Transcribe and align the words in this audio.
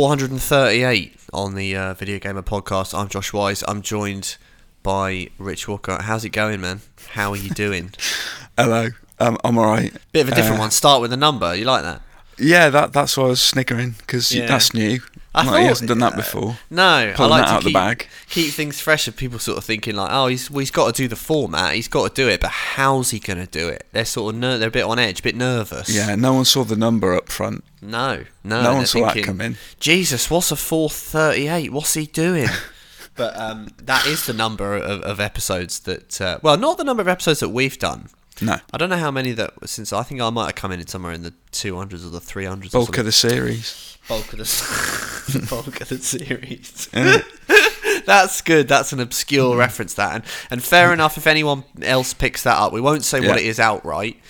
438 0.00 1.16
on 1.32 1.54
the 1.54 1.74
uh, 1.74 1.94
Video 1.94 2.18
Gamer 2.18 2.42
Podcast. 2.42 2.92
I'm 2.96 3.08
Josh 3.08 3.32
Wise. 3.32 3.64
I'm 3.66 3.80
joined 3.80 4.36
by 4.82 5.28
Rich 5.38 5.68
Walker. 5.68 5.96
How's 6.02 6.22
it 6.22 6.28
going, 6.28 6.60
man? 6.60 6.82
How 7.12 7.30
are 7.30 7.36
you 7.36 7.48
doing? 7.48 7.94
Hello. 8.58 8.88
Um, 9.18 9.38
I'm 9.42 9.56
all 9.56 9.64
right. 9.64 9.96
Bit 10.12 10.26
of 10.26 10.32
a 10.32 10.34
different 10.34 10.58
Uh, 10.58 10.64
one. 10.64 10.70
Start 10.70 11.00
with 11.00 11.14
a 11.14 11.16
number. 11.16 11.54
You 11.54 11.64
like 11.64 11.82
that? 11.84 12.02
Yeah, 12.38 12.68
that 12.68 12.92
that's 12.92 13.16
why 13.16 13.24
I 13.24 13.28
was 13.28 13.40
sniggering 13.40 13.94
because 13.96 14.30
Yeah. 14.32 14.44
that's 14.44 14.74
new. 14.74 15.00
I 15.36 15.40
Like, 15.42 15.48
thought- 15.50 15.60
he 15.60 15.66
hasn't 15.66 15.88
done 15.88 15.98
that 15.98 16.14
uh, 16.14 16.16
before. 16.16 16.58
No, 16.70 17.12
Pulling 17.14 17.32
I 17.32 17.36
like 17.36 17.42
that 17.44 17.46
to 17.50 17.52
out 17.52 17.58
of 17.58 17.64
the 17.64 17.72
bag. 17.72 18.08
keep 18.30 18.52
things 18.54 18.80
fresh. 18.80 19.06
And 19.06 19.14
people 19.14 19.38
sort 19.38 19.58
of 19.58 19.64
thinking 19.64 19.94
like, 19.94 20.08
oh, 20.10 20.28
he's 20.28 20.50
well, 20.50 20.60
he's 20.60 20.70
got 20.70 20.94
to 20.94 21.02
do 21.02 21.08
the 21.08 21.14
format. 21.16 21.74
He's 21.74 21.88
got 21.88 22.08
to 22.08 22.22
do 22.22 22.28
it, 22.28 22.40
but 22.40 22.50
how's 22.50 23.10
he 23.10 23.18
going 23.18 23.38
to 23.38 23.46
do 23.46 23.68
it? 23.68 23.86
They're 23.92 24.06
sort 24.06 24.34
of 24.34 24.40
ner- 24.40 24.56
they're 24.58 24.68
a 24.68 24.72
bit 24.72 24.84
on 24.84 24.98
edge, 24.98 25.20
a 25.20 25.22
bit 25.22 25.36
nervous. 25.36 25.94
Yeah, 25.94 26.14
no 26.16 26.32
one 26.32 26.46
saw 26.46 26.64
the 26.64 26.74
number 26.76 27.14
up 27.14 27.28
front. 27.28 27.62
No, 27.82 28.24
no. 28.42 28.62
No 28.62 28.74
one 28.76 28.86
saw 28.86 29.00
that 29.00 29.12
thinking, 29.12 29.24
come 29.24 29.40
in. 29.42 29.56
Jesus, 29.78 30.30
what's 30.30 30.50
a 30.50 30.56
438? 30.56 31.70
What's 31.72 31.92
he 31.94 32.06
doing? 32.06 32.48
but 33.14 33.38
um, 33.38 33.68
that 33.82 34.06
is 34.06 34.24
the 34.26 34.32
number 34.32 34.74
of, 34.74 35.02
of 35.02 35.20
episodes 35.20 35.80
that. 35.80 36.18
Uh, 36.20 36.38
well, 36.42 36.56
not 36.56 36.78
the 36.78 36.84
number 36.84 37.02
of 37.02 37.08
episodes 37.08 37.40
that 37.40 37.50
we've 37.50 37.78
done. 37.78 38.08
No, 38.40 38.56
I 38.72 38.76
don't 38.76 38.90
know 38.90 38.98
how 38.98 39.10
many 39.10 39.32
that 39.32 39.52
since 39.66 39.92
I 39.94 40.02
think 40.02 40.20
I 40.20 40.28
might 40.30 40.44
have 40.46 40.54
come 40.56 40.70
in 40.72 40.86
somewhere 40.86 41.12
in 41.12 41.22
the 41.22 41.32
200s 41.52 42.04
or 42.04 42.10
the 42.10 42.20
300s. 42.20 42.66
or 42.66 42.70
bulk 42.84 42.98
of 42.98 43.06
the 43.06 43.12
series. 43.12 43.95
Bulk 44.08 44.32
of 44.32 44.38
the 44.38 45.46
bulk 45.50 45.80
of 45.80 45.88
the 45.88 45.98
series. 45.98 46.88
That's 48.06 48.40
good. 48.40 48.68
That's 48.68 48.92
an 48.92 49.00
obscure 49.00 49.54
Mm. 49.54 49.58
reference. 49.58 49.94
That 49.94 50.14
and 50.14 50.24
and 50.50 50.62
fair 50.62 50.92
enough. 50.92 51.16
If 51.16 51.26
anyone 51.26 51.64
else 51.82 52.14
picks 52.14 52.42
that 52.44 52.56
up, 52.56 52.72
we 52.72 52.80
won't 52.80 53.04
say 53.04 53.26
what 53.26 53.38
it 53.38 53.44
is 53.44 53.58
outright. 53.58 54.20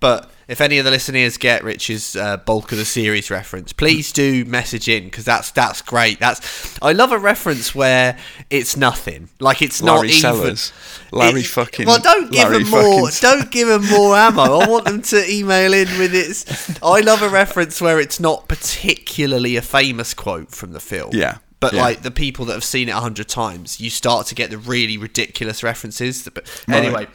But 0.00 0.30
if 0.48 0.60
any 0.60 0.78
of 0.78 0.84
the 0.84 0.90
listeners 0.92 1.36
get 1.38 1.64
Rich's 1.64 2.14
uh, 2.14 2.36
bulk 2.36 2.70
of 2.72 2.78
the 2.78 2.84
series 2.84 3.30
reference, 3.30 3.72
please 3.72 4.12
do 4.12 4.44
message 4.44 4.88
in 4.88 5.04
because 5.04 5.24
that's 5.24 5.50
that's 5.50 5.82
great. 5.82 6.20
That's 6.20 6.78
I 6.80 6.92
love 6.92 7.10
a 7.12 7.18
reference 7.18 7.74
where 7.74 8.16
it's 8.48 8.76
nothing. 8.76 9.28
Like 9.40 9.60
it's 9.62 9.82
not 9.82 9.96
Larry 9.96 10.08
even. 10.10 10.20
Sellers. 10.20 10.72
Larry 11.12 11.40
It- 11.40 11.46
fucking. 11.46 11.86
Well, 11.86 11.98
don't 12.00 12.30
give 12.30 12.48
Larry 12.48 12.62
them 12.64 12.70
more. 12.70 13.10
Don't 13.20 13.50
give 13.50 13.68
them 13.68 13.86
more 13.88 14.14
ammo. 14.16 14.42
I 14.60 14.68
want 14.68 14.84
them 14.84 15.02
to 15.02 15.28
email 15.30 15.72
in 15.74 15.88
with 15.98 16.14
its. 16.14 16.78
I 16.82 17.00
love 17.00 17.22
a 17.22 17.28
reference 17.28 17.80
where 17.80 17.98
it's 17.98 18.20
not 18.20 18.46
particularly 18.48 19.56
a 19.56 19.62
famous 19.62 20.14
quote 20.14 20.50
from 20.52 20.72
the 20.72 20.80
film. 20.80 21.10
Yeah, 21.12 21.38
But 21.60 21.72
yeah. 21.72 21.82
like 21.82 22.02
the 22.02 22.10
people 22.10 22.44
that 22.46 22.52
have 22.52 22.64
seen 22.64 22.88
it 22.88 22.92
a 22.92 23.00
hundred 23.00 23.28
times, 23.28 23.80
you 23.80 23.90
start 23.90 24.26
to 24.28 24.34
get 24.34 24.50
the 24.50 24.58
really 24.58 24.96
ridiculous 24.98 25.62
references. 25.62 26.28
But 26.32 26.48
Right. 26.68 26.84
anyway, 26.84 27.06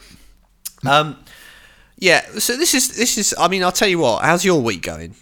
um, 0.84 1.16
yeah. 2.02 2.22
So 2.38 2.56
this 2.56 2.74
is 2.74 2.96
this 2.96 3.16
is. 3.16 3.34
I 3.38 3.48
mean, 3.48 3.62
I'll 3.62 3.72
tell 3.72 3.88
you 3.88 4.00
what. 4.00 4.24
How's 4.24 4.44
your 4.44 4.60
week 4.60 4.82
going? 4.82 5.14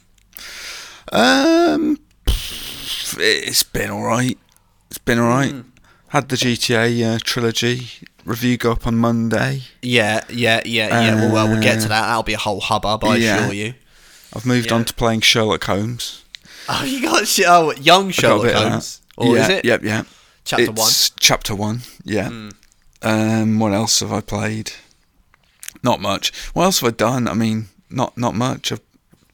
Um, 1.12 1.98
it's 2.26 3.62
been 3.62 3.90
all 3.90 4.02
right. 4.04 4.38
It's 4.88 4.98
been 4.98 5.18
all 5.18 5.28
right. 5.28 5.52
Hmm. 5.52 5.60
Had 6.08 6.28
the 6.28 6.36
GTA 6.36 7.14
uh, 7.14 7.18
trilogy 7.22 7.86
review 8.24 8.56
go 8.56 8.72
up 8.72 8.86
on 8.86 8.96
Monday. 8.96 9.62
Yeah, 9.82 10.24
yeah, 10.28 10.60
yeah, 10.64 10.88
yeah. 10.88 11.14
well, 11.14 11.32
well, 11.32 11.48
we'll 11.48 11.62
get 11.62 11.80
to 11.80 11.86
Uh, 11.86 11.88
that. 11.88 12.06
That'll 12.08 12.22
be 12.24 12.34
a 12.34 12.38
whole 12.38 12.60
hubbub, 12.60 13.04
I 13.04 13.16
yeah. 13.16 13.36
assure 13.38 13.54
you. 13.54 13.74
I've 14.34 14.46
moved 14.46 14.70
Yeah. 14.70 14.76
on 14.76 14.84
to 14.86 14.94
playing 14.94 15.20
Sherlock 15.20 15.64
Holmes. 15.64 16.24
Oh, 16.68 16.84
you 16.84 17.00
got 17.02 17.26
sh- 17.26 17.42
oh, 17.46 17.72
young 17.74 18.10
Sherlock 18.10 18.42
bit 18.42 18.54
of 18.56 18.62
that. 18.62 18.70
Holmes, 18.70 19.02
or 19.16 19.36
yeah, 19.36 19.42
is 19.42 19.48
it 19.50 19.64
Yep, 19.64 19.82
yeah. 19.84 20.02
chapter 20.44 20.70
it's 20.70 21.10
Chapter 21.20 21.54
one. 21.54 21.82
Yeah. 22.04 22.28
one? 22.28 22.52
Um, 23.02 23.58
what 23.60 23.72
else 23.72 24.00
have 24.00 24.12
I 24.12 24.20
played? 24.20 24.72
Not 25.82 26.00
much. 26.00 26.32
What 26.52 26.64
else 26.64 26.80
have 26.80 26.88
I 26.92 26.96
done? 26.96 27.28
I 27.28 27.34
mean, 27.34 27.66
not 27.90 28.16
not 28.18 28.34
much. 28.34 28.70
I've 28.72 28.80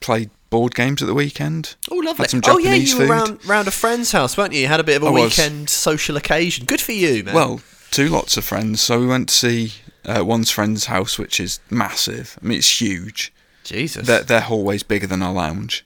played 0.01 0.31
board 0.51 0.75
games 0.75 1.03
at 1.03 1.07
the 1.07 1.15
weekend. 1.15 1.75
Oh, 1.91 1.97
lovely. 1.97 2.23
Had 2.25 2.31
some 2.31 2.41
Japanese 2.41 2.67
oh, 2.67 2.69
yeah, 2.71 2.75
you 2.77 2.95
were 2.99 3.05
food. 3.07 3.11
round, 3.11 3.47
round 3.47 3.69
a 3.69 3.73
friend's 3.73 4.13
house, 4.13 4.37
weren't 4.37 4.53
you? 4.53 4.61
You 4.61 4.69
had 4.69 4.79
a 4.81 4.85
bit 4.85 4.97
of 4.97 5.03
a 5.03 5.07
I 5.07 5.11
was. 5.11 5.23
weekend 5.37 5.69
social 5.69 6.17
occasion. 6.17 6.65
Good 6.67 6.81
for 6.81 6.93
you, 6.93 7.25
man. 7.25 7.35
Well, 7.35 7.61
two 7.91 8.09
lots 8.09 8.37
of 8.37 8.45
friends. 8.45 8.81
So 8.81 9.01
we 9.01 9.07
went 9.09 9.29
to 9.31 9.35
see 9.35 9.73
uh, 10.05 10.25
one's 10.25 10.51
friend's 10.51 10.87
house, 10.87 11.19
which 11.19 11.41
is 11.41 11.59
massive. 11.69 12.39
I 12.41 12.47
mean, 12.47 12.59
it's 12.59 12.81
huge. 12.81 13.33
Jesus. 13.65 14.07
Their, 14.07 14.23
their 14.23 14.41
hallway's 14.43 14.85
bigger 14.85 15.09
than 15.09 15.23
our 15.23 15.33
lounge. 15.33 15.85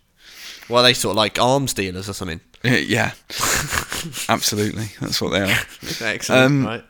well, 0.68 0.82
they 0.82 0.92
sort 0.92 1.12
of 1.12 1.16
like 1.16 1.38
arms 1.40 1.72
dealers 1.72 2.08
or 2.08 2.12
something. 2.12 2.40
Yeah, 2.62 3.12
absolutely. 4.28 4.88
That's 5.00 5.20
what 5.20 5.30
they 5.30 5.40
are. 5.40 5.58
Excellent, 6.02 6.44
Um, 6.44 6.66
right? 6.66 6.84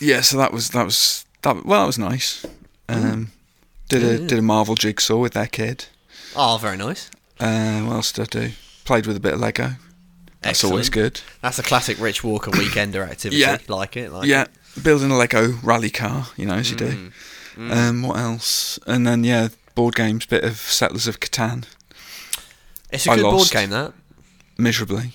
Yeah, 0.00 0.20
so 0.20 0.36
that 0.38 0.52
was 0.52 0.70
that 0.70 0.84
was 0.84 1.24
that. 1.42 1.64
Well, 1.64 1.80
that 1.80 1.86
was 1.86 1.98
nice. 1.98 2.44
Um, 2.88 3.32
did 3.88 4.02
a 4.02 4.18
did 4.18 4.38
a 4.38 4.42
Marvel 4.42 4.74
jigsaw 4.74 5.16
with 5.18 5.32
that 5.34 5.52
kid. 5.52 5.86
Oh, 6.34 6.58
very 6.60 6.76
nice. 6.76 7.10
Uh, 7.40 7.80
what 7.82 7.94
else 7.96 8.12
did 8.12 8.22
I 8.34 8.40
do? 8.46 8.52
Played 8.84 9.06
with 9.06 9.16
a 9.16 9.20
bit 9.20 9.34
of 9.34 9.40
Lego. 9.40 9.72
That's 10.42 10.62
always 10.64 10.90
good. 10.90 11.20
That's 11.42 11.58
a 11.58 11.62
classic 11.62 11.98
Rich 12.00 12.22
Walker 12.22 12.50
weekender 12.52 13.06
activity. 13.10 13.40
Yeah. 13.40 13.58
Like 13.68 13.96
it. 13.96 14.12
Like 14.12 14.26
yeah, 14.28 14.42
It. 14.76 14.82
building 14.84 15.10
a 15.10 15.16
Lego 15.16 15.54
rally 15.62 15.90
car, 15.90 16.28
you 16.36 16.46
know, 16.46 16.54
as 16.54 16.70
you 16.70 16.76
Mm. 16.76 17.12
do. 17.56 17.72
Um, 17.72 18.02
what 18.02 18.18
else? 18.18 18.78
And 18.86 19.06
then 19.06 19.24
yeah, 19.24 19.48
board 19.74 19.94
games, 19.96 20.26
bit 20.26 20.44
of 20.44 20.56
Settlers 20.58 21.06
of 21.08 21.18
Catan, 21.20 21.64
It's 22.92 23.06
a 23.06 23.12
I 23.12 23.16
good 23.16 23.22
board 23.22 23.50
game, 23.50 23.70
that. 23.70 23.92
miserably. 24.58 25.14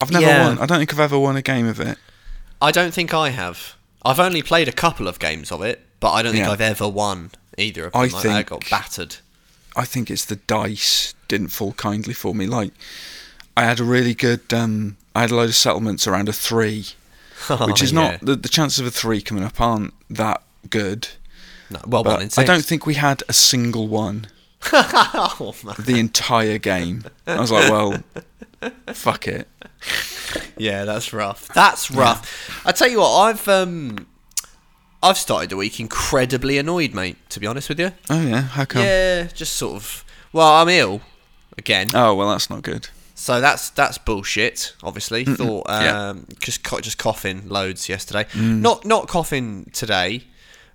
I've 0.00 0.10
never 0.10 0.26
Yeah. 0.26 0.48
won. 0.48 0.58
I 0.58 0.66
don't 0.66 0.78
think 0.78 0.92
I've 0.92 1.00
ever 1.00 1.18
won 1.18 1.36
a 1.36 1.42
game 1.42 1.66
of 1.66 1.80
it. 1.80 1.98
I 2.60 2.70
don't 2.72 2.92
think 2.92 3.14
I 3.14 3.30
have. 3.30 3.74
I've 4.04 4.20
only 4.20 4.42
played 4.42 4.68
a 4.68 4.72
couple 4.72 5.08
of 5.08 5.18
games 5.18 5.50
of 5.52 5.62
it, 5.62 5.86
but 6.00 6.12
I 6.12 6.22
don't 6.22 6.32
think 6.32 6.44
Yeah. 6.44 6.52
I've 6.52 6.60
ever 6.60 6.88
won 6.88 7.30
either 7.56 7.86
of 7.86 7.92
them. 7.92 8.02
I 8.02 8.28
I, 8.28 8.38
I 8.38 8.42
got 8.42 8.68
battered. 8.70 9.16
I 9.76 9.84
think 9.84 10.10
it's 10.10 10.24
the 10.24 10.36
dice 10.36 11.14
didn't 11.28 11.48
fall 11.48 11.72
kindly 11.74 12.14
for 12.14 12.34
me. 12.34 12.46
Like, 12.46 12.72
I 13.56 13.64
had 13.64 13.80
a 13.80 13.84
really 13.84 14.14
good. 14.14 14.52
Um, 14.52 14.96
I 15.14 15.22
had 15.22 15.30
a 15.30 15.36
load 15.36 15.48
of 15.48 15.56
settlements 15.56 16.06
around 16.06 16.28
a 16.28 16.32
three, 16.32 16.86
which 17.66 17.82
is 17.82 17.92
yeah. 17.92 18.00
not 18.00 18.20
the, 18.20 18.36
the 18.36 18.48
chances 18.48 18.80
of 18.80 18.86
a 18.86 18.90
three 18.90 19.20
coming 19.20 19.44
up 19.44 19.60
aren't 19.60 19.94
that 20.10 20.42
good. 20.70 21.08
No, 21.70 21.80
well, 21.86 22.04
one 22.04 22.28
But 22.28 22.38
I 22.38 22.44
don't 22.44 22.64
think 22.64 22.86
we 22.86 22.94
had 22.94 23.22
a 23.28 23.32
single 23.32 23.88
one 23.88 24.28
oh, 24.72 25.54
the 25.78 25.98
entire 25.98 26.58
game. 26.58 27.04
I 27.26 27.40
was 27.40 27.52
like, 27.52 27.70
well, 27.70 28.02
fuck 28.92 29.28
it. 29.28 29.48
Yeah, 30.56 30.84
that's 30.84 31.12
rough. 31.12 31.48
That's 31.48 31.90
rough. 31.90 32.62
I 32.66 32.72
tell 32.72 32.88
you 32.88 32.98
what, 32.98 33.12
I've 33.18 33.46
um, 33.48 34.06
I've 35.02 35.18
started 35.18 35.50
the 35.50 35.56
week 35.56 35.78
incredibly 35.80 36.58
annoyed, 36.58 36.92
mate. 36.94 37.16
To 37.30 37.40
be 37.40 37.46
honest 37.46 37.68
with 37.68 37.78
you. 37.80 37.92
Oh 38.10 38.20
yeah, 38.20 38.42
how 38.42 38.64
come? 38.64 38.82
Yeah, 38.82 39.24
just 39.28 39.54
sort 39.54 39.76
of. 39.76 40.04
Well, 40.32 40.46
I'm 40.48 40.68
ill 40.68 41.00
again, 41.56 41.88
Oh 41.94 42.14
well, 42.14 42.30
that's 42.30 42.50
not 42.50 42.62
good. 42.62 42.88
so 43.14 43.40
that's 43.40 43.70
that's 43.70 43.98
bullshit. 43.98 44.74
Obviously, 44.82 45.24
thought 45.24 45.66
yeah. 45.68 46.08
um, 46.10 46.26
just 46.40 46.62
co- 46.64 46.80
just 46.80 46.98
coughing 46.98 47.48
loads 47.48 47.88
yesterday. 47.88 48.24
Mm. 48.32 48.60
Not 48.60 48.84
not 48.84 49.08
coughing 49.08 49.70
today, 49.72 50.24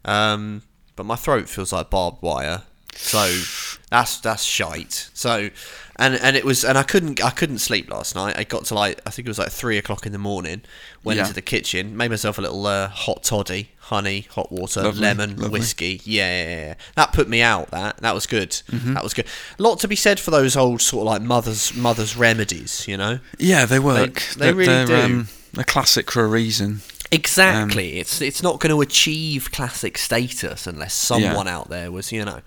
um, 0.06 0.64
but 0.96 1.06
my 1.06 1.16
throat 1.16 1.50
feels 1.50 1.72
like 1.74 1.90
barbed 1.90 2.22
wire. 2.22 2.64
So 2.98 3.42
that's 3.90 4.20
that's 4.20 4.44
shite. 4.44 5.10
So 5.14 5.50
and 5.98 6.16
and 6.16 6.36
it 6.36 6.44
was 6.46 6.64
and 6.66 6.78
I 6.78 6.84
couldn't 6.84 7.24
I 7.24 7.30
couldn't 7.30 7.60
sleep 7.60 7.90
last 7.90 8.16
night. 8.16 8.38
I 8.38 8.44
got 8.44 8.66
to 8.66 8.76
like 8.76 9.00
I 9.06 9.10
think 9.10 9.28
it 9.28 9.30
was 9.30 9.40
like 9.40 9.50
three 9.52 9.78
o'clock 9.78 10.06
in 10.06 10.12
the 10.12 10.18
morning. 10.18 10.62
Went 11.04 11.18
Yeah. 11.18 11.24
into 11.24 11.34
the 11.34 11.42
kitchen, 11.42 11.96
made 11.98 12.10
myself 12.10 12.38
a 12.38 12.42
little 12.42 12.66
uh, 12.66 12.88
hot 12.88 13.24
toddy, 13.24 13.70
honey, 13.80 14.22
hot 14.32 14.52
water, 14.52 14.82
Lovely, 14.84 15.02
lemon, 15.02 15.32
lovely. 15.38 15.50
whiskey. 15.60 16.02
Yeah, 16.06 16.44
yeah, 16.44 16.50
yeah. 16.68 16.74
that 16.96 17.14
put 17.14 17.28
me 17.28 17.42
out. 17.42 17.72
That 17.72 17.98
that 17.98 18.14
was 18.16 18.26
good. 18.26 18.52
Mm-hmm. 18.52 18.94
That 18.94 19.04
was 19.04 19.14
good. 19.14 19.28
A 19.60 19.62
lot 19.64 19.80
to 19.82 19.88
be 19.88 19.96
said 19.96 20.20
for 20.20 20.32
those 20.32 20.56
old 20.56 20.82
sort 20.82 21.02
of 21.02 21.14
like 21.14 21.22
mothers 21.22 21.74
mothers 21.76 22.16
remedies. 22.18 22.88
You 22.88 22.98
know. 22.98 23.20
Yeah, 23.38 23.66
they 23.66 23.80
work. 23.80 24.22
they 24.38 24.46
They're- 24.46 24.56
really 24.56 24.86
they're, 24.86 24.86
do. 24.88 24.96
Um, 24.96 25.28
a 25.58 25.64
classic 25.64 26.10
for 26.10 26.24
a 26.24 26.28
reason. 26.28 26.82
Exactly. 27.12 28.00
it's 28.00 28.22
it's 28.22 28.42
not 28.42 28.60
going 28.60 28.72
to 28.72 28.82
achieve 28.82 29.52
classic 29.52 30.00
status 30.00 30.66
unless 30.66 30.96
someone 30.96 31.48
out 31.48 31.70
there 31.70 31.92
was, 31.92 32.12
you 32.12 32.26
know. 32.26 32.40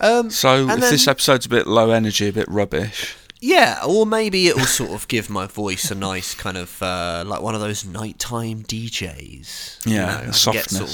Um, 0.00 0.30
So 0.30 0.62
if 0.62 0.68
then- 0.68 0.80
this 0.80 1.06
episode's 1.08 1.46
a 1.46 1.48
bit 1.48 1.66
low 1.66 1.90
energy, 1.90 2.28
a 2.28 2.32
bit 2.32 2.48
rubbish. 2.48 3.14
yeah, 3.40 3.80
or 3.86 4.06
maybe 4.06 4.48
it 4.48 4.56
will 4.56 4.64
sort 4.66 4.90
of 4.90 5.06
give 5.08 5.28
my 5.30 5.46
voice 5.46 5.90
a 5.90 5.94
nice 5.94 6.34
kind 6.34 6.56
of 6.56 6.82
uh, 6.82 7.22
like 7.26 7.40
one 7.42 7.54
of 7.54 7.60
those 7.60 7.84
nighttime 7.84 8.62
DJs. 8.64 9.86
you 9.86 9.94
Yeah, 9.94 10.06
know, 10.06 10.12
I 10.12 10.24
get 10.26 10.34
softness. 10.34 10.72
sort 10.72 10.90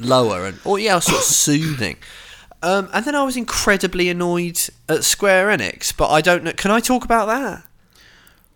of 0.00 0.06
lower 0.06 0.46
and 0.46 0.58
or 0.64 0.78
yeah, 0.78 0.98
sort 1.00 1.18
of 1.18 1.24
soothing. 1.24 1.96
Um, 2.62 2.88
and 2.94 3.04
then 3.04 3.14
I 3.14 3.22
was 3.24 3.36
incredibly 3.36 4.08
annoyed 4.08 4.58
at 4.88 5.04
Square 5.04 5.48
Enix, 5.48 5.92
but 5.94 6.08
I 6.10 6.20
don't 6.22 6.44
know. 6.44 6.52
Can 6.52 6.70
I 6.70 6.80
talk 6.80 7.04
about 7.04 7.26
that? 7.26 7.64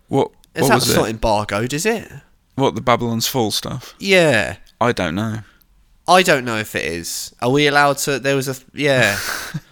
What? 0.07 0.31
Is 0.55 0.63
what 0.63 0.69
that 0.69 0.75
was 0.75 0.95
not 0.95 1.09
embargoed? 1.09 1.73
Is 1.73 1.85
it? 1.85 2.11
What 2.55 2.73
the 2.75 2.81
Babylon's 2.81 3.27
Fall 3.27 3.51
stuff? 3.51 3.93
Yeah. 3.99 4.55
I 4.81 4.91
don't 4.91 5.13
know. 5.15 5.39
I 6.09 6.23
don't 6.23 6.43
know 6.43 6.57
if 6.57 6.75
it 6.75 6.85
is. 6.85 7.35
Are 7.39 7.51
we 7.51 7.67
allowed 7.67 7.99
to? 7.99 8.17
There 8.17 8.35
was 8.35 8.47
a 8.49 8.55
yeah. 8.73 9.17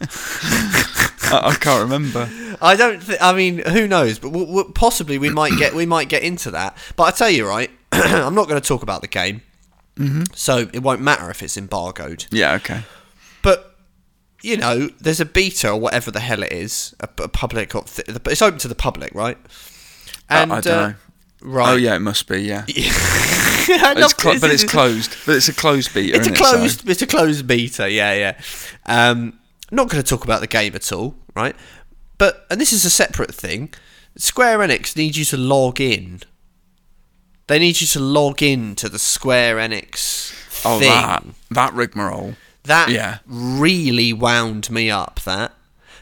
I, 1.32 1.50
I 1.50 1.56
can't 1.60 1.82
remember. 1.82 2.30
I 2.62 2.76
don't. 2.76 3.02
Th- 3.02 3.18
I 3.20 3.34
mean, 3.34 3.60
who 3.60 3.88
knows? 3.88 4.20
But 4.20 4.30
w- 4.30 4.46
w- 4.46 4.72
possibly 4.74 5.18
we 5.18 5.30
might 5.30 5.58
get 5.58 5.74
we 5.74 5.88
might 5.88 6.10
get 6.10 6.22
into 6.22 6.52
that. 6.52 6.78
But 6.96 7.04
I 7.04 7.12
tell 7.12 7.30
you, 7.30 7.48
right, 7.48 7.72
I'm 7.92 8.36
not 8.36 8.48
going 8.48 8.62
to 8.62 8.68
talk 8.68 8.84
about 8.84 9.02
the 9.02 9.08
game, 9.08 9.42
mm-hmm. 9.96 10.24
so 10.34 10.70
it 10.72 10.84
won't 10.84 11.02
matter 11.02 11.30
if 11.32 11.42
it's 11.42 11.58
embargoed. 11.58 12.28
Yeah. 12.32 12.54
Okay. 12.54 12.84
But 13.42 13.76
you 14.42 14.58
know, 14.58 14.90
there's 15.02 15.20
a 15.20 15.26
beta 15.26 15.72
or 15.72 15.80
whatever 15.80 16.12
the 16.12 16.20
hell 16.20 16.44
it 16.44 16.52
is, 16.52 16.96
a, 17.00 17.10
a 17.24 17.28
public. 17.28 17.74
Or 17.76 17.84
th- 17.84 18.08
it's 18.28 18.42
open 18.44 18.60
to 18.60 18.68
the 18.68 18.76
public, 18.76 19.14
right? 19.16 19.38
And, 20.30 20.54
I 20.54 20.62
don't 20.62 20.74
uh, 20.74 20.88
know. 20.90 20.96
Right. 21.42 21.74
Oh 21.74 21.76
yeah, 21.76 21.96
it 21.96 22.00
must 22.00 22.28
be. 22.28 22.42
Yeah, 22.42 22.66
it's 22.68 24.14
this, 24.14 24.42
but 24.42 24.50
it's 24.52 24.64
closed. 24.64 25.16
But 25.26 25.36
it's 25.36 25.48
a 25.48 25.54
closed 25.54 25.94
beta. 25.94 26.18
It's 26.18 26.28
a 26.28 26.32
isn't 26.32 26.34
it? 26.34 26.38
So- 26.38 26.58
closed. 26.58 26.90
It's 26.90 27.02
a 27.02 27.08
closed 27.08 27.48
beta. 27.48 27.92
Yeah, 27.92 28.14
yeah. 28.14 28.42
Um, 28.86 29.40
not 29.72 29.90
going 29.90 30.02
to 30.02 30.10
talk 30.10 30.24
about 30.24 30.42
the 30.42 30.48
game 30.48 30.76
at 30.76 30.92
all, 30.92 31.16
right? 31.36 31.56
But 32.18 32.46
and 32.50 32.60
this 32.60 32.74
is 32.74 32.86
a 32.86 32.90
separate 32.90 33.34
thing. 33.34 33.74
Square 34.16 34.60
Enix 34.60 34.96
needs 34.98 35.18
you 35.18 35.26
to 35.26 35.38
log 35.38 35.80
in. 35.80 36.22
They 37.48 37.60
need 37.60 37.80
you 37.80 37.88
to 37.88 38.00
log 38.00 38.42
in 38.42 38.76
to 38.76 38.90
the 38.90 39.00
Square 39.00 39.58
Enix 39.58 40.34
oh, 40.66 40.80
thing. 40.80 40.90
that 40.90 41.24
that 41.52 41.74
rigmarole. 41.74 42.36
That 42.64 42.90
Yeah. 42.90 43.20
really 43.26 44.12
wound 44.12 44.70
me 44.70 44.90
up. 44.92 45.22
That 45.22 45.54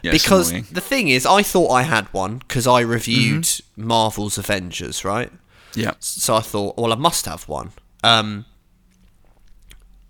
Yeah, 0.06 0.12
because 0.12 0.50
the 0.70 0.80
thing 0.80 1.08
is, 1.08 1.26
I 1.26 1.42
thought 1.42 1.70
I 1.70 1.82
had 1.82 2.06
one 2.12 2.38
because 2.38 2.66
I 2.66 2.80
reviewed 2.80 3.44
Mm-hmm. 3.44 3.86
Marvel's 3.86 4.38
Avengers, 4.38 5.04
right? 5.04 5.30
Yeah. 5.74 5.92
So 6.00 6.34
I 6.36 6.40
thought, 6.40 6.76
well, 6.78 6.92
I 6.92 6.96
must 6.96 7.26
have 7.26 7.48
one. 7.48 7.72
Um, 8.02 8.46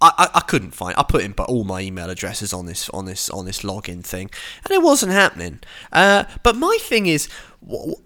I, 0.01 0.11
I, 0.19 0.29
I 0.35 0.41
couldn't 0.41 0.73
find. 0.73 0.95
I 0.99 1.03
put 1.03 1.23
in 1.25 1.33
but 1.33 1.49
all 1.49 1.65
my 1.65 1.81
email 1.81 2.11
addresses 2.11 2.53
on 2.53 2.67
this 2.67 2.91
on 2.91 3.07
this 3.07 3.31
on 3.31 3.47
this 3.47 3.63
login 3.63 4.05
thing, 4.05 4.31
and 4.65 4.71
it 4.73 4.83
wasn't 4.83 5.13
happening. 5.13 5.61
Uh, 5.91 6.25
but 6.43 6.55
my 6.57 6.77
thing 6.83 7.07
is, 7.07 7.29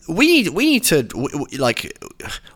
we 0.08 0.26
need 0.26 0.48
we 0.50 0.66
need 0.66 0.84
to 0.84 1.08
like, 1.58 1.98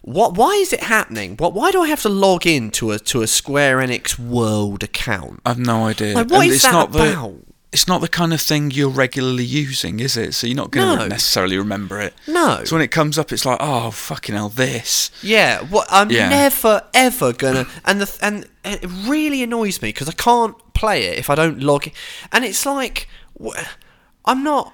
what? 0.03 0.35
Why 0.35 0.53
is 0.53 0.73
it 0.73 0.85
happening? 0.85 1.37
What? 1.37 1.53
Why 1.53 1.73
do 1.73 1.83
I 1.83 1.89
have 1.89 2.03
to 2.03 2.09
log 2.09 2.47
in 2.47 2.71
to 2.73 2.93
a 2.93 2.99
to 3.01 3.23
a 3.23 3.27
Square 3.27 3.79
Enix 3.79 4.17
World 4.19 4.85
account? 4.85 5.41
I've 5.45 5.59
no 5.59 5.87
idea. 5.87 6.15
Like, 6.15 6.31
what 6.31 6.43
And 6.43 6.51
is 6.51 6.55
it's 6.57 6.65
that 6.65 6.73
not 6.73 6.93
the, 6.93 7.11
about? 7.13 7.35
It's 7.75 7.89
not 7.89 8.01
the 8.01 8.09
kind 8.09 8.33
of 8.33 8.41
thing 8.41 8.71
you're 8.71 8.89
regularly 8.89 9.45
using, 9.45 9.99
is 9.99 10.17
it? 10.17 10.33
So 10.35 10.47
you're 10.47 10.55
not 10.57 10.71
going 10.71 10.97
to 10.97 11.03
No. 11.05 11.09
necessarily 11.09 11.59
remember 11.59 12.01
it. 12.01 12.15
No. 12.29 12.63
So 12.65 12.77
when 12.77 12.83
it 12.85 12.93
comes 12.93 13.19
up, 13.19 13.33
it's 13.33 13.45
like, 13.45 13.59
oh 13.61 13.91
fucking 13.91 14.35
hell, 14.35 14.49
this. 14.49 15.11
Yeah, 15.23 15.61
what 15.63 15.89
I'm 15.91 16.09
Yeah. 16.11 16.29
never 16.29 16.83
ever 16.95 17.33
gonna, 17.33 17.67
and 17.85 18.01
the 18.01 18.19
and 18.23 18.47
it 18.65 18.87
really 19.07 19.43
annoys 19.43 19.83
me 19.83 19.89
because 19.89 20.09
I 20.09 20.13
can't 20.13 20.55
play 20.73 21.05
it 21.07 21.19
if 21.19 21.29
I 21.29 21.35
don't 21.35 21.61
log. 21.61 21.89
in. 21.89 21.93
And 22.31 22.45
it's 22.45 22.65
like, 22.65 23.09
I'm 24.25 24.45
not, 24.45 24.73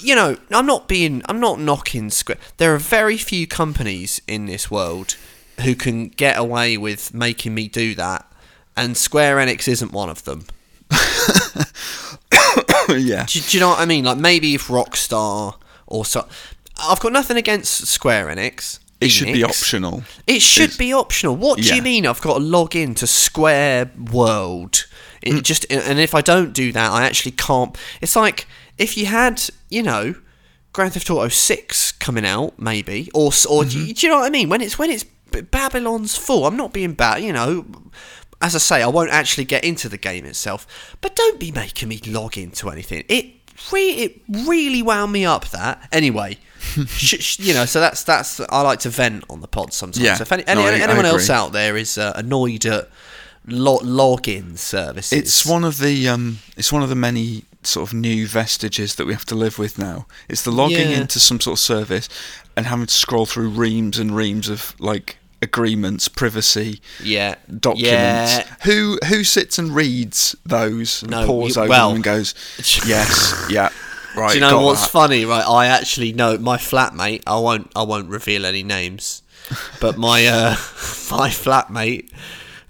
you 0.00 0.16
know, 0.16 0.36
I'm 0.50 0.66
not 0.66 0.88
being, 0.88 1.22
I'm 1.28 1.38
not 1.38 1.60
knocking 1.60 2.10
Square. 2.10 2.38
There 2.56 2.74
are 2.74 2.78
very 2.78 3.18
few 3.18 3.46
companies 3.46 4.20
in 4.26 4.46
this 4.46 4.68
world 4.68 5.16
who 5.60 5.76
can 5.76 6.08
get 6.08 6.36
away 6.36 6.76
with 6.76 7.14
making 7.14 7.54
me 7.54 7.68
do 7.68 7.94
that, 7.94 8.26
and 8.76 8.96
Square 8.96 9.36
Enix 9.36 9.68
isn't 9.68 9.92
one 9.92 10.10
of 10.10 10.24
them. 10.24 10.46
yeah. 12.98 13.24
Do, 13.26 13.40
do 13.40 13.56
you 13.56 13.60
know 13.60 13.68
what 13.70 13.80
I 13.80 13.86
mean? 13.86 14.04
Like 14.04 14.18
maybe 14.18 14.54
if 14.54 14.68
Rockstar 14.68 15.54
or 15.86 16.04
so, 16.04 16.26
I've 16.78 17.00
got 17.00 17.12
nothing 17.12 17.36
against 17.36 17.86
Square 17.86 18.26
Enix. 18.26 18.78
It 19.00 19.08
should 19.08 19.32
be 19.32 19.42
optional. 19.42 20.04
It 20.28 20.40
should 20.42 20.62
It's- 20.64 20.76
be 20.76 20.92
optional. 20.92 21.34
What 21.34 21.58
do 21.58 21.64
Yeah. 21.64 21.74
you 21.74 21.82
mean? 21.82 22.06
I've 22.06 22.20
got 22.20 22.34
to 22.34 22.40
log 22.40 22.76
in 22.76 22.94
to 22.96 23.06
Square 23.06 23.90
World. 24.12 24.86
It 25.22 25.34
Mm. 25.34 25.42
just 25.42 25.66
and 25.70 25.98
if 25.98 26.14
I 26.14 26.20
don't 26.20 26.52
do 26.52 26.70
that, 26.72 26.90
I 26.92 27.04
actually 27.04 27.32
can't. 27.32 27.76
It's 28.00 28.14
like 28.14 28.46
if 28.78 28.96
you 28.96 29.06
had, 29.06 29.42
you 29.70 29.82
know, 29.82 30.14
Grand 30.72 30.94
Theft 30.94 31.10
Auto 31.10 31.28
Six 31.28 31.92
coming 31.92 32.24
out, 32.24 32.54
maybe, 32.58 33.10
or 33.12 33.32
or 33.48 33.64
do, 33.64 33.70
Mm-hmm. 33.76 33.86
you, 33.86 33.94
do 33.94 34.06
you 34.06 34.12
know 34.12 34.20
what 34.20 34.26
I 34.26 34.30
mean? 34.30 34.48
When 34.48 34.60
it's 34.60 34.78
when 34.78 34.90
it's 34.90 35.04
Babylon's 35.50 36.14
Fall. 36.16 36.46
I'm 36.46 36.56
not 36.56 36.72
being 36.72 36.92
bad, 36.92 37.22
you 37.22 37.32
know. 37.32 37.64
As 38.42 38.54
I 38.54 38.58
say, 38.58 38.82
I 38.82 38.88
won't 38.88 39.10
actually 39.10 39.44
get 39.44 39.64
into 39.64 39.88
the 39.88 39.96
game 39.98 40.24
itself, 40.26 40.96
but 41.00 41.14
don't 41.16 41.38
be 41.40 41.50
making 41.52 41.88
me 41.88 42.00
log 42.06 42.36
into 42.36 42.68
anything. 42.70 43.04
It 43.08 43.26
re- 43.72 43.90
it 43.92 44.20
really 44.28 44.82
wound 44.82 45.12
me 45.12 45.24
up. 45.24 45.48
That 45.50 45.88
anyway. 45.92 46.38
sh- 46.86 47.20
sh- 47.20 47.38
you 47.40 47.54
know, 47.54 47.64
so 47.64 47.80
that's 47.80 48.04
that's 48.04 48.40
I 48.40 48.60
like 48.62 48.80
to 48.80 48.88
vent 48.90 49.24
on 49.30 49.40
the 49.40 49.48
pod 49.48 49.72
sometimes. 49.72 50.04
Yeah. 50.04 50.14
So 50.16 50.22
if 50.22 50.32
any, 50.32 50.46
any, 50.46 50.60
No, 50.60 50.66
I- 50.66 50.72
I 50.72 50.78
anyone 50.78 51.06
else 51.06 51.30
out 51.30 51.52
there 51.52 51.76
is 51.76 51.96
uh, 51.98 52.12
annoyed 52.16 52.66
at 52.66 52.88
lo- 53.46 53.78
login 53.80 54.56
services, 54.58 55.12
It's 55.18 55.46
one 55.46 55.64
of 55.64 55.78
the 55.78 56.08
um, 56.08 56.38
it's 56.56 56.72
one 56.72 56.82
of 56.82 56.88
the 56.88 56.94
many 56.94 57.44
sort 57.64 57.88
of 57.88 57.94
new 57.94 58.26
vestiges 58.26 58.96
that 58.96 59.06
we 59.06 59.12
have 59.12 59.24
to 59.26 59.36
live 59.36 59.56
with 59.58 59.78
now. 59.78 60.06
It's 60.28 60.42
the 60.42 60.50
logging 60.50 60.90
Yeah. 60.90 61.00
into 61.02 61.20
some 61.20 61.40
sort 61.40 61.58
of 61.58 61.60
service 61.60 62.08
and 62.56 62.66
having 62.66 62.86
to 62.86 62.94
scroll 62.94 63.24
through 63.26 63.50
reams 63.50 63.98
and 64.00 64.16
reams 64.16 64.48
of 64.48 64.74
like 64.80 65.16
agreements, 65.42 66.08
privacy, 66.08 66.80
yeah 67.02 67.34
documents. 67.58 67.82
Yeah. 67.90 68.46
Who 68.64 68.98
who 69.08 69.24
sits 69.24 69.58
and 69.58 69.74
reads 69.74 70.34
those 70.46 71.02
and 71.02 71.10
No, 71.10 71.26
pores 71.26 71.56
you- 71.56 71.62
over 71.62 71.68
well- 71.70 71.88
them 71.88 71.96
and 71.96 72.04
goes, 72.04 72.34
yes, 72.86 73.44
yeah, 73.50 73.68
right. 74.16 74.28
Do 74.30 74.34
you 74.36 74.40
know 74.40 74.62
what's 74.62 74.82
that." 74.82 74.90
funny, 74.90 75.24
right? 75.24 75.44
I 75.46 75.66
actually 75.66 76.12
know 76.12 76.38
my 76.38 76.56
flatmate. 76.56 77.22
I 77.26 77.38
won't. 77.38 77.70
I 77.76 77.82
won't 77.82 78.08
reveal 78.08 78.46
any 78.46 78.62
names, 78.62 79.22
but 79.80 79.98
my 79.98 80.26
uh, 80.26 80.50
my 81.10 81.28
flatmate 81.28 82.10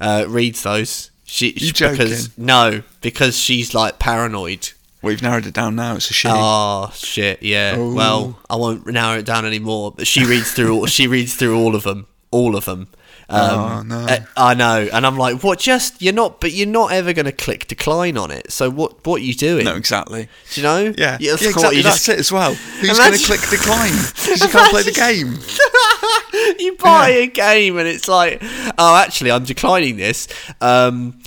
uh, 0.00 0.24
reads 0.28 0.62
those. 0.62 1.10
She, 1.24 1.50
You 1.52 1.68
she- 1.68 1.72
because 1.72 2.28
joking? 2.28 2.44
no, 2.44 2.82
because 3.00 3.38
she's 3.38 3.74
like 3.74 3.98
paranoid. 3.98 4.70
We've 5.00 5.20
narrowed 5.20 5.46
it 5.46 5.54
down 5.54 5.74
now. 5.74 5.96
It's 5.96 6.10
a 6.10 6.14
she. 6.14 6.28
Oh 6.30 6.92
shit! 6.94 7.42
Yeah. 7.42 7.74
Oh. 7.76 7.92
Well, 7.94 8.38
I 8.48 8.54
won't 8.56 8.86
narrow 8.86 9.18
it 9.18 9.26
down 9.26 9.44
anymore. 9.44 9.90
But 9.90 10.06
she 10.06 10.24
reads 10.24 10.52
through. 10.52 10.72
all, 10.74 10.86
she 10.86 11.06
reads 11.08 11.34
through 11.34 11.58
all 11.58 11.74
of 11.74 11.82
them. 11.82 12.06
All 12.32 12.56
of 12.56 12.64
them. 12.64 12.88
Um, 13.28 13.38
Oh, 13.60 13.82
no. 13.82 13.98
uh, 14.00 14.18
I 14.36 14.52
know, 14.54 14.88
and 14.92 15.06
I'm 15.06 15.16
like, 15.16 15.42
what? 15.44 15.58
Just 15.60 16.02
you're 16.02 16.12
not, 16.12 16.40
but 16.40 16.52
you're 16.52 16.66
not 16.66 16.92
ever 16.92 17.12
going 17.12 17.24
to 17.26 17.32
click 17.32 17.66
decline 17.68 18.18
on 18.18 18.30
it. 18.30 18.50
So 18.52 18.68
what? 18.68 19.06
What 19.06 19.20
are 19.20 19.24
you 19.24 19.32
doing? 19.34 19.64
no, 19.64 19.76
exactly. 19.76 20.28
Do 20.52 20.60
you 20.60 20.66
know? 20.66 20.94
Yeah, 20.98 21.16
yeah, 21.20 21.30
that's 21.32 21.46
exactly. 21.46 21.76
you 21.76 21.82
That's 21.82 21.96
just- 22.04 22.08
it 22.10 22.18
as 22.18 22.32
well. 22.32 22.52
Who's 22.54 22.98
going 22.98 23.12
to 23.16 23.24
click 23.24 23.40
decline 23.48 23.92
because 24.14 24.40
you 24.42 24.48
can't 24.48 24.70
play 24.70 24.82
the 24.82 24.92
game? 24.92 25.38
you 26.58 26.76
buy 26.76 27.08
a 27.10 27.26
game 27.26 27.78
and 27.78 27.86
it's 27.88 28.08
like, 28.08 28.38
oh, 28.78 28.96
actually, 28.96 29.30
I'm 29.30 29.44
declining 29.44 29.96
this. 29.96 30.28
Um, 30.60 31.18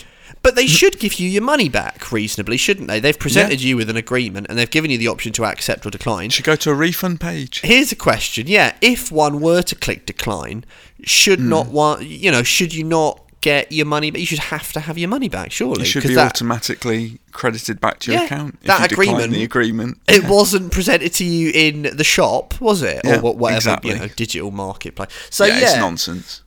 but 0.42 0.56
they 0.56 0.68
should 0.68 1.00
give 1.00 1.16
you 1.16 1.28
your 1.28 1.42
money 1.42 1.69
back 1.69 2.12
reasonably, 2.12 2.57
shouldn't 2.57 2.88
they? 2.88 3.00
They've 3.00 3.18
presented 3.18 3.62
you 3.63 3.78
with 3.78 3.90
an 3.90 3.98
agreement 3.98 4.46
and 4.48 4.60
they've 4.60 4.69
given 4.69 4.92
you 4.92 4.98
the 5.00 5.07
option 5.07 5.34
to 5.34 5.46
accept 5.46 5.88
or 5.88 5.90
decline. 5.90 6.30
Should 6.30 6.46
go 6.46 6.56
to 6.57 6.69
a 6.69 6.76
refund 6.76 7.19
page. 7.19 7.62
Here's 7.62 7.92
a 7.92 7.95
question: 7.95 8.45
Yeah, 8.45 8.76
if 8.80 9.12
one 9.12 9.42
were 9.42 9.64
to 9.64 9.74
click 9.76 10.06
decline, 10.06 10.64
should 11.06 11.40
Hmm. 11.40 11.50
not 11.50 11.68
want, 11.68 12.06
you 12.06 12.31
know, 12.31 12.44
should 12.44 12.74
you 12.74 12.83
not 12.83 13.21
get 13.42 13.71
your 13.71 13.85
money? 13.85 14.09
But 14.12 14.19
you 14.21 14.26
should 14.28 14.40
have 14.40 14.74
to 14.74 14.80
have 14.80 14.97
your 14.97 15.07
money 15.09 15.30
back, 15.30 15.52
surely. 15.52 15.83
It 15.83 15.85
should 15.85 16.04
be 16.04 16.16
that, 16.16 16.28
automatically 16.31 17.19
credited 17.31 17.80
back 17.80 18.00
to 18.00 18.12
your 18.12 18.21
Yeah, 18.21 18.26
account. 18.26 18.62
That 18.64 18.80
you 18.92 18.95
agreement- 18.95 19.33
the 19.33 19.44
agreement. 19.44 20.00
It 20.07 20.24
wasn't 20.26 20.71
presented 20.71 21.14
to 21.14 21.24
you 21.24 21.52
in 21.54 21.92
the 21.95 22.04
shop, 22.04 22.59
was 22.59 22.81
it, 22.81 23.02
Yeah, 23.04 23.18
or 23.18 23.21
wha- 23.21 23.31
whatever 23.31 23.57
exactly. 23.57 23.92
you 23.92 24.00
know, 24.00 24.07
digital 24.07 24.50
marketplace? 24.52 25.09
So 25.30 25.45
yeah, 25.45 25.59
yeah, 25.59 25.69
it's 25.71 25.78
nonsense. 25.78 26.42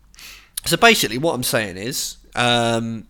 So 0.66 0.76
basically, 0.76 1.18
what 1.18 1.34
I'm 1.34 1.44
saying 1.44 1.76
is, 1.76 2.16
um, 2.34 3.04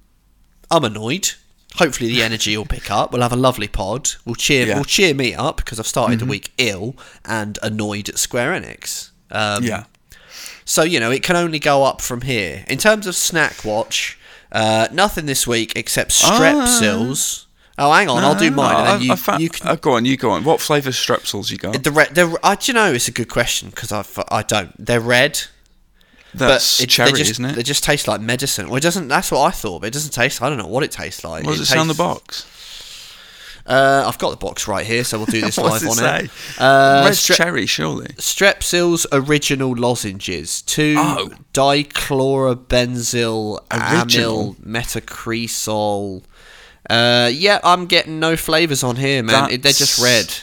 I'm 0.71 0.85
annoyed. 0.85 1.31
Hopefully, 1.77 2.11
the 2.11 2.23
energy 2.23 2.57
will 2.57 2.67
pick 2.67 2.91
up. 2.91 3.13
We'll 3.13 3.23
have 3.23 3.33
a 3.33 3.37
lovely 3.37 3.69
pod. 3.69 4.11
We'll 4.25 4.35
cheer. 4.35 4.61
Yeah. 4.67 4.73
Mm-hmm. 4.73 4.79
Will 4.81 4.85
cheer 4.85 5.15
me 5.15 5.35
up 5.35 5.57
because 5.59 5.79
I've 5.81 5.87
started 5.87 6.19
the 6.19 6.27
week 6.27 6.51
ill 6.59 6.95
and 7.25 7.59
annoyed 7.63 8.09
at 8.09 8.19
Square 8.19 8.61
Enix. 8.61 9.11
Um, 9.31 9.65
yeah. 9.65 9.85
So 10.69 10.83
you 10.83 11.01
know, 11.01 11.11
it 11.11 11.23
can 11.23 11.35
only 11.35 11.59
go 11.59 11.83
up 11.83 12.03
from 12.03 12.21
here. 12.21 12.63
In 12.69 12.77
terms 12.77 13.07
of 13.07 13.17
snack 13.17 13.65
watch, 13.65 14.19
uh, 14.53 14.87
nothing 14.93 15.25
this 15.25 15.47
week 15.47 15.73
except 15.77 16.11
Strepsils. 16.11 17.47
oh, 17.79 17.91
hang 17.91 18.11
on, 18.11 18.23
I'll 18.23 18.35
do 18.35 18.51
mine. 18.51 18.77
and 18.77 18.87
I, 18.87 18.93
then 18.93 19.03
you, 19.03 19.13
I 19.13 19.17
fa- 19.17 19.39
you 19.41 19.49
can 19.49 19.67
uh, 19.67 19.77
go 19.77 19.93
on, 19.93 20.05
you 20.05 20.19
go 20.19 20.31
on. 20.31 20.45
What 20.45 20.61
flavour 20.61 20.91
strepsils 20.91 21.51
you 21.51 21.57
got? 21.57 21.83
the 21.83 21.91
red. 21.91 22.15
The, 22.15 22.39
uh, 22.43 22.55
do 22.55 22.71
you 22.71 22.75
know 22.75 22.93
it's 22.93 23.09
a 23.09 23.13
good 23.13 23.31
question 23.31 23.71
because 23.71 23.93
I 23.93 24.05
I 24.31 24.43
don't. 24.43 24.75
They're 24.79 25.01
red. 25.01 25.41
That's 26.35 26.77
but 26.77 26.85
it, 26.85 26.91
cherry, 26.91 27.13
they 27.13 27.19
just, 27.19 27.31
isn't 27.31 27.45
it? 27.47 27.57
They 27.57 27.63
just 27.63 27.83
taste 27.83 28.07
like 28.07 28.21
medicine. 28.21 28.67
Well, 28.67 28.77
it 28.77 28.83
doesn't. 28.83 29.09
That's 29.09 29.31
what 29.31 29.41
I 29.41 29.51
thought, 29.51 29.81
but 29.81 29.87
it 29.87 29.95
doesn't 29.95 30.13
taste. 30.13 30.43
I 30.43 30.51
don't 30.51 30.59
know 30.59 30.67
what 30.67 30.85
it 30.85 30.91
tastes 30.91 31.25
like. 31.25 31.45
what 31.45 31.53
does 31.53 31.63
it, 31.63 31.67
say 31.67 31.79
on 31.79 31.89
the 31.89 31.95
box? 31.95 32.47
Uh, 33.69 34.05
I've 34.07 34.17
got 34.19 34.31
the 34.31 34.37
box 34.39 34.67
right 34.67 34.87
here, 34.87 35.05
so 35.05 35.19
we'll 35.19 35.27
do 35.27 35.41
this 35.43 35.59
live 35.59 35.83
on 35.87 36.03
it 36.03 36.25
it. 36.25 36.31
Uh, 36.59 37.03
Red 37.05 37.15
cherry, 37.17 37.67
surely. 37.67 38.07
Strepsils 38.17 39.05
original 39.13 39.73
lozenges. 39.77 40.63
Two 40.63 40.95
Oh. 40.99 41.29
dichlorobenzyl 41.53 43.61
Original. 43.71 44.41
amyl 44.41 44.55
metacresol. 44.65 46.23
Uh, 46.89 47.31
yeah, 47.33 47.61
I'm 47.63 47.87
getting 47.87 48.19
no 48.19 48.37
flavors 48.37 48.83
on 48.83 48.97
here, 48.97 49.23
man. 49.23 49.51
It- 49.51 49.63
They're 49.63 49.73
just 49.73 49.99
red. 50.03 50.35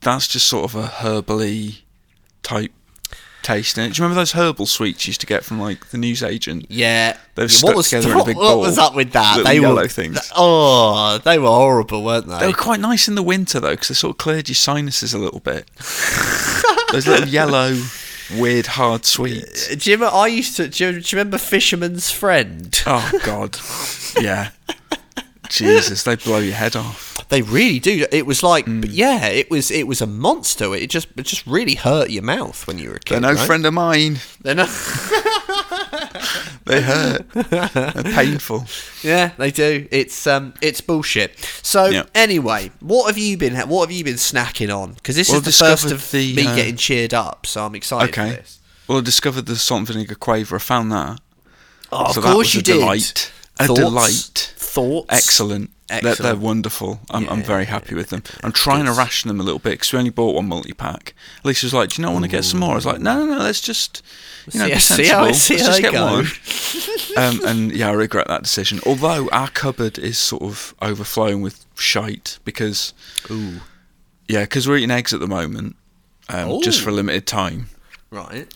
That's 0.00 0.28
just 0.28 0.46
sort 0.46 0.72
of 0.72 0.76
a 0.76 0.86
herbally 0.88 1.78
type 2.42 2.72
taste 3.48 3.78
in 3.78 3.84
it. 3.84 3.94
Do 3.94 3.98
you 3.98 4.04
remember 4.04 4.20
those 4.20 4.32
herbal 4.32 4.66
sweets 4.66 5.06
you 5.06 5.10
used 5.10 5.20
to 5.22 5.26
get 5.26 5.44
from 5.44 5.58
like 5.60 5.88
the 5.90 5.98
newsagent? 5.98 6.66
Yeah. 6.68 7.16
They're 7.34 7.44
Yeah, 7.44 7.48
stuck 7.48 7.84
together 7.84 8.08
in 8.08 8.14
a 8.14 8.16
what, 8.18 8.26
big 8.26 8.36
what 8.36 8.42
bowl. 8.42 8.60
was 8.60 8.78
up 8.78 8.94
with 8.94 9.12
that? 9.12 9.44
They 9.44 9.58
yellow 9.60 9.82
were 9.82 9.88
things. 9.88 10.30
Oh, 10.36 11.18
they 11.24 11.38
were 11.38 11.48
horrible, 11.48 12.04
weren't 12.04 12.26
they? 12.28 12.38
They 12.38 12.46
were 12.48 12.52
quite 12.52 12.80
nice 12.80 13.08
in 13.08 13.14
the 13.14 13.22
winter 13.22 13.58
though, 13.60 13.70
because 13.70 13.88
they 13.88 13.94
sort 13.94 14.12
of 14.12 14.18
cleared 14.18 14.48
your 14.48 14.54
sinuses 14.56 15.14
a 15.14 15.18
little 15.18 15.40
bit. 15.40 15.66
those 16.92 17.06
little 17.06 17.28
yellow, 17.28 17.80
weird, 18.36 18.66
hard 18.66 19.02
uh, 19.02 19.04
sweets. 19.04 19.74
Do 19.74 19.90
you 19.90 19.96
remember? 19.96 20.14
I 20.16 20.26
used 20.26 20.56
to. 20.56 20.68
Do 20.68 20.84
you, 20.84 20.92
do 20.92 20.96
you 20.98 21.18
remember 21.18 21.38
Fisherman's 21.38 22.10
Friend? 22.10 22.82
Oh 22.86 23.10
God, 23.24 23.58
yeah. 24.20 24.50
Jesus, 25.48 26.02
they 26.02 26.16
blow 26.16 26.38
your 26.38 26.54
head 26.54 26.76
off. 26.76 27.07
They 27.28 27.42
really 27.42 27.78
do. 27.78 28.06
It 28.10 28.24
was 28.24 28.42
like, 28.42 28.64
but 28.64 28.88
yeah, 28.90 29.26
it 29.26 29.50
was 29.50 29.70
it 29.70 29.86
was 29.86 30.00
a 30.00 30.06
monster. 30.06 30.74
It 30.74 30.88
just 30.88 31.08
it 31.16 31.24
just 31.26 31.46
really 31.46 31.74
hurt 31.74 32.08
your 32.10 32.22
mouth 32.22 32.66
when 32.66 32.78
you 32.78 32.88
were 32.88 32.96
a 32.96 33.00
kid. 33.00 33.14
They're 33.14 33.20
no 33.20 33.34
right? 33.34 33.46
friend 33.46 33.66
of 33.66 33.74
mine. 33.74 34.18
They're 34.40 34.54
no. 34.54 34.66
They 36.64 36.82
hurt. 36.82 37.30
They're 37.32 38.02
painful. 38.14 38.66
yeah, 39.02 39.32
they 39.38 39.50
do. 39.50 39.88
It's 39.90 40.26
um, 40.26 40.52
it's 40.60 40.80
bullshit. 40.82 41.38
So 41.62 41.86
Yeah. 41.86 42.02
anyway, 42.14 42.70
what 42.80 43.06
have 43.06 43.16
you 43.16 43.38
been 43.38 43.56
what 43.68 43.88
have 43.88 43.96
you 43.96 44.04
been 44.04 44.16
snacking 44.16 44.74
on? 44.76 44.92
Because 44.92 45.16
this 45.16 45.30
Well, 45.30 45.38
is 45.38 45.44
the 45.44 45.52
first 45.52 45.90
of 45.90 46.10
the, 46.10 46.34
me 46.34 46.46
uh, 46.46 46.54
getting 46.54 46.76
cheered 46.76 47.14
up. 47.14 47.46
So 47.46 47.64
I'm 47.64 47.74
excited 47.74 48.14
for 48.14 48.20
Okay. 48.20 48.30
this. 48.36 48.58
Well, 48.86 48.98
I 48.98 49.00
discovered 49.00 49.46
the 49.46 49.56
salt 49.56 49.78
and 49.80 49.88
vinegar 49.88 50.14
quaver. 50.14 50.56
I 50.56 50.58
found 50.58 50.92
that. 50.92 51.20
Oh, 51.90 52.12
so 52.12 52.20
of 52.20 52.26
course 52.26 52.54
you 52.54 52.60
did. 52.62 52.80
delight. 52.80 53.32
A 53.60 53.66
Thoughts? 53.66 53.80
delight. 53.80 54.52
Thoughts. 54.58 55.06
Excellent. 55.08 55.70
They're, 55.88 56.14
they're 56.14 56.36
wonderful. 56.36 57.00
I'm, 57.10 57.28
I'm 57.28 57.42
very 57.42 57.64
happy 57.64 57.94
with 57.94 58.10
them. 58.10 58.22
I'm 58.42 58.52
trying 58.52 58.84
to 58.84 58.92
ration 58.92 59.28
them 59.28 59.40
a 59.40 59.42
little 59.42 59.58
bit 59.58 59.70
because 59.70 59.92
we 59.92 59.98
only 59.98 60.10
bought 60.10 60.34
one 60.34 60.46
multi 60.46 60.74
pack. 60.74 61.14
Lisa 61.44 61.66
was 61.66 61.74
like, 61.74 61.90
"Do 61.90 62.02
you 62.02 62.06
not 62.06 62.12
want 62.12 62.24
to 62.24 62.30
get 62.30 62.44
some 62.44 62.60
more?" 62.60 62.72
I 62.72 62.74
was 62.74 62.84
like, 62.86 63.00
"No, 63.00 63.24
no, 63.24 63.34
no. 63.34 63.38
Let's 63.38 63.60
just, 63.60 64.02
you 64.52 64.60
know, 64.60 64.66
See- 64.66 64.74
be 64.74 64.78
see 64.80 64.94
sensible. 65.04 65.22
Let's 65.22 65.38
see 65.38 65.58
how 65.58 65.66
just 65.66 65.80
get 65.80 65.92
go." 65.92 66.04
one." 66.04 66.26
um, 67.16 67.40
and 67.46 67.72
yeah, 67.72 67.88
I 67.88 67.92
regret 67.92 68.28
that 68.28 68.42
decision. 68.42 68.80
Although 68.84 69.28
our 69.30 69.48
cupboard 69.48 69.98
is 69.98 70.18
sort 70.18 70.42
of 70.42 70.74
overflowing 70.82 71.40
with 71.40 71.64
shite 71.74 72.38
because, 72.44 72.92
Ooh. 73.30 73.60
yeah, 74.28 74.42
because 74.42 74.68
we're 74.68 74.76
eating 74.76 74.90
eggs 74.90 75.14
at 75.14 75.20
the 75.20 75.26
moment, 75.26 75.76
um, 76.28 76.60
just 76.60 76.82
for 76.82 76.90
a 76.90 76.92
limited 76.92 77.26
time 77.26 77.68
Right. 78.10 78.46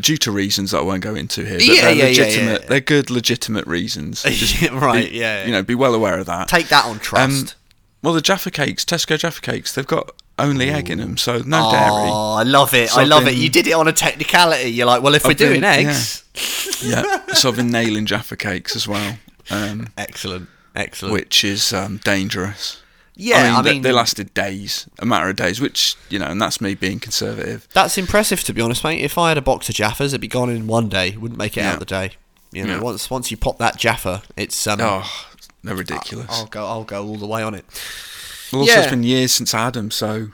Due 0.00 0.16
to 0.18 0.30
reasons 0.32 0.72
that 0.72 0.78
I 0.78 0.82
won't 0.82 1.02
go 1.02 1.14
into 1.14 1.44
here. 1.44 1.58
But 1.58 1.64
Yeah, 1.66 1.80
they're 1.82 1.92
yeah, 1.94 2.02
yeah, 2.04 2.08
legitimate. 2.08 2.62
yeah. 2.62 2.68
They're 2.68 2.80
good, 2.80 3.10
legitimate 3.10 3.66
reasons. 3.66 4.22
Just 4.24 4.70
right. 4.72 5.10
be- 5.10 5.16
yeah. 5.18 5.44
You 5.46 5.52
know, 5.52 5.62
be 5.62 5.74
well 5.74 5.94
aware 5.94 6.18
of 6.18 6.26
that. 6.26 6.48
take 6.48 6.68
that 6.68 6.84
on 6.86 6.98
trust. 6.98 7.54
Well, 8.02 8.14
the 8.14 8.22
Jaffa 8.22 8.50
cakes, 8.50 8.84
Tesco 8.84 9.18
Jaffa 9.18 9.42
cakes, 9.42 9.74
they've 9.74 9.86
got 9.86 10.10
only 10.38 10.70
egg 10.70 10.88
in 10.88 10.98
them, 10.98 11.18
so 11.18 11.38
no 11.44 11.68
oh, 11.68 11.70
dairy. 11.72 12.10
I 12.10 12.42
love 12.50 12.72
it. 12.72 12.88
So 12.88 12.98
I 13.00 13.02
I've 13.02 13.08
love 13.08 13.26
it. 13.26 13.34
You 13.34 13.50
did 13.50 13.66
it 13.66 13.72
on 13.72 13.86
a 13.88 13.92
technicality. 13.92 14.70
You're 14.70 14.86
like, 14.86 15.02
well, 15.02 15.14
if 15.14 15.24
we're 15.24 15.34
been- 15.34 15.60
doing 15.60 15.64
eggs, 15.64 16.24
Yeah, 16.82 17.26
so 17.34 17.50
I've 17.50 17.56
been 17.56 17.70
nailing 17.70 18.06
Jaffa 18.06 18.36
cakes 18.36 18.74
as 18.74 18.88
well, 18.88 19.18
um, 19.50 19.88
excellent, 19.98 20.48
excellent. 20.74 21.12
which 21.12 21.44
is 21.44 21.74
um, 21.74 21.98
dangerous. 22.04 22.82
Yeah, 23.20 23.56
I 23.58 23.62
they- 23.62 23.72
mean, 23.74 23.82
they, 23.82 23.92
lasted 23.92 24.32
days, 24.34 24.86
a 24.98 25.06
matter 25.06 25.28
of 25.28 25.36
days, 25.36 25.60
which 25.60 25.96
you 26.08 26.18
know, 26.18 26.26
and 26.26 26.40
that's 26.40 26.60
me 26.60 26.74
being 26.74 26.98
conservative. 27.00 27.68
That's 27.74 27.96
impressive, 27.98 28.42
to 28.44 28.52
be 28.52 28.60
honest, 28.60 28.82
mate. 28.84 29.00
If 29.02 29.18
I 29.18 29.28
had 29.28 29.38
a 29.38 29.42
box 29.42 29.68
of 29.68 29.74
Jaffas, 29.74 30.06
it'd 30.08 30.20
be 30.20 30.28
gone 30.28 30.50
in 30.50 30.66
one 30.66 30.88
day. 30.88 31.16
Wouldn't 31.16 31.38
make 31.38 31.56
it 31.56 31.60
Yeah. 31.60 31.72
out 31.72 31.78
the 31.78 31.84
day. 31.84 32.12
You 32.52 32.64
know, 32.64 32.76
Yeah. 32.76 32.80
once 32.82 33.10
once 33.10 33.30
you 33.30 33.36
pop 33.36 33.58
that 33.58 33.76
Jaffa, 33.76 34.22
it's 34.36 34.66
um. 34.66 34.80
Oh, 34.80 35.08
they're 35.62 35.76
ridiculous. 35.76 36.26
I'll 36.30 36.46
go. 36.46 36.66
I'll 36.66 36.84
go 36.84 37.06
all 37.06 37.16
the 37.16 37.26
way 37.26 37.42
on 37.42 37.54
it. 37.54 37.64
well, 38.52 38.62
also, 38.62 38.72
yeah. 38.72 38.80
it's 38.80 38.90
been 38.90 39.02
years 39.04 39.32
since 39.32 39.54
Adam, 39.54 39.90
so 39.90 40.28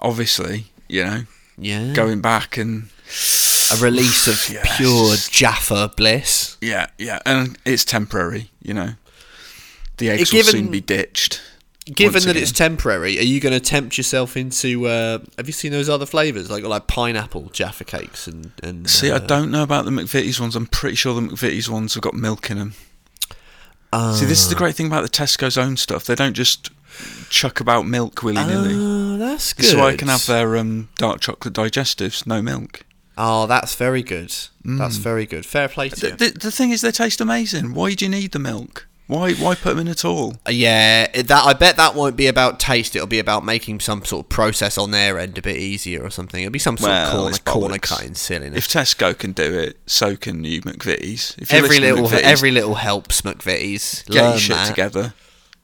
obviously, 0.00 0.66
you 0.88 1.04
know, 1.04 1.24
Yeah. 1.58 1.92
going 1.92 2.20
back 2.20 2.56
and 2.56 2.88
a 3.72 3.76
release 3.76 4.26
of 4.28 4.48
Yes. 4.52 4.76
pure 4.76 5.16
Jaffa 5.30 5.92
bliss. 5.96 6.56
yeah, 6.60 6.86
yeah, 6.98 7.20
and 7.26 7.58
it's 7.64 7.84
temporary, 7.84 8.50
you 8.62 8.74
know. 8.74 8.94
The 9.96 10.10
eggs 10.10 10.30
given- 10.30 10.46
will 10.46 10.52
soon 10.64 10.70
be 10.70 10.80
ditched. 10.80 11.40
Given 11.86 12.22
that 12.24 12.36
it's 12.36 12.50
temporary, 12.52 13.18
are 13.18 13.22
you 13.22 13.40
going 13.40 13.52
to 13.52 13.60
tempt 13.60 13.98
yourself 13.98 14.36
into? 14.38 14.86
Uh, 14.86 15.18
have 15.36 15.46
you 15.46 15.52
seen 15.52 15.70
those 15.70 15.88
other 15.90 16.06
flavors 16.06 16.50
like 16.50 16.64
like 16.64 16.86
pineapple 16.86 17.50
Jaffa 17.52 17.84
cakes 17.84 18.26
and 18.26 18.52
and? 18.62 18.88
See, 18.88 19.10
I 19.10 19.16
uh, 19.16 19.18
don't 19.18 19.50
know 19.50 19.62
about 19.62 19.84
the 19.84 19.90
McVitie's 19.90 20.40
ones. 20.40 20.56
I'm 20.56 20.66
pretty 20.66 20.96
sure 20.96 21.14
the 21.14 21.20
McVitie's 21.20 21.68
ones 21.68 21.92
have 21.94 22.02
got 22.02 22.14
milk 22.14 22.50
in 22.50 22.58
them. 22.58 22.72
See, 24.14 24.24
this 24.26 24.40
is 24.40 24.46
Ah. 24.46 24.48
the 24.48 24.54
great 24.56 24.74
thing 24.74 24.86
about 24.86 25.02
the 25.02 25.08
Tesco's 25.08 25.56
own 25.58 25.76
stuff. 25.76 26.04
They 26.04 26.14
don't 26.16 26.34
just 26.34 26.70
chuck 27.28 27.60
about 27.60 27.86
milk 27.86 28.22
willy 28.22 28.44
nilly. 28.44 28.72
Oh, 28.74 29.18
that's 29.18 29.52
good. 29.52 29.66
So 29.66 29.86
I 29.86 29.94
can 29.96 30.08
have 30.08 30.26
their 30.26 30.56
um, 30.56 30.88
dark 30.96 31.20
chocolate 31.20 31.54
digestives, 31.54 32.26
no 32.26 32.40
milk. 32.42 32.80
Oh, 33.16 33.46
that's 33.46 33.74
very 33.76 34.02
good. 34.02 34.34
That's 34.64 34.96
very 34.96 35.26
good. 35.26 35.46
Fair 35.46 35.68
play 35.68 35.90
to 35.90 36.00
The, 36.00 36.08
you. 36.08 36.16
the, 36.16 36.38
the 36.38 36.50
thing 36.50 36.70
is, 36.72 36.80
they 36.80 36.90
taste 36.90 37.20
amazing. 37.20 37.72
Why 37.74 37.94
do 37.94 38.04
you 38.04 38.10
need 38.10 38.32
the 38.32 38.40
milk? 38.40 38.88
Why 39.06 39.34
why 39.34 39.54
put 39.54 39.70
them 39.76 39.80
in 39.80 39.88
at 39.88 40.04
all? 40.04 40.34
Uh, 40.46 40.50
Yeah, 40.50 41.06
that 41.22 41.30
I 41.44 41.52
bet 41.52 41.76
that 41.76 41.94
won't 41.94 42.16
be 42.16 42.26
about 42.26 42.58
taste. 42.58 42.96
It'll 42.96 43.06
be 43.06 43.18
about 43.18 43.44
making 43.44 43.80
some 43.80 44.02
sort 44.04 44.24
of 44.24 44.28
process 44.30 44.78
on 44.78 44.92
their 44.92 45.18
end 45.18 45.36
a 45.36 45.42
bit 45.42 45.56
easier 45.58 46.02
or 46.02 46.10
something. 46.10 46.40
It'll 46.42 46.50
be 46.52 46.58
some 46.58 46.78
sort 46.78 46.88
Well, 46.90 47.26
of 47.28 47.44
corner, 47.44 47.68
corner 47.68 47.78
cutting 47.78 48.14
silliness. 48.14 48.56
If 48.58 48.68
Tesco 48.68 49.16
can 49.16 49.32
do 49.32 49.58
it, 49.58 49.76
so 49.86 50.16
can 50.16 50.42
you 50.44 50.62
McVitie's. 50.62 51.34
If 51.38 51.52
every 51.52 51.80
little 51.80 52.06
McVitie's, 52.06 52.22
every 52.22 52.50
little 52.50 52.76
helps, 52.76 53.20
McVitie's. 53.20 54.02
get 54.04 54.14
Learn 54.22 54.30
your 54.30 54.38
shit 54.40 54.56
that. 54.56 54.68
together. 54.68 55.12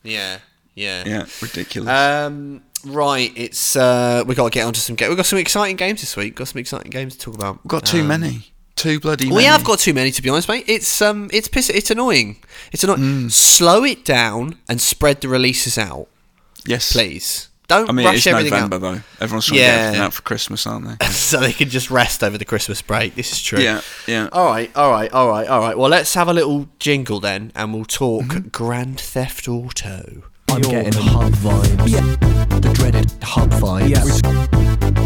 Yeah, 0.02 0.38
yeah. 0.74 1.04
Yeah, 1.06 1.26
ridiculous. 1.40 1.88
Um, 1.88 2.62
right, 2.84 3.32
it's 3.36 3.74
uh, 3.74 4.22
we 4.26 4.34
got 4.34 4.44
to 4.44 4.50
get 4.50 4.66
onto 4.66 4.80
some 4.80 4.96
games. 4.96 5.08
We've 5.08 5.16
got 5.16 5.24
some 5.26 5.38
exciting 5.38 5.76
games 5.76 6.00
this 6.02 6.14
week. 6.14 6.34
Got 6.36 6.48
some 6.48 6.58
exciting 6.58 6.90
games 6.90 7.16
to 7.16 7.18
talk 7.18 7.34
about. 7.36 7.60
We've 7.64 7.70
got 7.70 7.86
too 7.86 8.00
Um, 8.00 8.08
many. 8.08 8.52
Too 8.80 8.98
bloody 9.00 9.24
many. 9.26 9.36
We 9.36 9.44
have 9.44 9.62
got 9.64 9.78
too 9.78 9.92
many, 9.94 10.10
to 10.10 10.22
be 10.22 10.30
honest, 10.30 10.48
mate. 10.48 10.64
It's 10.66 11.02
um, 11.02 11.28
it's 11.32 11.48
piss- 11.48 11.68
it's 11.70 11.90
annoying. 11.90 12.36
It's 12.72 12.82
annoying. 12.84 13.00
Mm. 13.00 13.30
Slow 13.32 13.84
it 13.84 14.04
down 14.04 14.56
and 14.68 14.80
spread 14.80 15.20
the 15.20 15.28
releases 15.28 15.76
out, 15.76 16.08
Yes. 16.66 16.92
please. 16.92 17.48
Don't 17.68 17.88
I 17.88 17.92
mean, 17.92 18.04
rush 18.06 18.16
it's 18.16 18.26
everything 18.26 18.50
November 18.50 18.76
out. 18.76 18.80
though. 18.80 19.00
Everyone's 19.20 19.46
trying 19.46 19.58
to 19.58 19.64
get 19.64 19.78
everything 19.80 20.00
out 20.04 20.12
for 20.14 20.22
Christmas, 20.22 20.66
aren't 20.66 20.98
they? 20.98 21.06
so 21.10 21.38
they 21.38 21.52
can 21.52 21.68
just 21.68 21.88
rest 21.90 22.24
over 22.24 22.36
the 22.36 22.44
Christmas 22.44 22.82
break. 22.82 23.14
This 23.14 23.30
is 23.32 23.40
true. 23.42 23.60
Yeah, 23.60 23.80
yeah. 24.08 24.28
All 24.32 24.46
right, 24.46 24.74
all 24.76 24.90
right, 24.90 25.12
all 25.12 25.28
right, 25.28 25.46
all 25.46 25.60
right. 25.60 25.78
Well, 25.78 25.88
let's 25.90 26.14
have 26.14 26.26
a 26.28 26.32
little 26.34 26.68
jingle 26.80 27.20
then, 27.20 27.52
and 27.54 27.72
we'll 27.72 27.84
talk 27.84 28.24
Mm-hmm. 28.24 28.48
Grand 28.48 28.98
Theft 28.98 29.46
Auto. 29.46 30.22
I'm 30.50 30.62
getting 30.62 30.92
hub 30.92 31.32
vibes. 31.34 31.92
The 32.60 32.70
dreaded 32.74 33.10
hub 33.22 33.50
vibes. 33.50 34.20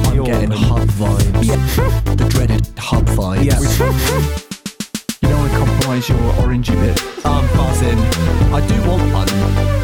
I'm 0.09 0.25
getting 0.25 0.51
hub 0.51 0.89
vibes. 0.89 2.17
The 2.17 2.29
dreaded 2.29 2.67
hub 2.79 3.07
vibes. 3.09 3.79
You 5.23 5.29
don't 5.29 5.39
want 5.39 5.53
to 5.53 5.59
compromise 5.59 6.09
your 6.09 6.19
orangey 6.43 6.75
bit. 6.81 6.99
I'm 7.27 7.47
buzzing. 7.57 7.99
I 8.55 8.67
do 8.67 8.75
want 8.89 9.13
one. 9.13 9.27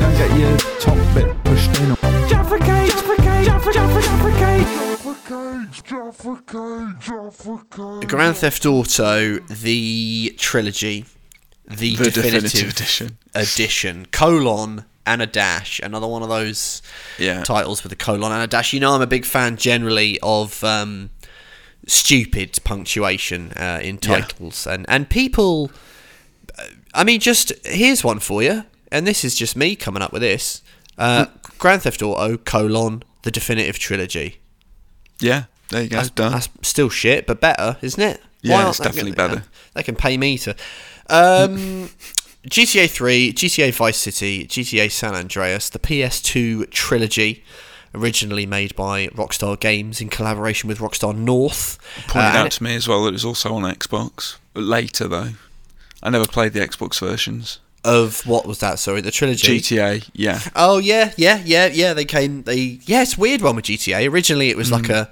Don't 0.01 0.17
get 0.17 0.39
your 0.39 0.57
top 0.81 0.99
bit 1.15 1.45
pushed 1.45 1.79
in. 1.81 1.95
Jaffa 2.29 2.59
cake, 2.59 2.93
Jaffa 2.93 3.17
cake, 3.17 3.45
Jaffa, 3.47 3.73
Jaffa, 3.73 4.01
Jaffa 4.03 4.33
cake. 8.01 8.09
Grand 8.09 8.37
Theft 8.37 8.65
Auto, 8.67 9.39
the 9.41 10.35
trilogy, 10.39 11.05
the, 11.69 11.97
The 11.97 12.05
definitive, 12.05 12.15
definitive 12.15 12.71
edition. 12.71 13.19
edition, 13.35 14.07
colon 14.11 14.85
and 15.13 15.23
a 15.23 15.27
dash. 15.27 15.81
Another 15.83 16.07
one 16.07 16.23
of 16.23 16.29
those 16.29 16.83
Yeah. 17.19 17.43
titles 17.43 17.83
with 17.83 17.93
a 17.93 17.97
colon 17.97 18.33
and 18.33 18.43
a 18.43 18.47
dash. 18.47 18.73
You 18.73 18.81
know, 18.81 18.95
I'm 18.95 19.03
a 19.03 19.07
big 19.07 19.25
fan 19.25 19.57
generally 19.57 20.19
of 20.23 20.63
um, 20.65 21.11
stupid 21.87 22.59
punctuation 22.65 23.53
uh, 23.53 23.81
in 23.83 23.97
Yeah. 24.03 24.21
titles, 24.21 24.67
and 24.67 24.87
and 24.89 25.09
people. 25.09 25.71
uh, 26.59 26.63
I 26.95 27.05
mean, 27.05 27.21
just 27.21 27.53
here's 27.65 28.03
one 28.05 28.21
for 28.21 28.43
you, 28.43 28.65
and 28.93 29.07
this 29.07 29.25
is 29.25 29.35
just 29.35 29.57
me 29.57 29.77
coming 29.77 30.03
up 30.03 30.13
with 30.13 30.23
this. 30.23 30.63
Uh, 30.99 31.27
Grand 31.59 31.83
Theft 31.83 32.03
Auto 32.03 32.37
colon 32.37 33.03
the 33.23 33.31
definitive 33.31 33.79
trilogy. 33.79 34.39
Yeah, 35.21 35.45
there 35.71 35.83
you 35.83 35.89
go. 35.89 35.97
That's, 35.97 36.11
done. 36.11 36.33
that's 36.33 36.49
still 36.63 36.89
shit, 36.89 37.27
but 37.27 37.41
better, 37.41 37.77
isn't 37.83 38.03
it? 38.03 38.21
Yeah, 38.43 38.69
it's 38.69 38.79
definitely 38.79 39.13
gonna- 39.13 39.37
better. 39.37 39.47
They 39.75 39.83
can 39.83 39.95
pay 39.97 40.17
me 40.17 40.39
to. 40.39 40.55
Um, 41.09 41.91
GTA 42.49 42.89
3, 42.89 43.33
GTA 43.35 43.73
Vice 43.75 43.99
City, 43.99 44.47
GTA 44.47 44.91
San 44.91 45.15
Andreas, 45.15 45.69
the 45.69 45.79
PS2 45.79 46.71
trilogy, 46.71 47.45
originally 47.95 48.47
made 48.47 48.75
by 48.75 49.09
Rockstar 49.09 49.59
Games 49.61 50.01
in 50.01 50.09
collaboration 50.09 50.69
with 50.69 50.79
Rockstar 50.79 51.15
North. 51.15 51.79
Pointed 52.09 52.35
Uh, 52.37 52.39
out 52.39 52.51
to 52.53 52.63
me 52.63 52.75
as 52.77 52.89
well 52.89 53.03
that 53.05 53.11
it 53.11 53.13
was 53.13 53.25
also 53.25 53.53
on 53.55 53.63
Xbox. 53.63 54.37
Later 54.55 55.07
though, 55.07 55.31
I 56.03 56.11
never 56.11 56.27
played 56.27 56.53
the 56.55 56.61
Xbox 56.61 56.99
versions. 57.01 57.59
of 57.85 58.27
what 58.27 58.47
was 58.47 58.59
that? 58.61 58.79
Sorry, 58.79 59.01
the 59.01 59.11
trilogy. 59.11 59.59
GTA, 59.61 60.09
yeah, 60.15 60.41
Oh 60.57 60.79
yeah, 60.79 61.13
yeah, 61.17 61.43
yeah, 61.45 61.67
yeah. 61.67 61.95
They 61.95 62.05
came. 62.05 62.43
They 62.43 62.79
yeah, 62.85 63.03
it's 63.03 63.17
a 63.17 63.21
weird 63.21 63.43
one 63.43 63.57
with 63.57 63.67
GTA. 63.67 64.11
Originally, 64.11 64.49
it 64.51 64.57
was 64.57 64.71
like 64.73 64.89
a 64.89 65.11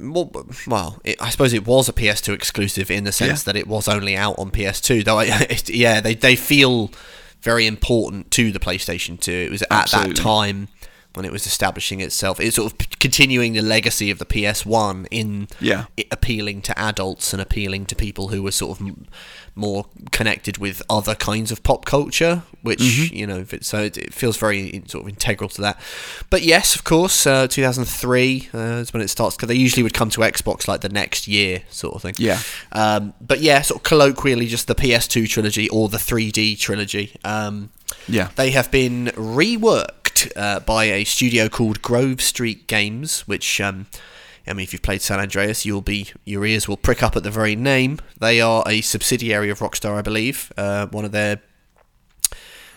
well, 0.00 0.30
well 0.66 1.00
it, 1.04 1.20
I 1.20 1.30
suppose 1.30 1.52
it 1.52 1.66
was 1.66 1.88
a 1.88 1.92
PS2 1.92 2.32
exclusive 2.34 2.90
in 2.90 3.04
the 3.04 3.12
sense 3.12 3.40
Yeah. 3.46 3.52
that 3.52 3.56
it 3.58 3.66
was 3.66 3.88
only 3.88 4.16
out 4.16 4.38
on 4.38 4.50
PS2. 4.50 5.04
Though, 5.04 5.18
I, 5.18 5.24
it, 5.50 5.68
yeah, 5.68 6.00
they 6.00 6.14
they 6.14 6.36
feel 6.36 6.90
very 7.40 7.66
important 7.66 8.30
to 8.32 8.50
the 8.50 8.58
PlayStation 8.58 9.18
2. 9.20 9.32
It 9.32 9.50
was 9.50 9.62
at 9.62 9.68
Absolutely. 9.70 10.14
that 10.14 10.20
time 10.22 10.68
when 11.18 11.26
it 11.26 11.32
was 11.32 11.46
establishing 11.46 12.00
itself. 12.00 12.40
It's 12.40 12.56
sort 12.56 12.72
of 12.72 12.78
p- 12.78 12.86
continuing 12.98 13.52
the 13.52 13.60
legacy 13.62 14.10
of 14.10 14.18
the 14.18 14.24
PS1 14.24 15.06
in 15.10 15.48
Yeah. 15.60 15.84
it 15.98 16.06
appealing 16.10 16.62
to 16.62 16.78
adults 16.78 17.32
and 17.34 17.42
appealing 17.42 17.84
to 17.86 17.94
people 17.94 18.28
who 18.28 18.42
were 18.42 18.52
sort 18.52 18.80
of 18.80 18.86
m- 18.86 19.06
more 19.54 19.86
connected 20.12 20.56
with 20.58 20.80
other 20.88 21.14
kinds 21.16 21.50
of 21.52 21.62
pop 21.64 21.84
culture, 21.84 22.42
which 22.62 22.78
Mm-hmm. 22.78 23.14
you 23.16 23.26
know, 23.26 23.38
if 23.40 23.52
it, 23.52 23.64
so 23.64 23.82
it, 23.82 23.96
it 23.98 24.14
feels 24.14 24.36
very 24.38 24.68
in- 24.68 24.88
sort 24.88 25.02
of 25.02 25.08
integral 25.10 25.50
to 25.50 25.60
that. 25.60 25.78
But 26.30 26.42
yes, 26.42 26.74
of 26.76 26.84
course, 26.84 27.26
uh, 27.26 27.48
2003 27.48 28.48
uh, 28.54 28.58
is 28.58 28.92
when 28.92 29.02
it 29.02 29.08
starts 29.08 29.36
because 29.36 29.48
they 29.48 29.56
usually 29.56 29.82
would 29.82 29.94
come 29.94 30.10
to 30.10 30.20
Xbox 30.20 30.68
like 30.68 30.80
the 30.80 30.88
next 30.88 31.26
year, 31.28 31.62
sort 31.70 31.94
of 31.96 32.02
thing. 32.02 32.14
Yeah. 32.18 32.40
Um, 32.72 33.14
but 33.20 33.40
yeah, 33.40 33.62
sort 33.62 33.80
of 33.80 33.82
colloquially, 33.82 34.46
just 34.46 34.68
the 34.68 34.74
PS2 34.76 35.28
trilogy 35.28 35.68
or 35.70 35.88
the 35.88 35.98
3D 35.98 36.56
trilogy. 36.58 37.16
Um, 37.24 37.70
yeah. 38.06 38.28
they 38.36 38.50
have 38.50 38.70
been 38.70 39.06
reworked 39.16 39.97
uh, 40.36 40.60
by 40.60 40.84
a 40.84 41.04
studio 41.04 41.48
called 41.48 41.82
Grove 41.82 42.20
Street 42.20 42.66
Games, 42.66 43.20
which. 43.28 43.60
Um, 43.60 43.86
I 44.46 44.54
mean, 44.54 44.64
if 44.64 44.72
you've 44.72 44.80
played 44.80 45.02
San 45.02 45.20
Andreas, 45.20 45.66
you'll 45.66 45.82
be 45.82 46.08
your 46.24 46.46
ears 46.46 46.66
will 46.66 46.78
prick 46.78 47.02
up 47.02 47.16
at 47.16 47.22
the 47.22 47.30
very 47.30 47.54
name. 47.54 47.98
They 48.18 48.40
are 48.40 48.64
a 48.66 48.80
subsidiary 48.80 49.50
of 49.50 49.58
Rockstar, 49.58 49.94
I 49.98 50.00
believe. 50.00 50.50
Uh, 50.56 50.86
one 50.86 51.04
of 51.04 51.12
their 51.12 51.42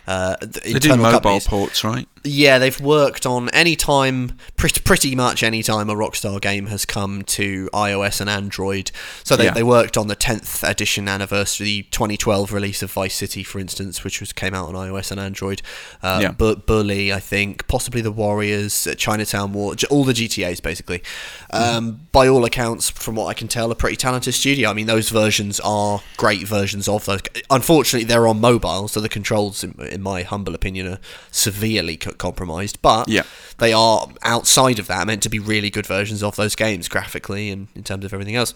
uh, 0.05 0.35
They 0.41 0.73
do 0.73 0.89
mobile 0.97 1.11
companies. 1.11 1.47
ports, 1.47 1.83
right? 1.85 2.09
Yeah, 2.23 2.59
they've 2.59 2.79
worked 2.79 3.25
on 3.25 3.49
any 3.49 3.75
time, 3.75 4.37
pretty, 4.55 5.15
much 5.15 5.41
any 5.41 5.63
time 5.63 5.89
a 5.89 5.95
Rockstar 5.95 6.39
game 6.39 6.67
has 6.67 6.85
come 6.85 7.23
to 7.23 7.67
iOS 7.73 8.21
and 8.21 8.29
Android. 8.29 8.91
So 9.23 9.35
they, 9.35 9.45
Yeah. 9.45 9.53
they 9.55 9.63
worked 9.63 9.97
on 9.97 10.07
the 10.07 10.15
10th 10.15 10.61
edition 10.69 11.07
anniversary, 11.07 11.65
the 11.65 11.81
2012 11.89 12.53
release 12.53 12.83
of 12.83 12.91
Vice 12.91 13.15
City, 13.15 13.41
for 13.41 13.57
instance, 13.57 14.03
which 14.03 14.19
was 14.19 14.33
came 14.33 14.53
out 14.53 14.67
on 14.69 14.75
iOS 14.75 15.09
and 15.09 15.19
Android. 15.19 15.63
Uh, 16.03 16.19
Yeah. 16.21 16.31
Bu- 16.31 16.57
Bully, 16.57 17.11
I 17.11 17.19
think, 17.19 17.67
possibly 17.67 18.01
the 18.01 18.11
Warriors, 18.11 18.85
uh, 18.85 18.93
Chinatown 18.93 19.51
War, 19.53 19.73
all 19.89 20.03
the 20.03 20.13
GTA's 20.13 20.59
basically. 20.59 21.01
Um, 21.49 22.01
By 22.11 22.27
all 22.27 22.45
accounts, 22.45 22.89
from 22.89 23.15
what 23.15 23.27
I 23.27 23.33
can 23.33 23.47
tell, 23.47 23.71
a 23.71 23.75
pretty 23.75 23.95
talented 23.95 24.33
studio. 24.35 24.69
I 24.69 24.73
mean, 24.73 24.85
those 24.85 25.09
versions 25.09 25.59
are 25.61 26.01
great 26.17 26.45
versions 26.47 26.87
of 26.87 27.05
those. 27.05 27.21
Unfortunately, 27.49 28.05
they're 28.05 28.27
on 28.27 28.39
mobile, 28.39 28.87
so 28.89 28.99
the 28.99 29.09
controls, 29.09 29.63
in, 29.63 29.73
in 29.89 30.01
my 30.03 30.21
humble 30.23 30.53
opinion, 30.53 30.87
are 30.87 30.99
severely 31.31 31.97
co- 32.11 32.31
compromised. 32.31 32.81
But 32.81 33.07
Yeah. 33.09 33.23
they 33.57 33.73
are 33.73 34.07
outside 34.23 34.79
of 34.79 34.87
that 34.87 35.05
meant 35.07 35.23
to 35.23 35.29
be 35.29 35.39
really 35.39 35.69
good 35.69 35.85
versions 35.87 36.23
of 36.23 36.35
those 36.35 36.55
games 36.55 36.87
graphically 36.87 37.49
and 37.49 37.67
in 37.75 37.83
terms 37.83 38.05
of 38.05 38.13
everything 38.13 38.35
else. 38.35 38.53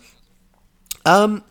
Um, 1.06 1.44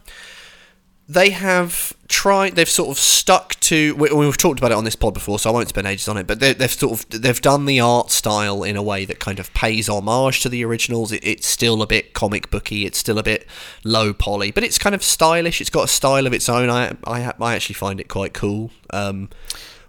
they 1.07 1.31
have 1.31 1.93
tried. 2.09 2.57
They've 2.57 2.69
sort 2.69 2.89
of 2.89 2.99
stuck 2.99 3.61
to. 3.61 3.95
We, 3.97 4.11
we've 4.11 4.39
talked 4.39 4.59
about 4.59 4.73
it 4.73 4.77
on 4.79 4.85
this 4.85 4.97
pod 4.97 5.13
before, 5.13 5.39
so 5.39 5.51
I 5.51 5.53
won't 5.53 5.69
spend 5.69 5.87
ages 5.87 6.09
on 6.09 6.17
it. 6.17 6.27
But 6.27 6.41
they, 6.41 6.55
they've 6.55 6.71
sort 6.73 6.93
of 6.99 7.23
they've 7.23 7.41
done 7.43 7.67
the 7.67 7.79
art 7.79 8.11
style 8.11 8.63
in 8.63 8.75
a 8.75 8.83
way 8.83 9.05
that 9.05 9.21
kind 9.21 9.39
of 9.39 9.53
pays 9.53 9.87
homage 9.87 10.41
to 10.41 10.49
the 10.49 10.65
originals. 10.65 11.13
It, 11.13 11.21
it's 11.23 11.47
still 11.47 11.83
a 11.83 11.87
bit 11.87 12.15
comic 12.15 12.49
booky. 12.51 12.87
It's 12.87 12.97
still 12.97 13.19
a 13.19 13.23
bit 13.23 13.47
low 13.85 14.15
poly, 14.15 14.51
but 14.51 14.65
it's 14.65 14.79
kind 14.79 14.95
of 14.95 15.03
stylish. 15.05 15.61
It's 15.61 15.69
got 15.71 15.85
a 15.85 15.89
style 15.89 16.27
of 16.27 16.33
its 16.33 16.49
own. 16.49 16.71
I 16.71 16.97
I, 17.07 17.33
I 17.39 17.55
actually 17.55 17.75
find 17.75 18.01
it 18.01 18.09
quite 18.09 18.33
cool. 18.33 18.71
Um, 18.89 19.29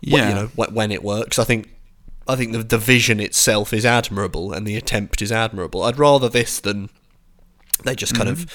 Yeah. 0.01 0.27
you 0.29 0.35
know 0.35 0.47
when 0.55 0.91
it 0.91 1.01
works. 1.01 1.39
I 1.39 1.45
think 1.45 1.69
I 2.27 2.35
think 2.35 2.51
the 2.53 2.63
the 2.63 2.77
vision 2.77 3.19
itself 3.19 3.73
is 3.73 3.85
admirable 3.85 4.51
and 4.53 4.65
the 4.65 4.75
attempt 4.75 5.21
is 5.21 5.31
admirable. 5.31 5.83
I'd 5.83 5.99
rather 5.99 6.29
this 6.29 6.59
than 6.59 6.89
they 7.83 7.95
just 7.95 8.15
kind 8.15 8.29
of 8.29 8.51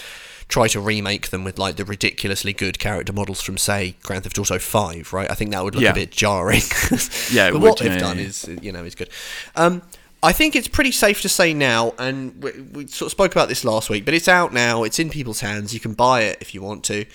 try 0.49 0.67
to 0.67 0.81
remake 0.81 1.29
them 1.31 1.45
with 1.45 1.59
like 1.59 1.77
the 1.77 1.85
ridiculously 1.85 2.53
good 2.53 2.79
character 2.81 3.13
models 3.13 3.41
from 3.41 3.57
say 3.57 3.95
Grand 4.03 4.25
Theft 4.25 4.37
Auto 4.39 4.59
5, 4.59 5.13
right? 5.13 5.31
I 5.31 5.35
think 5.35 5.53
that 5.53 5.63
would 5.63 5.75
look 5.77 5.85
Yeah. 5.85 5.91
a 5.91 5.95
bit 5.95 6.11
jarring. 6.11 6.63
Yeah, 7.31 7.51
but 7.53 7.61
would, 7.61 7.69
what 7.69 7.79
they've 7.79 7.97
done 8.01 8.19
yeah. 8.19 8.25
is 8.25 8.49
you 8.61 8.73
know 8.73 8.85
is 8.85 8.95
good. 8.95 9.11
Um 9.55 9.83
I 10.23 10.33
think 10.33 10.55
it's 10.55 10.69
pretty 10.69 10.93
safe 10.93 11.23
to 11.23 11.31
say 11.31 11.55
now, 11.55 11.95
and 11.99 12.43
we, 12.43 12.51
we 12.73 12.87
sort 12.89 13.07
of 13.07 13.13
spoke 13.13 13.33
about 13.33 13.49
this 13.49 13.65
last 13.65 13.89
week, 13.89 14.05
but 14.05 14.13
it's 14.13 14.29
out 14.29 14.53
now. 14.53 14.83
It's 14.83 14.99
in 14.99 15.09
people's 15.09 15.41
hands. 15.41 15.73
You 15.73 15.81
can 15.81 15.95
buy 15.95 16.23
it 16.25 16.37
if 16.43 16.53
you 16.53 16.61
want 16.61 16.85
to. 16.85 17.07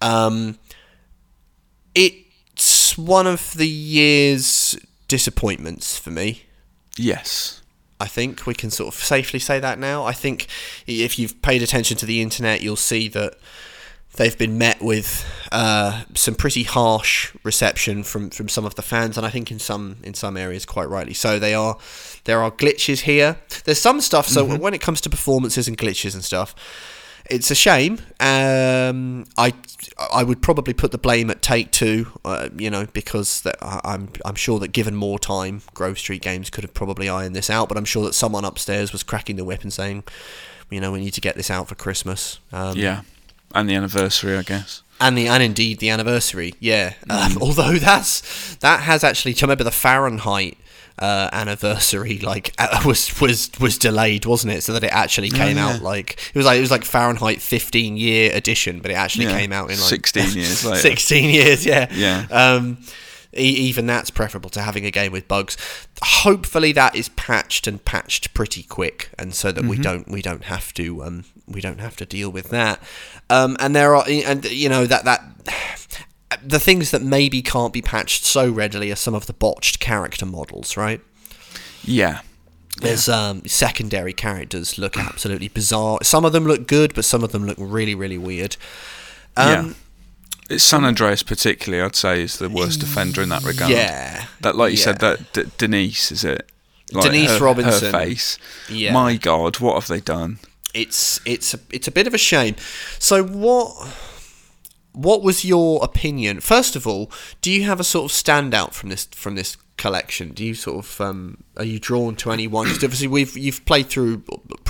Um, 0.00 0.58
it's 1.94 2.96
one 2.96 3.26
of 3.26 3.52
the 3.54 3.68
year's 3.68 4.76
disappointments 5.08 5.98
for 5.98 6.10
me. 6.10 6.44
Yes. 6.96 7.62
I 8.00 8.06
think 8.06 8.46
we 8.46 8.54
can 8.54 8.70
sort 8.70 8.94
of 8.94 9.00
safely 9.00 9.40
say 9.40 9.58
that 9.58 9.78
now. 9.78 10.04
I 10.04 10.12
think 10.12 10.46
if 10.86 11.18
you've 11.18 11.42
paid 11.42 11.62
attention 11.62 11.96
to 11.98 12.06
the 12.06 12.22
internet, 12.22 12.62
you'll 12.62 12.76
see 12.76 13.08
that 13.08 13.34
they've 14.16 14.38
been 14.38 14.56
met 14.56 14.80
with 14.80 15.26
uh, 15.50 16.04
some 16.14 16.34
pretty 16.34 16.62
harsh 16.62 17.34
reception 17.42 18.02
from, 18.04 18.30
from 18.30 18.48
some 18.48 18.64
of 18.64 18.74
the 18.76 18.82
fans, 18.82 19.16
and 19.16 19.26
I 19.26 19.30
think 19.30 19.50
in 19.50 19.58
some 19.58 19.96
in 20.02 20.14
some 20.14 20.36
areas 20.36 20.64
quite 20.64 20.88
rightly 20.88 21.14
so. 21.14 21.38
They 21.38 21.54
are 21.54 21.76
there 22.24 22.40
are 22.40 22.50
glitches 22.50 23.00
here. 23.00 23.38
There's 23.64 23.80
some 23.80 24.00
stuff. 24.00 24.28
So 24.28 24.44
when 24.44 24.74
it 24.74 24.80
comes 24.80 25.00
to 25.02 25.10
performances 25.10 25.66
and 25.66 25.76
glitches 25.76 26.14
and 26.14 26.24
stuff, 26.24 26.54
it's 27.30 27.50
a 27.50 27.54
shame. 27.54 27.98
Um, 28.20 29.24
I 29.36 29.52
I 30.12 30.22
would 30.24 30.40
probably 30.42 30.74
put 30.74 30.90
the 30.92 30.98
blame 30.98 31.30
at 31.30 31.42
Take 31.42 31.70
Two, 31.70 32.06
uh, 32.24 32.48
you 32.56 32.70
know, 32.70 32.86
because 32.92 33.40
that 33.42 33.56
I- 33.62 33.80
I'm 33.84 34.10
I'm 34.24 34.34
sure 34.34 34.58
that 34.60 34.68
given 34.72 34.94
more 34.94 35.18
time, 35.18 35.62
Grove 35.74 35.98
Street 35.98 36.22
Games 36.22 36.50
could 36.50 36.64
have 36.64 36.74
probably 36.74 37.08
ironed 37.08 37.36
this 37.36 37.50
out. 37.50 37.68
But 37.68 37.76
I'm 37.78 37.84
sure 37.84 38.04
that 38.04 38.14
someone 38.14 38.44
upstairs 38.44 38.92
was 38.92 39.02
cracking 39.02 39.36
the 39.36 39.44
whip 39.44 39.62
and 39.62 39.72
saying, 39.72 40.04
you 40.70 40.80
know, 40.80 40.92
we 40.92 41.00
need 41.00 41.12
to 41.14 41.20
get 41.20 41.36
this 41.36 41.50
out 41.50 41.68
for 41.68 41.74
Christmas. 41.74 42.38
Um, 42.52 42.76
Yeah. 42.76 43.02
And 43.54 43.68
the 43.68 43.74
anniversary, 43.74 44.36
I 44.36 44.42
guess. 44.42 44.82
and 45.00 45.16
the 45.16 45.26
and 45.28 45.42
indeed 45.42 45.78
the 45.78 45.88
anniversary, 45.90 46.54
yeah. 46.60 46.94
Um, 47.08 47.38
although 47.40 47.74
that's 47.74 48.56
that 48.56 48.80
has 48.80 49.02
actually, 49.04 49.32
do 49.32 49.40
you 49.40 49.44
remember 49.46 49.64
the 49.64 49.70
Fahrenheit 49.70 50.58
uh, 50.98 51.28
anniversary? 51.32 52.18
Like 52.18 52.54
uh, 52.58 52.82
was 52.84 53.20
was 53.20 53.50
was 53.60 53.78
delayed, 53.78 54.26
wasn't 54.26 54.52
it? 54.54 54.62
So 54.62 54.72
that 54.72 54.84
it 54.84 54.92
actually 54.92 55.30
came 55.30 55.56
yeah. 55.56 55.68
out 55.68 55.82
like 55.82 56.12
it 56.34 56.36
was 56.36 56.46
like 56.46 56.58
it 56.58 56.62
was 56.62 56.70
like 56.70 56.84
Fahrenheit 56.84 57.40
15 57.40 57.96
year 57.96 58.30
edition, 58.34 58.80
but 58.80 58.90
it 58.90 58.94
actually 58.94 59.26
Yeah, 59.26 59.38
came 59.38 59.52
out 59.52 59.70
in 59.70 59.76
like 59.78 59.88
16 59.88 60.30
years 60.36 60.64
later. 60.64 60.78
16 60.80 61.30
years, 61.34 61.66
yeah. 61.66 61.86
Yeah. 61.92 62.26
Um, 62.30 62.78
e- 63.36 63.42
even 63.42 63.86
that's 63.86 64.10
preferable 64.10 64.50
to 64.50 64.60
having 64.62 64.84
a 64.86 64.90
game 64.90 65.12
with 65.12 65.28
bugs. 65.28 65.56
Hopefully, 66.02 66.72
that 66.72 66.94
is 66.94 67.08
patched 67.10 67.66
and 67.66 67.84
patched 67.84 68.32
pretty 68.34 68.62
quick, 68.62 69.10
and 69.18 69.34
so 69.34 69.52
that 69.52 69.64
we 69.64 69.76
Mm-hmm. 69.76 69.82
don't 69.82 70.08
we 70.08 70.22
don't 70.22 70.44
have 70.44 70.72
to 70.74 71.02
um, 71.04 71.24
we 71.46 71.60
don't 71.60 71.80
have 71.80 71.96
to 71.96 72.06
deal 72.06 72.30
with 72.30 72.50
that. 72.50 72.80
Um, 73.30 73.56
and 73.60 73.74
there 73.74 73.94
are 73.96 74.04
and 74.08 74.44
you 74.44 74.68
know 74.68 74.86
that 74.86 75.04
that. 75.04 75.24
The 76.42 76.60
things 76.60 76.90
that 76.90 77.02
maybe 77.02 77.40
can't 77.42 77.72
be 77.72 77.80
patched 77.82 78.24
so 78.24 78.50
readily 78.50 78.90
are 78.90 78.96
some 78.96 79.14
of 79.14 79.26
the 79.26 79.32
botched 79.32 79.80
character 79.80 80.26
models, 80.26 80.76
right? 80.76 81.00
Yeah. 81.82 82.20
There's 82.80 83.08
um, 83.08 83.42
secondary 83.46 84.12
characters 84.12 84.78
look 84.78 84.96
absolutely 84.96 85.48
bizarre. 85.48 85.98
Some 86.02 86.24
of 86.24 86.32
them 86.32 86.44
look 86.44 86.68
good, 86.68 86.94
but 86.94 87.04
some 87.04 87.24
of 87.24 87.32
them 87.32 87.44
look 87.46 87.56
really, 87.58 87.94
really 87.94 88.18
weird. 88.18 88.56
Um, 89.36 89.48
yeah. 89.48 89.72
It's 90.50 90.64
San 90.64 90.84
Andreas, 90.84 91.22
particularly, 91.22 91.84
I'd 91.84 91.96
say, 91.96 92.22
is 92.22 92.38
the 92.38 92.48
worst 92.48 92.82
offender 92.82 93.20
in 93.22 93.30
that 93.30 93.42
regard. 93.42 93.70
Yeah, 93.70 94.26
That, 94.40 94.54
like 94.56 94.70
you 94.70 94.76
said, 94.76 94.98
that 95.00 95.32
D- 95.32 95.44
Denise, 95.58 96.12
is 96.12 96.24
it? 96.24 96.48
Denise 96.86 97.38
her, 97.38 97.44
Robinson. 97.44 97.92
Her 97.92 97.98
face. 97.98 98.38
Yeah. 98.70 98.92
My 98.92 99.16
God, 99.16 99.58
what 99.60 99.74
have 99.74 99.88
they 99.88 100.00
done? 100.00 100.38
it's 100.74 101.20
it's 101.24 101.54
a, 101.54 101.58
it's 101.70 101.88
a 101.88 101.90
bit 101.90 102.06
of 102.06 102.14
a 102.14 102.18
shame. 102.18 102.54
So 102.98 103.24
what 103.24 103.74
what 105.02 105.22
was 105.22 105.44
your 105.44 105.82
opinion? 105.84 106.40
First 106.40 106.76
of 106.76 106.86
all, 106.86 107.10
do 107.42 107.50
you 107.50 107.64
have 107.64 107.80
a 107.80 107.84
sort 107.84 108.10
of 108.10 108.16
standout 108.16 108.72
from 108.74 108.88
this 108.88 109.04
from 109.14 109.34
this 109.36 109.56
collection? 109.76 110.30
Do 110.32 110.44
you 110.44 110.54
sort 110.54 110.84
of 110.84 111.00
um, 111.00 111.38
are 111.56 111.64
you 111.64 111.78
drawn 111.78 112.16
to 112.16 112.32
any 112.32 112.46
one? 112.48 112.66
'Cause 112.66 112.82
obviously 112.82 113.06
we've 113.06 113.36
you've 113.36 113.64
played 113.64 113.88
through 113.88 114.22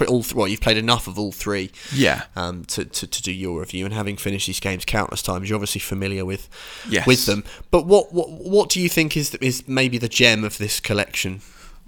all 0.06 0.22
th- 0.22 0.34
well, 0.34 0.46
you've 0.46 0.60
played 0.60 0.76
enough 0.76 1.06
of 1.08 1.18
all 1.18 1.32
three. 1.32 1.70
Yeah. 1.94 2.24
Um, 2.36 2.64
to, 2.66 2.84
to, 2.84 3.06
to 3.06 3.22
do 3.22 3.32
your 3.32 3.60
review 3.60 3.84
and 3.86 3.94
having 3.94 4.16
finished 4.18 4.46
these 4.48 4.60
games 4.60 4.84
countless 4.84 5.22
times, 5.22 5.48
you're 5.48 5.56
obviously 5.56 5.80
familiar 5.80 6.24
with 6.26 6.48
Yes. 6.90 7.06
with 7.06 7.24
them. 7.26 7.42
But 7.70 7.86
what, 7.86 8.12
what 8.12 8.28
what 8.30 8.68
do 8.68 8.80
you 8.80 8.88
think 8.90 9.16
is 9.16 9.34
is 9.36 9.66
maybe 9.66 9.96
the 9.98 10.08
gem 10.10 10.44
of 10.44 10.58
this 10.58 10.78
collection? 10.80 11.40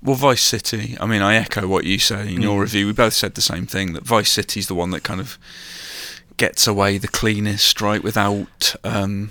Well, 0.02 0.16
Vice 0.16 0.40
City. 0.42 0.96
I 0.98 1.04
mean, 1.04 1.20
I 1.20 1.34
echo 1.34 1.66
what 1.66 1.84
you 1.84 1.98
say 1.98 2.32
in 2.34 2.40
your 2.40 2.56
Mm. 2.56 2.62
review. 2.62 2.86
We 2.86 2.94
both 2.94 3.12
said 3.12 3.34
the 3.34 3.42
same 3.42 3.66
thing 3.66 3.92
that 3.92 4.02
Vice 4.06 4.32
City 4.32 4.58
is 4.60 4.66
the 4.66 4.74
one 4.74 4.92
that 4.92 5.02
kind 5.02 5.20
of 5.20 5.36
gets 6.40 6.66
away 6.66 6.98
the 6.98 7.06
cleanest, 7.06 7.80
right? 7.80 8.02
Without 8.02 8.74
um, 8.82 9.30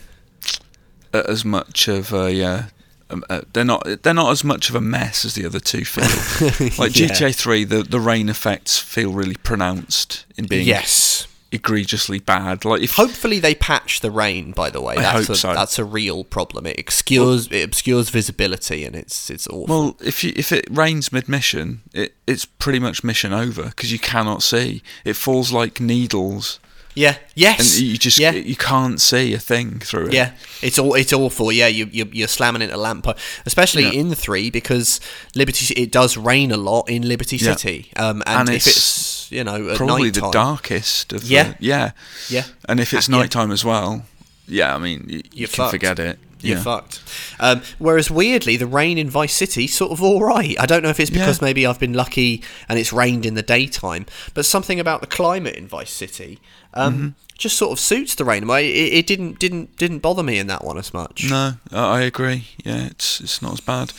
as 1.14 1.44
much 1.44 1.88
of 1.90 2.14
a. 2.14 2.42
Uh, 2.44 2.62
um, 3.10 3.24
uh, 3.30 3.42
they're 3.54 3.66
not. 3.66 3.84
They're 4.04 4.14
not 4.14 4.32
as 4.32 4.44
much 4.44 4.70
of 4.70 4.76
a 4.76 4.82
mess 4.82 5.26
as 5.26 5.34
the 5.34 5.46
other 5.46 5.60
two 5.60 5.84
feel. 5.84 6.06
like 6.78 6.96
Yeah. 6.98 7.08
GTA 7.08 7.36
Three, 7.36 7.64
the 7.66 7.84
the 7.84 8.00
rain 8.00 8.30
effects 8.30 8.78
feel 8.80 9.12
really 9.12 9.36
pronounced 9.36 10.26
in 10.38 10.46
being 10.46 10.68
Yes. 10.68 11.26
egregiously 11.52 12.20
bad. 12.20 12.64
Like 12.64 12.84
if 12.84 12.92
Hopefully 12.98 13.40
they 13.40 13.56
patch 13.56 14.02
the 14.02 14.12
rain. 14.12 14.52
By 14.52 14.70
the 14.70 14.80
way, 14.80 14.96
I 14.96 15.02
that's 15.02 15.28
hope 15.28 15.30
a, 15.36 15.36
so. 15.36 15.54
that's 15.56 15.80
a 15.80 15.84
real 15.84 16.24
problem. 16.24 16.68
It 16.68 16.80
obscures 16.80 17.48
it 17.48 17.64
obscures 17.64 18.10
visibility, 18.12 18.86
and 18.86 18.96
it's 18.96 19.32
it's 19.32 19.48
awful. 19.48 19.66
Well, 19.66 19.98
if 20.02 20.24
you, 20.24 20.32
if 20.36 20.52
it 20.52 20.66
rains 20.70 21.12
mid 21.12 21.28
mission, 21.28 21.82
it, 21.94 22.14
it's 22.28 22.46
pretty 22.46 22.78
much 22.80 23.04
mission 23.04 23.34
over 23.34 23.64
because 23.64 23.92
you 23.92 23.98
cannot 24.00 24.44
see. 24.44 24.84
It 25.04 25.16
falls 25.16 25.52
like 25.52 25.80
needles, 25.82 26.60
yeah. 27.00 27.16
Yes. 27.36 27.78
and 27.78 27.88
you 27.88 27.98
just 27.98 28.20
yeah. 28.20 28.32
you 28.32 28.56
can't 28.56 29.00
see 29.02 29.34
a 29.34 29.40
thing 29.40 29.80
through 29.80 30.08
it. 30.08 30.14
Yeah, 30.14 30.32
it's 30.62 30.78
all 30.78 30.94
it's 30.96 31.14
awful. 31.14 31.52
Yeah, 31.52 31.68
you, 31.68 31.86
you 31.92 32.10
you're 32.12 32.28
slamming 32.28 32.62
into 32.62 32.76
a 32.76 32.78
lamp, 32.88 33.04
post, 33.06 33.20
especially 33.46 33.84
Yeah. 33.84 34.02
in 34.02 34.16
three 34.16 34.50
because 34.50 35.00
Liberty. 35.36 35.74
It 35.76 35.92
does 35.92 36.18
rain 36.18 36.52
a 36.52 36.58
lot 36.58 36.90
in 36.90 37.02
Liberty 37.08 37.38
Yeah. 37.38 37.56
City, 37.56 37.92
um, 37.96 38.22
and, 38.26 38.40
And 38.42 38.50
if 38.50 38.68
it's 38.68 38.78
it's 38.78 39.32
you 39.32 39.44
know 39.44 39.76
probably 39.76 40.10
the 40.10 40.30
darkest 40.32 41.14
of 41.14 41.24
Yeah. 41.24 41.44
the, 41.54 41.56
yeah 41.60 41.92
Yeah, 42.30 42.44
and 42.68 42.80
if 42.80 42.94
it's 42.94 43.08
nighttime 43.10 43.52
as 43.52 43.64
well 43.64 44.04
yeah 44.48 44.74
I 44.76 44.80
mean 44.80 45.06
you, 45.08 45.18
you 45.18 45.24
You're 45.34 45.48
can 45.48 45.56
fucked. 45.58 45.72
forget 45.72 46.00
it 46.00 46.18
You're 46.42 46.58
yeah 46.58 46.64
fucked. 46.64 47.02
Um, 47.40 47.62
whereas 47.78 48.10
weirdly, 48.10 48.58
the 48.58 48.66
rain 48.66 48.98
in 48.98 49.10
Vice 49.10 49.36
City 49.36 49.68
sort 49.68 49.92
of 49.92 50.02
all 50.02 50.22
right. 50.24 50.56
I 50.60 50.66
don't 50.66 50.82
know 50.84 50.90
if 50.90 51.00
it's 51.00 51.12
because 51.12 51.40
Yeah. 51.40 51.46
maybe 51.46 51.68
I've 51.68 51.80
been 51.80 51.94
lucky 51.94 52.42
and 52.68 52.80
it's 52.80 52.92
rained 52.92 53.26
in 53.26 53.36
the 53.36 53.44
daytime, 53.44 54.06
but 54.34 54.46
something 54.46 54.80
about 54.80 55.02
the 55.02 55.08
climate 55.08 55.56
in 55.56 55.68
Vice 55.68 55.92
City 55.92 56.40
um, 56.74 56.94
Mm-hmm. 56.94 57.08
just 57.38 57.58
sort 57.58 57.72
of 57.72 57.80
suits 57.80 58.16
the 58.16 58.26
rain. 58.26 58.50
It, 58.50 58.64
it 58.64 59.08
didn't 59.08 59.40
didn't 59.40 59.76
didn't 59.78 60.00
bother 60.00 60.24
me 60.24 60.38
in 60.40 60.48
that 60.48 60.64
one 60.64 60.78
as 60.78 60.94
much. 60.94 61.30
no 61.30 61.54
I 61.72 62.02
agree 62.02 62.48
yeah 62.66 62.86
it's 62.88 63.20
it's 63.22 63.42
not 63.42 63.54
as 63.54 63.60
bad 63.62 63.94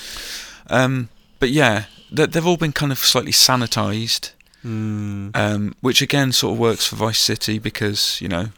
um 0.69 1.09
but 1.39 1.49
yeah, 1.51 1.85
they, 2.13 2.27
they've 2.27 2.47
all 2.47 2.59
been 2.59 2.73
kind 2.73 2.93
of 2.93 2.99
slightly 2.99 3.33
sanitized, 3.33 4.33
Hmm. 4.63 5.31
um, 5.35 5.75
which 5.81 6.03
again 6.03 6.33
sort 6.33 6.53
of 6.53 6.59
works 6.59 6.85
for 6.87 6.97
Vice 6.97 7.19
City 7.19 7.59
because 7.59 8.21
you 8.21 8.29
know 8.29 8.49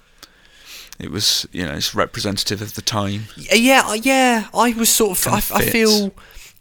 it 0.98 1.10
was 1.12 1.46
you 1.52 1.64
know 1.64 1.74
it's 1.74 1.94
representative 1.94 2.60
of 2.60 2.74
the 2.74 2.82
time. 2.82 3.24
Yeah, 3.36 3.82
I- 3.84 4.00
yeah. 4.02 4.48
I 4.52 4.72
was 4.72 4.88
sort 4.90 5.16
of. 5.26 5.32
I, 5.32 5.36
I 5.58 5.64
feel 5.70 6.12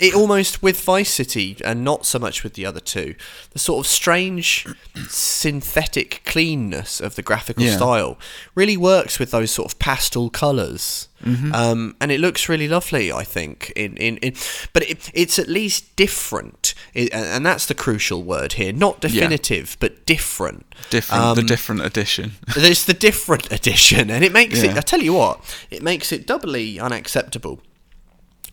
it 0.02 0.14
almost 0.16 0.62
with 0.62 0.82
Vice 0.82 1.12
City, 1.14 1.56
and 1.64 1.84
not 1.84 2.06
so 2.06 2.18
much 2.20 2.44
with 2.44 2.56
the 2.56 2.66
other 2.66 2.80
two. 2.82 3.14
The 3.52 3.60
sort 3.60 3.86
of 3.86 3.90
strange 3.90 4.66
synthetic 5.08 6.22
cleanness 6.26 7.00
of 7.00 7.16
the 7.16 7.22
graphical 7.22 7.64
Yeah. 7.64 7.78
style 7.78 8.18
really 8.56 8.76
works 8.78 9.20
with 9.20 9.32
those 9.32 9.52
sort 9.52 9.72
of 9.72 9.80
pastel 9.80 10.30
colors. 10.30 11.08
Mm-hmm. 11.24 11.54
Um, 11.54 11.96
and 12.02 12.12
it 12.12 12.20
looks 12.20 12.50
really 12.50 12.68
lovely, 12.68 13.12
I 13.12 13.24
think. 13.24 13.72
In, 13.76 13.96
in, 13.98 14.18
in 14.18 14.34
but 14.74 14.84
it, 14.90 15.12
it's 15.14 15.38
at 15.38 15.48
least 15.48 15.96
different, 15.96 16.74
it, 16.96 17.14
and 17.14 17.46
that's 17.46 17.68
the 17.68 17.76
crucial 17.76 18.24
word 18.24 18.54
here. 18.54 18.74
Not 18.74 19.02
definitive, 19.02 19.78
but 19.80 20.04
different. 20.08 20.66
Different, 20.90 21.36
the 21.36 21.42
Um, 21.42 21.46
different 21.48 21.82
edition. 21.86 22.34
There's 22.56 22.86
the 22.86 22.96
different 22.96 23.52
edition, 23.58 24.10
and 24.10 24.24
it 24.26 24.32
makes 24.34 24.64
it. 24.64 24.72
Yeah. 24.72 24.78
I 24.78 24.82
tell 24.82 25.02
you 25.02 25.14
what, 25.14 25.40
it 25.70 25.84
makes 25.84 26.12
it 26.12 26.26
doubly 26.26 26.80
unacceptable 26.80 27.62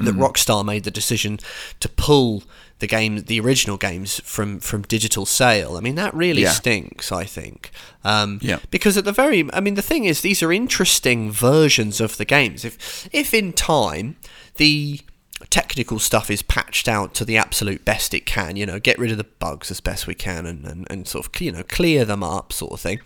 that 0.00 0.14
Mm. 0.14 0.18
Rockstar 0.18 0.64
made 0.64 0.84
the 0.84 0.90
decision 0.90 1.38
to 1.80 1.88
pull 1.88 2.44
the 2.78 2.86
game, 2.86 3.22
the 3.24 3.40
original 3.40 3.76
games, 3.76 4.20
from 4.24 4.60
from 4.60 4.82
digital 4.82 5.26
sale. 5.26 5.76
I 5.76 5.80
mean, 5.80 5.96
that 5.96 6.14
really 6.14 6.42
Yeah. 6.42 6.52
stinks. 6.52 7.10
I 7.10 7.24
think. 7.24 7.70
Um, 8.04 8.38
Yeah. 8.42 8.58
Because 8.70 8.96
at 8.96 9.04
the 9.04 9.12
very, 9.12 9.48
I 9.52 9.60
mean, 9.60 9.74
the 9.74 9.82
thing 9.82 10.04
is, 10.04 10.20
these 10.20 10.42
are 10.42 10.52
interesting 10.52 11.32
versions 11.32 12.00
of 12.00 12.16
the 12.16 12.24
games. 12.24 12.64
If 12.64 13.08
if 13.12 13.34
in 13.34 13.52
time 13.52 14.16
the 14.56 15.00
technical 15.50 15.98
stuff 15.98 16.30
is 16.30 16.42
patched 16.42 16.88
out 16.88 17.14
to 17.14 17.24
the 17.24 17.36
absolute 17.36 17.84
best 17.84 18.12
it 18.12 18.26
can, 18.26 18.56
you 18.56 18.66
know, 18.66 18.78
get 18.80 18.98
rid 18.98 19.10
of 19.12 19.18
the 19.18 19.24
bugs 19.24 19.70
as 19.70 19.80
best 19.80 20.06
we 20.06 20.14
can, 20.14 20.46
and 20.46 20.64
and, 20.64 20.86
and 20.90 21.08
sort 21.08 21.26
of 21.26 21.40
you 21.40 21.50
know 21.52 21.62
clear 21.64 22.04
them 22.04 22.22
up, 22.22 22.52
sort 22.52 22.72
of 22.72 22.80
thing 22.80 23.00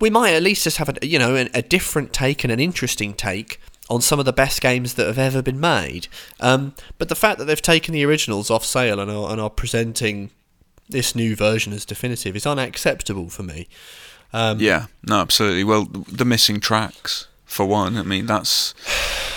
we 0.00 0.08
might 0.08 0.32
at 0.32 0.42
least 0.42 0.64
just 0.64 0.78
have 0.78 0.88
a 0.88 1.06
you 1.06 1.18
know 1.18 1.36
a, 1.36 1.48
a 1.52 1.60
different 1.60 2.10
take 2.14 2.42
and 2.42 2.50
an 2.50 2.58
interesting 2.60 3.12
take 3.12 3.60
on 3.90 4.00
some 4.00 4.18
of 4.20 4.24
the 4.24 4.32
best 4.32 4.60
games 4.62 4.94
that 4.94 5.06
have 5.06 5.18
ever 5.18 5.42
been 5.42 5.60
made. 5.60 6.06
Um, 6.38 6.74
but 6.96 7.08
the 7.08 7.14
fact 7.16 7.38
that 7.38 7.44
they've 7.46 7.60
taken 7.60 7.92
the 7.92 8.04
originals 8.06 8.50
off 8.50 8.64
sale 8.64 9.00
and 9.00 9.10
are, 9.10 9.32
and 9.32 9.40
are 9.40 9.50
presenting 9.50 10.30
this 10.88 11.14
new 11.14 11.34
version 11.36 11.72
as 11.72 11.84
definitive 11.84 12.36
is 12.36 12.46
unacceptable 12.46 13.28
for 13.28 13.42
me. 13.42 13.68
Um, 14.32 14.60
yeah, 14.60 14.86
no, 15.06 15.20
absolutely. 15.20 15.64
Well, 15.64 15.84
the 15.86 16.24
missing 16.24 16.60
tracks 16.60 17.26
for 17.44 17.66
one. 17.66 17.96
I 17.96 18.02
mean, 18.04 18.26
that's 18.26 18.74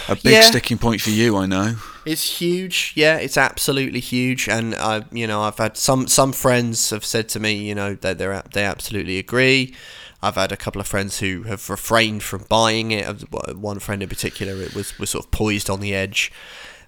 a 0.07 0.15
big 0.15 0.33
Yeah. 0.33 0.41
sticking 0.41 0.77
point 0.77 1.01
for 1.01 1.09
you. 1.09 1.35
I 1.35 1.47
know. 1.47 1.77
It's 2.05 2.39
huge, 2.39 2.93
yeah. 2.95 3.15
It's 3.17 3.37
absolutely 3.37 4.01
huge, 4.01 4.47
and 4.47 4.75
I, 4.75 5.03
you 5.11 5.25
know, 5.25 5.41
I've 5.41 5.57
had 5.57 5.77
some 5.77 6.07
some 6.07 6.31
friends 6.33 6.89
have 6.91 7.05
said 7.05 7.27
to 7.29 7.39
me, 7.39 7.53
you 7.53 7.73
know, 7.73 7.95
that 7.95 8.17
they're 8.19 8.43
they 8.53 8.63
absolutely 8.65 9.17
agree. 9.17 9.73
I've 10.23 10.35
had 10.35 10.51
a 10.51 10.57
couple 10.57 10.79
of 10.81 10.87
friends 10.87 11.19
who 11.19 11.43
have 11.43 11.69
refrained 11.69 12.23
from 12.23 12.45
buying 12.49 12.91
it. 12.91 13.05
One 13.55 13.79
friend 13.79 14.01
in 14.01 14.09
particular, 14.09 14.61
it 14.61 14.73
was 14.73 14.97
was 14.97 15.09
sort 15.11 15.25
of 15.25 15.31
poised 15.31 15.69
on 15.69 15.79
the 15.81 15.93
edge, 15.93 16.31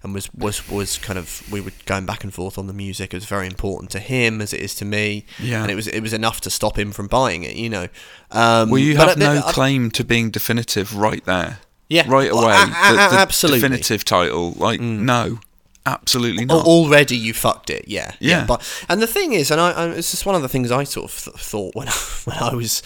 and 0.03 0.13
was 0.13 0.33
was 0.33 0.67
was 0.69 0.97
kind 0.97 1.19
of 1.19 1.43
we 1.51 1.59
were 1.61 1.71
going 1.85 2.05
back 2.05 2.23
and 2.23 2.33
forth 2.33 2.57
on 2.57 2.67
the 2.67 2.73
music. 2.73 3.13
It 3.13 3.17
was 3.17 3.25
very 3.25 3.47
important 3.47 3.91
to 3.91 3.99
him 3.99 4.41
as 4.41 4.53
it 4.53 4.61
is 4.61 4.73
to 4.75 4.85
me, 4.85 5.25
Yeah. 5.39 5.61
and 5.61 5.69
it 5.71 5.75
was 5.75 5.87
it 5.87 5.99
was 6.01 6.13
enough 6.13 6.39
to 6.41 6.49
stop 6.49 6.79
him 6.79 6.91
from 6.91 7.07
buying 7.07 7.43
it. 7.43 7.55
You 7.55 7.69
know, 7.69 7.87
Um, 8.31 8.69
well, 8.69 8.79
you 8.79 8.97
have 8.97 9.09
I- 9.09 9.13
no 9.15 9.41
I- 9.45 9.51
claim 9.51 9.91
to 9.91 10.03
being 10.03 10.29
definitive 10.31 10.95
right 10.95 11.23
there. 11.25 11.59
Yeah. 11.89 12.05
Right 12.07 12.33
Well, 12.33 12.45
away. 12.45 12.53
a- 12.55 12.57
a- 12.63 12.91
the, 12.91 13.15
the 13.15 13.19
absolutely. 13.19 13.59
Mm. 13.59 13.61
definitive 13.63 14.05
title. 14.05 14.53
Like, 14.57 14.79
no, 14.81 15.39
absolutely 15.85 16.45
not. 16.45 16.65
Already 16.65 17.15
you 17.15 17.31
fucked 17.33 17.69
it, 17.69 17.85
yeah, 17.87 18.13
Yeah. 18.19 18.45
But 18.47 18.63
and 18.89 19.01
the 19.01 19.07
thing 19.07 19.33
is, 19.33 19.51
and 19.51 19.61
I, 19.61 19.71
I 19.71 19.85
it's 19.89 20.09
just 20.11 20.25
one 20.25 20.33
of 20.35 20.41
the 20.41 20.49
things 20.49 20.71
I 20.71 20.83
sort 20.83 21.11
of 21.11 21.23
th- 21.23 21.37
thought 21.37 21.75
when 21.75 21.87
when 22.25 22.37
I 22.37 22.55
was 22.55 22.81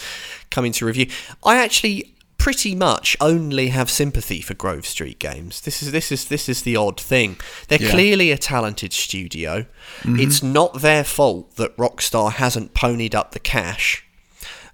coming 0.52 0.72
to 0.74 0.86
review. 0.86 1.08
I 1.44 1.58
actually 1.58 2.14
pretty 2.38 2.74
much 2.74 3.18
only 3.20 3.68
have 3.68 3.90
sympathy 3.90 4.40
for 4.42 4.54
Grove 4.54 4.86
Street 4.86 5.20
games. 5.20 5.60
This 5.62 5.84
is 5.84 5.92
this 5.92 6.12
is 6.12 6.26
this 6.30 6.48
is 6.48 6.62
the 6.62 6.76
odd 6.76 7.00
thing. 7.00 7.38
They're 7.68 7.80
Yeah. 7.80 7.88
Mm-hmm. 7.88 7.96
clearly 7.98 8.32
a 8.32 8.38
talented 8.38 8.94
studio. 8.94 9.66
It's 10.06 10.42
not 10.42 10.82
their 10.82 11.04
fault 11.04 11.56
that 11.58 11.76
Rockstar 11.78 12.32
hasn't 12.34 12.74
ponied 12.74 13.14
up 13.14 13.32
the 13.32 13.40
cash 13.40 14.06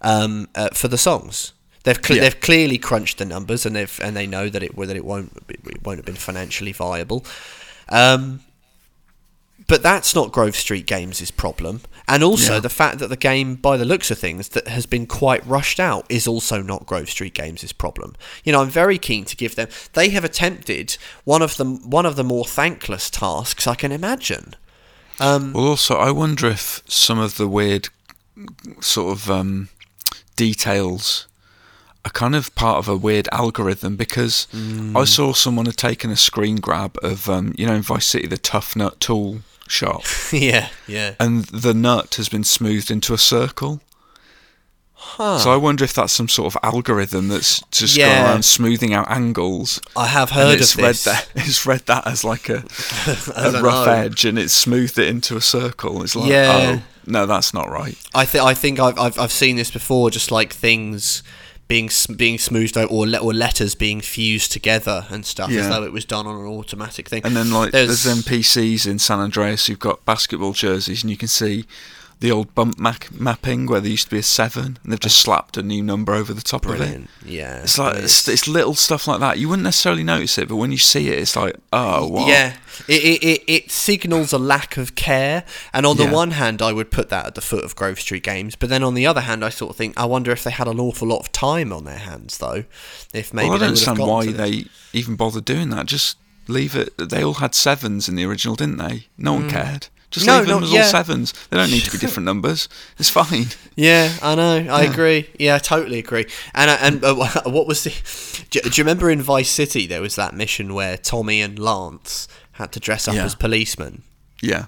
um, 0.01 0.47
uh, 0.55 0.69
for 0.73 0.87
the 0.87 0.97
songs. 0.97 1.53
They've 1.83 2.01
cle 2.01 2.15
Yeah. 2.15 2.21
they've 2.23 2.39
clearly 2.39 2.77
crunched 2.77 3.17
the 3.17 3.25
numbers 3.25 3.65
and 3.65 3.75
they've 3.75 3.99
and 4.03 4.15
they 4.15 4.27
know 4.27 4.47
that 4.49 4.61
it 4.63 4.75
that 4.75 4.95
it 4.95 5.05
won't 5.05 5.31
it 5.49 5.83
won't 5.83 5.97
have 5.97 6.05
been 6.05 6.15
financially 6.15 6.71
viable. 6.71 7.25
Um, 7.89 8.41
but 9.67 9.81
that's 9.83 10.13
not 10.13 10.31
Grove 10.31 10.55
Street 10.55 10.85
Games' 10.85 11.31
problem, 11.31 11.81
and 12.07 12.23
also 12.23 12.53
Yeah. 12.55 12.59
the 12.59 12.69
fact 12.69 12.99
that 12.99 13.07
the 13.09 13.17
game, 13.17 13.55
by 13.55 13.77
the 13.77 13.85
looks 13.85 14.11
of 14.11 14.19
things, 14.19 14.49
that 14.49 14.67
has 14.67 14.85
been 14.85 15.07
quite 15.07 15.45
rushed 15.47 15.79
out, 15.79 16.05
is 16.09 16.27
also 16.27 16.61
not 16.61 16.85
Grove 16.85 17.09
Street 17.09 17.33
Games' 17.33 17.71
problem. 17.73 18.15
You 18.43 18.51
know, 18.51 18.61
I'm 18.61 18.69
very 18.69 18.97
keen 18.99 19.25
to 19.25 19.35
give 19.35 19.55
them. 19.55 19.67
They 19.93 20.09
have 20.09 20.23
attempted 20.23 20.97
one 21.23 21.41
of 21.41 21.57
the 21.57 21.65
one 21.65 22.05
of 22.05 22.15
the 22.15 22.23
more 22.23 22.45
thankless 22.45 23.09
tasks 23.09 23.65
I 23.67 23.75
can 23.75 23.91
imagine. 23.91 24.55
Um, 25.19 25.53
Well, 25.53 25.67
also, 25.67 25.95
I 25.97 26.11
wonder 26.11 26.47
if 26.47 26.81
some 26.87 27.17
of 27.19 27.37
the 27.37 27.47
weird 27.47 27.89
sort 28.81 29.17
of 29.17 29.31
um, 29.31 29.69
details 30.35 31.25
are 32.03 32.11
kind 32.11 32.35
of 32.35 32.53
part 32.55 32.77
of 32.77 32.87
a 32.87 32.95
weird 32.95 33.27
algorithm 33.31 33.95
because 33.95 34.47
Mm. 34.53 34.95
I 34.99 35.05
saw 35.05 35.33
someone 35.33 35.65
had 35.65 35.77
taken 35.77 36.11
a 36.11 36.15
screen 36.17 36.57
grab 36.57 36.97
of, 37.01 37.27
um, 37.29 37.53
you 37.57 37.65
know, 37.65 37.73
in 37.73 37.81
Vice 37.81 38.05
City, 38.05 38.27
the 38.27 38.37
Tough 38.37 38.75
Nut 38.75 38.99
tool 38.99 39.39
shop, 39.67 40.03
yeah, 40.31 40.69
yeah. 40.87 41.15
and 41.19 41.45
the 41.45 41.73
nut 41.73 42.15
has 42.15 42.29
been 42.29 42.43
smoothed 42.43 42.89
into 42.91 43.13
a 43.13 43.17
circle. 43.17 43.81
Huh. 44.97 45.37
So 45.39 45.51
I 45.51 45.55
wonder 45.57 45.83
if 45.83 45.93
that's 45.93 46.11
some 46.13 46.27
sort 46.27 46.53
of 46.55 46.59
algorithm 46.63 47.27
that's 47.27 47.61
just 47.71 47.95
Yeah. 47.95 48.15
gone 48.23 48.25
around 48.31 48.43
smoothing 48.45 48.93
out 48.93 49.09
angles. 49.09 49.79
I 49.95 50.07
have 50.07 50.31
heard 50.31 50.59
it's 50.59 50.73
of 50.73 50.81
read 50.81 50.89
this. 50.89 51.03
that 51.03 51.27
it's 51.35 51.65
read 51.65 51.81
that 51.85 52.07
as 52.07 52.23
like 52.23 52.49
a, 52.49 52.63
don't 53.35 53.63
rough 53.63 53.85
know. 53.85 53.91
edge, 53.93 54.25
and 54.25 54.39
it's 54.39 54.53
smoothed 54.53 54.97
it 54.97 55.07
into 55.07 55.37
a 55.37 55.41
circle. 55.41 56.01
It's 56.03 56.15
like, 56.15 56.29
Yeah. 56.29 56.79
oh 56.79 56.83
no, 57.05 57.25
that's 57.27 57.53
not 57.53 57.69
right. 57.69 57.97
I 58.15 58.25
think 58.25 58.43
I 58.43 58.53
think 58.55 58.79
I've, 58.79 58.97
I've 58.97 59.19
I've 59.19 59.31
seen 59.31 59.57
this 59.57 59.69
before, 59.69 60.09
just 60.09 60.31
like 60.31 60.51
things 60.53 61.21
being 61.67 61.89
being 62.15 62.37
smoothed 62.37 62.77
out 62.77 62.91
or 62.91 63.07
le- 63.07 63.17
or 63.17 63.33
letters 63.33 63.73
being 63.75 63.99
fused 64.01 64.51
together 64.51 65.07
and 65.09 65.25
stuff, 65.25 65.49
as 65.49 65.67
though 65.69 65.83
it 65.83 65.91
was 65.91 66.05
done 66.05 66.27
on 66.27 66.35
an 66.39 66.45
automatic 66.47 67.09
thing. 67.09 67.21
And 67.25 67.35
then 67.35 67.51
like 67.51 67.71
There's- 67.71 68.03
there's, 68.03 68.17
NPCs 68.23 68.85
in 68.85 68.99
San 68.99 69.19
Andreas 69.19 69.65
who've 69.65 69.79
got 69.79 70.05
basketball 70.05 70.53
jerseys, 70.53 71.01
and 71.03 71.09
you 71.09 71.17
can 71.17 71.27
see 71.27 71.65
the 72.21 72.31
old 72.31 72.55
bump 72.55 72.79
mac- 72.79 73.11
mapping 73.11 73.65
where 73.65 73.81
there 73.81 73.91
used 73.91 74.05
to 74.05 74.11
be 74.11 74.19
a 74.19 74.23
seven, 74.23 74.79
and 74.83 74.91
they've 74.91 74.99
just 74.99 75.17
slapped 75.17 75.57
a 75.57 75.63
new 75.63 75.83
number 75.83 76.13
over 76.13 76.33
the 76.33 76.41
top 76.41 76.65
of 76.65 76.75
it. 76.75 76.77
brilliant. 76.77 77.09
Yeah, 77.25 77.61
It's 77.63 77.77
like 77.77 77.97
it's, 77.97 78.27
it's 78.27 78.47
little 78.47 78.73
stuff 78.73 79.07
like 79.07 79.19
that. 79.19 79.37
You 79.37 79.49
wouldn't 79.49 79.63
necessarily 79.63 80.03
notice 80.03 80.37
it, 80.37 80.47
but 80.47 80.55
when 80.55 80.71
you 80.71 80.77
see 80.77 81.09
it, 81.09 81.19
it's 81.19 81.35
like, 81.35 81.55
oh, 81.73 82.07
what? 82.07 82.27
Yeah, 82.27 82.55
it, 82.87 83.03
it, 83.03 83.23
it, 83.23 83.43
it 83.47 83.71
signals 83.71 84.31
a 84.31 84.37
lack 84.37 84.77
of 84.77 84.95
care. 84.95 85.43
And 85.73 85.85
on 85.85 85.97
the 85.97 86.03
Yeah. 86.05 86.13
one 86.13 86.31
hand, 86.31 86.61
I 86.61 86.71
would 86.71 86.91
put 86.91 87.09
that 87.09 87.25
at 87.25 87.35
the 87.35 87.41
foot 87.41 87.63
of 87.63 87.75
Grove 87.75 87.99
Street 87.99 88.23
Games. 88.23 88.55
But 88.55 88.69
then 88.69 88.83
on 88.83 88.93
the 88.93 89.05
other 89.05 89.21
hand, 89.21 89.43
I 89.43 89.49
sort 89.49 89.71
of 89.71 89.75
think, 89.75 89.97
I 89.99 90.05
wonder 90.05 90.31
if 90.31 90.43
they 90.43 90.51
had 90.51 90.67
an 90.67 90.79
awful 90.79 91.07
lot 91.07 91.19
of 91.19 91.31
time 91.31 91.73
on 91.73 91.83
their 91.83 91.97
hands, 91.97 92.37
though. 92.37 92.63
If 93.13 93.33
maybe 93.33 93.49
well, 93.49 93.57
I 93.57 93.59
don't 93.59 93.67
understand 93.69 93.99
why 93.99 94.27
they 94.31 94.65
even 94.93 95.15
bothered 95.15 95.45
doing 95.45 95.69
that. 95.71 95.85
Just 95.85 96.17
leave 96.47 96.75
it. 96.75 96.97
They 96.97 97.23
all 97.23 97.35
had 97.35 97.55
sevens 97.55 98.07
in 98.07 98.15
the 98.15 98.25
original, 98.25 98.55
didn't 98.55 98.77
they? 98.77 99.07
No 99.17 99.33
one 99.33 99.49
mm. 99.49 99.51
cared. 99.51 99.87
Just. 100.11 100.25
No, 100.25 100.37
leave 100.39 100.47
them 100.47 100.63
as 100.63 100.71
yeah. 100.71 100.81
all 100.81 100.85
sevens. 100.85 101.33
They 101.49 101.57
don't 101.57 101.71
need 101.71 101.83
to 101.83 101.91
be 101.91 101.97
different 102.05 102.25
numbers. 102.25 102.69
It's 102.97 103.09
fine. 103.09 103.47
Yeah, 103.75 104.13
I 104.21 104.35
know. 104.35 104.67
I 104.71 104.83
agree. 104.83 105.29
Yeah, 105.39 105.55
I 105.55 105.59
totally 105.59 105.99
agree. 105.99 106.25
And 106.53 106.69
uh, 106.69 106.77
and 106.81 107.03
uh, 107.03 107.15
what 107.45 107.67
was 107.67 107.83
the? 107.83 107.91
Do, 108.49 108.61
do 108.61 108.69
you 108.69 108.83
remember 108.83 109.09
in 109.09 109.21
Vice 109.21 109.49
City 109.49 109.87
there 109.87 110.01
was 110.01 110.15
that 110.15 110.33
mission 110.33 110.73
where 110.73 110.97
Tommy 110.97 111.41
and 111.41 111.57
Lance 111.59 112.27
had 112.53 112.71
to 112.73 112.79
dress 112.79 113.07
up 113.07 113.15
Yeah. 113.15 113.25
as 113.25 113.35
policemen? 113.35 114.03
Yeah. 114.41 114.65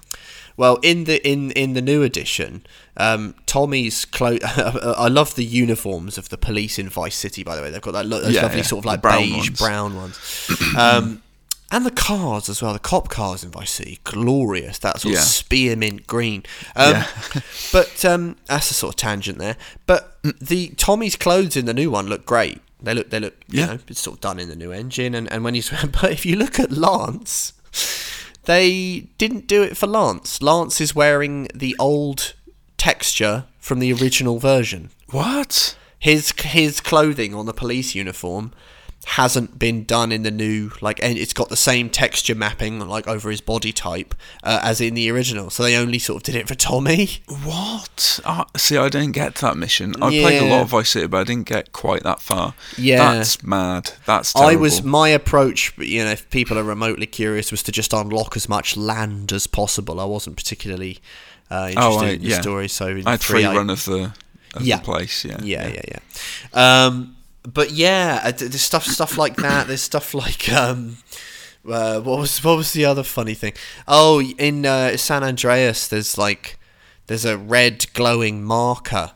Well, 0.56 0.78
in 0.82 1.04
the 1.04 1.24
in 1.26 1.52
in 1.52 1.74
the 1.74 1.80
new 1.82 2.02
edition, 2.02 2.66
um, 2.96 3.36
Tommy's 3.46 4.04
clothes. 4.04 4.40
I 4.44 5.06
love 5.06 5.36
the 5.36 5.44
uniforms 5.44 6.18
of 6.18 6.30
the 6.30 6.36
police 6.36 6.80
in 6.80 6.88
Vice 6.88 7.14
City. 7.14 7.44
By 7.44 7.54
the 7.54 7.62
way, 7.62 7.70
they've 7.70 7.80
got 7.80 7.92
that 7.92 8.06
lo- 8.06 8.20
those 8.20 8.34
Yeah, 8.34 8.42
lovely 8.42 8.58
yeah, 8.58 8.62
sort 8.64 8.80
of 8.80 8.84
like 8.86 9.00
brown 9.00 9.22
beige 9.22 9.34
ones. 9.50 9.58
brown 9.60 9.94
ones, 9.96 10.50
um, 10.76 11.22
and 11.70 11.84
the 11.84 11.90
cars 11.90 12.48
as 12.48 12.62
well. 12.62 12.72
The 12.72 12.78
cop 12.78 13.08
cars 13.08 13.44
in 13.44 13.50
Vice 13.50 13.70
City, 13.72 13.98
glorious. 14.04 14.78
That 14.78 15.00
sort 15.00 15.14
Yeah. 15.14 15.20
of 15.20 15.26
spearmint 15.26 16.06
green. 16.06 16.44
Um, 16.76 16.92
Yeah. 16.92 17.06
but 17.72 18.04
um, 18.04 18.36
that's 18.46 18.70
a 18.70 18.74
sort 18.74 18.94
of 18.94 18.96
tangent 18.96 19.38
there. 19.38 19.56
But 19.86 20.18
the 20.22 20.68
Tommy's 20.70 21.16
clothes 21.16 21.56
in 21.56 21.66
the 21.66 21.74
new 21.74 21.90
one 21.90 22.06
look 22.06 22.24
great. 22.26 22.60
They 22.80 22.94
look 22.94 23.10
they 23.10 23.20
look 23.20 23.34
you 23.48 23.60
Yeah. 23.60 23.66
know 23.66 23.78
it's 23.88 24.00
sort 24.00 24.16
of 24.16 24.20
done 24.20 24.38
in 24.38 24.48
the 24.48 24.56
new 24.56 24.72
engine. 24.72 25.14
And 25.14 25.30
and 25.32 25.44
when 25.44 25.54
he's 25.54 25.70
but 26.00 26.10
if 26.12 26.24
you 26.26 26.36
look 26.36 26.58
at 26.58 26.70
Lance. 26.70 27.52
They 28.44 29.08
didn't 29.18 29.46
do 29.46 29.62
it 29.62 29.76
for 29.76 29.86
Lance. 29.86 30.40
Lance 30.40 30.80
is 30.80 30.94
wearing 30.94 31.48
the 31.54 31.76
old 31.78 32.34
texture 32.78 33.44
from 33.58 33.78
the 33.78 33.92
original 33.92 34.38
version. 34.38 34.90
What? 35.10 35.76
His 35.98 36.32
his 36.38 36.80
clothing 36.80 37.34
on 37.34 37.44
the 37.46 37.52
police 37.52 37.94
uniform 37.94 38.52
hasn't 39.06 39.58
been 39.58 39.84
done 39.84 40.12
in 40.12 40.22
the 40.22 40.30
new 40.30 40.70
like 40.82 41.02
and 41.02 41.16
it's 41.16 41.32
got 41.32 41.48
the 41.48 41.56
same 41.56 41.88
texture 41.88 42.34
mapping 42.34 42.78
like 42.80 43.08
over 43.08 43.30
his 43.30 43.40
body 43.40 43.72
type 43.72 44.14
uh, 44.42 44.60
as 44.62 44.80
in 44.82 44.92
the 44.94 45.10
original 45.10 45.48
so 45.50 45.62
they 45.62 45.76
only 45.76 45.98
sort 45.98 46.18
of 46.18 46.22
did 46.24 46.34
it 46.34 46.46
for 46.46 46.54
tommy 46.54 47.08
What? 47.44 48.20
Uh, 48.24 48.44
see, 48.56 48.76
I 48.76 48.88
didn't 48.88 49.12
get 49.12 49.36
that 49.36 49.56
mission. 49.56 49.94
I 50.02 50.10
played 50.10 50.42
a 50.42 50.46
lot 50.50 50.62
of 50.62 50.68
Vice 50.68 50.90
City, 50.90 51.06
but 51.06 51.18
I 51.18 51.24
didn't 51.24 51.46
get 51.48 51.72
quite 51.72 52.02
that 52.02 52.20
far. 52.20 52.54
Yeah. 52.76 53.14
that's 53.14 53.42
mad. 53.42 53.92
That's 54.06 54.32
terrible. 54.32 54.50
I 54.52 54.56
was 54.56 54.82
my 54.82 55.08
approach, 55.08 55.76
you 55.78 56.04
know, 56.04 56.10
if 56.10 56.28
people 56.30 56.58
are 56.58 56.62
remotely 56.64 57.06
curious, 57.06 57.50
was 57.50 57.62
to 57.64 57.72
just 57.72 57.92
unlock 57.92 58.36
as 58.36 58.48
much 58.48 58.76
land 58.76 59.32
as 59.32 59.46
possible. 59.46 60.00
I 60.00 60.04
wasn't 60.04 60.36
particularly 60.36 60.98
uh, 61.50 61.68
interested 61.70 61.80
Oh, 61.80 61.98
I- 62.04 62.08
in 62.10 62.22
the 62.22 62.28
yeah. 62.28 62.40
story, 62.40 62.68
so 62.68 62.86
I 63.06 63.10
had 63.10 63.20
free 63.22 63.44
I- 63.44 63.54
run 63.54 63.70
of 63.70 63.84
the 63.84 64.12
of 64.54 64.62
Yeah. 64.62 64.76
the 64.78 64.84
place. 64.84 65.24
Yeah, 65.24 65.38
yeah, 65.42 65.68
yeah, 65.68 65.82
yeah. 66.54 66.84
Um, 66.86 67.16
but 67.54 67.70
yeah, 67.70 68.20
uh, 68.24 68.32
there's 68.32 68.60
stuff, 68.62 68.84
stuff 68.86 69.16
like 69.18 69.36
that. 69.36 69.66
There's 69.66 69.82
stuff 69.82 70.14
like 70.14 70.50
um, 70.52 70.98
uh, 71.68 72.00
what 72.00 72.18
was 72.18 72.42
what 72.44 72.56
was 72.56 72.72
the 72.72 72.84
other 72.84 73.02
funny 73.02 73.34
thing? 73.34 73.52
Oh, 73.86 74.20
in 74.20 74.66
uh, 74.66 74.96
San 74.96 75.22
Andreas, 75.24 75.88
there's 75.88 76.16
like 76.18 76.58
there's 77.06 77.24
a 77.24 77.36
red 77.38 77.86
glowing 77.94 78.44
marker. 78.44 79.12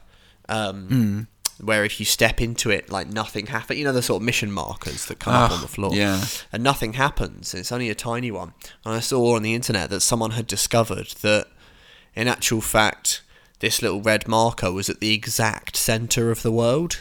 Um, 0.49 0.87
Hmm. 0.89 1.21
Where 1.65 1.85
if 1.85 2.01
you 2.01 2.07
step 2.07 2.41
into 2.41 2.71
it, 2.71 2.91
like 2.91 3.07
nothing 3.09 3.47
happens. 3.47 3.79
You 3.79 3.85
know 3.85 3.93
the 3.93 4.03
sort 4.03 4.21
of 4.21 4.27
mission 4.27 4.51
markers 4.51 5.07
that 5.07 5.21
come 5.21 5.33
up 5.33 5.51
Ah, 5.53 5.55
on 5.55 5.61
the 5.61 5.69
floor, 5.69 5.95
yeah. 5.95 6.25
and 6.53 6.61
nothing 6.61 6.95
happens. 6.95 7.55
It's 7.55 7.71
only 7.71 7.89
a 7.89 7.95
tiny 7.95 8.33
one. 8.33 8.53
And 8.85 8.95
I 8.97 9.01
saw 9.01 9.37
on 9.37 9.43
the 9.43 9.55
internet 9.55 9.89
that 9.91 10.01
someone 10.01 10.33
had 10.33 10.49
discovered 10.49 11.09
that, 11.23 11.47
in 12.17 12.27
actual 12.27 12.63
fact, 12.63 13.23
this 13.61 13.81
little 13.81 14.03
red 14.03 14.27
marker 14.27 14.73
was 14.73 14.91
at 14.91 14.99
the 14.99 15.15
exact 15.15 15.77
center 15.77 16.33
of 16.33 16.43
the 16.43 16.51
world. 16.51 16.99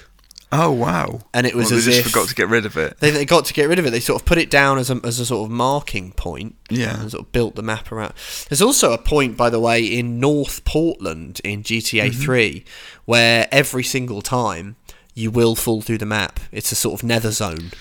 Oh 0.53 0.71
wow! 0.71 1.21
And 1.33 1.47
it 1.47 1.55
was 1.55 1.69
well, 1.71 1.77
as 1.79 1.85
they 1.85 1.91
just 1.93 2.05
if- 2.07 2.11
forgot 2.11 2.27
to 2.29 2.35
get 2.35 2.49
rid 2.49 2.65
of 2.65 2.75
it. 2.77 2.97
They, 2.99 3.11
they 3.11 3.25
got 3.25 3.45
to 3.45 3.53
get 3.53 3.69
rid 3.69 3.79
of 3.79 3.85
it. 3.85 3.91
They 3.91 4.01
sort 4.01 4.21
of 4.21 4.25
put 4.25 4.37
it 4.37 4.49
down 4.49 4.77
as 4.79 4.89
a, 4.89 4.99
as 5.03 5.19
a 5.19 5.25
sort 5.25 5.45
of 5.45 5.51
marking 5.51 6.11
point. 6.11 6.55
Yeah. 6.69 6.99
And 7.01 7.11
sort 7.11 7.25
of 7.25 7.31
built 7.31 7.55
the 7.55 7.61
map 7.63 7.91
around. 7.91 8.13
There's 8.49 8.61
also 8.61 8.91
a 8.91 8.97
point, 8.97 9.37
by 9.37 9.49
the 9.49 9.59
way, 9.61 9.83
in 9.85 10.19
North 10.19 10.65
Portland 10.65 11.39
in 11.43 11.63
GTA 11.63 12.09
Mm-hmm. 12.11 12.21
3 12.21 12.65
where 13.05 13.47
every 13.51 13.83
single 13.83 14.21
time 14.21 14.75
you 15.13 15.31
will 15.31 15.55
fall 15.55 15.81
through 15.81 15.97
the 15.99 16.05
map. 16.05 16.39
It's 16.51 16.71
a 16.71 16.75
sort 16.75 16.99
of 17.01 17.05
nether 17.07 17.31
zone. 17.31 17.71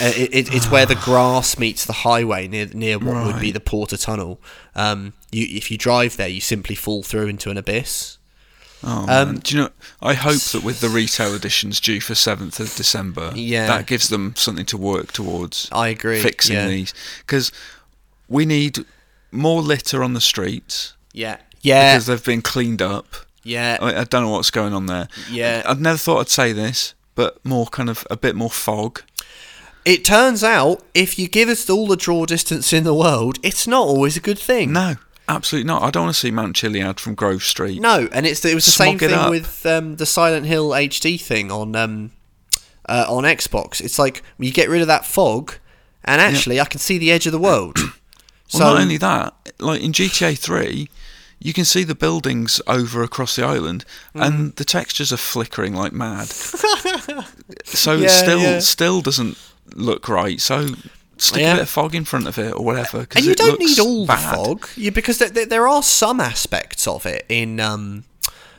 Uh, 0.00 0.12
it, 0.16 0.34
it, 0.34 0.54
it's 0.54 0.70
where 0.70 0.86
the 0.86 0.96
grass 0.96 1.56
meets 1.58 1.84
the 1.86 1.92
highway 1.92 2.48
near 2.48 2.66
near 2.74 2.98
what 2.98 3.24
would 3.26 3.40
be 3.40 3.52
the 3.52 3.60
Porter 3.60 3.96
Tunnel. 3.96 4.40
Um, 4.74 5.12
you, 5.30 5.46
if 5.56 5.70
you 5.70 5.78
drive 5.78 6.16
there, 6.16 6.26
you 6.28 6.40
simply 6.40 6.74
fall 6.74 7.02
through 7.04 7.28
into 7.28 7.48
an 7.50 7.56
abyss. 7.56 8.18
Oh, 8.86 9.06
Um. 9.08 9.38
Do 9.38 9.54
you 9.56 9.62
know? 9.62 9.70
I 10.02 10.14
hope 10.14 10.40
that 10.52 10.62
with 10.62 10.80
the 10.80 10.88
retail 10.88 11.34
editions 11.34 11.80
due 11.80 12.00
for 12.00 12.14
seventh 12.14 12.60
of 12.60 12.74
December, 12.74 13.32
Yeah. 13.34 13.66
that 13.66 13.86
gives 13.86 14.08
them 14.08 14.34
something 14.36 14.66
to 14.66 14.76
work 14.76 15.12
towards. 15.12 15.68
I 15.72 15.88
agree. 15.88 16.20
Fixing 16.20 16.56
yeah. 16.56 16.68
these 16.68 16.92
because 17.20 17.50
we 18.28 18.44
need 18.46 18.84
more 19.32 19.62
litter 19.62 20.02
on 20.04 20.12
the 20.14 20.20
streets 20.20 20.94
Yeah. 21.12 21.38
Yeah. 21.62 21.94
because 21.94 22.06
they've 22.06 22.24
been 22.24 22.42
cleaned 22.42 22.82
up. 22.82 23.14
yeah. 23.42 23.78
I, 23.80 24.00
I 24.00 24.04
don't 24.04 24.22
know 24.22 24.30
what's 24.30 24.50
going 24.50 24.72
on 24.74 24.86
there. 24.86 25.08
Yeah. 25.30 25.62
I'd 25.66 25.80
never 25.80 25.98
thought 25.98 26.20
I'd 26.20 26.28
say 26.28 26.52
this, 26.52 26.94
but 27.14 27.42
more 27.44 27.66
kind 27.66 27.88
of 27.88 28.06
a 28.10 28.16
bit 28.16 28.34
more 28.36 28.50
fog. 28.50 29.02
It 29.84 30.02
turns 30.04 30.42
out, 30.42 30.82
if 30.94 31.18
you 31.18 31.28
give 31.28 31.48
us 31.50 31.68
all 31.68 31.86
the 31.86 31.96
draw 31.96 32.24
distance 32.24 32.72
in 32.72 32.84
the 32.84 32.94
world, 32.94 33.38
it's 33.42 33.66
not 33.66 33.86
always 33.86 34.16
a 34.16 34.20
good 34.20 34.38
thing. 34.38 34.72
No, 34.72 34.96
absolutely 35.28 35.66
not. 35.66 35.82
I 35.82 35.90
don't 35.90 36.04
want 36.04 36.14
to 36.14 36.20
see 36.20 36.30
Mount 36.30 36.56
Chiliad 36.56 36.98
from 37.00 37.14
Grove 37.14 37.42
Street. 37.42 37.80
No, 37.80 38.08
and 38.12 38.26
it's 38.26 38.44
it 38.44 38.54
was 38.54 38.64
the 38.66 38.70
Smog 38.72 38.86
same 39.00 39.10
thing 39.10 39.12
up. 39.18 39.30
with 39.30 39.64
um, 39.66 39.96
the 39.96 40.06
Silent 40.06 40.46
Hill 40.46 40.70
HD 40.70 41.20
thing 41.20 41.50
on 41.52 41.74
um, 41.76 42.12
uh, 42.88 43.06
on 43.08 43.24
Xbox. 43.24 43.80
It's 43.80 43.98
like 43.98 44.22
you 44.38 44.52
get 44.52 44.68
rid 44.68 44.80
of 44.82 44.86
that 44.88 45.04
fog, 45.06 45.54
and 46.04 46.20
actually, 46.20 46.60
I 46.60 46.64
can 46.66 46.80
see 46.80 46.98
the 46.98 47.10
edge 47.10 47.26
of 47.26 47.32
the 47.32 47.38
world. 47.38 47.78
Well, 48.52 48.60
so 48.60 48.74
not 48.74 48.80
only 48.82 48.98
that, 48.98 49.34
like 49.58 49.80
in 49.80 49.90
GTA 49.92 50.38
3, 50.38 50.88
you 51.40 51.52
can 51.54 51.64
see 51.64 51.82
the 51.82 51.94
buildings 51.94 52.60
over 52.66 53.02
across 53.02 53.34
the 53.36 53.42
island, 53.44 53.84
Mm. 54.14 54.26
and 54.26 54.56
the 54.56 54.64
textures 54.66 55.12
are 55.14 55.16
flickering 55.16 55.74
like 55.74 55.92
mad. 55.94 56.28
so 57.64 57.94
Yeah, 57.94 58.04
it 58.06 58.10
still 58.10 58.40
yeah. 58.40 58.58
still 58.60 59.00
doesn't 59.00 59.38
look 59.74 60.08
right. 60.08 60.40
So 60.40 60.68
stick 61.18 61.42
Yeah. 61.42 61.52
a 61.52 61.56
bit 61.56 61.62
of 61.62 61.68
fog 61.68 61.94
in 61.94 62.04
front 62.04 62.26
of 62.26 62.38
it 62.38 62.52
or 62.54 62.64
whatever. 62.64 63.06
and 63.14 63.24
you 63.24 63.34
don't 63.34 63.58
need 63.60 63.78
all 63.78 64.06
bad. 64.06 64.32
the 64.32 64.36
fog, 64.36 64.68
you, 64.76 64.90
because 64.92 65.18
there, 65.18 65.30
there, 65.30 65.46
there 65.46 65.68
are 65.68 65.82
some 65.82 66.20
aspects 66.20 66.86
of 66.86 67.06
it 67.06 67.24
in 67.28 67.60
um, 67.60 68.04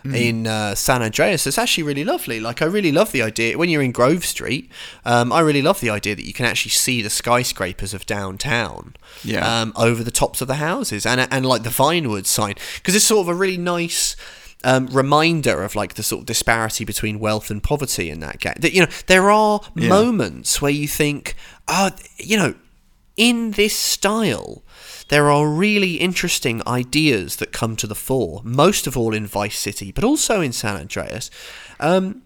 Hmm. 0.03 0.13
in 0.13 0.45
uh, 0.45 0.75
San 0.75 1.01
Andreas. 1.01 1.47
It's 1.47 1.57
actually 1.57 1.81
really 1.83 2.03
lovely. 2.03 2.39
Like 2.39 2.61
I 2.61 2.65
really 2.65 2.91
love 2.91 3.11
the 3.11 3.23
idea 3.23 3.57
when 3.57 3.69
you're 3.69 3.81
in 3.81 3.91
Grove 3.91 4.23
Street. 4.23 4.69
Um, 5.03 5.33
I 5.33 5.39
really 5.39 5.63
love 5.63 5.79
the 5.81 5.89
idea 5.89 6.15
that 6.15 6.25
you 6.27 6.31
can 6.33 6.45
actually 6.45 6.69
see 6.73 7.01
the 7.01 7.09
skyscrapers 7.09 7.91
of 7.91 8.05
downtown. 8.05 8.95
Yeah. 9.23 9.61
Um, 9.61 9.73
over 9.75 10.03
the 10.03 10.11
tops 10.11 10.41
of 10.41 10.47
the 10.47 10.55
houses 10.55 11.07
and 11.07 11.27
and 11.31 11.43
like 11.43 11.63
the 11.63 11.71
Vinewood 11.71 12.27
sign 12.27 12.53
because 12.75 12.93
it's 12.95 13.05
sort 13.05 13.21
of 13.21 13.29
a 13.29 13.33
really 13.33 13.57
nice. 13.57 14.15
Um, 14.63 14.87
reminder 14.87 15.61
of 15.63 15.75
like 15.75 15.93
the 15.93 16.01
sort 16.01 16.21
of 16.21 16.25
disparity 16.25 16.85
between 16.85 17.19
wealth 17.19 17.51
and 17.51 17.61
poverty 17.61 18.09
in 18.09 18.19
that 18.21 18.39
game. 18.39 18.55
That 18.59 18.73
you 18.73 18.81
know 18.81 18.91
there 19.05 19.29
are 19.29 19.61
Yeah. 19.75 19.89
moments 19.89 20.59
where 20.61 20.71
you 20.71 20.87
think, 20.87 21.35
oh, 21.67 21.91
you 22.17 22.35
know, 22.35 22.55
in 23.15 23.51
this 23.51 23.75
style, 23.77 24.63
there 25.09 25.29
are 25.29 25.47
really 25.47 25.95
interesting 25.97 26.63
ideas 26.67 27.35
that 27.35 27.51
come 27.51 27.75
to 27.75 27.85
the 27.85 27.93
fore, 27.95 28.41
most 28.43 28.87
of 28.87 28.97
all 28.97 29.13
in 29.13 29.27
Vice 29.27 29.59
City, 29.59 29.91
but 29.91 30.03
also 30.03 30.41
in 30.41 30.51
San 30.51 30.77
Andreas. 30.77 31.29
Um, 31.79 32.23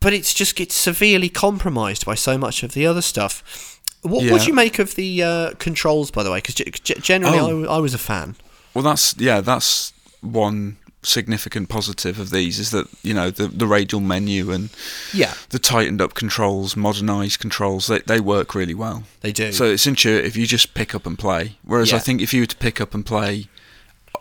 but 0.00 0.14
it's 0.14 0.32
just 0.32 0.56
gets 0.56 0.74
severely 0.74 1.28
compromised 1.28 2.06
by 2.06 2.14
so 2.14 2.38
much 2.38 2.62
of 2.62 2.72
the 2.72 2.86
other 2.86 3.02
stuff. 3.02 3.78
What 4.00 4.24
Yeah. 4.24 4.32
would 4.32 4.46
you 4.46 4.54
make 4.54 4.78
of 4.78 4.94
the 4.94 5.22
uh, 5.22 5.50
controls, 5.58 6.10
by 6.10 6.22
the 6.22 6.30
way? 6.30 6.38
Because 6.38 6.54
generally, 6.54 7.36
I 7.38 7.42
Oh. 7.42 7.64
I, 7.76 7.78
was 7.80 7.92
a 7.92 7.98
fan. 7.98 8.36
Well, 8.72 8.82
that's 8.82 9.14
yeah, 9.18 9.42
that's 9.42 9.92
one 10.22 10.78
significant 11.02 11.68
positive 11.70 12.18
of 12.20 12.30
these 12.30 12.58
is 12.58 12.70
that 12.72 12.86
you 13.02 13.14
know 13.14 13.30
the 13.30 13.48
the 13.48 13.66
radial 13.66 14.00
menu 14.00 14.50
and 14.50 14.68
Yeah, 15.14 15.34
the 15.48 15.58
tightened 15.58 16.00
up 16.02 16.14
controls, 16.14 16.76
modernized 16.76 17.40
controls, 17.40 17.86
they 17.86 18.00
they 18.00 18.20
work 18.20 18.54
really 18.54 18.74
well. 18.74 19.04
they 19.20 19.32
do. 19.32 19.52
So 19.52 19.64
it's 19.64 19.86
intuitive. 19.86 20.36
You 20.36 20.46
just 20.46 20.74
pick 20.74 20.94
up 20.94 21.06
and 21.06 21.18
play. 21.18 21.56
Whereas 21.64 21.92
I 21.92 21.98
think 21.98 22.20
if 22.20 22.34
you 22.34 22.42
were 22.42 22.46
to 22.46 22.56
pick 22.56 22.80
up 22.80 22.94
and 22.94 23.04
play 23.06 23.46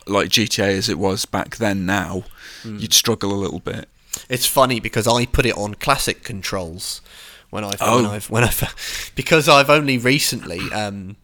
like 0.07 0.29
GTA 0.29 0.77
as 0.77 0.89
it 0.89 0.97
was 0.97 1.25
back 1.25 1.57
then, 1.57 1.85
now 1.85 2.23
Hmm. 2.63 2.77
you'd 2.77 2.93
struggle 2.93 3.31
a 3.33 3.39
little 3.39 3.59
bit. 3.59 3.87
It's 4.27 4.45
funny 4.45 4.79
because 4.79 5.07
I 5.07 5.25
put 5.25 5.45
it 5.45 5.55
on 5.57 5.75
classic 5.75 6.23
controls 6.23 7.01
when 7.49 7.63
I've 7.63 7.79
when 7.79 8.05
Oh. 8.05 8.11
I've 8.11 8.29
when 8.29 8.43
I've 8.43 9.11
because 9.15 9.47
I've 9.49 9.69
only 9.69 9.97
recently 9.97 10.59
um 10.73 11.15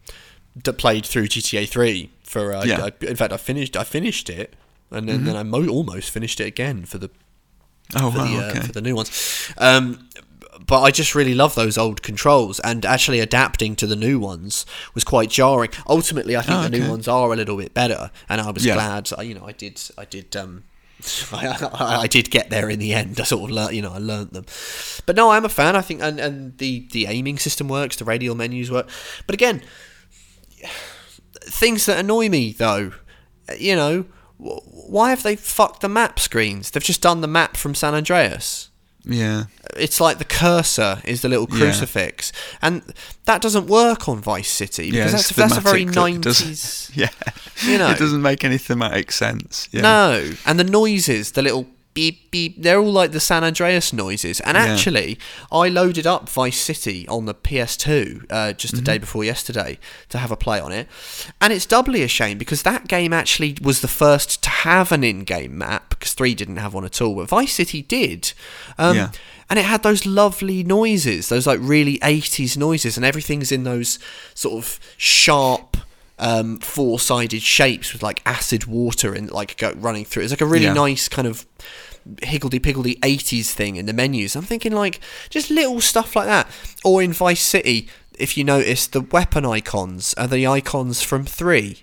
played 0.77 1.05
through 1.05 1.27
GTA 1.27 1.67
3 1.67 2.09
for 2.23 2.53
uh, 2.53 2.63
Yeah. 2.65 2.85
I, 2.85 3.05
in 3.05 3.15
fact 3.15 3.33
I 3.33 3.37
finished 3.37 3.75
I 3.77 3.83
finished 3.83 4.29
it 4.29 4.53
and 4.91 5.07
then, 5.09 5.23
then 5.25 5.35
I 5.35 5.43
mo- 5.43 5.67
almost 5.67 6.09
finished 6.11 6.39
it 6.39 6.45
again 6.47 6.85
for 6.85 6.97
the 6.97 7.09
Oh 7.95 8.09
for, 8.11 8.17
wow, 8.19 8.25
the, 8.25 8.37
uh, 8.37 8.49
okay. 8.49 8.59
for 8.61 8.71
the 8.71 8.81
new 8.81 8.95
ones. 8.95 9.51
Um, 9.57 10.09
but 10.65 10.81
I 10.81 10.89
just 10.89 11.13
really 11.13 11.35
love 11.35 11.53
those 11.53 11.77
old 11.77 12.01
controls, 12.01 12.59
and 12.61 12.85
actually 12.85 13.19
adapting 13.19 13.75
to 13.75 13.85
the 13.85 13.95
new 13.95 14.17
ones 14.19 14.65
was 14.95 15.03
quite 15.03 15.29
jarring. 15.29 15.69
Ultimately, 15.87 16.35
I 16.35 16.41
think 16.41 16.57
Oh, 16.57 16.63
the 16.63 16.69
new 16.69 16.89
ones 16.89 17.07
are 17.07 17.31
a 17.31 17.35
little 17.35 17.57
bit 17.57 17.73
better, 17.73 18.09
and 18.29 18.41
I 18.41 18.49
was 18.51 18.65
Yeah. 18.65 18.73
glad. 18.75 19.11
I- 19.17 19.21
You 19.23 19.35
know, 19.35 19.45
I 19.47 19.51
did, 19.51 19.79
I 19.97 20.05
did, 20.05 20.35
um, 20.35 20.63
I, 21.33 21.99
I 22.03 22.07
did 22.07 22.31
get 22.31 22.49
there 22.49 22.69
in 22.69 22.79
the 22.79 22.93
end. 22.93 23.19
I 23.19 23.23
sort 23.25 23.43
of 23.43 23.51
learnt, 23.55 23.73
you 23.73 23.81
know, 23.81 23.91
I 23.93 23.97
learnt 23.99 24.33
them. 24.33 24.45
But 25.05 25.15
no, 25.17 25.29
I'm 25.29 25.45
a 25.45 25.49
fan. 25.49 25.75
I 25.75 25.81
think, 25.81 26.01
and, 26.01 26.19
and 26.19 26.57
the 26.57 26.87
the 26.91 27.05
aiming 27.07 27.37
system 27.37 27.67
works, 27.67 27.97
the 27.97 28.05
radial 28.05 28.33
menus 28.33 28.71
work. 28.71 28.89
But 29.27 29.33
again, 29.35 29.61
things 31.41 31.85
that 31.85 31.99
annoy 31.99 32.29
me 32.29 32.51
though, 32.53 32.91
you 33.59 33.75
know, 33.75 34.05
why 34.37 35.09
have 35.09 35.23
they 35.23 35.35
fucked 35.35 35.81
the 35.81 35.89
map 35.89 36.19
screens? 36.19 36.71
They've 36.71 36.83
just 36.83 37.01
done 37.01 37.21
the 37.21 37.27
map 37.27 37.57
from 37.57 37.73
San 37.75 37.93
Andreas. 37.93 38.69
yeah, 39.07 39.45
It's 39.77 40.01
like 40.01 40.17
the 40.17 40.25
cursor 40.25 41.01
is 41.05 41.21
the 41.21 41.29
little 41.29 41.47
Yeah. 41.51 41.57
crucifix, 41.59 42.31
and 42.61 42.81
that 43.25 43.41
doesn't 43.41 43.67
work 43.67 44.09
on 44.09 44.19
Vice 44.19 44.49
City 44.51 44.89
because 44.91 45.13
it's 45.13 45.29
that's, 45.29 45.53
that's 45.53 45.57
a 45.57 45.61
very 45.61 45.85
nineties. 45.85 46.21
doesn't- 46.89 46.95
Yeah, 46.97 47.09
you 47.63 47.77
know. 47.77 47.89
it 47.91 47.99
doesn't 47.99 48.21
make 48.21 48.43
any 48.43 48.57
thematic 48.57 49.11
sense. 49.11 49.69
Yeah. 49.71 49.81
No, 49.81 50.31
and 50.45 50.59
the 50.59 50.63
noises, 50.63 51.31
the 51.33 51.41
little 51.43 51.67
beep 51.95 52.29
beep, 52.29 52.61
they're 52.61 52.77
all 52.79 52.91
like 52.91 53.11
the 53.13 53.19
San 53.19 53.43
Andreas 53.43 53.91
noises. 53.91 54.39
And 54.41 54.55
Yeah. 54.55 54.65
actually, 54.65 55.17
I 55.51 55.69
loaded 55.69 56.05
up 56.05 56.29
Vice 56.29 56.59
City 56.59 57.07
on 57.07 57.25
the 57.25 57.33
PS2 57.33 58.25
uh, 58.29 58.53
just 58.53 58.73
Mm-hmm. 58.75 58.83
the 58.83 58.91
day 58.91 58.97
before 58.99 59.23
yesterday 59.23 59.79
to 60.09 60.17
have 60.19 60.29
a 60.31 60.35
play 60.35 60.59
on 60.59 60.71
it, 60.71 60.87
and 61.41 61.51
it's 61.51 61.65
doubly 61.65 62.03
a 62.03 62.07
shame 62.07 62.37
because 62.37 62.61
that 62.61 62.87
game 62.87 63.11
actually 63.13 63.57
was 63.61 63.81
the 63.81 63.87
first 63.87 64.43
to 64.43 64.49
have 64.49 64.91
an 64.91 65.03
in-game 65.03 65.57
map 65.57 65.89
because 65.89 66.13
three 66.13 66.35
didn't 66.35 66.57
have 66.57 66.73
one 66.75 66.85
at 66.85 67.01
all, 67.01 67.15
but 67.15 67.27
Vice 67.29 67.53
City 67.53 67.81
did. 67.81 68.33
Um, 68.77 68.95
Yeah. 68.97 69.09
and 69.49 69.57
it 69.57 69.65
had 69.65 69.81
those 69.83 70.05
lovely 70.05 70.63
noises, 70.63 71.29
those 71.29 71.47
like 71.47 71.59
really 71.61 71.97
80s 72.03 72.57
noises, 72.57 72.97
and 72.97 73.05
everything's 73.05 73.51
in 73.51 73.63
those 73.63 73.97
sort 74.33 74.55
of 74.63 74.79
sharp 74.97 75.77
um, 76.17 76.59
four-sided 76.59 77.41
shapes 77.41 77.91
with 77.93 78.01
like 78.03 78.21
acid 78.25 78.65
water 78.65 79.13
and 79.13 79.29
like 79.31 79.57
go, 79.57 79.73
running 79.75 80.05
through. 80.05 80.23
It's 80.23 80.31
like 80.31 80.41
a 80.41 80.45
really 80.45 80.65
Yeah. 80.65 80.73
nice 80.73 81.07
kind 81.09 81.27
of 81.27 81.45
higgledy 82.23 82.59
piggledy 82.59 82.95
80s 83.01 83.51
thing 83.51 83.75
in 83.75 83.85
the 83.85 83.93
menus. 83.93 84.35
I'm 84.35 84.43
thinking 84.45 84.71
like 84.71 84.99
just 85.29 85.49
little 85.49 85.81
stuff 85.81 86.15
like 86.15 86.27
that. 86.27 86.47
Or 86.83 87.01
in 87.01 87.11
Vice 87.13 87.41
City, 87.41 87.87
if 88.17 88.37
you 88.37 88.43
notice, 88.43 88.87
the 88.87 89.01
weapon 89.01 89.45
icons 89.45 90.13
are 90.15 90.27
the 90.27 90.47
icons 90.47 91.01
from 91.01 91.25
3. 91.25 91.81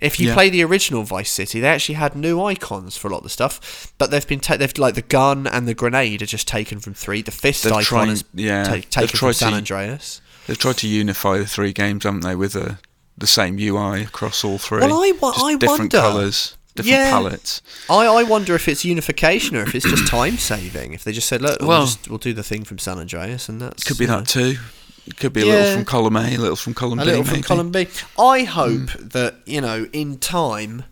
If 0.00 0.18
you 0.18 0.28
Yeah. 0.28 0.34
play 0.34 0.50
the 0.50 0.62
original 0.64 1.04
Vice 1.04 1.30
City, 1.30 1.60
they 1.60 1.68
actually 1.68 1.94
had 1.94 2.16
new 2.16 2.42
icons 2.42 2.96
for 2.96 3.06
a 3.08 3.12
lot 3.12 3.18
of 3.18 3.22
the 3.24 3.30
stuff, 3.30 3.92
but 3.98 4.10
they've 4.10 4.26
been 4.26 4.40
ta- 4.40 4.56
they've 4.56 4.76
like 4.76 4.94
the 4.96 5.02
gun 5.02 5.46
and 5.46 5.66
the 5.66 5.74
grenade 5.74 6.22
are 6.22 6.26
just 6.26 6.46
taken 6.48 6.80
from 6.80 6.92
three. 6.94 7.22
The 7.22 7.30
fist 7.30 7.62
They've 7.62 7.72
icon 7.72 8.06
tried- 8.06 8.08
is 8.12 8.24
yeah, 8.34 8.64
ta- 8.64 8.80
taken 8.90 9.16
from 9.16 9.32
San 9.32 9.52
to- 9.52 9.56
Andreas. 9.58 10.20
They've 10.48 10.58
tried 10.58 10.78
to 10.78 10.88
unify 10.88 11.38
the 11.38 11.46
three 11.46 11.72
games, 11.72 12.02
haven't 12.02 12.20
they, 12.22 12.34
with 12.34 12.54
the 12.54 12.78
the 13.16 13.26
same 13.26 13.58
UI 13.58 14.02
across 14.02 14.44
all 14.44 14.58
three. 14.58 14.80
Well, 14.80 15.02
I 15.02 15.12
wa- 15.20 15.32
I 15.36 15.56
different 15.56 15.92
wonder- 15.92 15.98
colours, 15.98 16.56
different 16.74 16.98
Yeah. 16.98 17.10
palettes. 17.10 17.62
I, 17.88 18.06
I 18.06 18.22
wonder 18.22 18.54
if 18.54 18.68
it's 18.68 18.84
unification 18.84 19.56
or 19.56 19.62
if 19.62 19.74
it's 19.74 19.88
just 19.88 20.06
time 20.08 20.38
saving. 20.38 20.92
If 20.92 21.04
they 21.04 21.12
just 21.12 21.28
said, 21.28 21.42
look, 21.42 21.60
we'll, 21.60 21.68
Well- 21.68 21.86
just, 21.86 22.08
we'll 22.08 22.18
do 22.18 22.32
the 22.32 22.42
thing 22.42 22.64
from 22.64 22.78
San 22.78 22.98
Andreas, 22.98 23.48
and 23.48 23.60
that's 23.60 23.84
Could 23.84 23.98
be 23.98 24.04
you 24.04 24.10
know, 24.10 24.20
that 24.20 24.28
too. 24.28 24.56
It 25.06 25.16
could 25.16 25.32
be 25.32 25.42
a 25.42 25.46
little 25.46 25.74
from 25.74 25.84
column 25.84 26.16
A, 26.16 26.36
a 26.36 26.38
little 26.38 26.56
from 26.56 26.74
column 26.74 27.00
a 27.00 27.02
B, 27.02 27.10
little 27.10 27.24
from 27.24 27.42
column 27.42 27.72
B. 27.72 27.88
I 28.16 28.44
hope 28.44 28.90
hmm. 28.90 29.08
that 29.08 29.34
you 29.46 29.60
know 29.60 29.88
in 29.92 30.18
time 30.18 30.84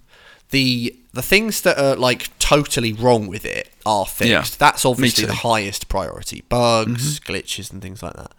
the 0.50 0.96
the 1.12 1.22
things 1.22 1.62
that 1.62 1.78
are 1.78 1.96
like 1.96 2.36
totally 2.38 2.92
wrong 2.92 3.26
with 3.26 3.44
it 3.44 3.70
are 3.86 4.06
fixed. 4.06 4.30
Yeah, 4.30 4.44
That's 4.58 4.84
obviously 4.84 5.26
the 5.26 5.34
highest 5.34 5.88
priority. 5.88 6.42
Bugs, 6.48 7.20
mm-hmm. 7.20 7.32
glitches, 7.32 7.72
and 7.72 7.80
things 7.82 8.02
like 8.02 8.14
that. 8.14 8.32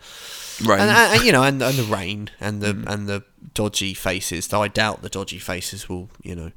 Right. 0.65 0.79
And, 0.79 0.89
and, 0.89 1.23
you 1.25 1.31
know, 1.31 1.43
and, 1.43 1.61
and 1.61 1.77
the 1.77 1.83
rain 1.83 2.29
and 2.39 2.61
the 2.61 2.83
and 2.87 3.07
the 3.07 3.23
dodgy 3.53 3.93
faces. 3.93 4.47
Though 4.47 4.63
I 4.63 4.67
doubt 4.67 5.01
the 5.01 5.09
dodgy 5.09 5.39
faces 5.39 5.87
will, 5.89 6.09
you 6.21 6.35
know, 6.35 6.51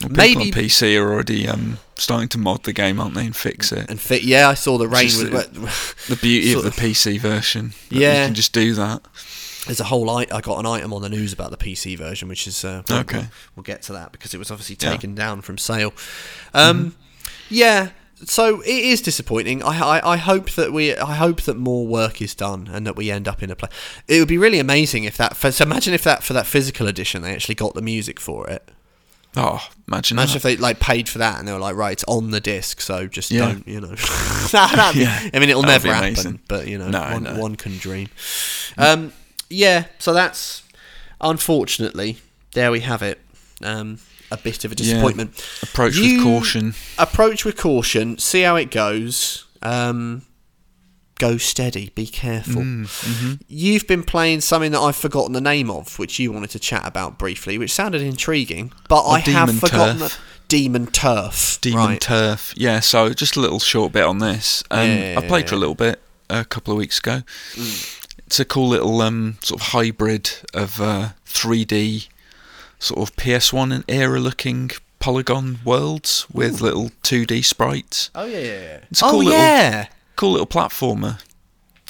Well, 0.00 0.10
people 0.10 0.16
maybe 0.16 0.40
on 0.42 0.46
PC 0.48 1.00
are 1.00 1.12
already 1.12 1.48
um, 1.48 1.78
starting 1.96 2.28
to 2.30 2.38
mod 2.38 2.64
the 2.64 2.72
game, 2.72 3.00
aren't 3.00 3.14
they, 3.14 3.26
and 3.26 3.34
fix 3.36 3.72
it. 3.72 3.88
and 3.90 4.00
fit. 4.00 4.22
Yeah, 4.22 4.48
I 4.48 4.54
saw 4.54 4.78
the 4.78 4.88
rain 4.88 5.04
was. 5.04 5.18
the- 5.18 5.94
The 6.14 6.16
beauty 6.16 6.52
of 6.52 6.62
the 6.62 6.70
PC 6.70 7.18
version. 7.18 7.72
Yeah. 7.90 8.20
You 8.22 8.26
can 8.28 8.34
just 8.34 8.52
do 8.52 8.74
that. 8.74 9.02
There's 9.66 9.80
a 9.80 9.84
whole 9.84 10.08
I, 10.10 10.26
I 10.30 10.40
got 10.40 10.60
an 10.60 10.66
item 10.66 10.92
on 10.92 11.02
the 11.02 11.08
news 11.08 11.32
about 11.32 11.50
the 11.50 11.56
PC 11.56 11.98
version, 11.98 12.28
which 12.28 12.46
is 12.46 12.64
uh, 12.64 12.82
Okay. 12.88 13.16
We'll, 13.18 13.26
we'll 13.56 13.62
get 13.64 13.82
to 13.82 13.92
that 13.94 14.12
because 14.12 14.32
it 14.32 14.38
was 14.38 14.50
obviously 14.52 14.76
Yeah. 14.80 14.90
taken 14.92 15.14
down 15.16 15.40
from 15.42 15.58
sale. 15.58 15.92
Um, 16.54 16.94
Yeah, 17.48 17.90
so 18.24 18.60
it 18.62 18.68
is 18.68 19.00
disappointing. 19.02 19.62
I, 19.62 19.78
I 19.98 20.12
I 20.12 20.16
hope 20.16 20.50
that 20.52 20.72
we 20.72 20.96
I 20.96 21.14
hope 21.14 21.42
that 21.42 21.56
more 21.56 21.86
work 21.86 22.22
is 22.22 22.34
done 22.34 22.68
and 22.72 22.86
that 22.86 22.96
we 22.96 23.10
end 23.10 23.28
up 23.28 23.42
in 23.42 23.50
a 23.50 23.56
place. 23.56 23.72
It 24.08 24.18
would 24.20 24.28
be 24.28 24.38
really 24.38 24.58
amazing 24.58 25.04
if 25.04 25.16
that. 25.18 25.36
For, 25.36 25.52
so 25.52 25.64
imagine 25.64 25.92
if 25.94 26.02
that 26.04 26.22
for 26.22 26.32
that 26.32 26.46
physical 26.46 26.88
edition 26.88 27.22
they 27.22 27.32
actually 27.34 27.54
got 27.56 27.74
the 27.74 27.82
music 27.82 28.18
for 28.20 28.48
it. 28.48 28.68
Oh, 29.38 29.68
imagine, 29.86 30.16
Imagine 30.16 30.32
that. 30.32 30.36
if 30.36 30.42
they 30.44 30.56
like 30.56 30.80
paid 30.80 31.10
for 31.10 31.18
that 31.18 31.38
and 31.38 31.46
they 31.46 31.52
were 31.52 31.58
like, 31.58 31.76
right, 31.76 31.92
it's 31.92 32.04
on 32.08 32.30
the 32.30 32.40
disc, 32.40 32.80
so 32.80 33.06
just 33.06 33.30
Yeah. 33.30 33.48
don't, 33.52 33.68
you 33.68 33.82
know. 33.82 33.88
That'd 34.50 34.94
be- 34.94 35.00
Yeah. 35.02 35.28
I 35.34 35.38
mean, 35.38 35.50
it'll 35.50 35.60
That 35.60 35.82
would 35.82 35.84
never 35.84 35.88
happen, 35.92 36.08
amazing. 36.08 36.40
but 36.48 36.66
you 36.68 36.78
know, 36.78 36.88
No, 36.88 37.00
one, 37.02 37.22
no. 37.24 37.34
one 37.38 37.54
can 37.56 37.76
dream. 37.76 38.08
Um, 38.78 39.12
yeah, 39.50 39.84
so 39.98 40.14
that's 40.14 40.62
unfortunately 41.20 42.16
there 42.54 42.70
we 42.70 42.80
have 42.80 43.02
it. 43.02 43.20
Um, 43.62 43.98
a 44.30 44.36
bit 44.36 44.64
of 44.64 44.72
a 44.72 44.74
Yeah. 44.74 44.92
disappointment. 44.94 45.34
Approach 45.62 45.96
You- 45.96 46.16
with 46.18 46.24
caution. 46.24 46.74
Approach 46.98 47.44
with 47.44 47.56
caution. 47.56 48.18
See 48.18 48.42
how 48.42 48.56
it 48.56 48.70
goes. 48.70 49.44
Um, 49.62 50.22
go 51.18 51.38
steady. 51.38 51.90
Be 51.94 52.06
careful. 52.06 52.62
Mm, 52.62 52.84
mm-hmm. 52.86 53.32
You've 53.48 53.86
been 53.86 54.02
playing 54.02 54.42
something 54.42 54.72
that 54.72 54.80
I've 54.80 54.96
forgotten 54.96 55.32
the 55.32 55.40
name 55.40 55.70
of, 55.70 55.98
which 55.98 56.18
you 56.18 56.30
wanted 56.32 56.50
to 56.50 56.58
chat 56.58 56.82
about 56.84 57.18
briefly, 57.18 57.56
which 57.58 57.72
sounded 57.72 58.02
intriguing, 58.02 58.72
but 58.88 59.06
I 59.06 59.20
have 59.20 59.58
forgotten 59.58 59.98
Turf. 59.98 60.12
the 60.12 60.18
Demon 60.48 60.86
Turf. 60.88 61.58
Demon 61.60 61.86
right. 61.86 62.00
Turf. 62.00 62.52
Yeah, 62.56 62.80
so 62.80 63.12
just 63.14 63.36
a 63.36 63.40
little 63.40 63.58
short 63.60 63.92
bit 63.92 64.04
on 64.04 64.18
this. 64.18 64.62
Um, 64.70 64.88
Yeah, 64.88 65.14
I 65.18 65.26
played 65.26 65.48
for 65.48 65.54
a 65.54 65.58
little 65.58 65.74
bit 65.74 66.00
a 66.28 66.44
couple 66.44 66.72
of 66.72 66.78
weeks 66.78 66.98
ago. 66.98 67.22
Mm. 67.54 68.02
It's 68.26 68.38
a 68.40 68.44
cool 68.44 68.68
little 68.68 69.00
um, 69.00 69.38
sort 69.40 69.60
of 69.60 69.68
hybrid 69.68 70.30
of 70.52 70.80
uh, 70.80 71.10
3D, 71.26 72.08
sort 72.78 73.08
of 73.08 73.16
PS1 73.16 73.74
and 73.74 73.84
era 73.88 74.20
looking 74.20 74.70
polygon 74.98 75.58
worlds 75.64 76.26
with 76.32 76.60
little 76.60 76.90
2D 77.02 77.44
sprites. 77.44 78.10
Oh 78.14 78.24
yeah, 78.26 78.38
yeah, 78.38 78.60
yeah. 78.60 78.78
It's 78.90 79.02
a 79.02 79.06
oh 79.06 79.10
cool 79.10 79.18
little- 79.20 79.32
yeah, 79.32 79.86
Cool 80.16 80.32
little 80.32 80.46
platformer. 80.46 81.20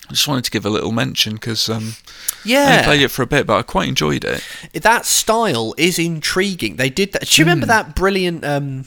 I 0.09 0.13
just 0.13 0.29
wanted 0.29 0.45
to 0.45 0.51
give 0.53 0.65
a 0.65 0.71
little 0.71 0.93
mention 0.93 1.35
because 1.35 1.69
um, 1.69 1.95
I 2.45 2.49
yeah. 2.49 2.71
only 2.71 2.83
played 2.85 3.01
it 3.03 3.09
for 3.11 3.23
a 3.23 3.27
bit, 3.27 3.45
but 3.47 3.57
I 3.59 3.63
quite 3.63 3.89
enjoyed 3.89 4.25
it. 4.25 4.41
that 4.83 5.05
style 5.05 5.75
is 5.77 5.99
intriguing. 5.99 6.77
They 6.77 6.91
did 6.91 7.13
that. 7.13 7.23
Do 7.27 7.41
you 7.41 7.45
Hmm. 7.45 7.49
remember 7.49 7.67
that 7.67 7.97
brilliant? 7.97 8.45
Um, 8.45 8.85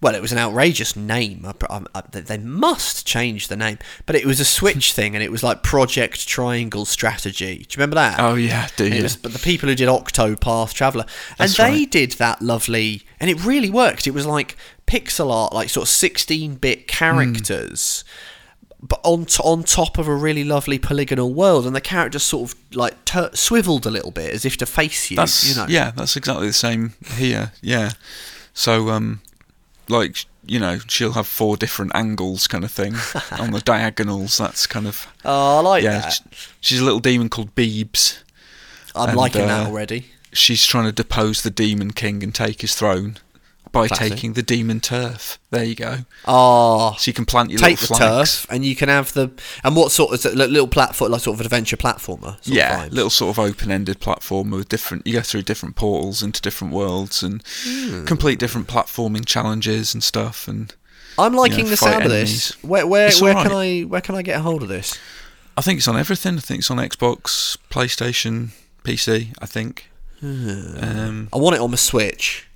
well, 0.00 0.14
it 0.14 0.22
was 0.22 0.32
an 0.32 0.38
outrageous 0.38 0.94
name. 0.94 1.44
I, 1.44 1.54
I, 1.68 1.82
I, 1.94 2.00
they 2.00 2.38
must 2.38 3.06
change 3.06 3.48
the 3.48 3.56
name, 3.56 3.78
but 4.06 4.14
it 4.14 4.24
was 4.24 4.38
a 4.38 4.44
Switch 4.44 4.92
thing, 4.92 5.14
and 5.14 5.24
it 5.24 5.32
was 5.32 5.42
like 5.42 5.62
Project 5.62 6.28
Triangle 6.28 6.84
Strategy. 6.84 7.58
Do 7.58 7.62
you 7.62 7.76
remember 7.76 7.96
that? 7.96 8.20
Oh 8.20 8.34
yeah, 8.34 8.68
do 8.76 8.88
you? 8.88 9.02
But 9.22 9.32
the 9.32 9.38
people 9.38 9.68
who 9.68 9.74
did 9.74 9.88
Octopath 9.88 10.72
Traveler, 10.72 11.04
and 11.30 11.48
That's 11.48 11.56
they 11.56 11.64
right. 11.64 11.90
did 11.90 12.12
that 12.12 12.40
lovely, 12.40 13.02
and 13.18 13.28
it 13.28 13.44
really 13.44 13.70
worked. 13.70 14.06
It 14.06 14.12
was 14.12 14.26
like 14.26 14.56
pixel 14.86 15.32
art, 15.32 15.52
like 15.52 15.68
sort 15.68 15.84
of 15.84 15.88
sixteen-bit 15.88 16.86
characters, 16.86 18.04
but 18.80 19.00
on 19.02 19.24
t- 19.24 19.42
on 19.42 19.64
top 19.64 19.98
of 19.98 20.06
a 20.06 20.14
really 20.14 20.44
lovely 20.44 20.78
polygonal 20.78 21.34
world, 21.34 21.66
and 21.66 21.74
the 21.74 21.80
characters 21.80 22.22
sort 22.22 22.52
of 22.52 22.76
like 22.76 23.04
tur 23.04 23.30
swiveled 23.34 23.84
a 23.84 23.90
little 23.90 24.12
bit 24.12 24.32
as 24.32 24.44
if 24.44 24.56
to 24.58 24.66
face 24.66 25.10
you. 25.10 25.16
That's 25.16 25.48
you 25.48 25.56
know, 25.56 25.66
yeah, 25.68 25.90
that's 25.90 26.16
exactly 26.16 26.46
the 26.46 26.52
same 26.52 26.94
here. 27.16 27.50
Yeah, 27.60 27.90
so 28.54 28.90
um, 28.90 29.20
like 29.88 30.24
you 30.46 30.58
know, 30.58 30.78
she'll 30.88 31.12
have 31.12 31.26
four 31.26 31.56
different 31.58 31.92
angles, 31.94 32.46
kind 32.46 32.64
of 32.64 32.70
thing, 32.70 32.94
on 33.38 33.50
the 33.50 33.60
diagonals. 33.60 34.38
That's 34.38 34.66
kind 34.66 34.86
of 34.86 35.06
Oh, 35.24 35.58
I 35.58 35.60
like 35.60 35.82
yeah. 35.84 36.00
that. 36.00 36.10
sh- 36.32 36.48
She's 36.60 36.80
a 36.80 36.84
little 36.84 37.00
demon 37.00 37.28
called 37.28 37.54
Beebz. 37.54 38.22
I'm 38.94 39.10
and, 39.10 39.18
liking 39.18 39.46
that 39.46 39.66
uh, 39.66 39.68
already. 39.70 40.06
She's 40.32 40.64
trying 40.64 40.86
to 40.86 40.92
depose 40.92 41.42
the 41.42 41.50
demon 41.50 41.90
king 41.92 42.22
and 42.22 42.34
take 42.34 42.62
his 42.62 42.74
throne 42.74 43.18
by 43.72 43.88
Classic. 43.88 44.12
taking 44.12 44.32
the 44.32 44.42
demon 44.42 44.80
turf. 44.80 45.38
There 45.50 45.64
you 45.64 45.74
go. 45.74 45.98
Oh, 46.26 46.94
So 46.98 47.08
you 47.08 47.12
can 47.12 47.24
plant 47.24 47.50
your 47.50 47.58
take 47.58 47.78
the 47.78 47.82
little 47.84 47.96
flags. 47.96 48.42
turf, 48.42 48.46
and 48.50 48.64
you 48.64 48.74
can 48.76 48.88
have 48.88 49.12
the 49.12 49.30
and 49.64 49.76
what 49.76 49.92
sort 49.92 50.12
of 50.12 50.34
Little 50.34 50.66
platform, 50.68 51.12
like 51.12 51.20
sort 51.22 51.38
of 51.38 51.44
adventure 51.44 51.76
platformer. 51.76 52.32
Sort 52.44 52.46
yeah, 52.48 52.88
little 52.90 53.10
sort 53.10 53.30
of 53.36 53.38
open-ended 53.38 54.00
platformer 54.00 54.52
with 54.56 54.68
different. 54.68 55.06
You 55.06 55.14
go 55.14 55.20
through 55.22 55.42
different 55.42 55.76
portals 55.76 56.22
into 56.22 56.40
different 56.42 56.72
worlds 56.72 57.22
and 57.22 57.42
Hmm. 57.64 58.04
complete 58.04 58.38
different 58.38 58.66
platforming 58.68 59.24
challenges 59.26 59.94
and 59.94 60.02
stuff. 60.02 60.48
And 60.48 60.74
I'm 61.18 61.34
liking 61.34 61.64
know, 61.64 61.70
the 61.70 61.76
sound 61.76 62.04
of 62.04 62.10
this. 62.10 62.52
Where 62.62 62.86
where 62.86 63.08
It's 63.08 63.20
where 63.20 63.34
can. 63.34 63.52
I 63.52 63.80
where 63.82 64.00
can 64.00 64.14
I 64.14 64.22
get 64.22 64.38
a 64.38 64.42
hold 64.42 64.62
of 64.62 64.68
this? 64.68 64.98
I 65.56 65.60
think 65.60 65.78
it's 65.78 65.88
on 65.88 65.96
everything. 65.98 66.36
I 66.36 66.40
think 66.40 66.60
it's 66.60 66.70
on 66.70 66.78
Xbox, 66.78 67.56
PlayStation, 67.70 68.50
PC. 68.84 69.32
I 69.40 69.46
think. 69.46 69.90
Hmm. 70.20 70.76
Um, 70.80 71.28
I 71.32 71.36
want 71.38 71.54
it 71.54 71.60
on 71.60 71.70
my 71.70 71.76
Switch. 71.76 72.47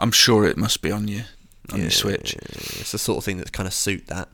I'm 0.00 0.12
sure 0.12 0.44
it 0.46 0.56
must 0.56 0.82
be 0.82 0.90
on 0.90 1.06
your 1.08 1.24
on 1.70 1.76
Yeah, 1.78 1.82
your 1.84 1.90
Switch. 1.92 2.34
It's 2.34 2.90
the 2.92 2.98
sort 2.98 3.18
of 3.18 3.24
thing 3.24 3.36
that 3.38 3.52
kind 3.52 3.66
of 3.66 3.72
suit 3.74 4.06
that. 4.08 4.28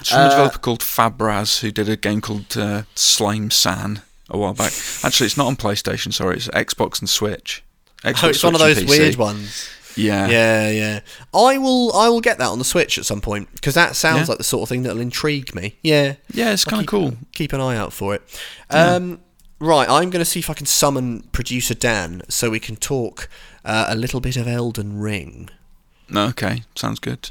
It's 0.00 0.10
from 0.10 0.20
Uh, 0.20 0.26
a 0.26 0.30
developer 0.30 0.58
called 0.58 0.80
Fabraz 0.80 1.60
who 1.60 1.70
did 1.72 1.88
a 1.88 1.96
game 1.96 2.20
called 2.20 2.56
uh, 2.56 2.82
Slime 2.94 3.50
San 3.50 4.02
a 4.30 4.36
while 4.38 4.54
back. 4.54 4.72
Actually, 5.02 5.26
it's 5.26 5.36
not 5.36 5.46
on 5.46 5.56
PlayStation. 5.56 6.12
Sorry, 6.12 6.36
it's 6.36 6.48
Xbox 6.48 7.00
and 7.00 7.08
Switch. 7.08 7.64
Xbox, 8.04 8.24
Oh, 8.24 8.28
it's 8.28 8.42
one 8.44 8.54
of 8.54 8.60
those 8.60 8.84
weird 8.84 9.16
ones. 9.16 9.68
Yeah. 9.96 10.28
Yeah, 10.28 10.70
yeah. 10.70 11.00
I 11.32 11.56
will 11.58 11.92
I 11.94 12.08
will 12.10 12.20
get 12.20 12.36
that 12.38 12.48
on 12.48 12.58
the 12.58 12.64
Switch 12.66 12.98
at 12.98 13.06
some 13.06 13.22
point 13.22 13.48
because 13.54 13.74
that 13.74 13.96
sounds 13.96 14.28
Yeah. 14.28 14.32
like 14.32 14.38
the 14.38 14.44
sort 14.44 14.62
of 14.64 14.68
thing 14.68 14.82
that'll 14.82 15.00
intrigue 15.00 15.54
me. 15.54 15.76
Yeah. 15.82 16.16
Yeah, 16.32 16.52
it's 16.52 16.66
kind 16.66 16.82
of 16.82 16.86
cool. 16.86 17.14
Keep 17.32 17.54
an 17.54 17.60
eye 17.62 17.76
out 17.76 17.94
for 17.94 18.14
it. 18.14 18.22
Um, 18.68 19.20
right, 19.58 19.88
I'm 19.88 20.10
going 20.10 20.20
to 20.20 20.26
see 20.30 20.38
if 20.40 20.50
I 20.50 20.54
can 20.54 20.66
summon 20.66 21.22
producer 21.32 21.72
Dan 21.74 22.22
so 22.28 22.50
we 22.50 22.60
can 22.60 22.76
talk 22.76 23.28
uh, 23.66 23.86
a 23.88 23.94
little 23.96 24.20
bit 24.20 24.36
of 24.36 24.48
Elden 24.48 24.98
Ring. 24.98 25.50
Okay, 26.14 26.62
sounds 26.74 27.00
good. 27.00 27.28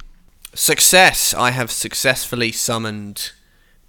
Success! 0.54 1.34
I 1.34 1.52
have 1.52 1.72
successfully 1.72 2.52
summoned 2.52 3.32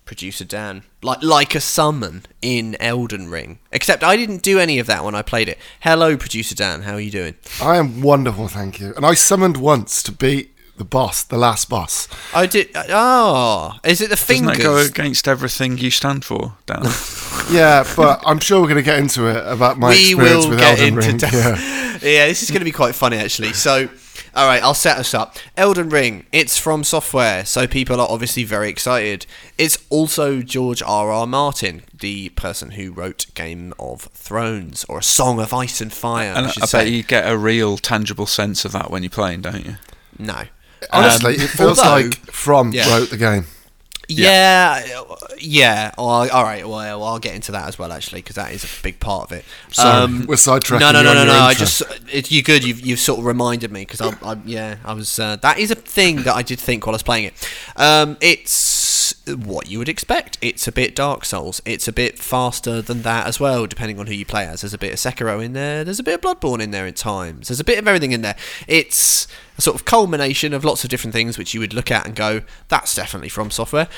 producer 0.05 0.45
Dan, 0.45 0.85
like 1.03 1.23
like 1.23 1.55
a 1.55 1.61
summon 1.61 2.25
in 2.41 2.77
Elden 2.81 3.29
Ring. 3.29 3.59
Except 3.73 4.03
I 4.05 4.17
didn't 4.17 4.43
do 4.43 4.59
any 4.59 4.79
of 4.79 4.87
that 4.87 5.05
when 5.05 5.15
I 5.15 5.23
played 5.23 5.49
it. 5.49 5.59
Hello, 5.81 6.17
producer 6.17 6.55
Dan. 6.55 6.83
How 6.83 6.95
are 6.95 7.01
you 7.01 7.11
doing? 7.11 7.35
I 7.61 7.77
am 7.77 8.01
wonderful, 8.01 8.49
thank 8.49 8.81
you. 8.81 8.95
And 8.95 9.05
I 9.05 9.15
summoned 9.15 9.57
once 9.57 10.03
to 10.05 10.13
beat 10.13 10.56
the 10.77 10.85
boss, 10.85 11.23
the 11.23 11.39
last 11.39 11.69
boss. 11.69 12.09
I 12.35 12.47
did. 12.47 12.71
Oh, 12.77 12.85
ah, 12.91 13.81
is 13.85 14.01
it 14.01 14.11
the 14.11 14.17
Doesn't 14.17 14.27
fingers? 14.27 14.57
that 14.59 14.63
go 14.63 14.77
against 14.79 15.27
everything 15.29 15.79
you 15.79 15.91
stand 15.91 16.25
for, 16.25 16.55
Dan? 16.67 16.83
Yeah, 17.49 17.87
but 17.95 18.25
I'm 18.27 18.41
sure 18.41 18.61
we're 18.61 18.67
going 18.67 18.77
to 18.77 18.83
get 18.83 18.99
into 18.99 19.29
it 19.29 19.37
about 19.47 19.79
my 19.79 19.91
we 19.91 20.11
experience 20.15 20.45
will 20.47 20.51
with 20.51 20.59
get 20.59 20.81
Elden 20.81 20.95
into 20.95 21.07
Ring. 21.09 21.17
Dan. 21.19 21.33
Yeah. 21.33 21.93
yeah, 22.03 22.27
this 22.27 22.43
is 22.43 22.51
going 22.51 22.59
to 22.59 22.65
be 22.65 22.73
quite 22.73 22.97
funny 22.97 23.19
actually. 23.19 23.53
So, 23.53 23.89
All 24.35 24.49
right, 24.49 24.61
I'll 24.61 24.75
set 24.75 24.99
us 24.99 25.15
up. 25.15 25.37
Elden 25.57 25.89
Ring. 25.89 26.27
It's 26.33 26.59
from 26.59 26.83
Software, 26.83 27.45
so 27.45 27.69
people 27.69 28.01
are 28.01 28.09
obviously 28.11 28.43
very 28.43 28.69
excited. 28.69 29.27
It's 29.59 29.79
also 29.91 30.43
George 30.43 30.83
R. 30.83 31.13
R. 31.13 31.25
Martin, 31.25 31.83
the 31.97 32.31
person 32.31 32.73
who 32.73 32.91
wrote 32.91 33.27
Game 33.35 33.73
of 33.79 34.09
Thrones 34.13 34.85
or 34.89 34.99
A 34.99 35.03
Song 35.05 35.39
of 35.39 35.55
Ice 35.55 35.81
and 35.81 35.93
Fire. 35.93 36.33
And 36.33 36.47
I 36.47 36.51
I, 36.51 36.55
bet 36.61 36.69
say. 36.69 36.89
you 36.89 37.05
get 37.05 37.31
a 37.31 37.39
real 37.39 37.77
tangible 37.79 38.27
sense 38.27 38.65
of 38.65 38.73
that 38.73 38.91
when 38.91 39.05
you're 39.05 39.11
playing, 39.11 39.43
don't 39.43 39.65
you? 39.65 39.77
No. 40.19 40.47
Honestly, 40.93 41.35
it 41.35 41.49
feels 41.49 41.79
although- 41.79 42.07
like 42.07 42.17
From 42.31 42.73
Yeah. 42.73 42.89
wrote 42.91 43.11
the 43.11 43.17
game. 43.17 43.47
Yeah, 44.09 44.87
yeah. 45.39 45.91
Well, 45.99 46.31
all 46.31 46.45
right. 46.45 46.67
Well, 46.69 47.03
I'll 47.03 47.19
get 47.19 47.35
into 47.35 47.51
that 47.51 47.67
as 47.67 47.77
well, 47.77 47.91
actually, 47.91 48.21
because 48.23 48.37
that 48.37 48.53
is 48.53 48.63
a 48.63 48.69
big 48.83 49.01
part 49.01 49.25
of 49.25 49.33
it. 49.37 49.45
Sorry, 49.73 50.07
we're 50.27 50.37
sidetracking 50.37 50.79
No, 50.79 50.93
no, 50.93 51.03
no, 51.03 51.13
no, 51.13 51.25
no. 51.25 51.33
I 51.33 51.55
just, 51.55 51.83
it, 52.13 52.31
you 52.31 52.41
good. 52.43 52.63
You've, 52.65 52.81
you've 52.87 53.01
sort 53.01 53.19
of 53.19 53.25
reminded 53.25 53.73
me 53.73 53.81
because 53.81 54.01
I, 54.01 54.15
I, 54.23 54.37
yeah, 54.45 54.77
I 54.85 54.93
was. 54.93 55.19
Uh, 55.19 55.37
that 55.43 55.59
is 55.59 55.73
a 55.73 55.75
thing 55.75 56.23
that 56.23 56.37
I 56.37 56.43
did 56.43 56.61
think 56.61 56.87
while 56.87 56.95
I 56.95 56.97
was 56.97 57.03
playing 57.03 57.25
it. 57.25 57.51
Um, 57.75 58.17
it's 58.21 58.53
what 59.27 59.69
you 59.69 59.79
would 59.79 59.89
expect. 59.89 60.39
It's 60.41 60.67
a 60.67 60.73
bit 60.73 60.95
Dark 60.95 61.25
Souls. 61.25 61.61
It's 61.65 61.89
a 61.89 61.93
bit 61.93 62.19
faster 62.19 62.81
than 62.81 63.03
that 63.03 63.27
as 63.27 63.39
well, 63.41 63.67
depending 63.67 63.99
on 63.99 64.07
who 64.07 64.15
you 64.15 64.25
play 64.25 64.47
as. 64.47 64.63
There's 64.63 64.75
a 64.75 64.79
bit 64.79 64.93
of 64.93 64.99
Sekiro 64.99 65.45
in 65.45 65.53
there. 65.53 65.85
There's 65.85 65.99
a 65.99 66.03
bit 66.05 66.15
of 66.15 66.21
Bloodborne 66.21 66.61
in 66.61 66.71
there 66.71 66.87
at 66.87 66.97
times. 66.97 67.49
There's 67.49 67.61
a 67.61 67.65
bit 67.65 67.79
of 67.79 67.87
everything 67.87 68.13
in 68.13 68.23
there. 68.23 68.37
It's 68.67 69.27
a 69.59 69.63
sort 69.63 69.75
of 69.75 69.85
culmination 69.85 70.53
of 70.53 70.65
lots 70.65 70.85
of 70.85 70.91
different 70.91 71.15
things 71.15 71.39
which 71.39 71.55
you 71.55 71.61
would 71.61 71.75
look 71.75 71.91
at 71.91 72.07
and 72.07 72.15
go, 72.15 72.43
that's 72.69 72.95
definitely 72.95 73.29
from 73.29 73.51
software. 73.51 73.89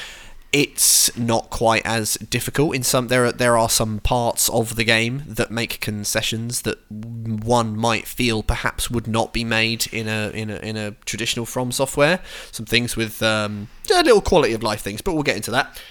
It's 0.51 1.14
not 1.16 1.51
quite 1.51 1.84
as 1.84 2.14
difficult 2.14 2.74
in 2.74 2.82
some. 2.82 3.09
There 3.09 3.26
are 3.26 3.32
there 3.32 3.59
are 3.59 3.68
some 3.68 4.01
parts 4.01 4.49
of 4.49 4.76
the 4.76 4.84
game 4.84 5.22
that 5.26 5.51
make 5.51 5.80
concessions 5.80 6.62
that 6.62 6.78
one 6.90 7.76
might 7.76 8.07
feel 8.07 8.42
perhaps 8.42 8.90
would 8.90 9.07
not 9.07 9.34
be 9.34 9.44
made 9.44 9.86
in 9.92 10.09
a 10.09 10.30
in 10.30 10.49
a 10.49 10.57
in 10.57 10.76
a 10.78 10.92
traditional 11.05 11.44
from 11.44 11.70
software. 11.70 12.20
Some 12.51 12.64
things 12.64 12.96
with 12.96 13.22
um, 13.22 13.68
little 13.90 14.22
quality 14.22 14.55
of 14.55 14.62
life 14.62 14.80
things, 14.80 15.03
but 15.03 15.12
we'll 15.12 15.22
get 15.22 15.36
into 15.36 15.51
that. 15.51 15.82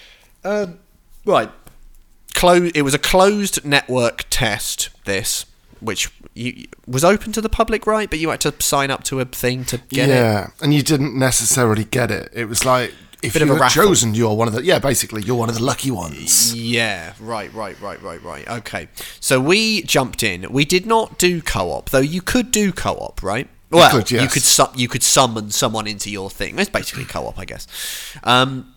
Um, 0.44 0.80
right, 1.24 1.52
close. 2.34 2.72
It 2.74 2.82
was 2.82 2.96
a 2.96 3.00
closed 3.00 3.64
network 3.64 4.26
test. 4.32 4.90
This, 5.06 5.46
which 5.80 6.10
you, 6.34 6.66
was 6.88 7.04
open 7.04 7.32
to 7.34 7.42
the 7.42 7.50
public, 7.50 7.86
right? 7.86 8.10
But 8.10 8.18
you 8.18 8.30
had 8.30 8.42
to 8.42 8.54
sign 8.60 8.90
up 8.90 9.04
to 9.06 9.20
a 9.20 9.26
thing 9.26 9.66
to 9.66 9.78
get 9.90 10.10
it. 10.10 10.14
yeah, 10.14 10.48
and 10.62 10.74
you 10.74 10.82
didn't 10.82 11.18
necessarily 11.18 11.84
get 11.84 12.10
it. 12.10 12.30
It 12.34 12.46
was 12.46 12.66
like 12.66 12.94
if 13.24 13.34
Bit 13.34 13.42
you 13.42 13.52
of 13.52 13.58
a 13.58 13.60
raffle. 13.60 13.84
chosen, 13.84 14.14
you're 14.14 14.34
one 14.34 14.48
of 14.48 14.54
the 14.54 14.64
yeah. 14.64 14.80
Basically, 14.80 15.24
you're 15.24 15.36
one 15.36 15.50
of 15.50 15.56
the 15.56 15.64
lucky 15.64 15.90
ones. 15.90 16.54
Yeah, 16.56 17.14
right, 17.20 17.52
right, 17.54 17.80
right, 17.82 18.02
right, 18.02 18.22
right. 18.22 18.48
Okay. 18.48 18.90
So 19.20 19.42
we 19.42 19.82
jumped 19.84 20.22
in. 20.22 20.52
We 20.52 20.66
did 20.66 20.86
not 20.86 21.18
do 21.18 21.42
co-op, 21.42 21.90
though 21.90 22.00
you 22.00 22.22
could 22.22 22.52
do 22.52 22.72
co-op, 22.72 23.24
right? 23.24 23.50
Well, 23.70 23.92
could, 23.92 24.10
yes. 24.12 24.22
you 24.22 24.30
could 24.30 24.44
su- 24.44 24.72
you 24.76 24.88
could 24.88 25.04
summon 25.04 25.52
someone 25.52 25.88
into 25.88 26.10
your 26.10 26.30
thing. 26.30 26.58
It's 26.60 26.70
basically 26.70 27.06
co-op, 27.06 27.38
I 27.40 27.46
guess. 27.46 27.68
Um, 28.24 28.74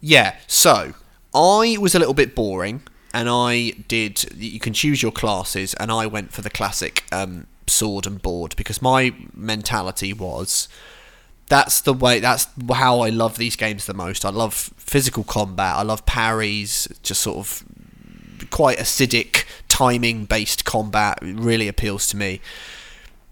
yeah. 0.00 0.36
So 0.46 0.94
I 1.34 1.76
was 1.80 1.94
a 1.94 1.98
little 1.98 2.14
bit 2.14 2.34
boring, 2.34 2.82
and 3.12 3.28
I 3.28 3.70
did. 3.88 4.24
You 4.36 4.60
can 4.60 4.72
choose 4.72 5.02
your 5.02 5.12
classes, 5.12 5.74
and 5.74 5.90
I 5.90 6.06
went 6.06 6.32
for 6.32 6.42
the 6.42 6.50
classic 6.50 7.04
um, 7.12 7.48
sword 7.66 8.06
and 8.06 8.22
board 8.22 8.54
because 8.56 8.80
my 8.80 9.14
mentality 9.34 10.12
was 10.12 10.68
that's 11.50 11.80
the 11.80 11.92
way 11.92 12.20
that's 12.20 12.46
how 12.72 13.00
I 13.00 13.10
love 13.10 13.36
these 13.36 13.56
games 13.56 13.84
the 13.84 13.92
most. 13.92 14.24
I 14.24 14.30
love 14.30 14.54
physical 14.54 15.24
combat. 15.24 15.76
I 15.76 15.82
love 15.82 16.06
parries, 16.06 16.88
just 17.02 17.20
sort 17.20 17.38
of 17.38 17.64
quite 18.50 18.78
acidic 18.78 19.44
timing 19.68 20.24
based 20.24 20.64
combat 20.64 21.18
It 21.22 21.38
really 21.38 21.68
appeals 21.68 22.06
to 22.08 22.16
me. 22.16 22.40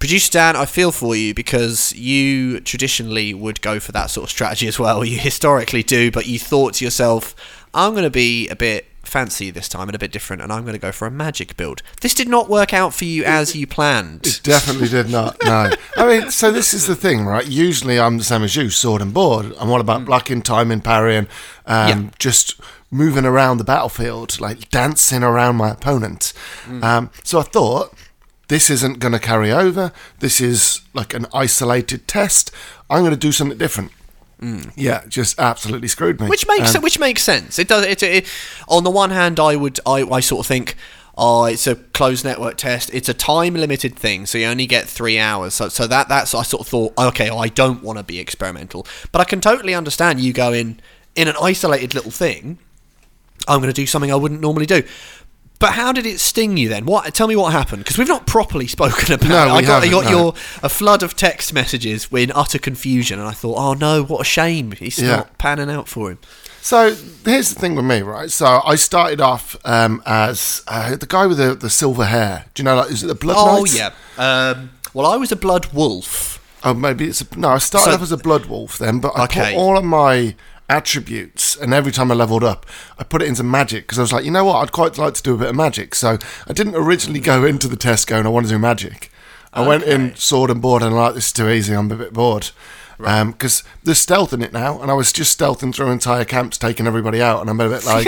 Producer 0.01 0.33
Dan, 0.33 0.57
I 0.57 0.67
feel 0.67 0.93
for 0.93 1.15
you 1.15 1.33
because 1.33 1.93
you 1.95 2.61
traditionally 2.61 3.35
would 3.35 3.61
go 3.63 3.81
for 3.81 3.93
that 3.93 4.11
sort 4.11 4.25
of 4.25 4.31
strategy 4.31 4.67
as 4.67 4.79
well. 4.79 5.05
You 5.05 5.19
historically 5.19 5.85
do, 5.85 6.11
but 6.11 6.27
you 6.27 6.41
thought 6.41 6.75
to 6.75 6.85
yourself, 6.85 7.37
I'm 7.73 7.93
going 7.93 8.05
to 8.05 8.11
be 8.11 8.49
a 8.49 8.57
bit 8.57 8.87
fancy 9.09 9.51
this 9.51 9.69
time 9.69 9.89
and 9.89 9.95
a 9.95 9.99
bit 9.99 10.13
different, 10.13 10.43
and 10.43 10.53
I'm 10.53 10.63
going 10.63 10.75
to 10.75 10.79
go 10.79 10.93
for 10.93 11.07
a 11.07 11.11
magic 11.11 11.57
build. 11.57 11.83
This 12.01 12.15
did 12.15 12.29
not 12.29 12.49
work 12.49 12.73
out 12.73 12.95
for 12.95 13.05
you 13.05 13.25
as 13.25 13.57
you 13.57 13.67
planned. 13.67 14.27
It 14.27 14.41
definitely 14.43 14.89
did 14.89 15.11
not. 15.11 15.37
No, 15.45 15.71
I 15.97 16.07
mean, 16.07 16.31
so 16.31 16.53
this 16.53 16.73
is 16.75 16.87
the 16.87 16.95
thing, 16.97 17.25
right? 17.25 17.47
Usually, 17.47 17.99
I'm 17.99 18.19
the 18.19 18.25
same 18.25 18.43
as 18.45 18.55
you, 18.55 18.71
sword 18.71 19.03
and 19.03 19.13
board. 19.13 19.53
I'm 19.59 19.71
all 19.71 19.81
about 19.81 20.05
blocking, 20.05 20.43
timing, 20.43 20.81
parrying, 20.83 21.27
um, 21.67 21.89
Yeah. 21.89 22.11
just 22.19 22.61
moving 22.91 23.25
around 23.25 23.59
the 23.59 23.65
battlefield, 23.65 24.41
like 24.41 24.71
dancing 24.71 25.23
around 25.23 25.57
my 25.57 25.71
opponent. 25.71 26.33
Um, 26.83 27.11
so 27.25 27.39
I 27.41 27.43
thought 27.43 27.93
this 28.49 28.71
isn't 28.71 28.99
going 28.99 29.13
to 29.13 29.19
carry 29.19 29.53
over. 29.53 29.93
This 30.21 30.41
is 30.41 30.81
like 30.95 31.13
an 31.13 31.27
isolated 31.35 32.09
test. 32.09 32.51
I'm 32.89 33.01
going 33.01 33.11
to 33.11 33.17
do 33.19 33.33
something 33.33 33.59
different. 33.59 33.93
Yeah, 34.77 35.05
just 35.09 35.39
absolutely 35.39 35.89
screwed 35.89 36.21
me. 36.21 36.29
which 36.29 36.47
makes 36.47 36.75
Um, 36.75 36.83
which 36.83 36.99
makes 36.99 37.23
sense. 37.23 37.59
It 37.59 37.69
does. 37.69 37.85
It, 37.85 38.03
it, 38.03 38.27
on 38.69 38.85
the 38.85 38.91
one 38.91 39.11
hand, 39.11 39.41
I 39.41 39.57
would 39.57 39.81
I, 39.87 40.03
I 40.03 40.21
sort 40.21 40.41
of 40.41 40.47
think. 40.47 40.77
Oh, 41.21 41.47
it's 41.47 41.67
a 41.67 41.75
closed 41.75 42.25
network 42.25 42.57
test. 42.57 42.91
It's 42.95 43.09
a 43.09 43.15
time 43.15 43.55
limited 43.55 43.97
thing, 43.97 44.25
so 44.25 44.39
you 44.39 44.47
only 44.47 44.67
get 44.67 44.87
three 44.87 45.19
hours. 45.19 45.55
So, 45.55 45.69
so 45.69 45.89
that 45.89 46.09
that's 46.09 46.33
I 46.33 46.45
sort 46.45 46.61
of 46.61 46.69
thought, 46.69 46.93
okay, 46.97 47.29
I 47.29 47.49
don't 47.49 47.83
want 47.83 47.99
to 47.99 48.05
be 48.05 48.21
experimental, 48.21 48.87
but 49.11 49.21
I 49.21 49.25
can 49.25 49.41
totally 49.41 49.75
understand 49.75 50.21
you 50.21 50.33
going 50.33 50.79
in 51.17 51.27
an 51.27 51.35
isolated 51.43 51.93
little 51.93 52.13
thing. 52.13 52.59
I'm 53.49 53.59
going 53.59 53.73
to 53.73 53.73
do 53.73 53.87
something 53.87 54.13
I 54.13 54.15
wouldn't 54.15 54.41
normally 54.41 54.67
do. 54.67 54.85
But 55.61 55.73
how 55.73 55.91
did 55.93 56.07
it 56.07 56.21
sting 56.21 56.57
you 56.57 56.69
then? 56.69 56.87
What? 56.87 57.13
Tell 57.15 57.27
me 57.27 57.35
what 57.35 57.51
happened 57.53 57.83
because 57.83 57.99
we've 57.99 58.07
not 58.09 58.27
properly 58.27 58.67
spoken 58.79 59.13
about. 59.15 59.29
No, 59.29 59.45
it. 59.47 59.51
I 59.51 59.57
we 59.61 59.67
got 59.67 59.83
I 59.83 59.89
got 59.91 60.05
no. 60.05 60.11
your 60.11 60.35
a 60.63 60.69
flood 60.69 61.03
of 61.03 61.17
text 61.17 61.53
messages 61.53 62.09
in 62.13 62.31
utter 62.33 62.59
confusion, 62.59 63.19
and 63.19 63.27
I 63.29 63.33
thought, 63.33 63.57
oh 63.59 63.75
no, 63.75 64.05
what 64.05 64.21
a 64.21 64.25
shame. 64.25 64.73
He's 64.73 64.99
Yeah. 65.01 65.17
not 65.17 65.39
panning 65.39 65.69
out 65.71 65.89
for 65.89 66.11
him. 66.13 66.19
So 66.61 66.95
here's 67.25 67.55
the 67.55 67.59
thing 67.61 67.75
with 67.77 67.85
me, 67.87 68.03
right? 68.03 68.31
So 68.31 68.61
I 68.65 68.75
started 68.75 69.21
off 69.21 69.57
um, 69.65 70.03
as 70.07 70.63
uh, 70.69 70.97
the 70.97 71.07
guy 71.07 71.27
with 71.27 71.39
the, 71.39 71.55
the 71.55 71.71
silver 71.71 72.05
hair. 72.05 72.45
Do 72.55 72.61
you 72.63 72.65
know, 72.65 72.77
like, 72.77 72.91
is 72.91 73.03
it 73.03 73.07
the 73.07 73.15
Blood 73.15 73.37
Oh 73.39 73.59
Knights? 73.61 73.77
yeah. 73.79 73.91
Um, 74.19 74.71
well, 74.93 75.07
I 75.07 75.17
was 75.17 75.33
a 75.33 75.37
blood 75.37 75.73
wolf. 75.73 76.35
Oh, 76.65 76.75
maybe 76.75 77.07
it's 77.07 77.21
a, 77.21 77.39
no. 77.39 77.49
I 77.51 77.59
started 77.59 77.91
So- 77.91 77.97
off 77.97 78.03
as 78.03 78.13
a 78.13 78.17
blood 78.17 78.47
wolf 78.47 78.77
then, 78.79 78.99
but 79.01 79.13
I 79.17 79.25
Okay. 79.25 79.55
put 79.55 79.59
all 79.59 79.79
of 79.79 79.85
my 79.85 80.35
attributes, 80.69 81.57
and 81.57 81.73
every 81.73 81.93
time 81.93 82.11
I 82.11 82.15
leveled 82.15 82.45
up, 82.45 82.67
I 82.99 83.05
put 83.05 83.23
it 83.23 83.29
into 83.29 83.43
magic 83.43 83.85
because 83.85 83.99
I 83.99 84.03
was 84.03 84.13
like, 84.13 84.25
you 84.25 84.31
know 84.31 84.45
what, 84.45 84.57
I'd 84.57 84.73
quite 84.73 84.99
like 84.99 85.15
to 85.15 85.23
do 85.23 85.35
a 85.35 85.39
bit 85.39 85.49
of 85.49 85.57
magic. 85.57 85.95
So 85.95 86.19
I 86.47 86.53
didn't 86.53 86.75
originally 86.75 87.21
go 87.21 87.45
into 87.45 87.69
the 87.69 87.77
test 87.77 88.07
going, 88.07 88.27
I 88.27 88.29
want 88.29 88.47
to 88.47 88.53
do 88.53 88.59
magic. 88.59 89.11
I 89.53 89.67
went 89.67 89.85
in 89.85 90.15
sword 90.15 90.51
and 90.51 90.61
board, 90.61 90.83
and 90.83 90.93
I'm 90.95 90.97
like, 91.01 91.15
this 91.15 91.27
is 91.29 91.33
too 91.33 91.49
easy. 91.49 91.75
I'm 91.75 91.91
a 91.91 91.97
bit 91.97 92.13
bored. 92.13 92.51
Because 92.99 93.63
um, 93.63 93.69
there's 93.85 93.99
stealth 93.99 94.33
in 94.33 94.43
it 94.43 94.53
now, 94.53 94.81
and 94.83 94.91
I 94.91 94.95
was 94.95 95.13
just 95.13 95.39
stealthing 95.39 95.75
through 95.75 95.91
entire 95.91 96.25
camps, 96.25 96.59
taking 96.59 96.87
everybody 96.87 97.23
out, 97.23 97.41
and 97.41 97.49
I'm 97.49 97.61
a 97.61 97.69
bit 97.69 97.85
like, 97.87 98.07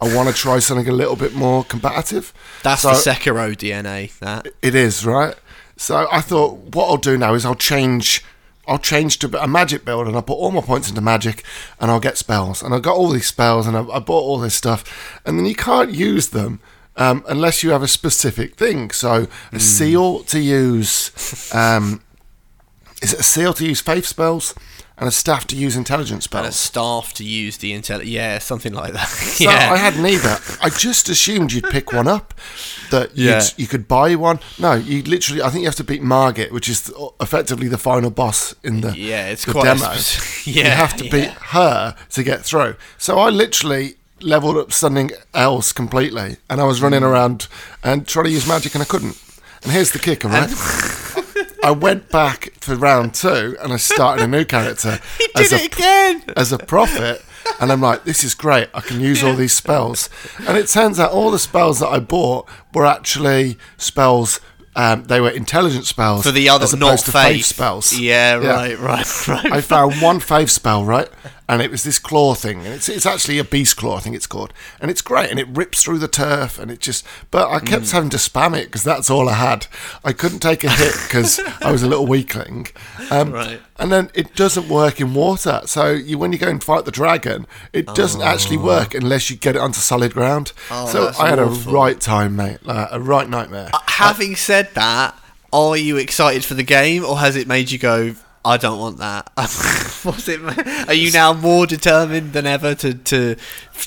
I 0.00 0.14
want 0.14 0.28
to 0.28 0.34
try 0.34 0.58
something 0.58 0.88
a 0.88 0.92
little 0.92 1.16
bit 1.16 1.34
more 1.34 1.64
combative. 1.64 2.32
That's 2.62 2.82
So- 2.82 2.88
the 2.90 2.94
Sekiro 2.94 3.54
DNA. 3.56 4.18
That 4.18 4.48
it 4.60 4.74
is 4.74 5.06
right. 5.06 5.36
So 5.76 6.08
I 6.10 6.20
thought, 6.20 6.74
what 6.74 6.88
I'll 6.88 6.96
do 6.96 7.16
now 7.18 7.34
is 7.34 7.44
I'll 7.44 7.54
change. 7.54 8.24
I'll 8.66 8.78
change 8.78 9.18
to 9.20 9.42
a 9.42 9.48
magic 9.48 9.84
build, 9.84 10.06
and 10.06 10.14
I'll 10.14 10.22
put 10.22 10.34
all 10.34 10.52
my 10.52 10.60
points 10.60 10.88
into 10.88 11.00
magic, 11.00 11.44
and 11.80 11.90
I'll 11.90 12.00
get 12.00 12.16
spells. 12.16 12.62
And 12.62 12.72
I 12.74 12.78
got 12.78 12.96
all 12.96 13.08
these 13.08 13.26
spells, 13.26 13.66
and 13.66 13.76
I, 13.76 13.80
I 13.88 13.98
bought 13.98 14.22
all 14.22 14.38
this 14.38 14.54
stuff, 14.54 15.20
and 15.26 15.38
then 15.38 15.46
you 15.46 15.54
can't 15.54 15.90
use 15.90 16.28
them 16.28 16.60
um, 16.96 17.24
unless 17.28 17.62
you 17.62 17.70
have 17.70 17.82
a 17.82 17.88
specific 17.88 18.54
thing. 18.54 18.90
So 18.90 19.26
a 19.52 19.60
seal 19.60 20.22
to 20.24 20.38
use. 20.38 21.52
Um, 21.54 22.02
is 23.00 23.12
it 23.12 23.20
a 23.20 23.24
seal 23.24 23.52
to 23.54 23.66
use 23.66 23.80
faith 23.80 24.06
spells, 24.06 24.54
and 24.98 25.08
a 25.08 25.12
staff 25.12 25.46
to 25.48 25.56
use 25.56 25.74
intelligence 25.76 26.28
and 26.30 26.46
a 26.46 26.52
staff 26.52 27.12
to 27.14 27.24
use 27.24 27.56
the 27.56 27.72
intel. 27.72 28.02
Yeah, 28.04 28.38
something 28.38 28.72
like 28.72 28.92
that. 28.92 29.08
So 29.32 29.44
yeah. 29.44 29.72
I 29.72 29.76
had 29.76 29.98
neither. 29.98 30.38
I 30.60 30.68
just 30.68 31.08
assumed 31.08 31.52
you'd 31.52 31.64
pick 31.70 31.92
one 31.92 32.06
up, 32.06 32.34
that 32.90 33.16
Yeah. 33.16 33.42
you 33.56 33.66
could 33.66 33.88
buy 33.88 34.14
one. 34.14 34.38
No, 34.58 34.74
you 34.74 35.02
literally. 35.02 35.42
I 35.42 35.48
think 35.50 35.62
you 35.62 35.68
have 35.68 35.76
to 35.76 35.84
beat 35.84 36.02
Margit, 36.02 36.52
which 36.52 36.68
is 36.68 36.92
effectively 37.20 37.66
the 37.68 37.78
final 37.78 38.10
boss 38.10 38.54
in 38.62 38.82
the 38.82 38.96
Yeah, 38.96 39.28
it's 39.28 39.44
the 39.46 39.52
quite 39.52 39.64
demo. 39.64 39.94
spec- 39.94 40.46
you 40.54 40.64
have 40.64 40.94
to 40.98 41.04
beat 41.04 41.24
yeah. 41.24 41.34
her 41.50 41.96
to 42.10 42.22
get 42.22 42.42
through. 42.44 42.76
So 42.98 43.18
I 43.18 43.30
literally 43.30 43.96
leveled 44.20 44.56
up 44.58 44.72
something 44.72 45.10
else 45.34 45.72
completely, 45.72 46.36
and 46.48 46.60
I 46.60 46.64
was 46.64 46.80
running 46.82 47.00
Mm. 47.00 47.06
around 47.10 47.48
and 47.82 48.06
trying 48.06 48.26
to 48.26 48.30
use 48.30 48.46
magic, 48.46 48.74
and 48.74 48.82
I 48.82 48.86
couldn't. 48.86 49.16
And 49.64 49.72
here's 49.72 49.90
the 49.92 49.98
kicker, 49.98 50.28
right? 50.28 50.50
I 51.62 51.70
went 51.70 52.10
back 52.10 52.52
for 52.60 52.74
round 52.74 53.14
two, 53.14 53.56
and 53.62 53.72
I 53.72 53.76
started 53.76 54.24
a 54.24 54.28
new 54.28 54.44
character 54.44 54.98
He 55.18 55.28
as 55.36 55.50
did 55.50 55.60
a 55.60 55.64
again. 55.66 56.24
as 56.36 56.52
a 56.52 56.58
prophet. 56.58 57.24
And 57.60 57.72
I'm 57.72 57.80
like, 57.80 58.04
this 58.04 58.22
is 58.22 58.34
great. 58.34 58.68
I 58.72 58.80
can 58.80 59.00
use 59.00 59.22
all 59.24 59.34
these 59.34 59.52
spells. 59.52 60.08
And 60.46 60.56
it 60.56 60.68
turns 60.68 61.00
out 61.00 61.10
all 61.10 61.30
the 61.32 61.38
spells 61.40 61.80
that 61.80 61.88
I 61.88 61.98
bought 61.98 62.48
were 62.72 62.86
actually 62.86 63.58
spells. 63.76 64.40
Um, 64.76 65.04
they 65.04 65.20
were 65.20 65.28
intelligent 65.30 65.84
spells 65.84 66.22
For 66.24 66.30
the 66.30 66.48
other, 66.48 66.64
as 66.64 66.74
not 66.74 66.98
to 67.00 67.10
faith. 67.12 67.44
spells. 67.44 67.92
Yeah, 67.98 68.34
right, 68.36 68.78
right, 68.78 69.28
right. 69.28 69.52
I 69.52 69.60
found 69.60 70.00
one 70.00 70.18
faith 70.20 70.50
spell, 70.50 70.84
right? 70.84 71.08
And 71.48 71.60
it 71.60 71.70
was 71.70 71.82
this 71.84 71.98
claw 71.98 72.34
thing, 72.34 72.58
and 72.64 72.68
it's 72.74 72.88
it's 72.88 73.04
actually 73.06 73.38
a 73.38 73.44
beast 73.44 73.76
claw, 73.76 73.96
I 73.96 74.00
think 74.00 74.16
it's 74.16 74.26
called, 74.26 74.52
and 74.80 74.90
it's 74.90 75.02
great, 75.02 75.30
and 75.30 75.38
it 75.40 75.48
rips 75.48 75.82
through 75.82 75.98
the 75.98 76.08
turf, 76.08 76.58
and 76.58 76.70
it 76.70 76.80
just. 76.80 77.04
But 77.30 77.50
I 77.50 77.58
kept 77.60 77.84
Mm. 77.84 77.92
having 77.92 78.10
to 78.10 78.16
spam 78.16 78.56
it 78.56 78.66
because 78.66 78.82
that's 78.84 79.10
all 79.10 79.28
I 79.28 79.34
had. 79.34 79.66
I 80.04 80.12
couldn't 80.12 80.38
take 80.40 80.64
a 80.64 80.70
hit 80.70 80.94
because 81.04 81.40
I 81.60 81.70
was 81.72 81.82
a 81.82 81.88
little 81.88 82.06
weakling, 82.06 82.68
um, 83.10 83.32
Right. 83.32 83.60
and 83.78 83.90
then 83.92 84.10
it 84.14 84.34
doesn't 84.36 84.68
work 84.68 85.00
in 85.00 85.14
water. 85.14 85.62
So 85.66 85.90
you 85.90 86.16
when 86.18 86.32
you 86.32 86.38
go 86.38 86.48
and 86.48 86.62
fight 86.62 86.84
the 86.84 86.90
dragon, 86.92 87.46
it 87.72 87.86
doesn't 87.94 88.22
actually 88.22 88.56
work 88.58 88.94
unless 88.94 89.28
you 89.30 89.36
get 89.36 89.56
it 89.56 89.60
onto 89.60 89.80
solid 89.80 90.14
ground. 90.14 90.52
Oh, 90.70 90.86
so 90.88 91.12
I 91.18 91.28
had 91.30 91.38
awful. 91.38 91.70
a 91.70 91.74
right 91.74 92.00
time, 92.00 92.36
mate, 92.36 92.58
like, 92.64 92.88
a 92.90 93.00
right 93.00 93.28
nightmare. 93.28 93.70
Having 93.86 94.36
said 94.36 94.70
that, 94.74 95.14
are 95.52 95.76
you 95.76 95.96
excited 95.98 96.44
for 96.44 96.54
the 96.54 96.62
game, 96.62 97.04
or 97.04 97.18
has 97.18 97.36
it 97.36 97.46
made 97.46 97.70
you 97.70 97.78
go? 97.78 98.14
I 98.44 98.56
don't 98.56 98.78
want 98.80 98.98
that. 98.98 99.30
Was 100.04 100.28
it? 100.28 100.40
Are 100.88 100.94
you 100.94 101.12
now 101.12 101.32
more 101.32 101.66
determined 101.66 102.32
than 102.32 102.46
ever 102.46 102.74
to 102.76 102.94
to 102.94 103.36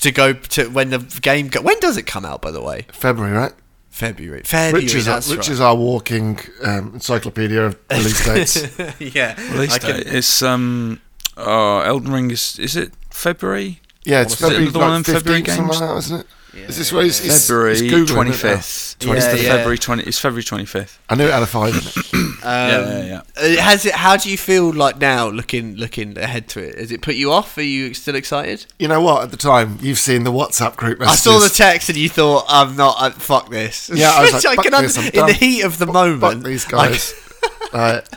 to 0.00 0.12
go 0.12 0.32
to 0.32 0.68
when 0.70 0.90
the 0.90 0.98
game? 1.20 1.48
Go, 1.48 1.60
when 1.62 1.78
does 1.80 1.96
it 1.96 2.04
come 2.06 2.24
out? 2.24 2.40
By 2.42 2.50
the 2.50 2.62
way, 2.62 2.86
February, 2.92 3.36
right? 3.36 3.52
February. 3.90 4.42
February. 4.44 4.84
Rich 4.84 4.94
is, 4.94 5.08
our, 5.08 5.14
that's 5.14 5.30
Rich 5.30 5.38
right. 5.38 5.48
is 5.48 5.60
our 5.60 5.74
walking 5.74 6.38
um, 6.62 6.92
encyclopedia 6.94 7.64
of 7.66 7.78
release 7.90 8.24
dates. 8.76 8.78
yeah. 9.00 9.34
Release 9.52 9.74
I 9.74 9.78
can- 9.78 9.96
date. 9.96 10.06
It's 10.06 10.42
um, 10.42 11.00
oh, 11.36 11.80
Elden 11.80 12.12
Ring 12.12 12.30
is 12.30 12.58
is 12.58 12.76
it 12.76 12.92
February? 13.10 13.80
Yeah, 14.04 14.22
it's 14.22 14.34
Is 14.34 14.40
it 14.40 14.44
February, 14.44 14.70
the 14.70 14.78
one 14.78 14.96
in 14.96 15.02
February 15.02 15.42
games? 15.42 15.58
like 15.68 15.78
that, 15.80 15.96
isn't 15.96 16.20
it? 16.20 16.26
Yeah, 16.56 16.66
is 16.68 16.78
this 16.78 16.92
where 16.92 17.04
it's, 17.04 17.18
it's, 17.20 17.28
it's 17.34 17.46
February 17.48 17.76
Googling 17.76 18.04
it 18.04 18.08
twenty 18.08 18.30
Yeah, 18.30 18.56
It's 18.56 19.26
the 19.26 19.42
yeah. 19.42 19.50
February 19.56 19.78
twenty. 19.78 20.02
It's 20.04 20.18
February 20.18 20.42
twenty 20.42 20.64
fifth. 20.64 20.98
I 21.10 21.14
knew 21.14 21.26
it 21.26 21.32
had 21.32 21.42
a 21.42 21.46
five 21.46 21.74
in 21.74 21.80
it. 21.80 21.96
Um, 22.14 22.38
yeah, 22.44 23.04
yeah. 23.04 23.22
uh, 23.36 23.62
Has 23.62 23.84
it? 23.84 23.94
How 23.94 24.16
do 24.16 24.30
you 24.30 24.36
feel 24.38 24.72
like 24.72 24.98
now, 24.98 25.28
looking 25.28 25.76
looking 25.76 26.16
ahead 26.18 26.48
to 26.50 26.60
it? 26.60 26.78
Has 26.78 26.90
it 26.90 27.02
put 27.02 27.14
you 27.14 27.30
off? 27.32 27.56
Are 27.58 27.62
you 27.62 27.92
still 27.94 28.14
excited? 28.14 28.66
You 28.78 28.88
know 28.88 29.00
what? 29.00 29.22
At 29.24 29.30
the 29.30 29.36
time, 29.36 29.78
you've 29.82 29.98
seen 29.98 30.24
the 30.24 30.32
WhatsApp 30.32 30.76
group 30.76 31.00
I 31.02 31.14
saw 31.14 31.38
the 31.38 31.48
text 31.48 31.88
and 31.88 31.98
you 31.98 32.08
thought, 32.08 32.44
"I'm 32.48 32.74
not. 32.76 32.96
Uh, 32.98 33.10
fuck 33.10 33.50
this." 33.50 33.90
Yeah, 33.92 34.10
I 34.10 34.22
was 34.22 34.32
like, 34.44 34.44
Which 34.44 34.54
"Fuck 34.56 34.64
can 34.64 34.74
under- 34.74 34.86
this, 34.88 34.98
I'm 34.98 35.04
in 35.06 35.10
done. 35.12 35.26
the 35.26 35.32
heat 35.34 35.62
of 35.62 35.78
the 35.78 35.86
Fuck- 35.86 35.94
moment. 35.94 36.20
Fuck 36.20 36.42
these 36.44 36.66
I- 36.66 36.70
guys. 36.70 37.14
Right. 37.72 38.08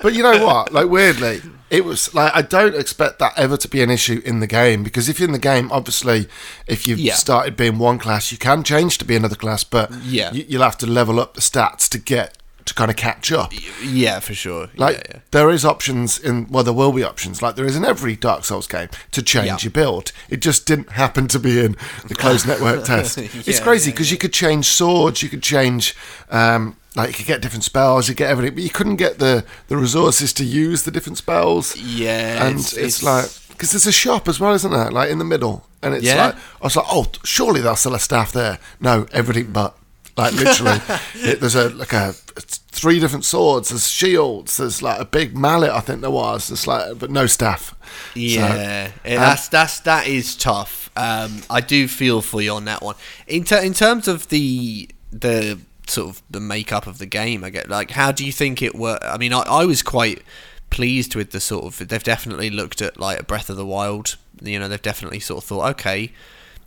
But 0.00 0.14
you 0.14 0.22
know 0.22 0.44
what? 0.46 0.72
Like 0.72 0.88
weirdly, 0.88 1.40
it 1.70 1.84
was 1.84 2.14
like 2.14 2.32
I 2.34 2.42
don't 2.42 2.74
expect 2.74 3.18
that 3.18 3.32
ever 3.36 3.56
to 3.56 3.68
be 3.68 3.82
an 3.82 3.90
issue 3.90 4.20
in 4.24 4.40
the 4.40 4.46
game 4.46 4.82
because 4.82 5.08
if 5.08 5.18
you're 5.20 5.28
in 5.28 5.32
the 5.32 5.38
game, 5.38 5.70
obviously, 5.72 6.28
if 6.66 6.86
you've 6.86 6.98
Yeah. 6.98 7.14
started 7.14 7.56
being 7.56 7.78
one 7.78 7.98
class, 7.98 8.32
you 8.32 8.38
can 8.38 8.62
change 8.62 8.98
to 8.98 9.04
be 9.04 9.16
another 9.16 9.36
class, 9.36 9.64
but 9.64 9.92
Yeah. 10.04 10.32
you, 10.32 10.44
you'll 10.48 10.62
have 10.62 10.78
to 10.78 10.86
level 10.86 11.20
up 11.20 11.34
the 11.34 11.40
stats 11.40 11.88
to 11.90 11.98
get 11.98 12.34
to 12.64 12.74
kind 12.74 12.90
of 12.90 12.96
catch 12.98 13.32
up. 13.32 13.50
yeah, 13.82 14.20
for 14.20 14.34
sure. 14.34 14.68
Like 14.76 14.96
yeah, 14.96 15.02
yeah. 15.14 15.20
there 15.30 15.48
is 15.48 15.64
options 15.64 16.18
in 16.18 16.48
well, 16.50 16.62
there 16.64 16.74
will 16.74 16.92
be 16.92 17.02
options 17.02 17.40
like 17.40 17.56
there 17.56 17.64
is 17.64 17.76
in 17.76 17.84
every 17.84 18.14
Dark 18.14 18.44
Souls 18.44 18.66
game 18.66 18.88
to 19.12 19.22
change 19.22 19.64
your 19.64 19.70
build. 19.70 20.12
It 20.28 20.40
just 20.40 20.66
didn't 20.66 20.90
happen 20.92 21.28
to 21.28 21.38
be 21.38 21.64
in 21.64 21.76
the 22.08 22.14
closed 22.14 22.46
network 22.46 22.84
test. 22.92 23.16
it's 23.18 23.60
crazy 23.60 23.90
because 23.90 24.10
you 24.10 24.18
could 24.18 24.34
change 24.34 24.66
swords, 24.66 25.22
you 25.22 25.30
could 25.30 25.42
change 25.42 25.94
um, 26.30 26.76
like 26.98 27.08
you 27.08 27.14
could 27.14 27.26
get 27.26 27.40
different 27.40 27.64
spells, 27.64 28.08
you 28.08 28.14
get 28.14 28.28
everything, 28.30 28.54
but 28.54 28.62
you 28.64 28.70
couldn't 28.70 28.96
get 28.96 29.18
the 29.18 29.44
the 29.68 29.76
resources 29.78 30.32
to 30.34 30.44
use 30.44 30.82
the 30.82 30.90
different 30.90 31.16
spells. 31.16 31.74
Yeah, 31.76 32.44
and 32.46 32.58
it's- 32.58 32.72
it's, 32.74 33.02
it's- 33.02 33.02
like 33.02 33.30
because 33.50 33.70
there's 33.72 33.86
a 33.86 33.92
shop 33.92 34.28
as 34.28 34.38
well, 34.38 34.52
isn't 34.54 34.70
there? 34.70 34.90
Like 34.90 35.10
in 35.10 35.18
the 35.18 35.24
middle, 35.24 35.64
and 35.82 35.94
it's 35.94 36.04
Yeah. 36.04 36.26
like 36.26 36.34
I 36.36 36.64
was 36.64 36.76
like, 36.76 36.86
oh, 36.90 37.06
surely 37.24 37.60
they'll 37.62 37.74
sell 37.76 37.94
a 37.94 37.98
staff 37.98 38.32
there. 38.32 38.58
No, 38.80 39.06
everything 39.12 39.52
but. 39.52 39.74
Like 40.16 40.32
literally, 40.32 40.80
it, 41.14 41.38
there's 41.38 41.54
a 41.54 41.68
like 41.70 41.92
a 41.92 42.12
three 42.12 42.98
different 42.98 43.24
swords. 43.24 43.68
There's 43.68 43.88
shields. 43.88 44.56
There's 44.56 44.82
like 44.82 44.98
a 45.00 45.04
big 45.04 45.36
mallet. 45.36 45.70
I 45.70 45.78
think 45.78 46.00
there 46.00 46.10
was. 46.10 46.48
There's 46.48 46.66
like, 46.66 46.98
but 46.98 47.08
no 47.12 47.26
staff. 47.26 47.72
So, 48.14 48.20
Yeah, 48.20 48.90
um, 49.04 49.10
that's 49.14 49.46
that's 49.48 49.78
that 49.80 50.08
is 50.08 50.34
tough. 50.34 50.90
Um, 50.96 51.42
I 51.48 51.60
do 51.60 51.86
feel 51.86 52.20
for 52.20 52.42
you 52.42 52.52
on 52.52 52.64
that 52.64 52.82
one. 52.82 52.96
In 53.28 53.44
ter- 53.44 53.62
in 53.62 53.74
terms 53.74 54.08
of 54.08 54.28
the 54.28 54.88
the 55.12 55.60
sort 55.88 56.10
of 56.10 56.22
the 56.30 56.40
makeup 56.40 56.86
of 56.86 56.98
the 56.98 57.06
game, 57.06 57.44
I 57.44 57.50
get 57.50 57.68
like, 57.68 57.92
how 57.92 58.12
do 58.12 58.24
you 58.24 58.32
think 58.32 58.62
it 58.62 58.74
worked? 58.74 59.04
I 59.04 59.16
mean, 59.16 59.32
I, 59.32 59.40
I 59.40 59.64
was 59.64 59.82
quite 59.82 60.22
pleased 60.70 61.14
with 61.14 61.30
the 61.30 61.40
sort 61.40 61.64
of. 61.64 61.88
They've 61.88 62.02
definitely 62.02 62.50
looked 62.50 62.82
at 62.82 62.98
like 62.98 63.20
a 63.20 63.24
Breath 63.24 63.50
of 63.50 63.56
the 63.56 63.66
Wild. 63.66 64.16
You 64.42 64.58
know, 64.58 64.68
they've 64.68 64.80
definitely 64.80 65.20
sort 65.20 65.42
of 65.42 65.48
thought, 65.48 65.70
okay. 65.70 66.12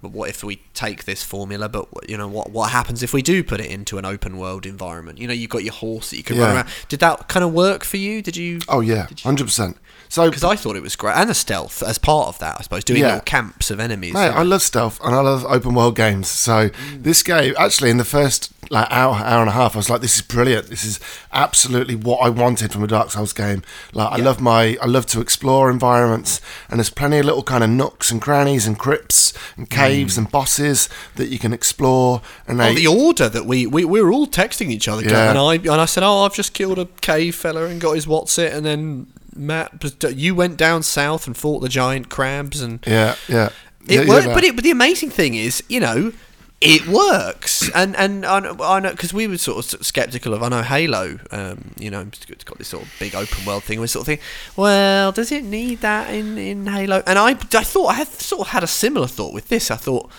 But 0.02 0.12
what 0.12 0.30
if 0.30 0.44
we 0.44 0.62
take 0.74 1.06
this 1.06 1.22
formula? 1.24 1.70
But 1.70 1.88
you 2.10 2.18
know 2.18 2.28
what? 2.28 2.50
What 2.50 2.72
happens 2.72 3.04
if 3.04 3.14
we 3.14 3.22
do 3.22 3.44
put 3.44 3.60
it 3.60 3.70
into 3.70 4.00
an 4.00 4.06
open 4.06 4.38
world 4.38 4.66
environment? 4.66 5.20
You 5.20 5.28
know, 5.28 5.34
you've 5.34 5.52
got 5.52 5.64
your 5.64 5.74
horse 5.74 6.10
that 6.10 6.18
you 6.18 6.24
can 6.24 6.40
run 6.40 6.56
around. 6.56 6.70
Did 6.90 7.02
that 7.02 7.28
kind 7.28 7.44
of 7.46 7.54
work 7.54 7.84
for 7.84 7.98
you? 7.98 8.24
Did 8.24 8.36
you? 8.36 8.60
Oh 8.68 8.80
yeah, 8.80 9.08
hundred 9.24 9.46
percent. 9.46 9.78
So 10.12 10.30
because 10.30 10.44
I 10.44 10.58
thought 10.58 10.76
it 10.76 10.84
was 10.84 10.98
great, 10.98 11.16
and 11.16 11.30
the 11.30 11.34
stealth 11.34 11.82
as 11.82 11.98
part 11.98 12.28
of 12.28 12.38
that, 12.40 12.58
I 12.60 12.64
suppose, 12.64 12.84
doing 12.84 13.00
Yeah. 13.00 13.06
little 13.08 13.22
camps 13.22 13.72
of 13.72 13.80
enemies. 13.80 14.14
Mate, 14.14 14.28
I 14.32 14.44
love 14.44 14.62
stealth 14.62 15.00
and 15.04 15.16
I 15.16 15.22
love 15.22 15.46
open 15.46 15.74
world 15.74 15.96
games. 15.96 16.28
So 16.28 16.68
Mm. 16.70 17.04
this 17.04 17.24
game, 17.24 17.54
actually, 17.58 17.92
in 17.92 17.98
the 17.98 18.04
first 18.04 18.50
like 18.70 18.88
hour, 18.90 19.16
hour 19.16 19.42
and 19.42 19.50
a 19.50 19.54
half, 19.54 19.76
I 19.76 19.80
was 19.80 19.90
like, 19.90 20.02
"This 20.02 20.16
is 20.18 20.22
brilliant. 20.22 20.70
This 20.70 20.84
is 20.86 21.00
absolutely 21.34 21.96
what 21.96 22.18
I 22.22 22.30
wanted 22.30 22.72
from 22.74 22.84
a 22.84 22.88
Dark 22.88 23.12
Souls 23.12 23.32
game." 23.34 23.64
Like, 23.94 24.12
I 24.14 24.18
Yeah. 24.18 24.26
love 24.26 24.40
my, 24.42 24.78
I 24.82 24.86
love 24.86 25.06
to 25.08 25.20
explore 25.22 25.70
environments, 25.72 26.40
and 26.70 26.80
there's 26.80 26.90
plenty 26.90 27.18
of 27.20 27.26
little 27.26 27.44
kind 27.44 27.64
of 27.64 27.70
nooks 27.70 28.12
and 28.12 28.22
crannies 28.22 28.66
and 28.68 28.78
crypts 28.78 29.32
and 29.58 29.70
caves 29.70 30.18
and 30.18 30.30
bosses 30.30 30.90
that 31.16 31.30
you 31.30 31.40
can 31.40 31.54
explore. 31.54 32.22
And 32.48 32.62
Oh, 32.62 32.74
the 32.74 32.88
order 32.88 33.28
that 33.30 33.46
we, 33.46 33.66
we 33.66 33.84
we 33.86 34.02
were 34.02 34.12
all 34.12 34.28
texting 34.28 34.72
each 34.72 34.88
other, 34.90 35.04
Yeah. 35.04 35.30
and 35.30 35.40
I 35.40 35.54
and 35.56 35.82
I 35.82 35.86
said, 35.86 36.04
"Oh, 36.04 36.24
I've 36.26 36.34
just 36.36 36.54
killed 36.54 36.80
a 36.80 36.88
cave 37.02 37.36
fella 37.36 37.66
and 37.66 37.80
got 37.80 37.94
his 37.96 38.08
what's 38.08 38.38
it," 38.38 38.52
and 38.54 38.66
then 38.66 39.08
Matt, 39.36 39.72
you 40.16 40.36
went 40.36 40.58
down 40.58 40.84
south 40.84 41.28
and 41.28 41.36
fought 41.38 41.60
the 41.62 41.70
giant 41.70 42.10
crabs, 42.10 42.62
and 42.62 42.80
yeah, 42.86 43.16
yeah, 43.28 43.50
it 43.88 44.06
Yeah, 44.06 44.10
worked. 44.10 44.28
yeah, 44.28 44.34
but 44.34 44.44
it, 44.44 44.56
but 44.56 44.64
the 44.64 44.72
amazing 44.72 45.10
thing 45.10 45.36
is, 45.36 45.64
you 45.70 45.80
know, 45.80 46.12
it 46.60 46.86
works, 46.88 47.70
and 47.74 47.96
and 47.96 48.24
I 48.26 48.40
know- 48.80 48.92
because 48.92 49.14
we 49.14 49.26
were 49.26 49.38
sort 49.38 49.74
of 49.74 49.86
skeptical 49.86 50.34
of. 50.34 50.44
I 50.44 50.50
know 50.50 50.62
Halo, 50.62 51.18
um, 51.32 51.72
you 51.80 51.90
know, 51.90 52.06
it's 52.30 52.44
got 52.44 52.58
this 52.60 52.68
sort 52.68 52.84
of 52.84 52.92
big 53.00 53.16
open 53.16 53.46
world 53.46 53.64
thing. 53.64 53.80
We 53.80 53.88
sort 53.88 54.02
of 54.04 54.08
think, 54.08 54.22
well, 54.56 55.12
does 55.12 55.32
it 55.32 55.44
need 55.44 55.82
that 55.82 56.14
in 56.14 56.38
in 56.38 56.68
Halo? 56.68 57.02
And 57.08 57.18
I 57.18 57.30
I 57.32 57.64
thought 57.64 57.88
I 57.88 57.94
had 57.96 58.08
sort 58.10 58.42
of 58.42 58.48
had 58.50 58.64
a 58.64 58.68
similar 58.68 59.08
thought 59.08 59.34
with 59.34 59.50
this. 59.50 59.72
I 59.72 59.76
thought. 59.78 60.12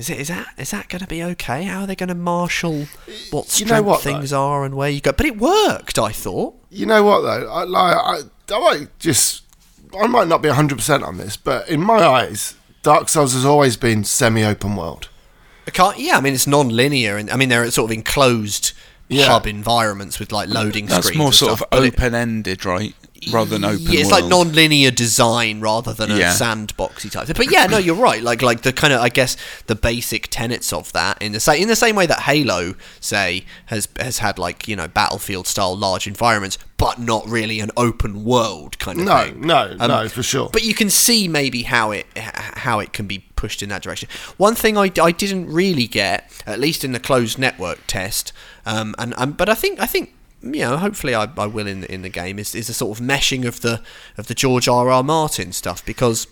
Is, 0.00 0.08
it, 0.08 0.18
is 0.18 0.28
that 0.28 0.48
is 0.56 0.70
that 0.70 0.88
going 0.88 1.02
to 1.02 1.06
be 1.06 1.22
okay? 1.22 1.64
How 1.64 1.82
are 1.82 1.86
they 1.86 1.94
going 1.94 2.08
to 2.08 2.14
marshal 2.14 2.86
what 3.30 3.60
You 3.60 3.66
know 3.66 3.82
what, 3.82 4.00
things 4.00 4.32
are 4.32 4.64
and 4.64 4.74
where 4.74 4.88
you 4.88 5.02
go? 5.02 5.12
But 5.12 5.26
it 5.26 5.36
worked, 5.36 5.98
I 5.98 6.10
thought. 6.10 6.54
You 6.70 6.86
know 6.86 7.04
what 7.04 7.20
though? 7.20 7.50
I, 7.52 7.64
like, 7.64 7.96
I, 7.96 8.20
I 8.54 8.58
might 8.60 8.98
just, 8.98 9.42
I 9.94 10.06
might 10.06 10.26
not 10.26 10.40
be 10.40 10.48
hundred 10.48 10.76
percent 10.78 11.02
on 11.02 11.18
this, 11.18 11.36
but 11.36 11.68
in 11.68 11.82
my 11.82 11.98
eyes, 12.02 12.54
Dark 12.82 13.10
Souls 13.10 13.34
has 13.34 13.44
always 13.44 13.76
been 13.76 14.02
semi-open 14.04 14.74
world. 14.74 15.10
I 15.66 15.70
can't, 15.70 15.98
yeah, 15.98 16.16
I 16.16 16.22
mean 16.22 16.32
it's 16.32 16.46
non-linear, 16.46 17.18
and 17.18 17.30
I 17.30 17.36
mean 17.36 17.50
they're 17.50 17.70
sort 17.70 17.90
of 17.90 17.94
enclosed 17.94 18.72
Yeah. 19.08 19.26
hub 19.26 19.46
environments 19.46 20.18
with 20.18 20.32
like 20.32 20.48
loading 20.48 20.86
That's 20.86 21.08
screens. 21.08 21.18
more 21.18 21.26
and 21.28 21.34
sort 21.34 21.58
stuff, 21.58 21.68
of 21.72 21.78
open 21.84 22.14
ended, 22.14 22.64
right? 22.64 22.94
Rather 23.30 23.50
than 23.50 23.64
open. 23.64 23.80
Yeah, 23.82 24.00
it's 24.00 24.10
like 24.10 24.24
non-linear 24.24 24.90
design 24.90 25.60
rather 25.60 25.92
than 25.92 26.10
a 26.10 26.16
Yeah. 26.16 26.32
sandboxy 26.32 27.10
type. 27.10 27.26
thing. 27.26 27.34
But 27.36 27.50
yeah, 27.52 27.66
no, 27.66 27.76
you're 27.76 27.94
right. 27.94 28.22
Like 28.22 28.40
like 28.40 28.62
the 28.62 28.72
kind 28.72 28.92
of 28.94 29.00
I 29.02 29.10
guess 29.10 29.36
the 29.66 29.74
basic 29.74 30.28
tenets 30.28 30.72
of 30.72 30.90
that 30.92 31.20
in 31.20 31.32
the 31.32 31.40
same 31.40 31.60
in 31.62 31.68
the 31.68 31.76
same 31.76 31.96
way 31.96 32.06
that 32.06 32.20
Halo 32.20 32.74
say 32.98 33.44
has 33.66 33.88
has 33.98 34.18
had 34.18 34.38
like 34.38 34.66
you 34.68 34.74
know 34.74 34.88
battlefield 34.88 35.46
style 35.46 35.76
large 35.76 36.06
environments, 36.06 36.56
but 36.78 36.98
not 36.98 37.28
really 37.28 37.60
an 37.60 37.70
open 37.76 38.24
world 38.24 38.78
kind 38.78 39.00
of 39.00 39.04
No, 39.04 39.24
thing. 39.24 39.40
no, 39.42 39.76
Um, 39.78 39.88
no, 39.88 40.08
for 40.08 40.22
sure. 40.22 40.48
But 40.50 40.62
you 40.64 40.72
can 40.72 40.88
see 40.88 41.28
maybe 41.28 41.64
how 41.64 41.90
it 41.90 42.06
how 42.16 42.78
it 42.80 42.94
can 42.94 43.06
be 43.06 43.18
pushed 43.36 43.62
in 43.62 43.68
that 43.68 43.82
direction. 43.82 44.08
One 44.38 44.54
thing 44.54 44.78
I, 44.78 44.90
I 45.00 45.12
didn't 45.12 45.46
really 45.52 45.86
get, 45.86 46.30
at 46.46 46.58
least 46.58 46.84
in 46.84 46.92
the 46.92 47.00
closed 47.00 47.38
network 47.38 47.80
test, 47.86 48.32
um, 48.64 48.94
and, 48.98 49.12
and 49.18 49.36
but 49.36 49.48
I 49.50 49.54
think 49.54 49.78
I 49.78 49.86
think 49.86 50.14
you 50.42 50.60
know 50.60 50.76
hopefully 50.76 51.14
I, 51.14 51.28
I 51.36 51.46
will 51.46 51.66
in 51.66 51.82
the, 51.82 51.92
in 51.92 52.02
the 52.02 52.08
game 52.08 52.38
is 52.38 52.54
is 52.54 52.68
a 52.68 52.74
sort 52.74 52.98
of 52.98 53.04
meshing 53.04 53.46
of 53.46 53.60
the 53.60 53.82
of 54.16 54.26
the 54.26 54.34
George 54.34 54.68
R 54.68 54.90
R 54.90 55.02
Martin 55.02 55.52
stuff 55.52 55.84
because. 55.84 56.26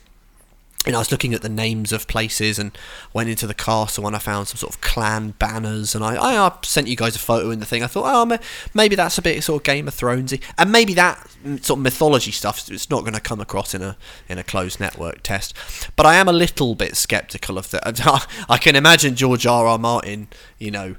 You 0.86 0.92
know, 0.92 0.98
I 0.98 1.00
was 1.00 1.10
looking 1.10 1.34
at 1.34 1.42
the 1.42 1.48
names 1.48 1.92
of 1.92 2.06
places 2.06 2.56
and 2.56 2.70
went 3.12 3.28
into 3.28 3.48
the 3.48 3.52
castle 3.52 4.06
and 4.06 4.14
I 4.14 4.20
found 4.20 4.46
some 4.46 4.58
sort 4.58 4.72
of 4.72 4.80
clan 4.80 5.34
banners 5.38 5.94
and 5.94 6.04
I, 6.04 6.16
I, 6.16 6.52
sent 6.62 6.86
you 6.86 6.94
guys 6.94 7.16
a 7.16 7.18
photo 7.18 7.50
in 7.50 7.58
the 7.58 7.66
thing. 7.66 7.82
I 7.82 7.88
thought, 7.88 8.04
oh, 8.06 8.38
maybe 8.74 8.94
that's 8.94 9.18
a 9.18 9.22
bit 9.22 9.42
sort 9.42 9.60
of 9.60 9.64
Game 9.64 9.88
of 9.88 9.94
Thronesy, 9.94 10.40
and 10.56 10.70
maybe 10.70 10.94
that 10.94 11.28
sort 11.62 11.78
of 11.78 11.80
mythology 11.80 12.30
stuff 12.30 12.70
it's 12.70 12.88
not 12.88 13.00
going 13.00 13.12
to 13.12 13.20
come 13.20 13.40
across 13.40 13.74
in 13.74 13.82
a 13.82 13.96
in 14.28 14.38
a 14.38 14.44
closed 14.44 14.78
network 14.78 15.24
test. 15.24 15.52
But 15.96 16.06
I 16.06 16.14
am 16.14 16.28
a 16.28 16.32
little 16.32 16.76
bit 16.76 16.96
skeptical 16.96 17.58
of 17.58 17.70
that. 17.70 18.26
I 18.48 18.56
can 18.56 18.76
imagine 18.76 19.16
George 19.16 19.46
R. 19.46 19.66
R. 19.66 19.78
Martin, 19.78 20.28
you 20.58 20.70
know, 20.70 20.94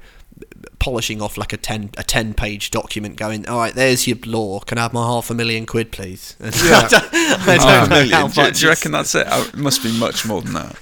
polishing 0.79 1.21
off 1.21 1.37
like 1.37 1.53
a 1.53 1.57
ten 1.57 1.89
a 1.97 2.03
ten 2.03 2.33
page 2.33 2.71
document, 2.71 3.15
going, 3.15 3.47
all 3.47 3.57
right, 3.57 3.73
there's 3.73 4.07
your 4.07 4.17
lore. 4.25 4.61
Can 4.61 4.77
I 4.77 4.83
have 4.83 4.93
my 4.93 5.05
half 5.05 5.29
a 5.29 5.33
million 5.33 5.65
quid, 5.65 5.91
please? 5.91 6.35
Yeah. 6.43 6.51
I 6.83 6.87
don't, 6.87 7.13
I 7.13 7.37
oh, 7.41 7.45
don't 7.45 7.59
Oh, 7.59 7.63
a 7.63 7.81
know 7.83 7.89
million. 7.89 8.11
how 8.13 8.27
Do, 8.27 8.41
you- 8.41 8.47
much 8.47 8.59
do 8.59 8.65
you 8.65 8.69
reckon 8.69 8.91
that's 8.91 9.15
it? 9.15 9.27
Oh, 9.29 9.47
it 9.53 9.57
must 9.57 9.83
be 9.83 9.97
much 9.99 10.25
more 10.25 10.41
than 10.41 10.53
that. 10.53 10.75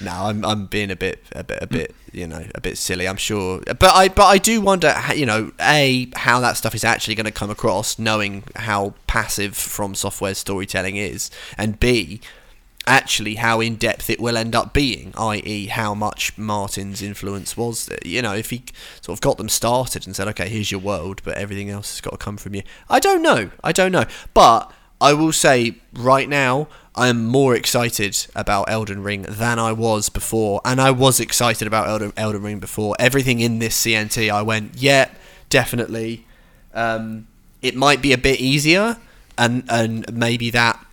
no, 0.00 0.10
I'm 0.12 0.44
I'm 0.44 0.66
being 0.66 0.90
a 0.90 0.96
bit 0.96 1.24
a 1.32 1.42
bit 1.44 1.58
a 1.62 1.66
bit 1.66 1.94
you 2.12 2.26
know 2.26 2.44
a 2.54 2.60
bit 2.60 2.78
silly. 2.78 3.06
I'm 3.08 3.16
sure, 3.16 3.60
but 3.66 3.94
I 3.94 4.08
but 4.08 4.26
I 4.26 4.38
do 4.38 4.60
wonder 4.60 4.90
how, 4.92 5.12
you 5.12 5.26
know 5.26 5.52
a 5.60 6.08
how 6.14 6.40
that 6.40 6.56
stuff 6.56 6.74
is 6.74 6.84
actually 6.84 7.14
going 7.14 7.26
to 7.26 7.32
come 7.32 7.50
across, 7.50 7.98
knowing 7.98 8.44
how 8.56 8.94
passive 9.06 9.56
From 9.56 9.94
Software 9.94 10.34
storytelling 10.34 10.96
is, 10.96 11.30
and 11.56 11.78
b 11.80 12.20
actually 12.88 13.36
how 13.36 13.60
in 13.60 13.76
depth 13.76 14.08
it 14.10 14.20
will 14.20 14.36
end 14.36 14.56
up 14.56 14.72
being, 14.72 15.12
i.e., 15.16 15.66
how 15.66 15.94
much 15.94 16.36
Martin's 16.38 17.02
influence 17.02 17.56
was. 17.56 17.90
You 18.04 18.22
know, 18.22 18.34
if 18.34 18.50
he 18.50 18.64
sort 19.02 19.16
of 19.16 19.20
got 19.20 19.36
them 19.36 19.48
started 19.48 20.06
and 20.06 20.16
said, 20.16 20.26
"Okay, 20.28 20.48
here's 20.48 20.70
your 20.70 20.80
world, 20.80 21.20
but 21.24 21.36
everything 21.36 21.70
else 21.70 21.92
has 21.92 22.00
got 22.00 22.10
to 22.12 22.16
come 22.16 22.38
from 22.38 22.54
you." 22.54 22.62
I 22.88 22.98
don't 22.98 23.22
know. 23.22 23.50
I 23.62 23.72
don't 23.72 23.92
know, 23.92 24.06
but 24.34 24.72
I 25.00 25.12
will 25.12 25.32
say 25.32 25.76
right 25.92 26.28
now. 26.28 26.68
I 26.96 27.06
am 27.06 27.26
more 27.26 27.54
excited 27.54 28.26
about 28.34 28.68
Elden 28.68 29.04
Ring 29.04 29.22
than 29.22 29.60
I 29.60 29.70
was 29.70 30.08
before, 30.08 30.60
and 30.64 30.80
I 30.80 30.90
was 30.90 31.20
excited 31.20 31.68
about 31.68 31.86
Elden, 31.86 32.12
Elden 32.16 32.42
Ring 32.42 32.58
before. 32.58 32.96
Everything 32.98 33.38
in 33.38 33.60
this 33.60 33.80
CNT, 33.80 34.28
I 34.32 34.42
went, 34.42 34.72
yeah, 34.74 35.08
definitely. 35.48 36.26
Um, 36.74 37.28
it 37.62 37.76
might 37.76 38.02
be 38.02 38.12
a 38.12 38.18
bit 38.18 38.40
easier, 38.40 38.96
and 39.36 39.62
and 39.68 40.12
maybe 40.12 40.50
that 40.50 40.84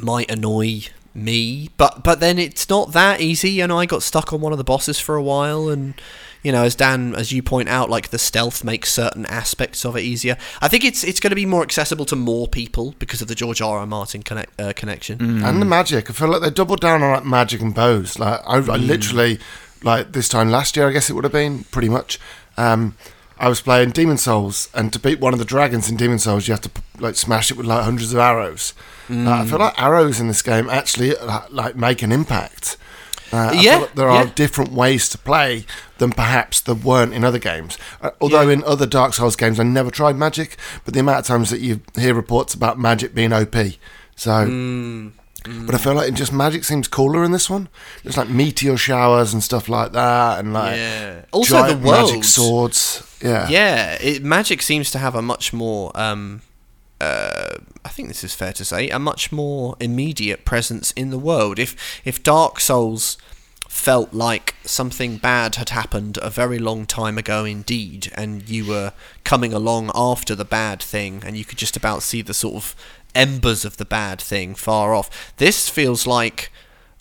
might 0.00 0.30
annoy 0.30 0.82
me, 1.14 1.70
but 1.76 2.02
but 2.02 2.20
then 2.20 2.38
it's 2.38 2.68
not 2.68 2.92
that 2.92 3.20
easy. 3.20 3.60
And 3.60 3.72
I 3.72 3.86
got 3.86 4.02
stuck 4.02 4.32
on 4.32 4.40
one 4.40 4.52
of 4.52 4.58
the 4.58 4.64
bosses 4.64 4.98
for 4.98 5.14
a 5.16 5.22
while, 5.22 5.68
and 5.68 5.94
you 6.42 6.52
know, 6.52 6.64
as 6.64 6.74
Dan, 6.74 7.14
as 7.14 7.32
you 7.32 7.42
point 7.42 7.68
out, 7.68 7.88
like 7.88 8.10
the 8.10 8.18
stealth 8.18 8.64
makes 8.64 8.92
certain 8.92 9.24
aspects 9.26 9.84
of 9.86 9.96
it 9.96 10.00
easier. 10.02 10.36
I 10.60 10.68
think 10.68 10.84
it's 10.84 11.04
it's 11.04 11.20
going 11.20 11.30
to 11.30 11.36
be 11.36 11.46
more 11.46 11.62
accessible 11.62 12.04
to 12.06 12.16
more 12.16 12.48
people 12.48 12.94
because 12.98 13.22
of 13.22 13.28
the 13.28 13.34
George 13.34 13.60
R. 13.62 13.78
R. 13.78 13.86
Martin 13.86 14.22
connect, 14.22 14.60
uh, 14.60 14.72
connection. 14.74 15.42
and 15.44 15.60
the 15.62 15.66
magic. 15.66 16.10
I 16.10 16.12
feel 16.12 16.28
like 16.28 16.42
they 16.42 16.50
doubled 16.50 16.80
down 16.80 17.02
on 17.02 17.12
like 17.12 17.24
magic 17.24 17.60
and 17.60 17.74
bows. 17.74 18.18
Like 18.18 18.40
I, 18.46 18.56
I 18.56 18.76
literally, 18.76 19.38
like 19.82 20.12
this 20.12 20.28
time 20.28 20.50
last 20.50 20.76
year, 20.76 20.88
I 20.88 20.92
guess 20.92 21.08
it 21.08 21.14
would 21.14 21.24
have 21.24 21.32
been 21.32 21.64
pretty 21.64 21.88
much. 21.88 22.18
Um, 22.56 22.96
I 23.38 23.48
was 23.48 23.60
playing 23.60 23.90
Demon's 23.90 24.22
Souls, 24.22 24.68
and 24.74 24.92
to 24.92 24.98
beat 24.98 25.18
one 25.20 25.32
of 25.32 25.38
the 25.38 25.44
dragons 25.44 25.88
in 25.90 25.96
Demon's 25.96 26.22
Souls, 26.24 26.46
you 26.46 26.52
have 26.52 26.60
to 26.62 26.70
like 26.98 27.16
smash 27.16 27.50
it 27.50 27.56
with 27.56 27.66
like 27.66 27.84
hundreds 27.84 28.12
of 28.12 28.18
arrows. 28.18 28.74
Uh, 29.10 29.30
I 29.30 29.44
feel 29.46 29.58
like 29.58 29.80
arrows 29.80 30.20
in 30.20 30.28
this 30.28 30.42
game 30.42 30.68
actually 30.70 31.16
uh, 31.16 31.40
like 31.50 31.76
make 31.76 32.02
an 32.02 32.12
impact. 32.12 32.76
Uh, 33.32 33.50
Yeah, 33.54 33.78
like 33.78 33.94
there 33.94 34.08
are 34.08 34.24
yeah. 34.24 34.30
different 34.34 34.72
ways 34.72 35.08
to 35.08 35.18
play 35.18 35.66
than 35.98 36.10
perhaps 36.12 36.60
there 36.60 36.74
weren't 36.74 37.12
in 37.12 37.24
other 37.24 37.38
games. 37.38 37.76
Uh, 38.00 38.10
although 38.20 38.48
in 38.48 38.62
other 38.64 38.86
Dark 38.86 39.12
Souls 39.14 39.34
games, 39.36 39.58
I 39.58 39.64
never 39.64 39.90
tried 39.90 40.16
magic, 40.16 40.56
but 40.84 40.94
the 40.94 41.00
amount 41.00 41.18
of 41.20 41.26
times 41.26 41.50
that 41.50 41.60
you 41.60 41.80
hear 41.96 42.14
reports 42.14 42.54
about 42.54 42.78
magic 42.78 43.14
being 43.14 43.32
OP, 43.32 43.54
so. 44.16 44.30
Mm, 44.46 45.12
But 45.66 45.74
I 45.74 45.78
feel 45.78 45.92
like 45.94 46.08
it 46.08 46.14
just 46.14 46.32
magic 46.32 46.64
seems 46.64 46.88
cooler 46.88 47.22
in 47.24 47.32
this 47.32 47.50
one. 47.50 47.68
Just 48.02 48.16
like 48.16 48.30
meteor 48.30 48.76
showers 48.78 49.34
and 49.34 49.42
stuff 49.42 49.68
like 49.68 49.92
that, 49.92 50.38
and 50.38 50.52
like 50.54 50.76
Yeah. 50.76 51.24
Also, 51.32 51.56
the 51.62 51.68
giant 51.74 51.82
magic 51.84 52.24
swords. 52.24 53.02
Yeah, 53.20 53.48
Yeah, 53.48 53.98
it, 54.00 54.22
magic 54.22 54.62
seems 54.62 54.90
to 54.92 54.98
have 54.98 55.14
a 55.14 55.20
much 55.22 55.52
more. 55.52 55.90
Um, 55.94 56.40
uh, 57.04 57.58
I 57.84 57.88
think 57.90 58.08
this 58.08 58.24
is 58.24 58.34
fair 58.34 58.52
to 58.54 58.64
say 58.64 58.88
a 58.88 58.98
much 58.98 59.30
more 59.30 59.76
immediate 59.78 60.44
presence 60.44 60.92
in 60.92 61.10
the 61.10 61.18
world. 61.18 61.58
If 61.58 61.76
if 62.04 62.22
Dark 62.22 62.60
Souls 62.60 63.18
felt 63.68 64.14
like 64.14 64.54
something 64.62 65.16
bad 65.18 65.56
had 65.56 65.70
happened 65.70 66.18
a 66.22 66.30
very 66.30 66.58
long 66.58 66.86
time 66.86 67.18
ago 67.18 67.44
indeed, 67.44 68.10
and 68.14 68.48
you 68.48 68.66
were 68.66 68.92
coming 69.24 69.52
along 69.52 69.90
after 69.94 70.34
the 70.34 70.44
bad 70.44 70.82
thing, 70.82 71.22
and 71.26 71.36
you 71.36 71.44
could 71.44 71.58
just 71.58 71.76
about 71.76 72.02
see 72.02 72.22
the 72.22 72.34
sort 72.34 72.54
of 72.54 72.76
embers 73.14 73.64
of 73.64 73.76
the 73.76 73.84
bad 73.84 74.20
thing 74.20 74.54
far 74.54 74.94
off. 74.94 75.34
This 75.36 75.68
feels 75.68 76.06
like 76.06 76.50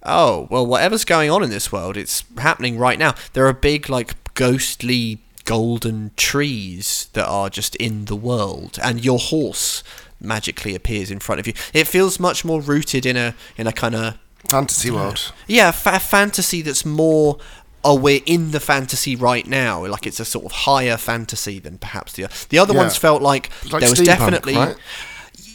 oh 0.06 0.48
well 0.52 0.66
whatever's 0.66 1.06
going 1.06 1.32
on 1.32 1.42
in 1.42 1.50
this 1.50 1.72
world 1.72 1.96
it's 1.96 2.26
happening 2.38 2.78
right 2.78 3.00
now 3.00 3.16
there 3.32 3.48
are 3.48 3.54
big 3.54 3.90
like 3.90 4.14
ghostly 4.34 5.18
golden 5.46 6.12
trees 6.16 7.10
that 7.14 7.28
are 7.28 7.50
just 7.50 7.76
in 7.78 8.06
the 8.06 8.16
world 8.16 8.80
and 8.84 9.04
your 9.04 9.20
horse 9.20 9.84
magically 10.20 10.74
appears 10.74 11.12
in 11.12 11.20
front 11.20 11.40
of 11.40 11.46
you 11.48 11.54
it 11.74 11.86
feels 11.88 12.20
much 12.20 12.46
more 12.46 12.62
rooted 12.62 13.06
in 13.06 13.18
a 13.18 13.36
in 13.58 13.68
a 13.68 13.74
kind 13.74 13.94
of 13.96 14.18
fantasy 14.50 14.90
world. 14.90 15.34
yeah 15.48 15.70
fa- 15.72 16.00
fantasy 16.00 16.62
that's 16.62 16.86
more 16.86 17.38
oh 17.84 17.96
we're 17.96 18.22
in 18.26 18.52
the 18.52 18.60
fantasy 18.60 19.16
right 19.18 19.46
now 19.48 19.86
like 19.86 20.08
it's 20.08 20.20
a 20.20 20.26
sort 20.26 20.46
of 20.46 20.52
higher 20.52 20.96
fantasy 20.96 21.60
than 21.60 21.78
perhaps 21.78 22.14
the 22.14 22.26
the 22.50 22.58
other 22.58 22.74
Yeah. 22.74 22.80
ones 22.80 22.96
felt 22.96 23.22
like, 23.22 23.50
Like 23.72 23.82
there 23.82 23.90
was 23.90 24.00
definitely 24.00 24.56
right? 24.56 24.78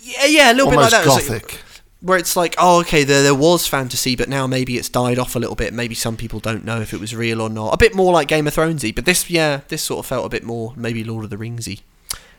yeah, 0.03 0.25
yeah, 0.27 0.53
a 0.53 0.55
little 0.55 0.69
Almost 0.71 0.91
bit 0.91 1.07
like 1.07 1.25
that. 1.25 1.29
Gothic. 1.43 1.61
Where 2.01 2.19
it's 2.19 2.37
like, 2.37 2.55
oh, 2.59 2.81
okay, 2.81 3.03
there 3.05 3.23
there 3.23 3.35
was 3.35 3.67
fantasy, 3.67 4.15
but 4.17 4.29
now 4.29 4.47
maybe 4.47 4.77
it's 4.77 4.89
died 4.89 5.19
off 5.19 5.35
a 5.35 5.39
little 5.39 5.57
bit. 5.57 5.73
Maybe 5.75 5.95
some 5.95 6.17
people 6.17 6.39
don't 6.41 6.65
know 6.65 6.81
if 6.81 6.93
it 6.95 7.01
was 7.01 7.15
real 7.15 7.41
or 7.41 7.49
not. 7.51 7.75
A 7.75 7.77
bit 7.77 7.95
more 7.95 8.13
like 8.13 8.29
Game 8.29 8.47
of 8.47 8.55
Thronesy, 8.55 8.95
but 8.95 9.05
this, 9.05 9.29
yeah, 9.29 9.61
this 9.69 9.83
sort 9.83 10.01
of 10.01 10.07
felt 10.07 10.25
a 10.27 10.29
bit 10.29 10.45
more 10.45 10.73
maybe 10.77 11.03
Lord 11.05 11.25
of 11.25 11.31
the 11.31 11.37
Ringsy. 11.37 11.81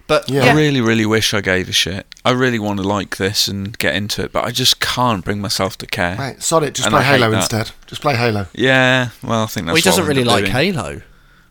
But 0.08 0.28
Yeah. 0.28 0.46
yeah, 0.46 0.54
I 0.54 0.56
really, 0.56 0.82
really 0.82 1.06
wish 1.06 1.34
I 1.36 1.42
gave 1.42 1.70
a 1.70 1.72
shit. 1.72 2.08
I 2.26 2.32
really 2.32 2.58
want 2.58 2.80
to 2.80 2.88
like 2.88 3.18
this 3.18 3.48
and 3.48 3.78
get 3.78 3.94
into 3.96 4.24
it, 4.24 4.32
but 4.32 4.44
I 4.44 4.50
just 4.50 4.80
can't 4.80 5.24
bring 5.24 5.40
myself 5.40 5.78
to 5.80 5.86
care. 5.86 6.16
Right, 6.16 6.42
sod 6.42 6.64
it. 6.64 6.74
Just 6.74 6.88
And 6.88 6.94
play 6.94 7.02
I 7.02 7.18
Halo 7.18 7.32
instead. 7.32 7.72
Just 7.86 8.02
play 8.02 8.16
Halo. 8.16 8.48
Yeah, 8.56 9.10
well, 9.22 9.44
I 9.44 9.46
think 9.46 9.68
that's 9.68 9.74
well, 9.74 9.76
he 9.76 9.82
doesn't 9.84 10.02
I'll 10.04 10.08
really 10.08 10.24
like 10.24 10.46
doing. 10.46 10.52
Halo. 10.52 11.02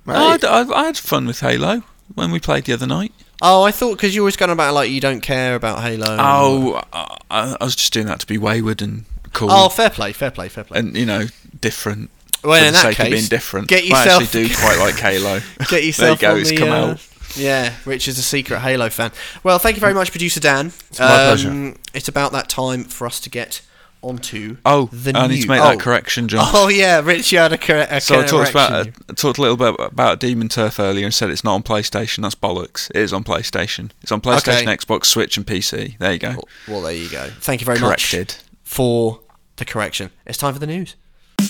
I, 0.08 0.30
Right. 0.30 0.40
d- 0.40 0.46
I- 0.48 0.62
I 0.62 0.84
had 0.86 0.96
fun 0.96 1.26
with 1.26 1.38
Halo 1.40 1.82
when 2.14 2.30
we 2.32 2.40
played 2.40 2.64
the 2.64 2.72
other 2.72 2.86
night. 2.86 3.12
Oh, 3.40 3.62
I 3.62 3.70
thought 3.70 3.96
because 3.96 4.14
you 4.14 4.22
were 4.22 4.24
always 4.24 4.36
going 4.36 4.50
about 4.50 4.74
like 4.74 4.90
you 4.90 5.00
don't 5.00 5.20
care 5.20 5.54
about 5.54 5.82
Halo. 5.82 6.16
Oh, 6.18 6.82
I, 6.92 7.18
I 7.30 7.56
I 7.60 7.64
was 7.64 7.76
just 7.76 7.92
doing 7.92 8.06
that 8.06 8.20
to 8.20 8.26
be 8.26 8.38
wayward 8.38 8.82
and 8.82 9.04
cool. 9.32 9.48
oh, 9.50 9.68
fair 9.68 9.90
play, 9.90 10.12
fair 10.12 10.30
play, 10.30 10.48
fair 10.48 10.64
play. 10.64 10.80
and 10.80 10.96
you 10.96 11.06
know, 11.06 11.26
different. 11.60 12.10
Well, 12.42 12.54
in 12.54 12.66
the 12.66 12.72
that 12.72 12.82
sake 12.82 12.98
of 12.98 13.06
case, 13.06 13.12
being 13.12 13.28
different. 13.28 13.68
get 13.68 13.84
yourself. 13.84 14.20
I 14.20 14.24
actually 14.24 14.48
do 14.48 14.54
quite 14.60 14.78
like 14.78 14.96
Halo. 14.96 15.40
Get 15.68 15.84
yourself 15.84 16.20
there 16.20 16.30
you 16.30 16.36
go. 16.36 16.40
It's 16.40 16.50
the, 16.50 16.56
come 16.56 16.68
uh, 16.68 16.92
out. 16.92 17.08
Yeah, 17.36 17.74
Rich 17.84 18.08
is 18.08 18.18
a 18.18 18.22
secret 18.22 18.60
Halo 18.60 18.88
fan. 18.90 19.12
Well, 19.44 19.58
thank 19.58 19.76
you 19.76 19.80
very 19.80 19.94
much, 19.94 20.10
producer 20.10 20.40
Dan. 20.40 20.68
It's 20.90 20.98
my 20.98 21.06
pleasure. 21.06 21.74
It's 21.94 22.08
about 22.08 22.32
that 22.32 22.48
time 22.48 22.84
for 22.84 23.06
us 23.06 23.20
to 23.20 23.30
get 23.30 23.60
onto 24.02 24.56
Oh, 24.64 24.86
the 24.92 25.12
I 25.16 25.26
need 25.26 25.42
to 25.42 25.48
make 25.48 25.60
oh. 25.60 25.70
that 25.70 25.80
correction, 25.80 26.28
John. 26.28 26.48
Oh 26.54 26.68
yeah, 26.68 27.00
Rich, 27.00 27.32
you 27.32 27.38
had 27.38 27.52
a, 27.52 27.58
cor- 27.58 27.76
a 27.88 28.00
So 28.00 28.20
I 28.20 28.26
talked 28.26 28.50
about. 28.50 28.72
I 28.72 28.80
uh, 28.80 28.84
talked 29.14 29.38
a 29.38 29.42
little 29.42 29.56
bit 29.56 29.74
about 29.78 30.20
Demon 30.20 30.48
Turf 30.48 30.78
earlier 30.78 31.04
and 31.04 31.14
said 31.14 31.30
it's 31.30 31.44
not 31.44 31.54
on 31.54 31.62
PlayStation. 31.62 32.22
That's 32.22 32.34
bollocks. 32.34 32.90
It 32.90 32.96
is 32.96 33.12
on 33.12 33.24
PlayStation. 33.24 33.90
It's 34.02 34.12
on 34.12 34.20
PlayStation, 34.20 34.62
Okay. 34.62 34.76
Xbox, 34.76 35.06
Switch, 35.06 35.36
and 35.36 35.46
PC. 35.46 35.98
There 35.98 36.12
you 36.12 36.18
go. 36.18 36.36
Well, 36.66 36.82
there 36.82 36.92
you 36.92 37.08
go. 37.10 37.28
Thank 37.40 37.60
you 37.60 37.64
very 37.66 37.78
Corrected. 37.78 38.28
much 38.28 38.38
for 38.64 39.20
the 39.56 39.64
correction. 39.64 40.10
It's 40.26 40.38
time 40.38 40.52
for 40.54 40.60
the 40.60 40.66
news. 40.66 40.94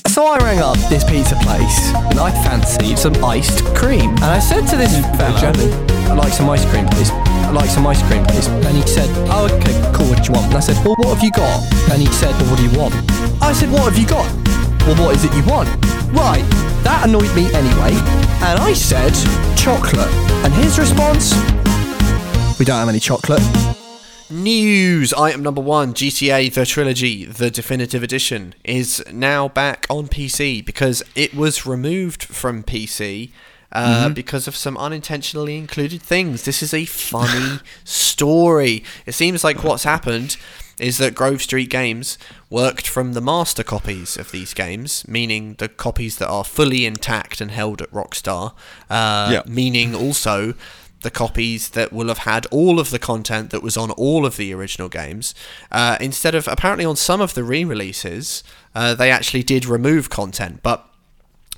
So 0.07 0.27
I 0.27 0.37
rang 0.39 0.59
up 0.59 0.77
this 0.91 1.03
pizza 1.05 1.35
place 1.37 1.93
and 1.95 2.19
I 2.19 2.31
fancied 2.45 2.99
some 2.99 3.25
iced 3.25 3.65
cream. 3.75 4.11
And 4.11 4.25
I 4.25 4.39
said 4.39 4.67
to 4.67 4.77
this 4.77 5.01
fella, 5.17 5.51
I'd 6.11 6.19
like 6.19 6.33
some 6.33 6.49
ice 6.51 6.65
cream, 6.71 6.87
please. 6.89 7.11
I'd 7.49 7.55
like 7.55 7.71
some 7.71 7.87
ice 7.87 8.03
cream, 8.03 8.27
please. 8.27 8.47
And 8.47 8.77
he 8.77 8.83
said, 8.83 9.09
oh, 9.31 9.47
okay, 9.47 9.73
cool, 9.97 10.07
what 10.11 10.23
do 10.23 10.25
you 10.25 10.33
want? 10.33 10.49
And 10.49 10.57
I 10.57 10.61
said, 10.61 10.77
well, 10.85 10.97
what 10.97 11.17
have 11.17 11.25
you 11.25 11.31
got? 11.31 11.65
And 11.91 12.03
he 12.03 12.07
said, 12.09 12.33
well, 12.33 12.51
what 12.51 12.59
do 12.59 12.65
you 12.69 12.79
want? 12.79 12.95
I 13.41 13.55
said, 13.55 13.73
what 13.73 13.85
have 13.85 13.97
you 13.97 14.07
got? 14.07 14.31
Well, 14.87 15.03
what 15.03 15.17
is 15.17 15.25
it 15.25 15.35
you 15.35 15.43
want? 15.45 15.67
Right, 16.13 16.45
that 16.85 17.07
annoyed 17.09 17.35
me 17.35 17.47
anyway. 17.55 17.97
And 18.45 18.61
I 18.61 18.75
said, 18.75 19.15
chocolate. 19.57 20.13
And 20.45 20.53
his 20.53 20.79
response, 20.79 21.35
we 22.59 22.67
don't 22.67 22.81
have 22.81 22.89
any 22.91 23.01
chocolate. 23.01 23.41
News 24.29 25.15
item 25.15 25.43
number 25.43 25.63
one 25.63 25.95
GTA 25.95 26.53
The 26.53 26.67
Trilogy, 26.67 27.25
the 27.25 27.51
definitive 27.51 28.03
edition, 28.03 28.55
is 28.63 29.03
now 29.11 29.49
back 29.49 29.87
on 29.89 30.07
PC 30.07 30.63
because 30.63 31.03
it 31.15 31.33
was 31.33 31.65
removed 31.65 32.25
from 32.25 32.63
PC 32.63 33.31
uh, 33.73 34.09
because 34.11 34.49
of 34.49 34.57
some 34.57 34.77
unintentionally 34.79 35.57
included 35.57 36.01
things. 36.03 36.45
This 36.45 36.63
is 36.63 36.73
a 36.73 36.85
funny 36.85 37.61
story. 37.85 38.85
It 39.07 39.13
seems 39.13 39.45
like 39.45 39.63
what's 39.65 39.85
happened 39.85 40.37
is 40.79 40.99
that 40.99 41.15
Grove 41.15 41.43
Street 41.43 41.71
Games 41.71 42.19
worked 42.51 42.87
from 42.87 43.13
the 43.13 43.21
master 43.21 43.65
copies 43.65 44.17
of 44.17 44.31
these 44.31 44.55
games, 44.55 45.07
meaning 45.09 45.55
the 45.59 45.69
copies 45.69 46.19
that 46.19 46.29
are 46.29 46.45
fully 46.45 46.87
intact 46.87 47.41
and 47.41 47.51
held 47.51 47.83
at 47.83 47.91
Rockstar, 47.91 48.53
uh, 48.89 49.31
Yeah. 49.33 49.43
meaning 49.47 49.95
also 49.95 50.55
the 51.03 51.11
copies 51.11 51.71
that 51.71 51.93
will 51.93 52.09
have 52.09 52.19
had 52.19 52.47
all 52.47 52.81
of 52.81 52.91
the 52.91 52.99
content 52.99 53.51
that 53.51 53.63
was 53.63 53.77
on 53.77 53.91
all 53.93 54.25
of 54.27 54.37
the 54.37 54.53
original 54.53 54.89
games. 54.89 55.35
Uh, 55.71 55.97
instead 56.01 56.35
of 56.35 56.47
apparently 56.49 56.85
on 56.85 56.97
some 56.97 57.21
of 57.21 57.35
the 57.35 57.45
re-releases, 57.45 58.43
uh, 58.75 58.95
they 58.95 59.11
actually 59.11 59.43
did 59.45 59.65
remove 59.67 60.11
content, 60.11 60.61
but 60.63 60.85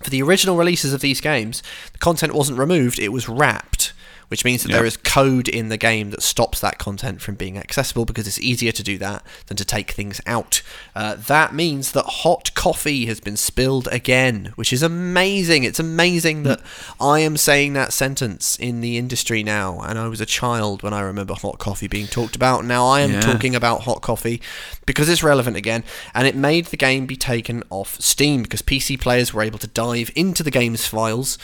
for 0.02 0.10
the 0.10 0.22
original 0.22 0.56
releases 0.56 0.92
of 0.92 1.00
these 1.00 1.20
games, 1.20 1.62
the 1.92 1.98
content 1.98 2.34
wasn't 2.34 2.58
removed; 2.58 2.98
it 2.98 3.10
was 3.10 3.28
wrapped. 3.28 3.92
Which 4.30 4.44
means 4.44 4.62
that 4.62 4.68
Yeah. 4.70 4.76
there 4.76 4.86
is 4.86 4.96
code 4.96 5.48
in 5.48 5.70
the 5.70 5.76
game 5.76 6.10
that 6.10 6.22
stops 6.22 6.60
that 6.60 6.78
content 6.78 7.20
from 7.20 7.34
being 7.34 7.58
accessible 7.58 8.04
because 8.04 8.28
it's 8.28 8.38
easier 8.38 8.70
to 8.70 8.82
do 8.82 8.96
that 8.98 9.24
than 9.48 9.56
to 9.56 9.64
take 9.64 9.90
things 9.90 10.20
out. 10.24 10.62
Uh, 10.94 11.16
that 11.26 11.52
means 11.52 11.90
that 11.92 12.04
hot 12.06 12.54
coffee 12.54 13.06
has 13.06 13.18
been 13.18 13.36
spilled 13.36 13.88
again, 13.90 14.52
which 14.54 14.72
is 14.72 14.84
amazing. 14.84 15.64
It's 15.64 15.80
amazing 15.80 16.44
that 16.44 16.60
I 17.00 17.18
am 17.20 17.36
saying 17.36 17.72
that 17.72 17.92
sentence 17.92 18.54
in 18.54 18.80
the 18.80 18.96
industry 18.98 19.42
now, 19.42 19.80
and 19.80 19.98
I 19.98 20.06
was 20.06 20.20
a 20.20 20.26
child 20.26 20.84
when 20.84 20.92
I 20.94 21.00
remember 21.00 21.34
hot 21.34 21.58
coffee 21.58 21.88
being 21.88 22.06
talked 22.06 22.36
about. 22.36 22.64
Now 22.64 22.86
I 22.86 23.00
am 23.00 23.14
Yeah. 23.14 23.20
talking 23.22 23.56
about 23.56 23.82
hot 23.82 24.00
coffee 24.00 24.40
because 24.86 25.08
it's 25.08 25.24
relevant 25.24 25.56
again, 25.56 25.82
and 26.14 26.28
it 26.28 26.36
made 26.36 26.66
the 26.66 26.76
game 26.76 27.06
be 27.06 27.16
taken 27.16 27.64
off 27.68 27.96
Steam 28.00 28.44
because 28.44 28.62
PC 28.62 28.96
players 28.96 29.34
were 29.34 29.42
able 29.42 29.58
to 29.58 29.66
dive 29.66 30.12
into 30.14 30.44
the 30.44 30.52
game's 30.52 30.86
files 30.86 31.36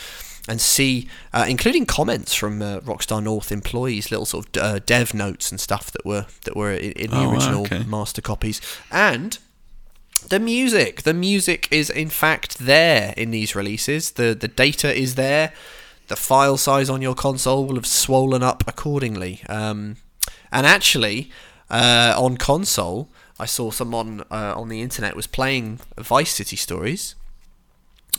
and 0.47 0.61
see, 0.61 1.07
uh, 1.33 1.45
including 1.47 1.85
comments 1.85 2.33
from 2.33 2.61
uh, 2.61 2.79
Rockstar 2.81 3.21
North 3.21 3.51
employees, 3.51 4.11
little 4.11 4.25
sort 4.25 4.55
of 4.57 4.63
uh, 4.63 4.79
dev 4.85 5.13
notes 5.13 5.51
and 5.51 5.59
stuff 5.59 5.91
that 5.91 6.05
were 6.05 6.25
that 6.45 6.55
were 6.55 6.71
in, 6.71 6.91
in 6.93 7.09
the 7.11 7.17
Oh, 7.17 7.31
original 7.31 7.61
okay. 7.63 7.83
master 7.83 8.21
copies, 8.21 8.61
and 8.91 9.37
the 10.29 10.39
music. 10.39 11.03
The 11.03 11.13
music 11.13 11.67
is 11.71 11.89
in 11.89 12.09
fact 12.09 12.59
there 12.59 13.13
in 13.17 13.31
these 13.31 13.55
releases. 13.55 14.11
The 14.11 14.33
the 14.33 14.47
data 14.47 14.93
is 14.93 15.15
there. 15.15 15.51
The 16.07 16.15
file 16.15 16.57
size 16.57 16.89
on 16.89 17.01
your 17.01 17.15
console 17.15 17.65
will 17.65 17.75
have 17.75 17.85
swollen 17.85 18.41
up 18.41 18.63
accordingly. 18.67 19.41
Um, 19.49 19.97
and 20.51 20.65
actually, 20.65 21.29
uh, 21.69 22.13
on 22.17 22.37
console, 22.37 23.09
I 23.37 23.45
saw 23.45 23.71
someone 23.71 24.23
uh, 24.31 24.53
on 24.55 24.69
the 24.69 24.81
internet 24.81 25.15
was 25.17 25.27
playing 25.27 25.79
Vice 25.97 26.31
City 26.33 26.55
Stories. 26.55 27.15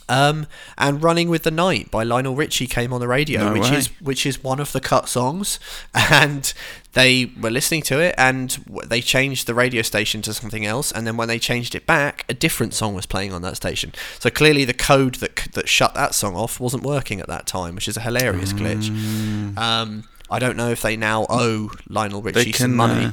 Um, 0.09 0.47
and 0.77 1.03
"Running 1.03 1.29
with 1.29 1.43
the 1.43 1.51
Night" 1.51 1.91
by 1.91 2.03
Lionel 2.03 2.35
Richie 2.35 2.67
came 2.67 2.93
on 2.93 3.01
the 3.01 3.09
radio, 3.09 3.45
No 3.47 3.53
which 3.61 3.71
way. 3.71 3.77
is 3.79 3.87
which 4.01 4.25
is 4.27 4.43
one 4.43 4.61
of 4.61 4.73
the 4.73 4.81
cut 4.81 5.09
songs, 5.09 5.59
and 5.95 6.53
they 6.95 7.31
were 7.41 7.51
listening 7.51 7.83
to 7.83 8.01
it, 8.01 8.15
and 8.19 8.51
they 8.87 9.01
changed 9.01 9.47
the 9.47 9.55
radio 9.55 9.83
station 9.83 10.23
to 10.23 10.33
something 10.35 10.65
else, 10.65 10.91
and 10.91 11.07
then 11.07 11.17
when 11.17 11.29
they 11.29 11.39
changed 11.39 11.75
it 11.75 11.87
back, 11.87 12.25
a 12.29 12.35
different 12.35 12.73
song 12.75 12.95
was 12.95 13.07
playing 13.07 13.33
on 13.33 13.43
that 13.43 13.57
station. 13.57 13.93
So 14.19 14.31
clearly, 14.31 14.65
the 14.65 14.75
code 14.75 15.17
that 15.17 15.49
that 15.53 15.69
shut 15.69 15.95
that 15.95 16.15
song 16.15 16.35
off 16.35 16.59
wasn't 16.59 16.83
working 16.83 17.21
at 17.21 17.27
that 17.29 17.47
time, 17.47 17.75
which 17.75 17.89
is 17.89 17.97
a 17.97 18.01
hilarious 18.01 18.53
glitch. 18.53 18.89
Um, 19.59 20.05
I 20.31 20.39
don't 20.39 20.57
know 20.57 20.71
if 20.71 20.83
they 20.83 20.97
now 20.97 21.27
owe 21.31 21.71
Lionel 21.89 22.21
They 22.21 22.33
Richie 22.33 22.53
some 22.53 22.75
money. 22.77 23.07
uh, 23.07 23.13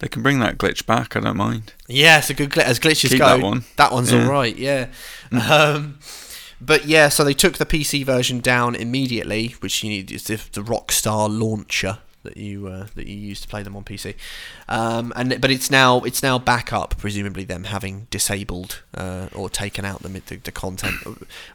they 0.00 0.08
can 0.08 0.22
bring 0.22 0.40
that 0.40 0.58
glitch 0.58 0.84
back. 0.86 1.16
I 1.16 1.20
don't 1.20 1.36
mind. 1.36 1.72
Yeah, 1.88 2.18
it's 2.18 2.28
a 2.30 2.34
good 2.34 2.50
glitch. 2.50 2.64
As 2.64 2.78
glitches 2.78 3.08
Keep 3.10 3.18
go, 3.20 3.26
that 3.26 3.40
one. 3.40 3.64
that 3.76 3.92
one's 3.92 4.12
Yeah. 4.12 4.24
all 4.24 4.30
right. 4.30 4.56
Yeah. 4.56 4.86
Um, 5.32 5.98
but 6.60 6.86
yeah, 6.86 7.08
so 7.08 7.24
they 7.24 7.34
took 7.34 7.58
the 7.58 7.66
PC 7.66 8.04
version 8.04 8.40
down 8.40 8.74
immediately, 8.74 9.54
which 9.60 9.82
you 9.82 9.90
need 9.90 10.10
is 10.10 10.24
the, 10.24 10.36
the 10.52 10.62
Rockstar 10.62 11.28
launcher 11.30 11.98
that 12.22 12.36
you 12.36 12.66
uh, 12.66 12.86
that 12.96 13.06
you 13.06 13.16
use 13.16 13.40
to 13.40 13.48
play 13.48 13.62
them 13.62 13.74
on 13.74 13.82
PC. 13.82 14.14
Um, 14.68 15.10
and 15.16 15.40
but 15.40 15.50
it's 15.50 15.70
now 15.70 16.00
it's 16.00 16.22
now 16.22 16.38
back 16.38 16.70
up, 16.72 16.94
presumably 16.98 17.44
them 17.44 17.64
having 17.64 18.06
disabled 18.10 18.82
uh, 18.94 19.28
or 19.34 19.48
taken 19.48 19.84
out 19.86 20.02
the, 20.02 20.08
the 20.10 20.36
the 20.36 20.52
content. 20.52 20.96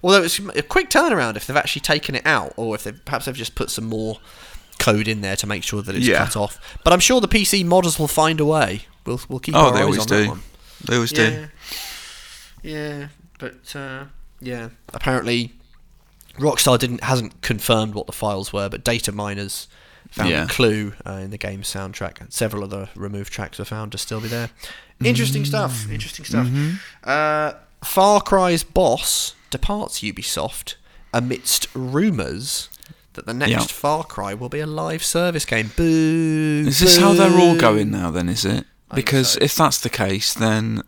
Although 0.03 0.23
it's 0.23 0.39
a 0.39 0.63
quick 0.63 0.89
turnaround 0.89 1.35
if 1.35 1.45
they've 1.45 1.55
actually 1.55 1.81
taken 1.81 2.15
it 2.15 2.25
out, 2.25 2.53
or 2.57 2.73
if 2.73 2.83
they 2.83 2.93
perhaps 2.93 3.25
they've 3.25 3.35
just 3.35 3.53
put 3.55 3.69
some 3.69 3.85
more 3.85 4.17
code 4.79 5.07
in 5.07 5.21
there 5.21 5.35
to 5.35 5.45
make 5.47 5.63
sure 5.63 5.81
that 5.83 5.95
it's 5.95 6.07
Yeah. 6.07 6.25
cut 6.25 6.35
off. 6.35 6.77
But 6.83 6.93
I'm 6.93 6.99
sure 6.99 7.21
the 7.21 7.27
PC 7.27 7.63
modders 7.63 7.99
will 7.99 8.07
find 8.07 8.39
a 8.39 8.45
way. 8.45 8.81
We'll 9.05 9.21
we'll 9.29 9.39
keep 9.39 9.53
Oh, 9.55 9.71
they 9.71 9.81
always 9.83 10.05
do. 10.07 10.29
one. 10.29 10.41
They 10.83 10.95
always 10.95 11.11
do. 11.11 11.47
Yeah, 12.63 13.09
but 13.37 13.75
uh, 13.75 14.05
yeah, 14.45 14.69
apparently 14.93 15.53
Rockstar 16.37 16.77
didn't 16.79 17.03
hasn't 17.03 17.41
confirmed 17.41 17.93
what 17.95 18.05
the 18.07 18.13
files 18.13 18.51
were, 18.53 18.69
but 18.69 18.83
data 18.83 19.11
miners 19.11 19.67
found 20.11 20.29
Yeah. 20.29 20.43
a 20.45 20.47
clue 20.47 20.93
uh, 21.05 21.11
in 21.13 21.31
the 21.31 21.37
game's 21.37 21.67
soundtrack, 21.73 22.21
and 22.21 22.31
several 22.31 22.63
other 22.63 22.89
removed 22.95 23.33
tracks 23.33 23.57
were 23.59 23.65
found 23.65 23.91
to 23.93 23.97
still 23.97 24.21
be 24.21 24.27
there. 24.27 24.49
Interesting 25.03 25.43
Mm. 25.43 25.47
stuff. 25.47 25.89
Interesting 25.91 26.25
stuff. 26.25 26.47
Mm-hmm. 26.47 26.75
Uh, 27.03 27.53
Far 27.83 28.21
Cry's 28.21 28.63
boss 28.63 29.33
departs 29.49 29.99
Ubisoft 29.99 30.75
amidst 31.13 31.67
rumours. 31.73 32.69
That 33.13 33.25
the 33.25 33.33
next 33.33 33.51
Yeah. 33.51 33.59
Far 33.61 34.03
Cry 34.03 34.33
will 34.33 34.49
be 34.49 34.59
a 34.59 34.65
live 34.67 35.01
service 35.03 35.45
game. 35.45 35.71
Boo! 35.77 36.65
Is 36.67 36.79
this 36.79 36.97
how 36.97 37.13
they're 37.13 37.39
all 37.39 37.55
going 37.55 37.89
now? 37.91 38.11
Then 38.11 38.27
is 38.27 38.43
it? 38.43 38.65
Because 38.93 39.29
so. 39.33 39.39
if 39.41 39.55
that's 39.55 39.79
the 39.79 39.89
case, 39.89 40.33
then 40.33 40.81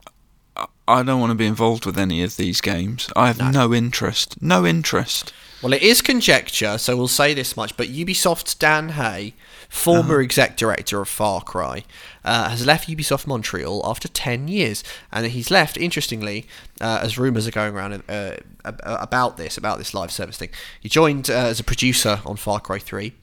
I- 0.88 1.04
don't 1.04 1.20
want 1.20 1.32
to 1.32 1.36
be 1.36 1.46
involved 1.46 1.86
with 1.86 1.98
any 1.98 2.24
of 2.24 2.38
these 2.38 2.62
games. 2.62 3.10
I 3.16 3.28
have 3.28 3.40
no, 3.54 3.74
interest. 3.74 4.42
No 4.42 4.66
interest. 4.66 5.34
Well, 5.62 5.74
it 5.74 5.82
is 5.82 6.02
conjecture, 6.04 6.78
so 6.78 6.96
we'll 6.96 7.08
say 7.08 7.34
this 7.34 7.58
much. 7.58 7.76
But 7.76 7.88
Ubisoft's 7.90 8.54
Dan 8.54 8.90
Hay, 8.90 9.34
former 9.70 10.16
Uh-huh. 10.16 10.24
exec 10.24 10.56
director 10.56 11.02
of 11.02 11.10
Far 11.10 11.42
Cry, 11.42 11.84
uh, 12.24 12.50
has 12.50 12.66
left 12.66 12.88
Ubisoft 12.88 13.26
Montreal 13.26 13.82
after 13.84 14.08
10 14.08 14.48
years. 14.48 14.84
And 15.12 15.26
he's 15.26 15.50
left, 15.50 15.76
interestingly, 15.76 16.46
uh, 16.80 17.00
as 17.02 17.18
rumours 17.18 17.48
are 17.48 17.52
going 17.52 17.74
around 17.74 18.04
uh, 18.08 18.32
about 18.64 19.38
this, 19.38 19.58
about 19.58 19.80
this 19.80 19.94
live 19.96 20.12
service 20.12 20.38
thing. 20.38 20.50
He 20.80 20.90
joined 20.90 21.30
uh, 21.30 21.34
as 21.34 21.60
a 21.60 21.64
producer 21.64 22.22
on 22.24 22.36
Far 22.38 22.60
Cry 22.60 22.78
3, 22.78 23.14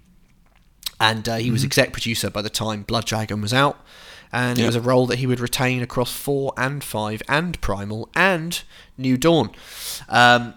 and 1.00 1.28
uh, 1.28 1.36
he 1.36 1.44
Mm-hmm. 1.44 1.52
was 1.52 1.64
exec 1.64 1.92
producer 1.92 2.30
by 2.30 2.42
the 2.42 2.50
time 2.50 2.82
Blood 2.82 3.04
Dragon 3.06 3.40
was 3.40 3.52
out. 3.54 3.78
And 4.35 4.59
it 4.59 4.66
was 4.66 4.74
a 4.74 4.80
role 4.80 5.07
that 5.07 5.20
he 5.20 5.28
would 5.28 5.39
retain 5.39 5.80
across 5.80 6.12
4 6.12 6.53
and 6.57 6.82
5 6.82 7.22
and 7.28 7.61
Primal 7.61 8.09
and 8.16 8.61
New 8.99 9.16
Dawn. 9.16 9.51
Um, 10.09 10.55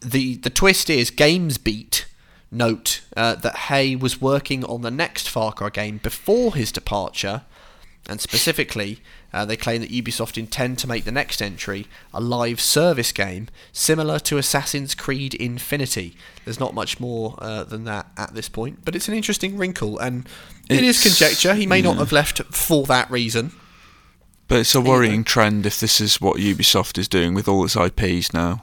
the 0.00 0.36
the 0.36 0.50
twist 0.50 0.90
is 0.90 1.10
GamesBeat 1.10 2.04
note 2.50 3.02
uh, 3.16 3.34
that 3.36 3.56
Hay 3.56 3.96
was 3.96 4.20
working 4.20 4.64
on 4.64 4.82
the 4.82 4.90
next 4.90 5.28
Far 5.28 5.52
Cry 5.52 5.70
game 5.70 5.98
before 5.98 6.54
his 6.54 6.70
departure, 6.70 7.42
and 8.08 8.20
specifically, 8.20 9.00
uh, 9.32 9.44
they 9.44 9.56
claim 9.56 9.80
that 9.80 9.90
Ubisoft 9.90 10.38
intend 10.38 10.78
to 10.78 10.86
make 10.86 11.04
the 11.04 11.12
next 11.12 11.42
entry 11.42 11.86
a 12.14 12.20
live 12.20 12.60
service 12.60 13.10
game 13.10 13.48
similar 13.72 14.18
to 14.20 14.38
Assassin's 14.38 14.94
Creed 14.94 15.34
Infinity. 15.34 16.16
There's 16.44 16.60
not 16.60 16.74
much 16.74 17.00
more 17.00 17.34
uh, 17.38 17.64
than 17.64 17.84
that 17.84 18.06
at 18.16 18.34
this 18.34 18.48
point, 18.48 18.84
but 18.84 18.94
it's 18.94 19.08
an 19.08 19.14
interesting 19.14 19.56
wrinkle, 19.58 19.98
and 19.98 20.28
it 20.68 20.82
is 20.84 20.98
It's- 20.98 21.02
conjecture. 21.02 21.54
He 21.54 21.66
may 21.66 21.82
not 21.82 21.96
have 21.96 22.12
left 22.12 22.42
for 22.52 22.84
that 22.86 23.10
reason. 23.10 23.52
But 24.48 24.60
it's 24.60 24.74
a 24.76 24.80
worrying 24.80 25.24
trend 25.24 25.66
if 25.66 25.80
this 25.80 26.00
is 26.00 26.20
what 26.20 26.36
Ubisoft 26.36 26.98
is 26.98 27.08
doing 27.08 27.34
with 27.34 27.48
all 27.48 27.64
its 27.64 27.76
IPs 27.76 28.32
now. 28.32 28.62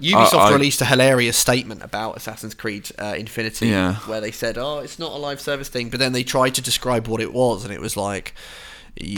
Ubisoft 0.00 0.32
I- 0.34 0.52
released 0.52 0.80
a 0.80 0.86
hilarious 0.86 1.36
statement 1.36 1.82
about 1.82 2.16
Assassin's 2.16 2.54
Creed 2.54 2.90
uh, 2.98 3.14
Infinity, 3.18 3.68
Yeah. 3.68 3.96
where 4.06 4.22
they 4.22 4.30
said, 4.32 4.56
"Oh, 4.56 4.78
it's 4.78 4.98
not 4.98 5.12
a 5.12 5.16
live 5.16 5.38
service 5.42 5.68
thing," 5.68 5.90
but 5.90 6.00
then 6.00 6.12
they 6.14 6.22
tried 6.22 6.54
to 6.54 6.62
describe 6.62 7.06
what 7.06 7.20
it 7.20 7.34
was, 7.34 7.64
and 7.64 7.72
it 7.74 7.80
was 7.82 7.96
like. 7.98 8.34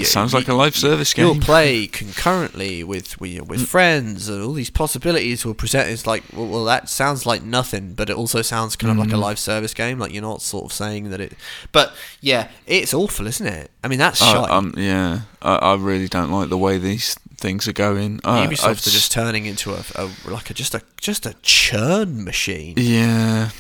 Sounds 0.05 0.33
like 0.35 0.49
a 0.49 0.55
live 0.55 0.77
service 0.77 1.13
game. 1.15 1.27
You'll 1.27 1.41
play 1.41 1.87
concurrently 2.01 2.85
with 2.85 3.21
with, 3.21 3.43
with 3.49 3.67
friends, 3.69 4.29
and 4.29 4.43
all 4.43 4.53
these 4.53 4.71
possibilities 4.71 5.45
will 5.45 5.55
present. 5.55 5.89
It's 5.91 6.07
like, 6.07 6.23
well, 6.33 6.47
well, 6.47 6.65
that 6.65 6.89
sounds 6.89 7.27
like 7.27 7.43
nothing, 7.43 7.95
but 7.95 8.09
it 8.11 8.17
also 8.17 8.43
sounds 8.43 8.77
kind 8.77 8.91
of 8.93 8.99
like 8.99 9.09
a 9.09 9.13
Mm-hmm. 9.13 9.21
live 9.23 9.39
service 9.39 9.75
game. 9.75 9.99
Like 9.99 10.13
you're 10.13 10.23
not 10.23 10.43
sort 10.43 10.67
of 10.67 10.73
saying 10.73 11.11
that 11.11 11.21
it. 11.21 11.33
But 11.73 11.93
yeah, 12.21 12.49
it's 12.67 12.93
awful, 12.95 13.27
isn't 13.27 13.47
it? 13.47 13.71
I 13.85 13.89
mean, 13.89 13.99
that's 13.99 14.19
shite. 14.19 14.51
um, 14.51 14.75
yeah, 14.77 15.21
I, 15.41 15.57
I 15.57 15.75
really 15.77 16.09
don't 16.09 16.31
like 16.31 16.49
the 16.49 16.59
way 16.59 16.79
these 16.79 17.15
things 17.37 17.67
are 17.67 17.73
going. 17.73 18.21
Uh, 18.25 18.47
Ubisoft 18.47 18.87
are 18.87 18.91
just 18.91 19.11
turning 19.11 19.47
into 19.47 19.73
a, 19.75 19.83
a 19.97 20.09
like 20.31 20.51
a 20.51 20.55
just 20.55 20.75
a 20.75 20.83
just 21.01 21.27
a 21.27 21.35
churn 21.43 22.23
machine. 22.25 22.75
Yeah, 22.77 23.51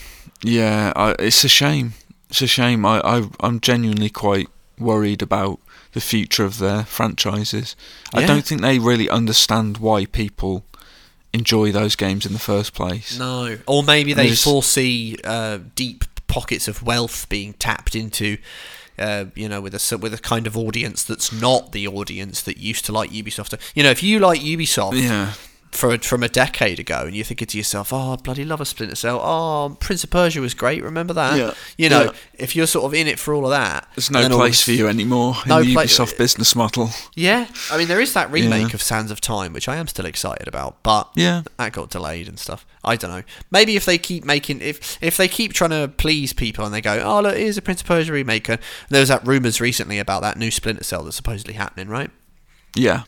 yeah. 0.42 0.92
I, 0.94 1.14
it's 1.18 1.42
a 1.44 1.48
shame. 1.48 1.94
It's 2.30 2.40
a 2.42 2.46
shame. 2.46 2.86
I, 2.86 3.00
I, 3.04 3.28
I'm 3.40 3.60
genuinely 3.60 4.08
quite 4.08 4.48
worried 4.78 5.20
about 5.22 5.58
the 5.92 6.00
future 6.00 6.44
of 6.44 6.58
their 6.58 6.84
franchises. 6.84 7.76
I 8.12 8.26
don't 8.26 8.44
think 8.44 8.60
they 8.60 8.78
really 8.78 9.08
understand 9.08 9.78
why 9.78 10.06
people 10.06 10.64
enjoy 11.32 11.72
those 11.72 11.96
games 11.96 12.26
in 12.26 12.32
the 12.32 12.38
first 12.38 12.74
place. 12.74 13.18
No, 13.18 13.58
or 13.66 13.82
maybe 13.82 14.12
they 14.12 14.34
foresee 14.34 15.16
uh, 15.24 15.58
deep 15.74 16.04
pockets 16.26 16.68
of 16.68 16.82
wealth 16.82 17.28
being 17.28 17.54
tapped 17.54 17.94
into. 17.94 18.38
Uh, 18.98 19.24
you 19.34 19.48
know, 19.48 19.60
with 19.60 19.74
a 19.74 19.98
with 19.98 20.12
a 20.12 20.18
kind 20.18 20.46
of 20.46 20.56
audience 20.56 21.02
that's 21.02 21.32
not 21.32 21.72
the 21.72 21.88
audience 21.88 22.42
that 22.42 22.58
used 22.58 22.84
to 22.84 22.92
like 22.92 23.10
Ubisoft. 23.10 23.58
You 23.74 23.82
know, 23.82 23.90
if 23.90 24.02
you 24.02 24.18
like 24.18 24.40
Ubisoft 24.40 25.00
Yeah, 25.02 25.32
for 25.72 25.96
from 25.98 26.22
a 26.22 26.28
decade 26.28 26.78
ago, 26.78 27.04
and 27.06 27.16
you're 27.16 27.24
thinking 27.24 27.46
to 27.48 27.56
yourself, 27.56 27.92
"Oh, 27.92 28.12
I 28.12 28.16
bloody 28.16 28.44
love 28.44 28.60
a 28.60 28.64
Splinter 28.66 28.94
Cell. 28.94 29.18
Oh, 29.22 29.74
Prince 29.80 30.04
of 30.04 30.10
Persia 30.10 30.40
was 30.40 30.52
great. 30.54 30.82
Remember 30.84 31.14
that?" 31.14 31.38
Yeah. 31.38 31.54
You 31.78 31.88
know, 31.88 32.02
Yeah. 32.04 32.10
if 32.34 32.54
you're 32.54 32.66
sort 32.66 32.84
of 32.84 32.92
in 32.94 33.06
it 33.06 33.18
for 33.18 33.32
all 33.32 33.44
of 33.46 33.50
that, 33.52 33.88
there's 33.96 34.10
no 34.10 34.20
then 34.20 34.32
all 34.32 34.38
place 34.38 34.62
for 34.62 34.72
you 34.72 34.86
anymore 34.86 35.36
No 35.46 35.58
in 35.60 35.68
the 35.68 35.72
pla- 35.72 35.84
Ubisoft 35.84 36.18
business 36.18 36.54
model. 36.54 36.90
Yeah, 37.14 37.46
I 37.70 37.78
mean, 37.78 37.88
there 37.88 38.00
is 38.02 38.12
that 38.12 38.30
remake 38.30 38.68
Yeah. 38.68 38.74
of 38.74 38.82
Sands 38.82 39.10
of 39.10 39.20
Time, 39.22 39.52
which 39.54 39.66
I 39.66 39.76
am 39.76 39.88
still 39.88 40.04
excited 40.06 40.46
about, 40.46 40.82
but 40.82 41.08
Yeah. 41.16 41.42
that 41.56 41.72
got 41.72 41.88
delayed 41.90 42.28
and 42.28 42.38
stuff. 42.38 42.66
I 42.84 42.96
don't 42.96 43.10
know. 43.10 43.22
Maybe 43.50 43.74
if 43.74 43.84
they 43.86 43.96
keep 43.96 44.24
making, 44.24 44.60
if 44.60 44.98
if 45.00 45.16
they 45.16 45.26
keep 45.28 45.54
trying 45.54 45.70
to 45.70 45.88
please 45.88 46.32
people 46.34 46.64
and 46.66 46.74
they 46.74 46.80
go, 46.82 47.00
oh 47.02 47.20
look, 47.20 47.36
here's 47.36 47.56
a 47.56 47.62
Prince 47.62 47.80
of 47.80 47.86
Persia 47.86 48.12
remake. 48.12 48.48
and 48.48 48.58
There 48.90 49.00
was 49.00 49.08
that 49.08 49.26
rumors 49.26 49.60
recently 49.60 49.98
about 49.98 50.20
that 50.22 50.36
new 50.36 50.50
Splinter 50.50 50.84
Cell 50.84 51.02
that's 51.04 51.16
supposedly 51.16 51.54
happening, 51.54 51.88
right? 51.88 52.10
Yeah, 52.74 53.02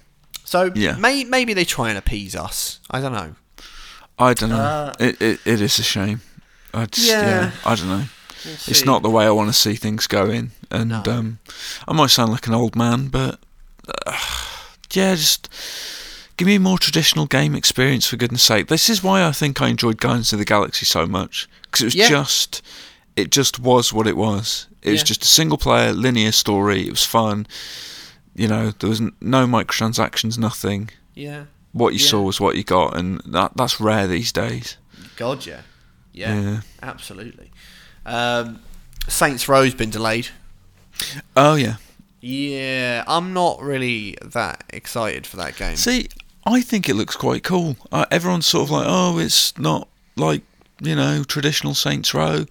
So 0.45 0.71
Yeah. 0.75 0.97
may, 0.97 1.25
maybe 1.25 1.55
they 1.55 1.65
try 1.65 1.89
and 1.89 1.99
appease 1.99 2.37
us. 2.37 2.81
I 2.91 3.01
don't 3.01 3.13
know. 3.13 3.35
I 4.19 4.35
don't 4.35 4.51
know. 4.51 4.93
it, 5.01 5.21
it 5.21 5.41
it 5.45 5.61
is 5.61 5.79
a 5.79 5.83
shame. 5.83 6.21
I 6.73 6.87
just, 6.87 7.07
yeah. 7.09 7.23
Yeah. 7.27 7.51
I 7.65 7.75
don't 7.75 7.89
know. 7.89 8.05
It's 8.67 8.85
not 8.85 9.03
the 9.03 9.11
way 9.11 9.25
I 9.25 9.31
want 9.31 9.49
to 9.49 9.55
see 9.55 9.75
things 9.75 10.07
going, 10.07 10.51
and 10.71 10.91
No. 10.91 11.03
um, 11.07 11.39
I 11.89 11.95
might 11.95 12.11
sound 12.11 12.31
like 12.31 12.47
an 12.47 12.53
old 12.55 12.77
man, 12.77 13.09
but 13.09 13.41
uh, 14.07 14.19
yeah, 14.93 15.15
just 15.15 15.49
give 16.37 16.47
me 16.47 16.57
a 16.57 16.61
more 16.61 16.79
traditional 16.79 17.27
game 17.27 17.55
experience 17.55 18.07
for 18.07 18.17
goodness 18.17 18.43
sake. 18.43 18.67
This 18.69 18.91
is 18.91 19.03
why 19.03 19.25
I 19.25 19.33
think 19.33 19.63
I 19.63 19.69
enjoyed 19.69 19.99
Guardians 19.99 20.33
of 20.35 20.39
the 20.39 20.45
Galaxy 20.45 20.85
so 20.85 21.07
much 21.07 21.49
because 21.63 21.81
it 21.83 21.87
was 21.87 21.95
Yeah. 21.95 22.09
just, 22.11 22.61
it 23.17 23.31
just 23.31 23.59
was 23.59 23.93
what 23.95 24.07
it 24.07 24.17
was. 24.17 24.67
It 24.83 24.91
was 24.91 25.03
just 25.03 25.23
a 25.23 25.27
single 25.27 25.57
player 25.57 25.93
linear 25.95 26.31
story. 26.33 26.87
It 26.87 26.91
was 26.91 27.05
fun. 27.07 27.47
You 28.35 28.49
know, 28.49 28.71
there 28.73 28.89
was 28.91 29.01
no 29.01 29.47
microtransactions, 29.47 30.39
nothing. 30.39 30.91
Yeah. 31.15 31.45
What 31.73 31.93
you 31.95 32.01
Yeah. 32.01 32.09
saw 32.11 32.23
was 32.23 32.41
what 32.41 32.57
you 32.57 32.65
got, 32.65 32.97
and 32.97 33.21
that 33.27 33.53
that's 33.57 33.81
rare 33.81 34.07
these 34.07 34.33
days. 34.33 34.77
God, 35.17 35.47
yeah. 35.47 35.63
Yeah. 36.13 36.41
Yeah. 36.41 36.61
Absolutely. 36.83 37.51
Um, 38.07 38.61
Saints 39.09 39.49
Row's 39.49 39.75
been 39.75 39.91
delayed. 39.91 40.29
Oh 41.37 41.55
yeah, 41.57 41.77
Yeah, 42.21 43.03
I'm 43.07 43.33
not 43.33 43.61
really 43.61 44.17
that 44.23 44.65
excited 44.71 45.27
for 45.27 45.37
that 45.39 45.57
game. 45.57 45.77
See, 45.77 46.09
I 46.47 46.61
think 46.63 46.89
it 46.89 46.95
looks 46.95 47.17
quite 47.17 47.43
cool. 47.43 47.77
Uh, 47.91 48.07
everyone's 48.11 48.47
sort 48.47 48.65
of 48.69 48.71
like, 48.71 48.87
oh, 48.89 49.19
it's 49.19 49.57
not 49.59 49.89
like 50.17 50.43
you 50.81 50.95
know 50.97 51.25
traditional 51.25 51.75
Saints 51.75 52.15
Row. 52.15 52.47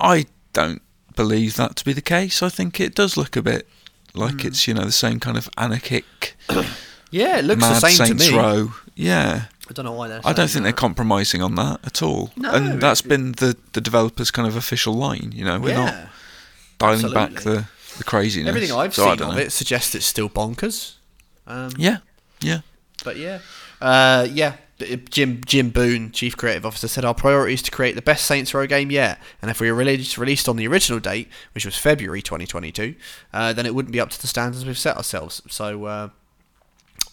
I 0.00 0.26
don't 0.52 0.82
believe 1.14 1.56
that 1.56 1.76
to 1.76 1.84
be 1.84 1.92
the 1.94 2.02
case. 2.02 2.42
I 2.42 2.48
think 2.50 2.78
it 2.80 2.94
does 2.94 3.16
look 3.16 3.36
a 3.36 3.42
bit 3.42 3.66
like 4.16 4.40
Hmm. 4.42 4.48
it's 4.48 4.66
you 4.66 4.74
know 4.74 4.84
the 4.84 4.92
same 4.92 5.20
kind 5.20 5.36
of 5.36 5.48
anarchic 5.56 6.36
yeah, 7.10 7.38
it 7.38 7.44
looks 7.44 7.62
the 7.62 7.74
same 7.80 8.06
Saints 8.06 8.26
to 8.26 8.32
me. 8.32 8.38
Row. 8.38 8.72
Yeah. 8.94 9.44
I 9.68 9.72
don't 9.72 9.84
know 9.84 9.92
why 9.92 10.08
they're. 10.08 10.20
I 10.24 10.32
don't 10.32 10.48
think 10.48 10.62
they're 10.62 10.72
compromising 10.72 11.42
on 11.42 11.56
that 11.56 11.80
at 11.84 12.00
all. 12.02 12.30
No, 12.36 12.52
and 12.52 12.80
that's 12.80 13.02
been 13.02 13.32
the, 13.32 13.56
the 13.72 13.80
developers' 13.80 14.30
kind 14.30 14.46
of 14.46 14.54
official 14.54 14.94
line. 14.94 15.32
You 15.34 15.44
know, 15.44 15.58
we're 15.58 15.70
yeah. 15.70 15.84
not 15.84 16.08
dialing 16.78 17.12
back 17.12 17.42
the, 17.42 17.66
the 17.98 18.04
craziness. 18.04 18.48
Everything 18.48 18.70
I've 18.70 18.94
So 18.94 19.02
seen 19.04 19.12
of 19.14 19.18
know. 19.18 19.36
it 19.36 19.50
suggests 19.50 19.94
it's 19.96 20.06
still 20.06 20.28
bonkers. 20.28 20.94
Um, 21.48 21.72
Yeah, 21.76 21.98
yeah. 22.40 22.60
But 23.04 23.16
yeah, 23.16 23.40
uh, 23.80 24.28
yeah. 24.30 24.54
Jim 24.78 25.40
Jim 25.44 25.70
Boone, 25.70 26.10
chief 26.12 26.36
creative 26.36 26.66
officer, 26.66 26.88
said 26.88 27.04
our 27.04 27.14
priority 27.14 27.54
is 27.54 27.62
to 27.62 27.70
create 27.70 27.94
the 27.94 28.02
best 28.02 28.26
Saints 28.26 28.52
Row 28.52 28.66
game 28.66 28.90
yet. 28.90 29.18
And 29.40 29.50
if 29.50 29.60
we 29.60 29.70
were 29.70 29.76
released 29.76 30.18
released 30.18 30.48
on 30.48 30.56
the 30.56 30.66
original 30.66 31.00
date, 31.00 31.28
which 31.52 31.64
was 31.64 31.76
February 31.76 32.20
2022, 32.20 32.94
uh, 33.32 33.52
then 33.52 33.64
it 33.64 33.74
wouldn't 33.74 33.92
be 33.92 34.00
up 34.00 34.10
to 34.10 34.20
the 34.20 34.26
standards 34.26 34.66
we've 34.66 34.76
set 34.76 34.96
ourselves. 34.96 35.40
So 35.48 35.84
uh, 35.86 36.08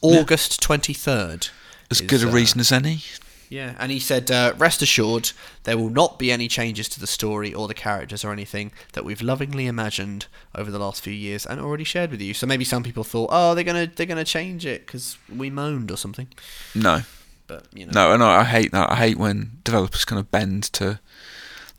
August 0.01 0.61
23rd. 0.61 1.49
As 1.89 2.01
is, 2.01 2.07
good 2.07 2.23
a 2.23 2.29
uh, 2.29 2.31
reason 2.31 2.59
as 2.59 2.71
any. 2.71 3.01
Yeah, 3.49 3.75
and 3.77 3.91
he 3.91 3.99
said, 3.99 4.31
uh, 4.31 4.53
rest 4.57 4.81
assured, 4.81 5.31
there 5.63 5.77
will 5.77 5.91
not 5.91 6.17
be 6.17 6.31
any 6.31 6.47
changes 6.47 6.89
to 6.89 6.99
the 6.99 7.05
story 7.05 7.53
or 7.53 7.67
the 7.67 7.75
characters 7.75 8.25
or 8.25 8.33
anything 8.33 8.71
that 8.93 9.05
we've 9.05 9.21
lovingly 9.21 9.67
imagined 9.67 10.25
over 10.55 10.71
the 10.71 10.79
last 10.79 11.03
few 11.03 11.13
years 11.13 11.45
and 11.45 11.61
already 11.61 11.83
shared 11.83 12.09
with 12.09 12.19
you. 12.19 12.33
So 12.33 12.47
maybe 12.47 12.65
some 12.65 12.81
people 12.81 13.03
thought, 13.03 13.29
oh, 13.31 13.53
they're 13.53 13.63
gonna 13.63 13.85
they're 13.85 14.07
gonna 14.07 14.23
change 14.23 14.65
it 14.65 14.87
because 14.87 15.19
we 15.33 15.51
moaned 15.51 15.91
or 15.91 15.97
something. 15.97 16.29
No, 16.73 17.03
But 17.47 17.65
you 17.73 17.85
know, 17.85 17.91
no, 17.93 18.13
and 18.13 18.23
I, 18.23 18.41
I 18.41 18.43
hate 18.43 18.71
that. 18.71 18.89
I 18.91 18.95
hate 18.95 19.17
when 19.17 19.59
developers 19.63 20.05
kind 20.05 20.19
of 20.19 20.31
bend 20.31 20.63
to 20.73 20.99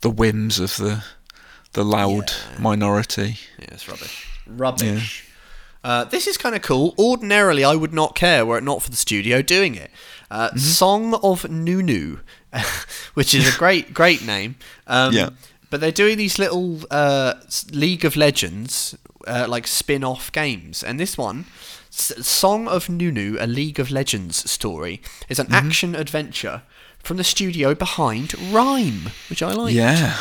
the 0.01 0.09
whims 0.09 0.59
of 0.59 0.77
the 0.77 1.03
the 1.73 1.83
loud 1.83 2.29
Yeah. 2.31 2.59
minority. 2.61 3.39
yeah, 3.59 3.65
it's 3.71 3.87
rubbish. 3.87 4.27
Rubbish. 4.47 5.25
Uh, 5.83 6.03
this 6.05 6.25
is 6.27 6.37
kind 6.37 6.55
of 6.55 6.61
cool. 6.61 6.95
Ordinarily, 6.97 7.63
I 7.63 7.75
would 7.75 7.93
not 7.93 8.15
care 8.15 8.45
were 8.45 8.57
it 8.57 8.63
not 8.63 8.81
for 8.81 8.89
the 8.89 8.95
studio 8.97 9.41
doing 9.41 9.75
it. 9.75 9.91
Uh, 10.31 10.47
Mm-hmm. 10.49 10.57
Song 10.59 11.13
of 11.21 11.49
Nunu, 11.49 12.19
which 13.13 13.33
is 13.35 13.53
a 13.53 13.57
great, 13.63 13.93
great 13.93 14.25
name. 14.25 14.55
Um, 14.87 15.13
Yeah. 15.13 15.29
But 15.69 15.81
they're 15.81 15.91
doing 15.91 16.17
these 16.17 16.39
little 16.39 16.79
uh, 16.89 17.33
League 17.71 18.05
of 18.05 18.15
Legends, 18.15 18.95
uh, 19.27 19.45
like 19.49 19.67
spin 19.67 20.03
off 20.03 20.31
games. 20.31 20.83
And 20.83 20.99
this 20.99 21.17
one, 21.17 21.45
Song 21.99 22.67
of 22.67 22.89
Nunu, 22.89 23.37
a 23.39 23.47
League 23.47 23.79
of 23.79 23.89
Legends 23.91 24.49
story, 24.49 25.01
is 25.29 25.39
Mm-hmm. 25.39 25.53
an 25.53 25.65
action 25.65 25.95
adventure 25.95 26.63
from 26.99 27.17
the 27.17 27.23
studio 27.23 27.73
behind 27.75 28.33
Rime, 28.51 29.11
which 29.29 29.41
I 29.41 29.51
like. 29.53 29.73
Yeah, 29.73 30.17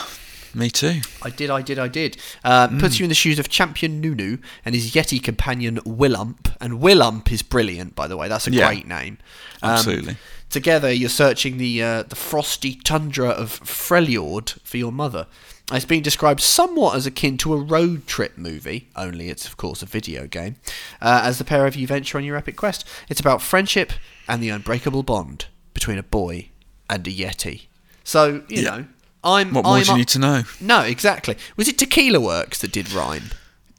me 0.55 0.70
too. 0.70 1.01
I 1.22 1.31
did, 1.31 1.51
I 1.51 1.62
did, 1.62 1.79
I 1.79 1.89
did. 1.89 2.16
Uh, 2.45 2.68
Mm. 2.68 2.79
Puts 2.81 2.99
you 3.01 3.05
in 3.05 3.09
the 3.09 3.14
shoes 3.14 3.39
of 3.39 3.49
champion 3.49 4.01
Nunu 4.01 4.39
and 4.64 4.75
his 4.75 4.93
Yeti 4.93 5.22
companion 5.22 5.79
Willump. 5.85 6.55
And 6.61 6.75
Willump 6.81 7.33
is 7.33 7.43
brilliant, 7.43 7.95
by 7.97 8.07
the 8.07 8.16
way. 8.16 8.29
That's 8.29 8.47
a 8.47 8.53
Yeah. 8.53 8.66
great 8.68 8.87
name. 8.87 9.18
Um, 9.62 9.70
Absolutely. 9.72 10.16
together, 10.51 10.93
you're 10.93 11.09
searching 11.09 11.57
the 11.59 11.83
uh, 11.83 12.03
the 12.05 12.16
frosty 12.16 12.75
tundra 12.77 13.31
of 13.31 13.59
Freljord 13.61 14.61
for 14.62 14.77
your 14.77 14.93
mother. 14.93 15.27
It's 15.73 15.87
being 15.87 16.03
described 16.03 16.41
somewhat 16.41 16.95
as 16.95 17.07
akin 17.07 17.39
to 17.39 17.55
a 17.55 17.57
road 17.57 18.07
trip 18.07 18.37
movie, 18.37 18.89
only 18.97 19.31
it's, 19.31 19.47
of 19.47 19.57
course, 19.57 19.83
a 19.83 19.87
video 19.87 20.27
game, 20.27 20.57
uh, 21.01 21.23
as 21.25 21.39
the 21.39 21.45
pair 21.45 21.67
of 21.67 21.75
you 21.75 21.87
venture 21.87 22.19
on 22.19 22.25
your 22.25 22.37
epic 22.37 22.57
quest. 22.57 22.87
It's 23.09 23.21
about 23.21 23.41
friendship 23.41 23.93
and 24.29 24.43
the 24.43 24.51
unbreakable 24.51 25.05
bond 25.05 25.47
between 25.73 25.97
a 25.97 26.03
boy 26.03 26.51
and 26.91 27.07
a 27.07 27.11
Yeti. 27.11 27.62
So, 28.05 28.43
you 28.49 28.61
Yeah. 28.62 28.71
know, 28.71 28.85
I'm. 29.25 29.55
What 29.55 29.65
more 29.65 29.77
I'm 29.79 29.83
do 29.85 29.93
you 29.93 29.97
need 29.99 30.09
to 30.09 30.19
know? 30.19 30.43
no, 30.61 30.81
exactly. 30.81 31.37
Was 31.57 31.67
it 31.69 31.79
Tequila 31.79 32.21
Works 32.21 32.59
that 32.61 32.71
did 32.71 32.93
Rime? 32.93 33.31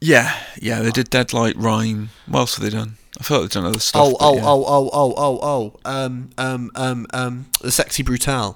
Yeah, 0.02 0.36
yeah. 0.60 0.82
They 0.82 0.90
did 0.92 1.12
Deadlight, 1.12 1.56
Rime. 1.56 2.10
What 2.26 2.40
else 2.42 2.56
have 2.56 2.64
they 2.64 2.72
done? 2.76 2.98
I 3.20 3.24
feel 3.24 3.38
like 3.42 3.52
they've 3.52 3.62
done 3.62 3.70
other 3.70 3.80
stuff. 3.80 4.02
Oh, 4.04 4.18
oh, 4.20 4.36
yeah. 4.36 4.42
oh, 4.44 4.66
oh, 4.68 4.90
oh, 4.92 5.14
oh, 5.16 5.40
oh. 5.42 5.80
Um, 5.86 6.32
um, 6.40 6.72
um, 6.76 7.08
um, 7.14 7.46
the 7.62 7.72
Sexy 7.72 8.04
Brutale. 8.04 8.56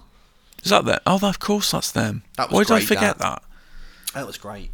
Is 0.64 0.72
that 0.72 0.86
them? 0.86 1.00
Oh, 1.06 1.20
of 1.22 1.40
course, 1.40 1.72
that's 1.72 1.92
them. 1.92 2.24
That 2.38 2.52
Why 2.52 2.64
did 2.64 2.72
I 2.72 2.80
forget 2.82 3.18
that. 3.18 3.42
that? 3.42 3.44
That 4.14 4.28
was 4.28 4.38
great. 4.38 4.72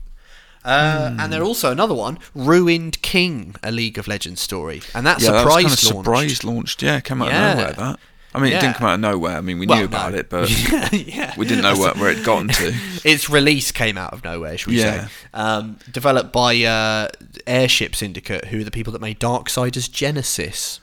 Uh, 0.64 1.16
And 1.20 1.32
then 1.32 1.42
also 1.42 1.72
another 1.72 1.94
one, 1.94 2.18
Ruined 2.34 3.02
King, 3.04 3.56
a 3.62 3.72
League 3.72 3.98
of 4.00 4.08
Legends 4.08 4.42
story, 4.42 4.82
and 4.96 5.06
that 5.06 5.22
yeah, 5.22 5.32
that 5.32 5.34
was 5.34 5.42
surprise 5.42 5.64
kind 5.64 5.74
of 5.74 5.84
launched. 5.96 6.06
surprise 6.06 6.44
launched. 6.44 6.82
Yeah, 6.82 7.00
came 7.02 7.22
out 7.22 7.28
Yeah. 7.30 7.52
of 7.52 7.58
nowhere. 7.58 7.74
That. 7.74 8.00
I 8.34 8.40
mean, 8.40 8.52
it 8.52 8.60
didn't 8.60 8.74
come 8.76 8.88
out 8.88 8.96
of 8.96 9.00
nowhere. 9.00 9.38
I 9.38 9.42
mean, 9.42 9.60
we 9.60 9.66
Well, 9.66 9.78
knew 9.78 9.86
about 9.86 10.12
no. 10.12 10.18
it, 10.18 10.30
but 10.30 10.50
yeah, 10.92 11.34
we 11.38 11.46
didn't 11.46 11.64
know 11.64 11.78
where, 11.78 11.94
where 11.94 12.10
it'd 12.10 12.26
gotten 12.26 12.50
to. 12.50 12.74
its 13.06 13.30
release 13.30 13.72
came 13.72 13.98
out 13.98 14.12
of 14.12 14.26
nowhere, 14.26 14.58
should 14.58 14.72
we 14.74 14.80
Yeah. 14.82 15.06
say? 15.06 15.12
Um, 15.34 15.78
developed 15.90 16.34
by 16.34 16.62
uh, 16.64 17.08
Airship 17.48 17.96
Syndicate, 17.96 18.46
who 18.46 18.60
are 18.60 18.64
the 18.66 18.72
people 18.72 18.92
that 18.92 19.02
made 19.02 19.22
Darksiders 19.22 19.90
Genesis. 19.90 20.82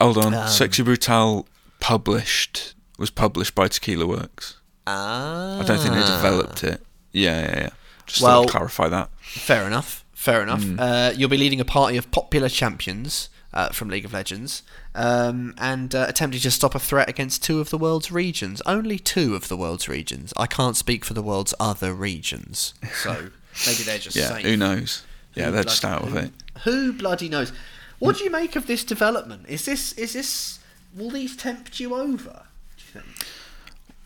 Hold 0.00 0.16
on, 0.18 0.32
Um, 0.32 0.46
Sexy 0.46 0.84
Brutale 0.84 1.44
published 1.80 2.74
was 2.96 3.10
published 3.10 3.54
by 3.54 3.68
Tequila 3.68 4.06
Works. 4.06 4.56
Ah, 4.86 5.60
I 5.60 5.64
don't 5.64 5.78
think 5.80 5.94
they 5.94 6.00
developed 6.00 6.62
it. 6.64 6.80
Yeah, 7.12 7.40
yeah, 7.40 7.58
yeah. 7.60 7.70
Just 8.06 8.22
Well- 8.22 8.44
to 8.44 8.50
clarify 8.50 8.88
that. 8.88 9.10
Fair 9.20 9.66
enough. 9.66 10.04
Fair 10.12 10.42
enough. 10.42 10.62
Mm. 10.62 10.80
Uh, 10.80 11.12
you'll 11.16 11.28
be 11.28 11.36
leading 11.36 11.60
a 11.60 11.64
party 11.64 11.96
of 11.96 12.10
popular 12.10 12.48
champions 12.48 13.28
uh, 13.52 13.68
from 13.70 13.88
League 13.88 14.04
of 14.04 14.12
Legends 14.12 14.62
um, 14.94 15.54
and 15.58 15.94
uh, 15.94 16.06
attempting 16.08 16.40
to 16.40 16.50
stop 16.50 16.74
a 16.74 16.78
threat 16.78 17.08
against 17.08 17.42
two 17.44 17.60
of 17.60 17.70
the 17.70 17.78
world's 17.78 18.10
regions. 18.10 18.60
Only 18.66 18.98
two 18.98 19.34
of 19.34 19.48
the 19.48 19.56
world's 19.56 19.88
regions. 19.88 20.32
I 20.36 20.46
can't 20.46 20.76
speak 20.76 21.04
for 21.04 21.14
the 21.14 21.22
world's 21.22 21.54
other 21.60 21.92
regions. 21.94 22.74
So 23.02 23.12
maybe 23.66 23.82
they're 23.84 23.98
just 23.98 24.16
Yeah, 24.16 24.28
safe. 24.28 24.44
who 24.46 24.56
knows? 24.56 25.04
Yeah, 25.34 25.46
Who 25.46 25.52
they're 25.52 25.64
just 25.64 25.82
bloody- 25.82 25.94
out 25.96 26.08
of 26.08 26.16
it. 26.16 26.30
Who 26.64 26.92
bloody 26.92 27.28
knows? 27.28 27.52
What 27.98 28.16
do 28.18 28.24
you 28.24 28.30
make 28.30 28.56
of 28.56 28.66
this 28.66 28.84
development? 28.84 29.44
Is 29.48 29.64
this 29.64 29.92
is 29.94 30.12
this 30.14 30.58
will 30.94 31.10
these 31.10 31.36
tempt 31.36 31.78
you 31.80 31.94
over? 31.94 32.44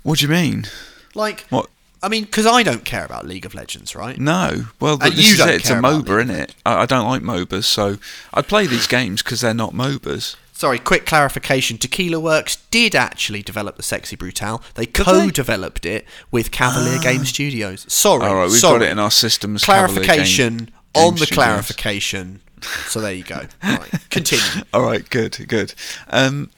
What 0.02 0.18
do 0.18 0.26
you 0.26 0.30
mean? 0.32 0.66
Like, 1.14 1.40
What? 1.50 1.68
I 2.02 2.08
mean, 2.08 2.24
because 2.24 2.46
I 2.46 2.62
don't 2.62 2.84
care 2.86 3.04
about 3.04 3.26
League 3.26 3.44
of 3.44 3.54
Legends, 3.54 3.94
right? 3.94 4.18
No. 4.18 4.64
Well, 4.80 4.96
And 5.02 5.12
this 5.12 5.26
you 5.26 5.34
is 5.34 5.40
it. 5.40 5.54
It's 5.56 5.70
a 5.70 5.74
MOBA, 5.74 6.22
isn't 6.24 6.30
it? 6.34 6.54
I, 6.64 6.82
I 6.82 6.86
don't 6.86 7.06
like 7.06 7.20
MOBAs, 7.20 7.64
so 7.64 7.98
I'd 8.32 8.48
play 8.48 8.66
these 8.66 8.86
games 8.86 9.22
because 9.22 9.42
they're 9.42 9.52
not 9.52 9.74
MOBAs. 9.74 10.36
Sorry, 10.54 10.78
quick 10.78 11.04
clarification. 11.04 11.76
Tequila 11.76 12.18
Works 12.18 12.56
did 12.70 12.94
actually 12.94 13.42
develop 13.42 13.76
the 13.76 13.82
Sexy 13.82 14.16
Brutale. 14.16 14.62
They 14.74 14.86
they? 14.86 14.92
co-developed 14.92 15.84
it 15.84 16.06
with 16.30 16.50
Cavalier 16.50 16.98
Game 17.00 17.24
Studios. 17.26 17.84
Sorry, 17.92 18.24
All 18.24 18.34
right, 18.36 18.42
we've 18.44 18.52
sorry. 18.58 18.78
got 18.80 18.86
it 18.88 18.92
in 18.92 18.98
our 18.98 19.10
systems. 19.10 19.62
as 19.62 19.66
Cavalier 19.66 19.96
Game- 19.96 20.04
clarification 20.06 20.56
Game 20.58 20.68
on 20.94 21.14
the 21.14 21.26
Studios. 21.26 21.34
clarification. 21.34 22.40
So 22.88 23.00
there 23.00 23.12
you 23.14 23.24
go. 23.24 23.42
Right, 23.62 23.90
continue. 24.10 24.64
All 24.72 24.82
right, 24.82 25.08
good, 25.10 25.36
good. 25.48 25.74
Um, 26.08 26.50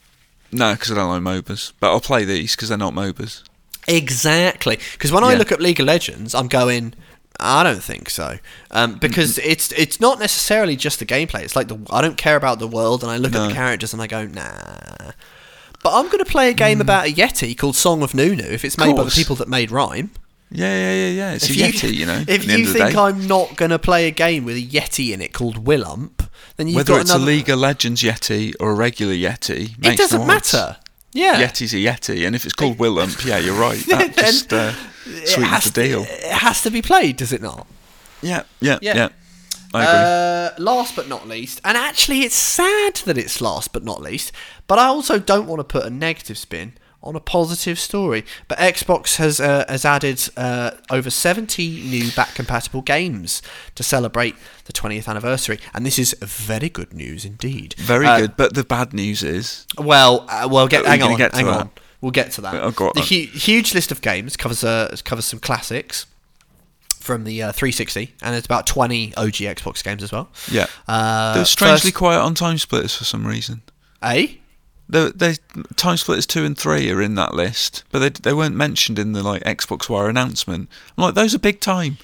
no, 0.53 0.73
because 0.75 0.93
I 0.93 0.95
don't 0.95 1.25
like 1.25 1.45
MOBAs, 1.45 1.73
but 1.81 1.91
I'll 1.91 2.01
play 2.01 2.25
these 2.25 2.55
because 2.55 2.69
they're 2.69 2.79
not 2.79 2.93
MOBAs. 2.95 3.43
Exactly, 3.89 4.79
because 4.93 5.11
when 5.11 5.25
I 5.25 5.33
Yeah. 5.33 5.39
look 5.39 5.53
at 5.53 5.61
League 5.61 5.81
of 5.81 5.87
Legends, 5.87 6.35
I'm 6.35 6.49
going. 6.49 6.95
I 7.41 7.63
don't 7.65 7.83
think 7.83 8.11
so, 8.11 8.39
um, 8.71 8.95
because 8.97 9.39
it's 9.39 9.73
it's 9.73 9.99
not 10.01 10.19
necessarily 10.21 10.77
just 10.77 10.99
the 11.01 11.07
gameplay. 11.07 11.41
It's 11.43 11.57
like 11.57 11.67
the 11.69 11.79
I 11.91 12.01
don't 12.01 12.17
care 12.17 12.37
about 12.37 12.59
the 12.61 12.69
world, 12.69 13.03
and 13.03 13.11
I 13.11 13.17
look 13.17 13.33
at 13.35 13.39
No. 13.39 13.49
the 13.49 13.55
characters 13.55 13.93
and 13.93 14.01
I 14.03 14.07
go 14.07 14.25
nah. 14.27 15.13
But 15.83 15.95
I'm 15.99 16.05
going 16.07 16.19
to 16.21 16.25
play 16.25 16.49
a 16.49 16.53
game 16.53 16.81
about 16.81 17.07
a 17.09 17.13
Yeti 17.13 17.59
called 17.59 17.75
Song 17.75 18.05
of 18.05 18.15
Nunu 18.15 18.45
if 18.45 18.65
it's 18.65 18.79
made 18.79 18.91
by 18.91 18.93
the 18.93 18.99
Mm. 18.99 19.03
Course. 19.05 19.15
people 19.17 19.35
that 19.37 19.49
made 19.49 19.73
Rime. 19.73 20.13
Yeah, 20.55 20.67
yeah, 20.75 20.93
yeah, 20.93 21.09
yeah. 21.11 21.33
It's 21.35 21.49
a 21.49 21.53
Yeti, 21.53 21.95
you 21.95 22.07
know. 22.07 22.19
If 22.29 22.29
at 22.43 22.47
the 22.47 22.53
end 22.53 22.61
you 22.61 22.67
think. 22.73 22.95
I'm 22.97 23.27
not 23.27 23.57
going 23.57 23.71
to 23.71 23.79
play 23.79 24.07
a 24.07 24.11
game 24.11 24.45
with 24.45 24.57
a 24.57 24.63
Yeti 24.63 25.13
in 25.13 25.21
it 25.23 25.33
called 25.33 25.65
Willump, 25.65 26.29
then 26.57 26.67
you've 26.69 26.77
whether 26.77 26.93
got 26.95 27.01
it's 27.03 27.11
another. 27.11 27.25
a 27.25 27.27
League 27.27 27.49
of 27.49 27.59
Legends 27.59 28.03
Yeti 28.03 28.53
or 28.61 28.71
a 28.73 28.75
regular 28.75 29.15
Yeti, 29.15 29.75
it 29.85 29.97
doesn't 29.97 30.21
no 30.21 30.27
matter. 30.27 30.77
Yeah, 31.15 31.43
Yeti's 31.43 31.73
a 31.75 31.77
Yeti, 31.79 32.27
and 32.27 32.35
if 32.37 32.45
it's 32.45 32.55
called 32.55 32.79
Willump, 32.79 33.25
yeah, 33.25 33.39
you're 33.39 33.59
right. 33.59 33.79
That 33.87 34.17
just 34.17 34.53
uh, 34.53 34.73
sweetens 35.25 35.65
the 35.65 35.71
to- 35.71 35.83
deal. 35.89 36.03
it 36.09 36.23
has 36.33 36.63
to 36.63 36.71
be 36.71 36.81
played, 36.83 37.17
does 37.17 37.33
it 37.33 37.43
not? 37.43 37.67
Yeah, 38.23 38.43
yeah, 38.61 38.79
Yeah. 38.83 38.95
yeah. 38.95 39.09
I 39.75 39.85
agree. 39.85 40.59
Uh, 40.61 40.63
last 40.63 40.95
but 40.97 41.09
not 41.09 41.27
least, 41.27 41.61
and 41.65 41.79
actually, 41.79 42.21
it's 42.21 42.35
sad 42.35 42.97
that 43.07 43.17
it's 43.17 43.41
last 43.41 43.73
but 43.73 43.83
not 43.85 44.03
least, 44.03 44.31
but 44.67 44.79
I 44.79 44.87
also 44.87 45.19
don't 45.19 45.47
want 45.47 45.61
to 45.61 45.65
put 45.65 45.85
a 45.87 45.91
negative 45.91 46.37
spin 46.37 46.75
on 47.03 47.17
a 47.17 47.21
positive 47.21 47.79
story. 47.79 48.25
But 48.49 48.59
Xbox 48.59 49.17
has 49.17 49.41
uh, 49.41 49.65
has 49.69 49.85
added 49.85 50.29
uh, 50.37 50.73
over 50.91 51.11
70 51.11 51.83
new 51.89 52.11
back 52.13 52.35
compatible 52.35 52.83
games 52.83 53.43
to 53.75 53.83
celebrate 53.83 54.37
the 54.67 54.73
20th 54.73 55.09
anniversary, 55.09 55.59
and 55.75 55.85
this 55.85 55.99
is 55.99 56.15
very 56.21 56.69
good 56.69 56.93
news 56.95 57.25
indeed. 57.25 57.75
Very 57.79 58.07
Uh, 58.07 58.21
good. 58.21 58.37
But 58.37 58.55
the 58.55 58.65
bad 58.65 58.93
news 58.93 59.23
is, 59.23 59.67
Well, 59.79 60.25
uh, 60.29 60.49
well, 60.51 60.69
get, 60.69 60.87
hang 60.87 61.03
on, 61.03 61.17
get 61.17 61.35
hang 61.35 61.47
that? 61.47 61.57
on. 61.61 61.71
We'll 62.01 62.11
get 62.13 62.33
to 62.33 62.41
that. 62.41 62.55
Oh, 62.55 62.71
go 62.73 62.91
the 62.95 63.01
hu- 63.01 63.39
huge 63.39 63.75
list 63.75 63.93
of 63.93 64.01
games 64.01 64.37
covers 64.37 64.65
uh, 64.65 64.97
covers 65.05 65.25
some 65.27 65.39
classics. 65.41 66.07
from 67.01 67.25
the 67.25 67.43
uh, 67.43 67.51
360, 67.53 68.15
and 68.23 68.37
it's 68.37 68.47
about 68.47 68.65
20 68.65 69.13
OG 69.17 69.33
Xbox 69.57 69.83
games 69.83 70.05
as 70.05 70.13
well. 70.13 70.29
Yeah. 70.49 70.67
Uh, 70.87 71.35
they 71.35 71.41
were 71.41 71.45
strangely 71.45 71.91
first- 71.91 71.95
quiet 71.97 72.21
on 72.21 72.35
TimeSplitters 72.37 72.97
for 72.97 73.03
some 73.05 73.27
reason. 73.27 73.63
Eh? 74.03 74.35
They, 74.89 75.11
they 75.11 75.33
TimeSplitters 75.75 76.27
two 76.27 76.45
and 76.45 76.57
three 76.59 76.91
are 76.91 77.01
in 77.01 77.15
that 77.15 77.35
list, 77.35 77.85
but 77.91 78.01
they 78.01 78.09
they 78.11 78.33
weren't 78.35 78.57
mentioned 78.57 78.99
in 78.99 79.13
the 79.13 79.23
like 79.23 79.43
Xbox 79.45 79.89
Wire 79.89 80.09
announcement. 80.09 80.69
I'm 80.99 81.05
like, 81.05 81.15
those 81.15 81.35
are 81.35 81.39
big 81.39 81.61
time. 81.61 81.99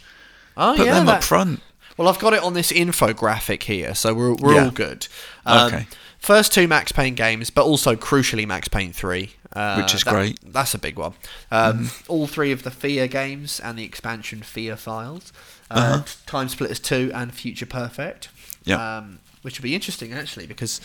Oh 0.57 0.75
Put 0.77 0.87
yeah. 0.87 0.95
them 0.95 1.07
that- 1.07 1.17
up 1.19 1.25
front. 1.25 1.61
Well, 1.97 2.07
I've 2.09 2.21
got 2.21 2.33
it 2.33 2.43
on 2.45 2.55
this 2.55 2.71
infographic 2.71 3.65
here, 3.65 3.95
so 3.95 4.15
we're 4.15 4.35
we're 4.35 4.55
Yeah. 4.55 4.65
all 4.67 4.71
good. 4.71 5.09
Um, 5.45 5.67
Okay. 5.75 5.87
First 6.21 6.53
two 6.53 6.67
Max 6.67 6.91
Payne 6.93 7.15
games, 7.15 7.51
but 7.51 7.65
also 7.65 7.95
crucially 7.95 8.47
Max 8.47 8.67
Payne 8.69 8.93
three, 8.93 9.35
uh, 9.55 9.77
Which 9.83 9.95
is 9.95 10.03
that- 10.05 10.15
great. 10.15 10.39
That's 10.53 10.75
a 10.75 10.79
big 10.79 10.97
one. 10.99 11.15
Um, 11.51 11.91
All 12.09 12.27
three 12.27 12.51
of 12.53 12.63
the 12.65 12.71
Fear 12.73 13.07
games 13.09 13.61
and 13.61 13.79
the 13.79 13.85
expansion 13.85 14.43
Fear 14.43 14.77
files, 14.77 15.33
uh, 15.71 16.03
TimeSplitters 16.27 16.83
two 16.83 17.11
and 17.15 17.33
Future 17.35 17.67
Perfect. 17.67 18.29
Yeah. 18.65 18.99
Um, 18.99 19.19
which 19.43 19.59
would 19.59 19.63
be 19.65 19.75
interesting 19.75 20.13
actually 20.13 20.47
because 20.47 20.81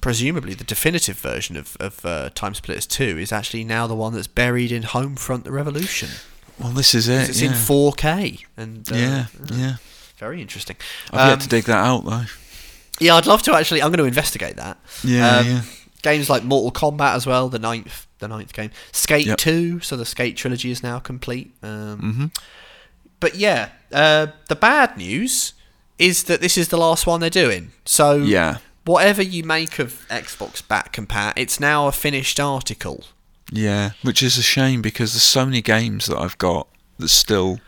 presumably 0.00 0.54
the 0.54 0.64
definitive 0.64 1.18
version 1.18 1.56
of, 1.56 1.76
of 1.80 2.04
uh, 2.04 2.30
TimeSplitters 2.34 2.86
2 2.88 3.18
is 3.18 3.32
actually 3.32 3.64
now 3.64 3.86
the 3.86 3.94
one 3.94 4.12
that's 4.14 4.26
buried 4.26 4.72
in 4.72 4.82
Homefront 4.82 5.44
the 5.44 5.52
Revolution. 5.52 6.08
Well, 6.58 6.70
this 6.72 6.94
is 6.94 7.08
it. 7.08 7.30
It's 7.30 7.40
yeah. 7.42 7.48
in 7.48 7.54
4K. 7.54 8.44
and 8.56 8.90
uh, 8.92 8.94
yeah, 8.94 9.26
yeah. 9.52 9.76
Very 10.18 10.40
interesting. 10.40 10.76
I've 11.12 11.20
Um, 11.20 11.28
yet 11.30 11.40
to 11.40 11.48
dig 11.48 11.64
that 11.64 11.78
out 11.84 12.04
though. 12.04 12.24
yeah, 13.00 13.16
I'd 13.16 13.26
love 13.26 13.42
to 13.44 13.54
actually. 13.54 13.82
I'm 13.82 13.90
going 13.90 13.98
to 13.98 14.04
investigate 14.04 14.56
that. 14.56 14.78
Yeah, 15.02 15.38
Um, 15.38 15.46
yeah. 15.46 15.62
Games 16.02 16.28
like 16.28 16.42
Mortal 16.44 16.72
Kombat 16.72 17.14
as 17.14 17.26
well, 17.26 17.48
the 17.48 17.58
ninth, 17.60 18.06
the 18.18 18.28
ninth 18.28 18.52
game. 18.52 18.70
Skate 18.92 19.26
Yep. 19.26 19.38
Two, 19.38 19.80
so 19.80 19.96
the 19.96 20.04
Skate 20.04 20.36
trilogy 20.36 20.70
is 20.70 20.82
now 20.82 20.98
complete. 20.98 21.54
Um, 21.62 21.98
hmm 21.98 22.26
But 23.20 23.36
yeah, 23.36 23.70
uh, 23.92 24.28
the 24.48 24.56
bad 24.56 24.96
news 24.96 25.54
is 25.98 26.24
that 26.24 26.40
this 26.40 26.58
is 26.58 26.68
the 26.68 26.76
last 26.76 27.06
one 27.06 27.20
they're 27.20 27.30
doing. 27.30 27.70
So 27.84 28.16
Yeah, 28.16 28.58
whatever 28.84 29.22
you 29.22 29.44
make 29.44 29.78
of 29.78 30.06
Xbox 30.08 30.66
Back 30.66 30.92
Compat, 30.94 31.34
it's 31.36 31.60
now 31.60 31.86
a 31.88 31.92
finished 31.92 32.38
article. 32.40 33.04
yeah. 33.50 33.90
Which 34.02 34.22
is 34.22 34.38
a 34.38 34.42
shame 34.42 34.82
because 34.82 35.12
there's 35.12 35.22
so 35.22 35.44
many 35.44 35.60
games 35.62 36.06
that 36.06 36.18
I've 36.18 36.38
got 36.38 36.66
that 36.98 37.08
still 37.08 37.60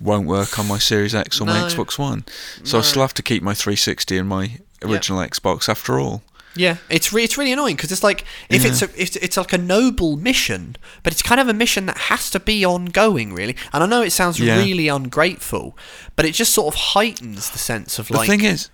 won't 0.00 0.26
work 0.26 0.58
on 0.58 0.66
my 0.66 0.78
Series 0.78 1.14
X 1.14 1.40
or 1.40 1.44
my 1.46 1.58
Xbox 1.58 1.98
One. 1.98 2.24
So 2.64 2.78
I 2.78 2.80
still 2.82 3.02
have 3.02 3.14
to 3.14 3.22
keep 3.22 3.42
my 3.42 3.52
360 3.54 4.16
and 4.16 4.28
my 4.28 4.58
original 4.82 5.20
Xbox 5.20 5.68
after 5.68 5.98
all. 6.00 6.22
Yeah, 6.56 6.78
it's 6.88 7.12
re- 7.12 7.22
it's 7.22 7.38
really 7.38 7.52
annoying 7.52 7.76
because 7.76 7.92
it's 7.92 8.02
like 8.02 8.24
if 8.48 8.64
Yeah. 8.64 8.70
it's 8.70 8.82
a 8.82 8.88
it's, 9.00 9.14
it's 9.16 9.36
like 9.36 9.52
a 9.52 9.58
noble 9.58 10.16
mission, 10.16 10.74
but 11.04 11.12
it's 11.12 11.22
kind 11.22 11.40
of 11.40 11.46
a 11.48 11.52
mission 11.54 11.86
that 11.86 11.96
has 11.96 12.28
to 12.30 12.40
be 12.40 12.64
ongoing, 12.64 13.32
really. 13.34 13.54
And 13.72 13.84
I 13.84 13.86
know 13.86 14.02
it 14.02 14.10
sounds 14.10 14.40
Yeah. 14.40 14.56
really 14.56 14.88
ungrateful, 14.88 15.76
but 16.16 16.24
it 16.24 16.32
just 16.32 16.52
sort 16.52 16.74
of 16.74 16.80
heightens 16.80 17.50
the 17.50 17.58
sense 17.58 17.98
of 18.00 18.08
The 18.08 18.14
like. 18.16 18.28
thing 18.28 18.42
is, 18.42 18.68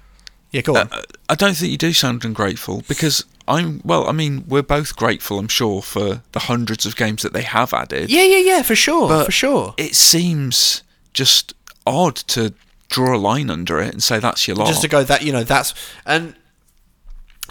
yeah, 0.57 0.63
go 0.63 0.77
on. 0.77 0.89
Uh, 0.91 1.03
I 1.29 1.35
don't 1.35 1.55
think 1.55 1.71
you 1.71 1.77
do 1.77 1.93
sound 1.93 2.25
ungrateful 2.25 2.83
because 2.89 3.25
I'm 3.47 3.83
well. 3.85 4.09
I 4.09 4.13
mean, 4.13 4.45
we're 4.49 4.63
both 4.63 4.97
grateful, 4.97 5.39
I'm 5.39 5.49
sure, 5.49 5.83
for 5.83 6.23
the 6.33 6.41
hundreds 6.41 6.87
of 6.87 6.97
games 6.97 7.23
that 7.23 7.35
they 7.35 7.43
have 7.43 7.75
added. 7.75 8.11
yeah, 8.11 8.25
yeah, 8.25 8.39
yeah, 8.39 8.63
for 8.63 8.75
sure, 8.75 9.09
but 9.09 9.27
for 9.27 9.33
sure. 9.33 9.75
It 9.77 9.95
seems 9.95 10.83
just 11.13 11.55
odd 11.87 12.17
to 12.17 12.55
draw 12.89 13.17
a 13.17 13.19
line 13.19 13.51
under 13.51 13.81
it 13.81 13.93
and 13.93 14.03
say 14.03 14.19
that's 14.19 14.49
your 14.49 14.57
lot. 14.57 14.69
Just 14.69 14.83
to 14.83 14.89
go 14.89 15.05
that 15.05 15.23
you 15.23 15.33
know 15.33 15.45
that's 15.45 15.75
and 16.07 16.35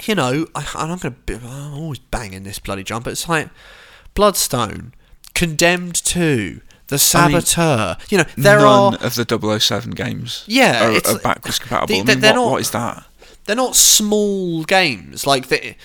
you 0.03 0.15
know 0.15 0.47
I, 0.55 0.65
and 0.77 0.91
I'm 0.91 0.97
gonna 0.97 1.15
be, 1.25 1.35
I'm 1.35 1.73
always 1.75 1.99
banging 1.99 2.41
this 2.43 2.57
bloody 2.57 2.83
drum, 2.83 3.03
but 3.03 3.11
it's 3.11 3.29
like 3.29 3.49
Bloodstone, 4.15 4.93
Condemned 5.35 5.93
Two, 5.93 6.61
The 6.87 6.95
I 7.15 7.27
mean, 7.27 7.41
Saboteur. 7.41 7.97
you 8.09 8.17
know 8.19 8.25
there 8.37 8.59
None 8.59 8.95
are 8.95 9.05
of 9.05 9.15
the 9.15 9.59
007 9.59 9.91
games. 9.91 10.43
Yeah, 10.47 10.85
are, 10.87 10.91
it's- 10.91 11.15
are 11.15 11.19
backwards 11.19 11.57
compatible. 11.59 11.87
they- 11.87 12.01
I 12.01 12.03
mean, 12.03 12.19
they're 12.19 12.31
what, 12.33 12.35
not- 12.43 12.51
what 12.51 12.61
is 12.61 12.71
that? 12.71 13.03
they're 13.45 13.55
not 13.55 13.75
small 13.75 14.63
games 14.63 15.25
like 15.27 15.47
they 15.49 15.77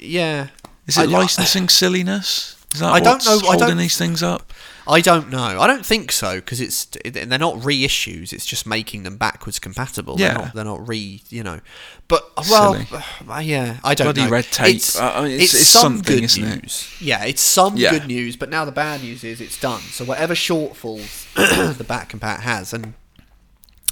yeah 0.00 0.48
Is 0.86 0.96
it 0.98 1.02
I- 1.02 1.04
licensing 1.04 1.68
silliness? 1.68 2.56
Is 2.74 2.80
that 2.80 2.92
I 2.92 3.00
don't 3.00 3.14
what's 3.14 3.26
know- 3.26 3.36
I 3.48 3.52
holding 3.52 3.68
don't- 3.68 3.76
these 3.78 3.96
things 3.96 4.22
up? 4.22 4.52
I 4.86 5.00
don't 5.00 5.30
know. 5.30 5.60
I 5.60 5.66
don't 5.66 5.86
think 5.86 6.10
so 6.10 6.36
because 6.36 6.60
it's 6.60 6.86
they're 7.04 7.38
not 7.38 7.56
reissues. 7.56 8.32
It's 8.32 8.44
just 8.46 8.66
making 8.66 9.04
them 9.04 9.16
backwards 9.16 9.58
compatible. 9.58 10.16
Yeah. 10.18 10.28
they're 10.34 10.44
not, 10.44 10.54
they're 10.54 10.64
not 10.64 10.88
re 10.88 11.22
you 11.28 11.42
know. 11.42 11.60
But 12.08 12.24
well, 12.50 12.74
Silly. 12.74 13.02
uh, 13.28 13.38
yeah, 13.38 13.78
I 13.84 13.94
don't 13.94 14.06
Bloody 14.06 14.24
know. 14.24 14.30
red 14.30 14.44
tape. 14.46 14.76
It's, 14.76 14.98
Uh, 14.98 15.12
I 15.14 15.22
mean, 15.22 15.32
it's- 15.32 15.54
it's 15.54 15.66
some 15.68 15.96
something, 15.96 16.16
good 16.16 16.24
isn't 16.24 16.44
it? 16.64 16.88
Yeah, 17.00 17.24
it's 17.24 17.40
some 17.42 17.76
Yeah. 17.76 17.90
good 17.92 18.06
news. 18.06 18.36
But 18.36 18.50
now 18.50 18.64
the 18.64 18.72
bad 18.72 19.02
news 19.02 19.22
is 19.24 19.40
it's 19.40 19.58
done. 19.58 19.80
So 19.92 20.04
whatever 20.04 20.34
shortfalls 20.34 21.32
the 21.78 21.84
back 21.84 22.10
compat 22.12 22.40
has, 22.40 22.72
and 22.72 22.94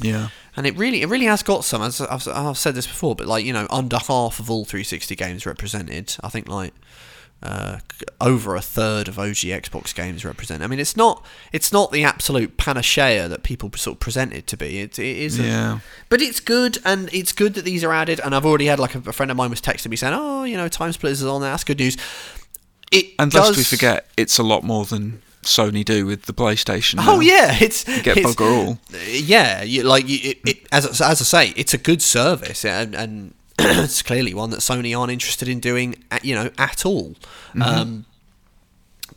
Yeah. 0.03 0.29
and 0.57 0.67
it 0.67 0.77
really 0.77 1.03
it 1.03 1.09
really 1.09 1.27
has 1.27 1.43
got 1.43 1.65
some. 1.65 1.83
As 1.83 2.01
I've, 2.01 2.27
I've 2.29 2.59
said 2.59 2.75
this 2.75 2.87
before, 2.87 3.15
but 3.15 3.27
like 3.27 3.45
you 3.45 3.53
know, 3.53 3.67
under 3.71 3.99
half 3.99 4.41
of 4.41 4.51
all 4.51 4.65
360 4.65 5.15
games 5.15 5.47
represented. 5.47 6.17
I 6.23 6.29
think 6.29 6.49
like 6.49 6.75
uh, 7.43 7.79
over 8.21 8.55
a 8.55 8.61
third 8.61 9.09
of 9.09 9.19
OG 9.19 9.37
Xbox 9.37 9.95
games 9.95 10.25
represent. 10.25 10.63
I 10.63 10.67
mean, 10.67 10.79
it's 10.79 10.97
not 10.97 11.25
it's 11.53 11.73
not 11.73 11.91
the 11.91 12.05
absolute 12.05 12.57
panacea 12.59 13.29
that 13.29 13.43
people 13.43 13.71
sort 13.77 13.97
of 13.97 14.01
present 14.01 14.33
it 14.35 14.47
to 14.49 14.57
be. 14.57 14.81
It, 14.81 14.99
it 14.99 15.17
is, 15.17 15.39
Yeah. 15.39 15.79
but 16.11 16.21
it's 16.21 16.41
good, 16.41 16.79
and 16.85 17.09
it's 17.15 17.33
good 17.33 17.55
that 17.55 17.65
these 17.65 17.83
are 17.83 17.93
added. 17.93 18.21
And 18.23 18.35
I've 18.35 18.45
already 18.45 18.67
had 18.67 18.79
like 18.79 18.95
a, 18.95 18.99
a 19.09 19.13
friend 19.13 19.31
of 19.31 19.37
mine 19.37 19.51
was 19.51 19.61
texting 19.63 19.89
me 19.89 19.97
saying, 19.97 20.15
"Oh, 20.15 20.45
you 20.45 20.57
know, 20.57 20.69
TimeSplitters 20.69 21.13
is 21.13 21.25
on 21.25 21.41
there. 21.41 21.51
That's 21.51 21.65
good 21.65 21.79
news." 21.79 21.97
It 22.93 23.07
And 23.19 23.31
does, 23.31 23.57
lest 23.57 23.59
we 23.59 23.65
forget, 23.65 24.07
it's 24.17 24.39
a 24.39 24.43
lot 24.43 24.65
more 24.65 24.85
than 24.85 25.23
Sony 25.43 25.85
do 25.85 26.05
with 26.07 26.25
the 26.25 26.33
PlayStation. 26.35 26.97
Oh 26.99 27.15
now. 27.15 27.21
yeah, 27.21 27.57
it's 27.61 27.87
You 27.89 28.03
get 28.03 28.19
it's- 28.19 28.35
bugger 28.35 28.53
all. 28.67 28.79
Yeah, 29.09 29.63
you, 29.63 29.85
like 29.85 30.09
you, 30.09 30.19
it, 30.31 30.39
it, 30.45 30.67
as 30.73 30.85
as 31.01 31.01
I 31.01 31.15
say, 31.15 31.53
it's 31.57 31.73
a 31.73 31.79
good 31.79 32.03
service, 32.03 32.65
and, 32.65 32.95
and 32.95 33.33
it's 33.85 34.03
clearly 34.03 34.35
one 34.35 34.51
that 34.51 34.61
Sony 34.61 34.99
aren't 34.99 35.13
interested 35.13 35.49
in 35.49 35.61
doing, 35.61 35.97
at, 36.11 36.25
you 36.25 36.35
know, 36.35 36.51
at 36.59 36.85
all. 36.87 37.15
Um, 37.61 38.05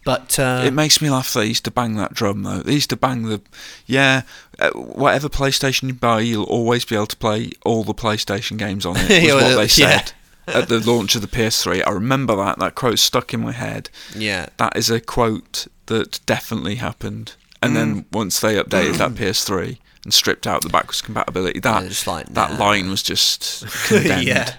but 0.06 0.38
uh, 0.40 0.58
Mm-hmm. 0.60 0.68
It 0.68 0.74
makes 0.74 1.02
me 1.02 1.10
laugh 1.10 1.32
that 1.34 1.40
they 1.42 1.46
used 1.48 1.64
to 1.66 1.72
bang 1.72 1.96
that 1.96 2.14
drum 2.14 2.44
though. 2.44 2.60
They 2.60 2.74
used 2.74 2.90
to 2.90 2.98
bang 2.98 3.24
the, 3.24 3.42
yeah, 3.86 4.24
uh, 4.60 4.72
whatever 4.72 5.30
PlayStation 5.30 5.84
you 5.88 5.94
buy, 5.94 6.20
you'll 6.22 6.44
always 6.46 6.84
be 6.86 6.96
able 6.96 7.08
to 7.08 7.16
play 7.18 7.52
all 7.64 7.84
the 7.84 7.94
PlayStation 7.94 8.58
games 8.58 8.86
on 8.86 8.96
it. 8.98 9.10
Was 9.10 9.24
Yeah, 9.24 9.34
what 9.36 9.56
they 9.56 9.62
yeah. 9.82 10.02
said 10.02 10.14
at 10.48 10.68
the 10.68 10.80
launch 10.82 11.16
of 11.16 11.22
the 11.22 11.28
PS3. 11.28 11.84
I 11.88 11.92
remember 11.92 12.36
that. 12.36 12.60
That 12.60 12.76
quote 12.76 13.00
stuck 13.00 13.34
in 13.34 13.40
my 13.42 13.54
head. 13.54 13.90
yeah, 14.14 14.48
That 14.58 14.76
is 14.76 14.90
a 14.90 15.00
quote 15.00 15.68
that 15.86 16.20
definitely 16.26 16.76
happened. 16.76 17.36
And 17.62 17.72
Mm. 17.72 17.76
then 17.76 18.06
once 18.12 18.42
they 18.42 18.56
updated 18.56 18.98
that 18.98 19.12
PS3 19.16 19.78
and 20.04 20.14
stripped 20.14 20.46
out 20.48 20.62
the 20.62 20.70
backwards 20.70 21.02
compatibility, 21.02 21.60
that 21.60 22.08
like, 22.08 22.28
that 22.34 22.60
line 22.60 22.90
was 22.90 23.02
just 23.04 23.66
condemned. 23.88 24.28
Yeah. 24.28 24.56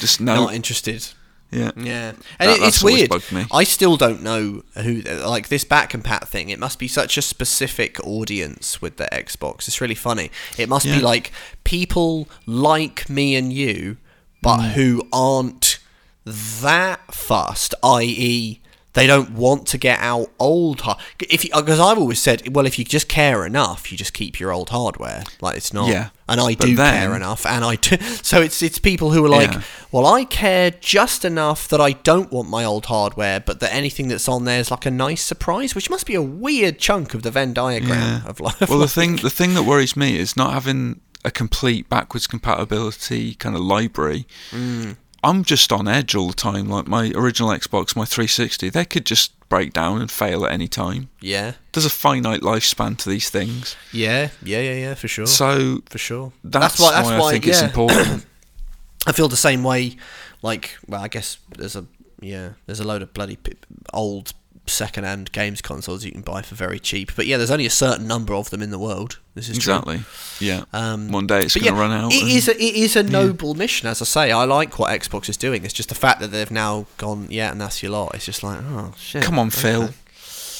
Just 0.00 0.20
no. 0.20 0.34
not 0.44 0.54
interested. 0.54 1.06
yeah. 1.50 1.70
Yeah, 1.76 2.10
and 2.38 2.50
That- 2.50 2.58
it, 2.58 2.62
it's 2.62 2.82
weird. 2.82 3.10
I 3.50 3.64
still 3.64 3.96
don't 3.96 4.22
know 4.22 4.62
who 4.74 5.00
like 5.02 5.48
this 5.48 5.64
back 5.64 5.92
compat 5.92 6.28
thing. 6.28 6.50
It 6.50 6.58
must 6.58 6.78
be 6.78 6.88
such 6.88 7.16
a 7.16 7.22
specific 7.22 7.98
audience 8.06 8.82
with 8.82 8.96
the 8.98 9.08
Xbox. 9.12 9.66
It's 9.68 9.80
really 9.80 9.94
funny. 9.94 10.30
It 10.58 10.68
must 10.68 10.84
be 10.84 11.00
like 11.00 11.32
people 11.64 12.28
like 12.44 13.08
me 13.08 13.34
and 13.36 13.50
you, 13.52 13.96
but 14.42 14.58
Mm. 14.58 14.70
who 14.72 15.08
aren't 15.12 15.78
that 16.24 17.14
fast, 17.14 17.74
I.e., 17.82 18.60
they 18.94 19.06
don't 19.06 19.30
want 19.32 19.66
to 19.68 19.78
get 19.78 19.98
out 20.00 20.30
old. 20.38 20.80
Har- 20.80 20.98
if 21.28 21.42
because 21.42 21.78
I've 21.80 21.98
always 21.98 22.18
said, 22.20 22.54
well, 22.54 22.66
if 22.66 22.78
you 22.78 22.84
just 22.84 23.08
care 23.08 23.44
enough, 23.46 23.92
you 23.92 23.98
just 23.98 24.12
keep 24.12 24.40
your 24.40 24.50
old 24.52 24.70
hardware. 24.70 25.24
Like 25.40 25.56
it's 25.56 25.72
not. 25.72 25.88
Yeah. 25.90 26.10
And 26.28 26.40
I 26.40 26.54
do 26.54 26.74
then- 26.76 26.94
care 27.08 27.16
enough, 27.16 27.46
and 27.46 27.64
I 27.64 27.76
do. 27.76 27.96
So 28.22 28.40
it's 28.40 28.60
it's 28.62 28.78
people 28.78 29.12
who 29.12 29.24
are 29.24 29.28
like, 29.28 29.52
Yeah. 29.52 29.62
well, 29.92 30.06
I 30.06 30.24
care 30.24 30.70
just 30.70 31.24
enough 31.24 31.68
that 31.68 31.80
I 31.80 31.92
don't 31.92 32.30
want 32.32 32.48
my 32.50 32.64
old 32.64 32.86
hardware, 32.86 33.40
but 33.40 33.60
that 33.60 33.72
anything 33.72 34.08
that's 34.08 34.28
on 34.28 34.44
there 34.44 34.60
is 34.60 34.70
like 34.70 34.84
a 34.86 34.90
nice 34.90 35.22
surprise, 35.22 35.74
which 35.74 35.88
must 35.90 36.04
be 36.06 36.14
a 36.14 36.22
weird 36.22 36.78
chunk 36.78 37.14
of 37.14 37.22
the 37.22 37.30
Venn 37.30 37.52
diagram 37.54 38.26
of 38.26 38.40
life. 38.40 38.68
Well, 38.68 38.78
the 38.80 38.88
thing 38.98 39.16
the 39.16 39.30
thing 39.30 39.54
that 39.54 39.62
worries 39.64 39.96
me 39.96 40.18
is 40.18 40.36
not 40.36 40.52
having 40.52 41.00
a 41.24 41.30
complete 41.30 41.88
backwards 41.88 42.26
compatibility 42.26 43.34
kind 43.34 43.54
of 43.56 43.62
library. 43.62 44.26
Mm. 44.50 44.96
I'm 45.22 45.44
just 45.44 45.72
on 45.72 45.88
edge 45.88 46.14
all 46.14 46.28
the 46.28 46.34
time. 46.34 46.68
Like 46.68 46.86
my 46.86 47.12
original 47.14 47.50
Xbox, 47.50 47.96
my 47.96 48.04
360, 48.04 48.70
they 48.70 48.84
could 48.84 49.04
just 49.04 49.32
break 49.48 49.72
down 49.72 50.00
and 50.00 50.10
fail 50.10 50.44
at 50.44 50.52
any 50.52 50.68
time. 50.68 51.08
yeah, 51.20 51.52
There's 51.72 51.86
a 51.86 51.90
finite 51.90 52.42
lifespan 52.42 52.98
to 52.98 53.08
these 53.08 53.30
things, 53.30 53.76
yeah, 53.92 54.30
yeah, 54.42 54.60
yeah, 54.60 54.74
yeah, 54.74 54.94
for 54.94 55.08
sure, 55.08 55.26
so 55.26 55.80
for 55.86 55.98
sure. 55.98 56.32
that's, 56.44 56.78
why, 56.78 56.90
I 57.02 57.30
think 57.30 57.46
it's 57.46 57.62
important. 57.62 58.26
I 59.06 59.12
feel 59.12 59.28
the 59.28 59.36
same 59.36 59.62
way. 59.62 59.96
Like, 60.42 60.76
well, 60.86 61.02
I 61.02 61.08
guess 61.08 61.38
there's 61.56 61.76
a 61.76 61.86
yeah, 62.20 62.50
there's 62.66 62.80
a 62.80 62.86
load 62.86 63.02
of 63.02 63.14
bloody 63.14 63.38
old 63.92 64.32
second-hand 64.68 65.32
games 65.32 65.60
consoles 65.60 66.04
you 66.04 66.12
can 66.12 66.20
buy 66.22 66.42
for 66.42 66.54
very 66.54 66.78
cheap. 66.78 67.12
But 67.16 67.26
yeah, 67.26 67.36
there's 67.36 67.50
only 67.50 67.66
a 67.66 67.70
certain 67.70 68.06
number 68.06 68.34
of 68.34 68.50
them 68.50 68.62
in 68.62 68.70
the 68.70 68.78
world. 68.78 69.18
This 69.34 69.48
is 69.48 69.58
true. 69.58 69.74
exactly. 69.74 70.00
Yeah. 70.40 70.64
Um, 70.72 71.10
One 71.10 71.26
day 71.26 71.40
it's 71.40 71.54
going 71.54 71.64
to 71.66 71.72
yeah, 71.72 71.80
run 71.80 71.90
out. 71.92 72.12
It 72.12 72.22
and- 72.22 72.30
is 72.30 72.48
a, 72.48 72.54
it 72.56 72.74
is 72.74 72.96
a 72.96 73.02
noble 73.02 73.54
mission, 73.54 73.88
as 73.88 74.00
I 74.02 74.04
say. 74.04 74.32
I 74.32 74.44
like 74.44 74.78
what 74.78 74.90
Xbox 74.90 75.28
is 75.28 75.36
doing. 75.36 75.64
It's 75.64 75.74
just 75.74 75.88
the 75.88 75.94
fact 75.94 76.20
that 76.20 76.28
they've 76.28 76.50
now 76.50 76.86
gone, 76.96 77.26
yeah, 77.30 77.50
and 77.50 77.60
that's 77.60 77.82
your 77.82 77.92
lot. 77.92 78.14
It's 78.14 78.24
just 78.26 78.42
like, 78.42 78.58
oh 78.62 78.94
shit. 78.98 79.22
Come 79.22 79.38
on, 79.38 79.48
okay. 79.48 79.60
Phil. 79.60 79.90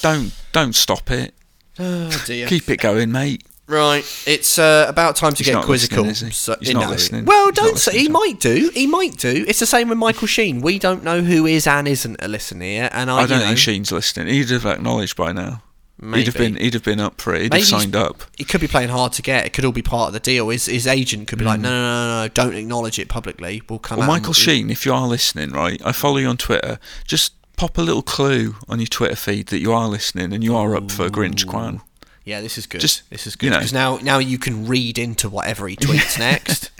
Don't 0.01 0.33
don't 0.53 0.75
stop 0.75 1.11
it. 1.11 1.35
Oh. 1.79 2.25
Keep 2.27 2.71
it 2.71 2.81
going, 2.81 3.13
mate. 3.13 3.45
Right, 3.69 4.03
it's 4.27 4.59
uh, 4.59 4.87
about 4.89 5.15
time 5.17 5.33
to 5.33 5.37
He's 5.39 5.47
get 5.47 5.53
not 5.53 5.65
quizzical. 5.67 6.05
listening, 6.05 6.31
is 6.31 6.47
he? 6.47 6.55
He's 6.61 6.75
not 6.75 6.85
no. 6.85 6.89
listening. 6.91 7.25
Well, 7.27 7.49
He's 7.49 7.57
not 7.59 7.65
don't 7.67 7.79
say. 7.79 7.91
listening 7.93 8.07
He 8.07 8.09
might 8.09 8.41
do. 8.41 8.71
He 8.73 8.87
might 8.87 9.19
do. 9.19 9.45
It's 9.47 9.59
the 9.59 9.67
same 9.67 9.91
with 9.91 9.99
Michael 9.99 10.27
Sheen. 10.27 10.63
We 10.63 10.79
don't 10.79 11.05
know 11.05 11.21
who 11.21 11.45
is 11.45 11.67
and 11.67 11.87
isn't 11.87 12.17
a 12.21 12.29
listener 12.29 12.65
here, 12.65 12.89
and 12.93 13.11
I, 13.11 13.19
I 13.19 13.27
don't 13.27 13.41
know, 13.41 13.45
think 13.47 13.59
Sheen's 13.59 13.93
listening. 13.93 14.29
He'd 14.33 14.49
have 14.51 14.65
acknowledged 14.65 15.17
by 15.17 15.33
now. 15.33 15.63
Maybe. 16.01 16.21
He'd 16.21 16.27
have 16.29 16.37
been. 16.37 16.57
He'd 16.57 16.75
have 16.75 16.85
been 16.85 17.01
up 17.01 17.21
for 17.21 17.35
it. 17.35 17.43
He'd 17.43 17.51
Maybe 17.53 17.61
have 17.63 17.69
he's- 17.69 17.83
signed 17.83 17.97
up. 17.97 18.23
He 18.39 18.45
could 18.45 18.61
be 18.63 18.69
playing 18.69 18.89
hard 18.89 19.13
to 19.15 19.23
get. 19.23 19.45
It 19.45 19.53
could 19.53 19.65
all 19.67 19.73
be 19.73 19.83
part 19.83 20.07
of 20.09 20.13
the 20.15 20.21
deal. 20.21 20.49
His 20.49 20.65
his 20.67 20.87
agent 20.87 21.29
could 21.29 21.39
be 21.39 21.45
Hmm. 21.45 21.49
like, 21.51 21.61
no, 21.61 21.69
no, 21.71 21.77
no, 21.83 22.09
no, 22.17 22.23
no, 22.23 22.29
don't 22.29 22.55
acknowledge 22.55 22.99
it 22.99 23.09
publicly. 23.09 23.61
We'll 23.69 23.81
come 23.81 23.99
Well, 23.99 24.09
out. 24.11 24.15
and 24.15 24.23
Michael 24.23 24.33
Sheen, 24.33 24.71
if 24.71 24.87
you 24.87 24.95
are 24.95 25.07
listening, 25.07 25.51
right, 25.51 25.83
I 25.85 25.93
follow 25.93 26.17
you 26.17 26.29
on 26.29 26.37
Twitter. 26.39 26.79
Just 27.05 27.33
pop 27.57 27.77
a 27.77 27.83
little 27.83 28.03
clue 28.03 28.55
on 28.69 28.79
your 28.79 28.87
Twitter 28.87 29.17
feed 29.17 29.49
that 29.49 29.59
you 29.59 29.73
are 29.73 29.89
listening 29.89 30.33
and 30.33 30.43
you 30.45 30.57
are 30.57 30.75
up 30.77 30.91
for 30.93 31.11
Grinch 31.11 31.45
Quan. 31.47 31.83
Yeah, 32.29 32.43
this 32.43 32.59
is 32.59 32.67
good. 32.67 32.83
Just, 32.83 33.09
this 33.09 33.27
is 33.27 33.37
you 33.37 33.39
good 33.39 33.51
know. 33.53 33.57
because 33.57 33.73
now 33.73 33.97
now 34.03 34.19
you 34.19 34.37
can 34.39 34.67
read 34.67 34.99
into 34.99 35.31
whatever 35.31 35.67
he 35.67 35.77
tweets 35.77 36.19
next. 36.31 36.71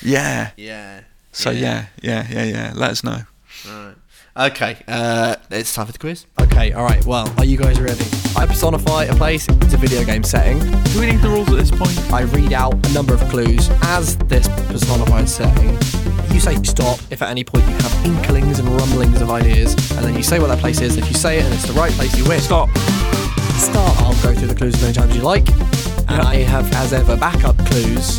Yeah. 0.00 0.52
Yeah. 0.56 1.00
So 1.32 1.50
yeah, 1.50 1.86
yeah, 2.00 2.24
yeah, 2.30 2.44
yeah. 2.44 2.72
Let 2.76 2.90
us 2.90 3.02
know. 3.02 3.22
Okay. 4.36 4.78
Uh, 4.86 5.34
it's 5.50 5.74
time 5.74 5.86
for 5.86 5.92
the 5.92 5.98
quiz. 5.98 6.26
Okay, 6.40 6.72
alright, 6.72 7.04
well, 7.04 7.32
are 7.36 7.44
you 7.44 7.58
guys 7.58 7.80
ready? 7.80 8.04
I 8.36 8.46
personify 8.46 9.04
a 9.04 9.14
place, 9.14 9.46
it's 9.48 9.74
a 9.74 9.76
video 9.76 10.04
game 10.04 10.22
setting. 10.22 10.58
Do 10.60 11.00
we 11.00 11.06
need 11.06 11.20
the 11.20 11.28
rules 11.28 11.48
at 11.50 11.56
this 11.56 11.70
point? 11.70 11.98
I 12.12 12.22
read 12.22 12.52
out 12.52 12.74
a 12.86 12.92
number 12.92 13.12
of 13.12 13.20
clues 13.28 13.68
as 13.82 14.16
this 14.18 14.48
personified 14.70 15.28
setting. 15.28 15.70
You 16.32 16.40
say 16.40 16.54
stop 16.62 16.98
if 17.10 17.20
at 17.22 17.28
any 17.28 17.44
point 17.44 17.66
you 17.68 17.74
have 17.74 18.06
inklings 18.06 18.58
and 18.58 18.68
rumblings 18.68 19.20
of 19.20 19.30
ideas, 19.30 19.74
and 19.92 20.04
then 20.04 20.14
you 20.14 20.22
say 20.22 20.38
what 20.38 20.46
that 20.46 20.60
place 20.60 20.80
is. 20.80 20.96
If 20.96 21.08
you 21.08 21.14
say 21.14 21.38
it 21.38 21.44
and 21.44 21.52
it's 21.52 21.66
the 21.66 21.74
right 21.74 21.92
place, 21.92 22.16
you 22.16 22.24
win. 22.26 22.40
Stop. 22.40 22.70
Start. 23.58 24.01
Go 24.22 24.34
through 24.34 24.48
the 24.48 24.54
clues 24.54 24.74
as 24.76 24.82
many 24.82 24.94
times 24.94 25.10
as 25.10 25.16
you 25.16 25.22
like, 25.22 25.48
and 25.50 26.22
I 26.22 26.36
have, 26.36 26.72
as 26.74 26.92
ever, 26.92 27.16
backup 27.16 27.56
clues 27.66 28.18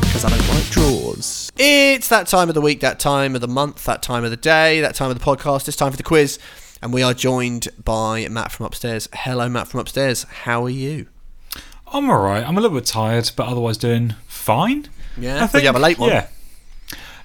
because 0.00 0.24
I 0.24 0.28
don't 0.28 0.48
like 0.50 0.68
draws. 0.70 1.50
It's 1.56 2.08
that 2.08 2.26
time 2.26 2.48
of 2.50 2.54
the 2.54 2.60
week, 2.60 2.80
that 2.80 3.00
time 3.00 3.34
of 3.34 3.40
the 3.40 3.48
month, 3.48 3.84
that 3.86 4.02
time 4.02 4.24
of 4.24 4.30
the 4.30 4.36
day, 4.36 4.82
that 4.82 4.94
time 4.94 5.10
of 5.10 5.18
the 5.18 5.24
podcast. 5.24 5.66
It's 5.68 5.76
time 5.76 5.90
for 5.90 5.96
the 5.96 6.02
quiz, 6.02 6.38
and 6.82 6.92
we 6.92 7.02
are 7.02 7.14
joined 7.14 7.68
by 7.82 8.28
Matt 8.28 8.52
from 8.52 8.66
upstairs. 8.66 9.08
Hello, 9.14 9.48
Matt 9.48 9.68
from 9.68 9.80
upstairs. 9.80 10.24
How 10.24 10.62
are 10.64 10.70
you? 10.70 11.06
I'm 11.86 12.10
alright. 12.10 12.46
I'm 12.46 12.58
a 12.58 12.60
little 12.60 12.76
bit 12.76 12.86
tired, 12.86 13.30
but 13.34 13.46
otherwise 13.46 13.78
doing 13.78 14.14
fine. 14.26 14.88
Yeah. 15.16 15.44
I 15.44 15.46
But 15.46 15.62
you 15.62 15.68
have 15.68 15.76
a 15.76 15.80
late 15.80 15.98
one. 15.98 16.10
Yeah. 16.10 16.28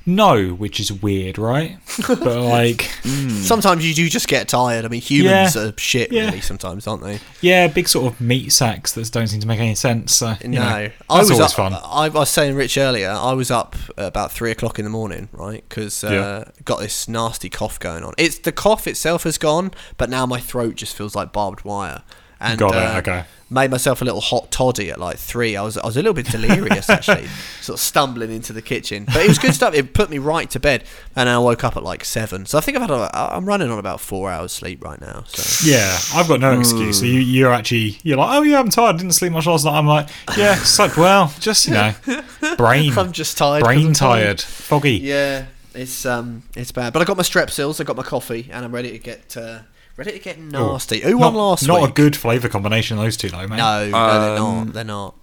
No, 0.07 0.51
which 0.53 0.79
is 0.79 0.91
weird, 0.91 1.37
right? 1.37 1.77
but 2.07 2.21
like, 2.25 2.83
Sometimes 3.03 3.85
you 3.85 3.93
do 3.93 4.07
just 4.09 4.27
get 4.29 4.47
tired. 4.47 4.85
I 4.85 4.87
mean, 4.87 5.01
humans 5.01 5.55
Yeah. 5.55 5.61
are 5.63 5.73
shit, 5.77 6.11
Yeah. 6.13 6.25
really. 6.27 6.39
Sometimes, 6.41 6.87
aren't 6.87 7.03
they? 7.03 7.19
yeah, 7.41 7.67
big 7.67 7.87
sort 7.89 8.13
of 8.13 8.21
meat 8.21 8.53
sacks 8.53 8.93
that 8.93 9.11
don't 9.11 9.27
seem 9.27 9.41
to 9.41 9.47
make 9.47 9.59
any 9.59 9.75
sense. 9.75 10.15
So, 10.15 10.35
you 10.41 10.47
no, 10.49 10.61
know, 10.61 10.89
I 11.09 11.19
was 11.19 11.29
always 11.29 11.47
up, 11.47 11.51
fun. 11.51 11.73
I, 11.73 12.05
I 12.05 12.07
was 12.09 12.29
saying 12.29 12.55
Rich 12.55 12.77
earlier. 12.77 13.09
I 13.09 13.33
was 13.33 13.51
up 13.51 13.75
about 13.97 14.31
three 14.31 14.49
o'clock 14.51 14.79
in 14.79 14.85
the 14.85 14.89
morning, 14.91 15.27
right? 15.33 15.63
Because 15.67 16.03
uh, 16.03 16.09
Yeah. 16.45 16.51
got 16.63 16.79
this 16.79 17.09
nasty 17.09 17.49
cough 17.49 17.77
going 17.79 18.03
on. 18.05 18.13
It's 18.17 18.39
the 18.39 18.53
cough 18.53 18.87
itself 18.87 19.23
has 19.23 19.37
gone, 19.37 19.71
but 19.97 20.09
now 20.09 20.25
my 20.25 20.39
throat 20.39 20.75
just 20.75 20.95
feels 20.95 21.15
like 21.15 21.33
barbed 21.33 21.65
wire. 21.65 22.01
And, 22.39 22.59
Got 22.59 22.75
it, 22.75 22.77
uh, 22.77 22.97
okay. 22.99 23.25
Made 23.49 23.71
myself 23.71 24.01
a 24.01 24.05
little 24.05 24.19
hot 24.19 24.51
toddy 24.51 24.91
at 24.91 24.99
like 24.99 25.17
three. 25.17 25.55
I 25.55 25.61
was 25.61 25.77
I 25.77 25.85
was 25.85 25.95
a 25.95 26.01
little 26.01 26.13
bit 26.13 26.25
delirious 26.25 26.89
actually, 26.89 27.27
sort 27.61 27.77
of 27.77 27.79
stumbling 27.79 28.29
into 28.29 28.51
the 28.51 28.61
kitchen. 28.61 29.05
But 29.05 29.17
it 29.17 29.29
was 29.29 29.39
good 29.39 29.53
stuff. 29.53 29.73
It 29.73 29.93
put 29.93 30.09
me 30.09 30.17
right 30.17 30.49
to 30.49 30.59
bed, 30.59 30.83
and 31.15 31.29
I 31.29 31.39
woke 31.39 31.63
up 31.63 31.77
at 31.77 31.83
like 31.83 32.03
seven. 32.03 32.45
So 32.45 32.57
I 32.57 32.61
think 32.61 32.75
I've 32.75 32.89
had 32.89 32.91
a, 32.91 33.09
I'm 33.33 33.45
running 33.45 33.71
on 33.71 33.79
about 33.79 34.01
four 34.01 34.29
hours 34.29 34.51
sleep 34.51 34.83
right 34.83 34.99
now. 34.99 35.23
So 35.27 35.65
Yeah, 35.65 35.97
I've 36.13 36.27
got 36.27 36.41
no 36.41 36.59
excuse. 36.59 36.99
So 36.99 37.05
you, 37.05 37.21
you're 37.21 37.53
actually 37.53 37.99
you're 38.03 38.17
like, 38.17 38.37
oh 38.37 38.41
yeah, 38.41 38.59
I'm 38.59 38.69
tired. 38.69 38.97
Didn't 38.97 39.13
sleep 39.13 39.31
much 39.31 39.45
last 39.45 39.63
night. 39.63 39.77
I'm 39.77 39.87
like, 39.87 40.09
yeah, 40.35 40.55
slept 40.57 40.97
well. 40.97 41.33
Just 41.39 41.67
you 41.67 41.73
know, 41.73 41.93
brain, 42.57 42.97
I'm 42.97 43.13
just 43.13 43.37
tired. 43.37 43.63
brain 43.63 43.87
I'm 43.87 43.93
tired, 43.93 44.41
foggy. 44.41 44.97
Yeah, 44.97 45.45
it's 45.73 46.05
um, 46.05 46.43
it's 46.53 46.73
bad. 46.73 46.91
But 46.91 47.01
I 47.01 47.05
got 47.05 47.15
my 47.15 47.23
strepsils, 47.23 47.79
I 47.79 47.85
got 47.85 47.95
my 47.95 48.03
coffee, 48.03 48.49
and 48.51 48.65
I'm 48.65 48.75
ready 48.75 48.91
to 48.91 48.99
get 48.99 49.37
uh, 49.37 49.59
ready 49.97 50.11
to 50.13 50.19
get 50.19 50.39
nasty. 50.39 51.01
Who 51.01 51.17
won 51.17 51.33
Not, 51.33 51.39
last 51.39 51.67
not 51.67 51.81
week? 51.81 51.89
a 51.89 51.93
good 51.93 52.15
flavour 52.15 52.47
combination. 52.49 52.97
Of 52.97 53.03
those 53.03 53.17
two, 53.17 53.29
though, 53.29 53.47
mate. 53.47 53.57
No, 53.57 53.89
no, 53.89 54.19
they're 54.21 54.37
Um, 54.41 54.65
not. 54.67 54.73
They're 54.73 54.83
not. 54.83 55.15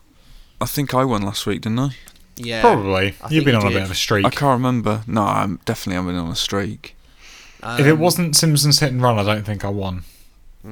I 0.61 0.67
think 0.67 0.95
I 0.95 1.05
won 1.05 1.23
last 1.23 1.47
week, 1.47 1.63
didn't 1.63 1.79
I? 1.79 1.91
Yeah, 2.37 2.61
probably. 2.61 3.15
I 3.23 3.29
You've 3.29 3.45
think 3.45 3.45
been 3.45 3.55
you 3.55 3.61
on 3.61 3.67
a 3.67 3.69
did. 3.71 3.75
bit 3.77 3.83
of 3.85 3.91
a 3.91 3.95
streak. 3.95 4.27
I 4.27 4.31
can't 4.31 4.59
remember. 4.59 5.03
No, 5.07 5.23
I'm 5.23 5.61
definitely 5.65 5.97
having 6.03 6.17
on 6.21 6.31
a 6.31 6.37
streak. 6.37 6.97
if 7.63 7.87
it 7.87 7.93
Um, 7.93 7.99
wasn't 8.01 8.37
Simpsons 8.37 8.81
Hit 8.81 8.91
and 8.93 9.01
Run, 9.01 9.19
I 9.19 9.23
don't 9.23 9.45
think 9.45 9.65
I 9.65 9.69
won. 9.69 10.03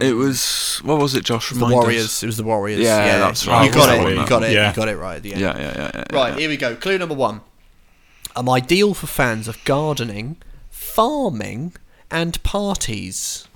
It 0.01 0.15
was 0.15 0.81
what 0.85 0.99
was 0.99 1.15
it, 1.15 1.23
Josh? 1.25 1.51
the 1.51 1.57
Remind 1.57 1.73
us. 1.75 1.77
Warriors. 1.83 2.23
It 2.23 2.27
was 2.27 2.37
the 2.39 2.45
Warriors. 2.45 2.81
Yeah, 2.81 3.05
Yeah, 3.07 3.19
that's 3.19 3.45
You 3.45 3.53
right. 3.53 3.73
got 3.73 3.95
it. 3.95 4.03
was 4.05 4.15
You 4.19 4.27
got 4.27 4.43
it. 4.43 4.53
Yeah. 4.53 4.71
You 4.71 4.75
got 4.77 4.89
it 4.89 4.97
right 4.97 5.17
at 5.17 5.23
the 5.23 5.33
end. 5.33 5.41
Yeah, 5.43 5.57
yeah, 5.59 5.63
yeah. 5.77 5.91
yeah 5.95 6.05
Right, 6.17 6.33
yeah. 6.33 6.39
here 6.41 6.49
we 6.49 6.57
go. 6.57 6.75
Clue 6.77 6.97
number 6.99 7.15
one. 7.15 7.43
I'm 8.35 8.49
ideal 8.49 8.95
for 8.95 9.07
fans 9.07 9.47
of 9.49 9.63
gardening, 9.65 10.37
farming, 10.71 11.75
and 12.11 12.43
parties. 12.43 13.47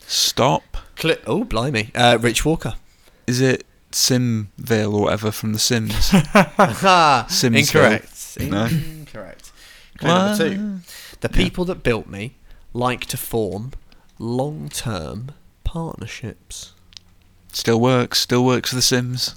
Stop. 0.00 0.76
Cl- 0.98 1.16
oh, 1.26 1.44
blimey. 1.44 1.90
Uh, 1.94 2.18
Rich 2.20 2.44
Walker. 2.44 2.74
Is 3.26 3.40
it 3.40 3.64
Simville 3.92 4.92
or 4.94 5.02
whatever 5.02 5.30
from 5.30 5.52
The 5.52 5.58
Sims? 5.58 6.10
Ha! 6.10 7.26
Simsville. 7.30 7.56
Incorrect. 7.56 8.38
No. 8.50 8.64
Incorrect. 8.66 9.52
Clue 9.98 10.08
number 10.08 10.36
two. 10.36 10.80
The 11.20 11.28
people 11.28 11.64
that 11.66 11.82
built 11.82 12.06
me 12.06 12.34
like 12.72 13.06
to 13.06 13.16
form 13.16 13.72
long-term 14.18 15.32
partnerships. 15.64 16.72
Still 17.52 17.80
works. 17.80 18.20
Still 18.20 18.44
works 18.44 18.70
for 18.70 18.76
The 18.76 18.82
Sims. 18.82 19.34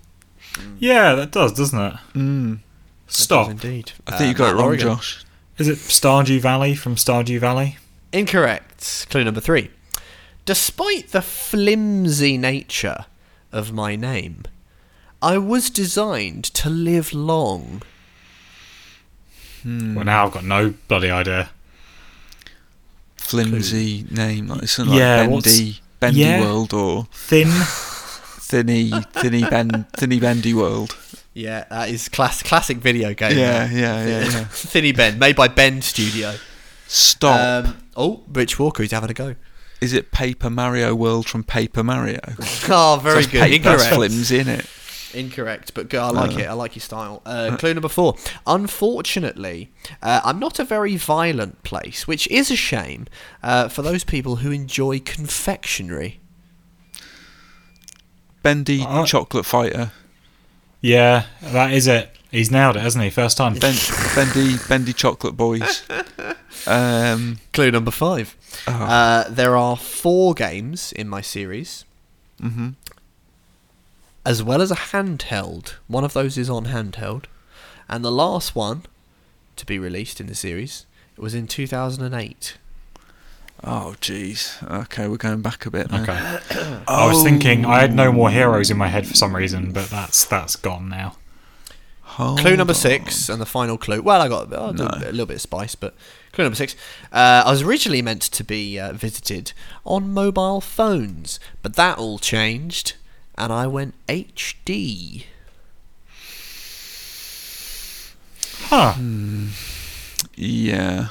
Yeah, 0.80 1.16
that 1.16 1.32
does, 1.32 1.54
doesn't 1.54 1.80
it? 1.80 1.94
Mm. 2.14 2.60
Stop. 3.08 3.48
That 3.48 3.56
does 3.58 3.64
indeed. 3.66 3.92
I 4.08 4.18
think 4.18 4.38
you 4.38 4.44
Uh, 4.46 4.48
got 4.50 4.54
Matt 4.54 4.54
it 4.54 4.56
wrong, 4.58 4.66
Lorrigan. 4.66 4.88
Josh. 4.88 5.26
Is 5.58 5.68
it 5.68 5.78
Stardew 5.78 6.40
Valley 6.40 6.76
from 6.76 6.96
Stardew 6.96 7.40
Valley? 7.40 7.78
Incorrect. 8.12 8.71
Clue 9.10 9.24
number 9.24 9.42
three. 9.42 9.70
Despite 10.46 11.10
the 11.10 11.22
flimsy 11.22 12.38
nature 12.38 13.06
of 13.52 13.72
my 13.72 13.96
name, 13.96 14.44
I 15.22 15.38
was 15.38 15.70
designed 15.70 16.46
to 16.46 16.70
live 16.70 17.14
long. 17.14 17.84
Hmm. 19.62 19.94
Well, 19.96 20.06
now 20.06 20.26
I've 20.26 20.32
got 20.34 20.44
no 20.44 20.74
bloody 20.88 21.12
idea. 21.12 21.50
Flimsy 23.18 24.06
name, 24.10 24.48
like 24.48 24.68
something 24.68 24.96
Yeah, 24.98 25.22
like 25.22 25.30
what's- 25.30 25.58
Bendy, 25.58 25.80
Bendy 26.00 26.20
yeah. 26.22 26.42
World 26.42 26.74
or 26.74 27.08
Thin. 27.12 27.48
Thinny, 28.52 28.92
Thinny, 29.14 29.44
ben, 29.48 29.86
Thinny 29.96 30.20
Bendy 30.20 30.54
World. 30.54 30.98
Yeah, 31.34 31.64
that 31.70 31.88
is 31.90 32.10
class- 32.10 32.44
classic 32.44 32.78
video 32.78 33.14
game. 33.14 33.38
Yeah, 33.38 33.70
yeah, 33.72 34.06
yeah, 34.06 34.20
yeah. 34.24 34.44
Thinny 34.50 34.92
Ben, 34.92 35.18
made 35.20 35.38
by 35.38 35.48
Ben 35.48 35.82
Studio. 35.82 36.34
Stop. 36.88 37.66
Um, 37.68 37.78
oh, 37.96 38.24
Rich 38.32 38.60
Walker, 38.60 38.84
he's 38.84 38.92
having 38.92 39.10
a 39.12 39.14
go. 39.14 39.36
Is 39.82 39.94
it 39.94 40.12
Paper 40.12 40.50
Mario 40.50 40.94
World 40.94 41.28
from 41.28 41.44
Paper 41.44 41.84
Mario? 41.84 42.20
Oh, 42.70 43.00
very 43.04 43.22
That's 43.22 43.28
good. 43.28 43.42
paper, 43.42 43.64
that's 43.64 43.84
Incorrect. 43.84 43.96
flimsy, 43.96 44.40
innit? 44.44 45.16
Incorrect, 45.16 45.74
but 45.74 45.90
good. 45.90 46.00
I 46.00 46.10
like 46.10 46.38
it. 46.38 46.48
I 46.48 46.54
like 46.54 46.76
your 46.76 46.82
style. 46.82 47.22
Uh, 47.26 47.58
clue 47.58 47.74
number 47.74 47.90
four. 47.90 48.16
Unfortunately, 48.48 49.72
uh, 50.02 50.22
I'm 50.24 50.40
not 50.40 50.58
a 50.60 50.64
very 50.64 50.96
violent 50.96 51.64
place, 51.64 52.08
which 52.08 52.28
is 52.28 52.50
a 52.52 52.56
shame 52.56 53.08
uh, 53.44 53.68
for 53.68 53.82
those 53.82 54.04
people 54.06 54.38
who 54.38 54.52
enjoy 54.52 55.00
confectionery. 55.00 56.20
Bendy 58.44 58.84
Uh, 58.88 59.06
Chocolate 59.06 59.46
Fighter. 59.46 59.92
Yeah, 60.80 61.26
that 61.42 61.74
is 61.74 61.88
it. 61.88 62.16
He's 62.32 62.50
nailed 62.50 62.78
it, 62.78 62.82
hasn't 62.82 63.04
he? 63.04 63.10
First 63.10 63.36
time. 63.38 63.56
Ben, 63.56 63.76
Bendy, 64.16 64.56
Bendy 64.70 64.94
Chocolate 64.94 65.36
Boys. 65.36 65.84
Um, 66.68 67.38
Clue 67.54 67.72
number 67.72 67.92
five. 67.92 68.36
oh, 68.68 68.72
Uh, 68.74 69.30
there 69.30 69.56
are 69.56 69.76
four 69.78 70.34
games 70.34 70.92
in 70.94 71.08
my 71.10 71.22
series, 71.22 71.86
mhm. 72.42 72.76
as 74.26 74.44
well 74.44 74.62
as 74.62 74.72
a 74.72 74.76
handheld. 74.76 75.76
One 75.88 76.04
of 76.04 76.14
those 76.14 76.38
is 76.38 76.50
on 76.50 76.66
handheld, 76.66 77.26
and 77.90 78.04
the 78.06 78.12
last 78.12 78.56
one 78.56 78.84
to 79.56 79.66
be 79.66 79.80
released 79.80 80.20
in 80.22 80.28
the 80.28 80.36
series 80.36 80.86
was 81.18 81.34
in 81.34 81.48
2008. 81.48 82.58
oh, 83.64 83.96
jeez. 84.02 84.62
Okay, 84.86 85.08
we're 85.08 85.18
going 85.18 85.42
back 85.42 85.66
a 85.68 85.72
bit 85.72 85.92
now. 85.92 86.02
Okay. 86.04 86.40
I 86.88 87.06
was 87.08 87.22
thinking 87.24 87.64
I 87.66 87.80
had 87.80 87.94
no 87.94 88.12
more 88.12 88.32
heroes 88.32 88.72
in 88.72 88.78
my 88.78 88.88
head 88.88 89.06
for 89.06 89.14
some 89.14 89.36
reason, 89.36 89.72
but 89.72 89.90
that's 89.90 90.26
that's 90.26 90.56
gone 90.56 90.90
now. 90.90 91.16
Hold 92.02 92.40
clue 92.40 92.58
number 92.58 92.72
on. 92.72 92.76
six 92.76 93.30
and 93.30 93.40
the 93.40 93.46
final 93.46 93.78
clue. 93.78 94.02
Well, 94.02 94.20
I 94.22 94.28
got 94.28 94.52
I'll 94.54 94.74
No. 94.74 94.86
a 94.88 95.12
little 95.12 95.26
bit 95.28 95.36
of 95.36 95.42
spice, 95.42 95.76
but 95.76 95.94
clue 96.32 96.46
number 96.46 96.56
six. 96.56 96.76
Uh, 97.12 97.44
I 97.46 97.52
was 97.52 97.62
originally 97.62 98.02
meant 98.02 98.22
to 98.22 98.44
be 98.44 98.80
uh, 98.80 98.94
visited 98.94 99.54
on 99.86 100.14
mobile 100.14 100.62
phones, 100.62 101.40
but 101.62 101.76
that 101.76 101.98
all 101.98 102.20
changed, 102.20 102.94
and 103.38 103.52
I 103.52 103.68
went 103.68 103.96
HD. 104.08 105.26
Huh. 108.66 108.94
Yeah. 110.36 111.08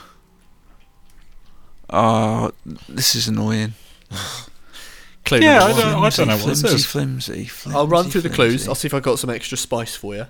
Oh, 1.91 2.53
this 2.89 3.15
is 3.15 3.29
annoying. 3.29 3.75
clue. 5.25 5.39
Yeah, 5.41 5.59
number 5.59 5.75
I 5.75 5.81
don't, 5.81 6.05
I 6.05 6.09
don't 6.11 6.29
know 6.29 6.37
what 6.37 6.47
this 6.47 6.61
flimsy, 6.61 6.77
is. 6.77 6.87
flimsy, 6.87 7.45
flimsy. 7.45 7.77
I'll 7.77 7.89
run 7.89 8.07
through 8.07 8.23
the 8.23 8.31
clues. 8.31 8.69
I'll 8.69 8.75
see 8.75 8.87
if 8.87 8.95
I've 8.95 9.03
got 9.03 9.19
some 9.19 9.31
extra 9.31 9.59
spice 9.59 9.95
for 9.97 10.15
you. 10.15 10.27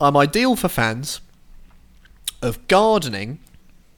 I'm 0.00 0.16
ideal 0.16 0.56
for 0.56 0.68
fans 0.68 1.20
of 2.42 2.66
gardening, 2.68 3.40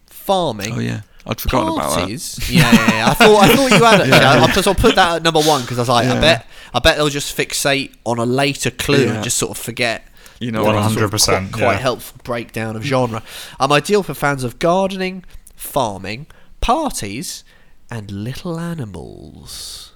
farming, 0.06 0.74
Oh 0.74 0.78
yeah, 0.80 1.00
I'd 1.26 1.40
forgotten 1.40 1.74
about 1.74 1.90
that. 1.90 1.98
parties. 2.00 2.50
Yeah, 2.50 2.70
yeah, 2.72 2.90
yeah. 2.90 3.06
I 3.10 3.14
thought 3.14 3.42
I 3.44 3.56
thought 3.56 3.70
you 3.72 3.84
had 3.84 4.00
it. 4.02 4.08
Yeah. 4.08 4.46
I, 4.46 4.62
I'll 4.66 4.74
put 4.74 4.94
that 4.96 5.16
at 5.16 5.22
number 5.22 5.40
one 5.40 5.62
because 5.62 5.78
I 5.78 5.82
was 5.82 5.88
like, 5.88 6.06
I 6.08 6.20
bet, 6.20 6.46
I 6.72 6.78
bet 6.78 6.96
they'll 6.96 7.08
just 7.08 7.36
fixate 7.36 7.94
on 8.04 8.18
a 8.18 8.24
later 8.26 8.70
clue 8.70 9.04
Yeah. 9.04 9.14
and 9.14 9.24
just 9.24 9.38
sort 9.38 9.50
of 9.50 9.58
forget. 9.58 10.06
You 10.40 10.50
know, 10.50 10.64
One 10.64 10.74
hundred 10.74 10.98
Quite, 10.98 11.10
percent. 11.10 11.52
quite 11.52 11.62
Yeah. 11.74 11.78
helpful 11.78 12.20
breakdown 12.24 12.76
of 12.76 12.82
genre. 12.82 13.22
I'm 13.60 13.70
ideal 13.72 14.02
for 14.02 14.14
fans 14.14 14.42
of 14.44 14.58
gardening, 14.58 15.24
farming, 15.54 16.26
parties, 16.60 17.44
and 17.90 18.10
little 18.10 18.58
animals. 18.58 19.92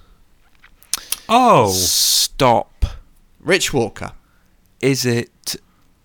Oh, 1.27 1.71
Stop. 1.71 2.85
Rich 3.39 3.73
Walker. 3.73 4.13
Is 4.81 5.05
it 5.05 5.57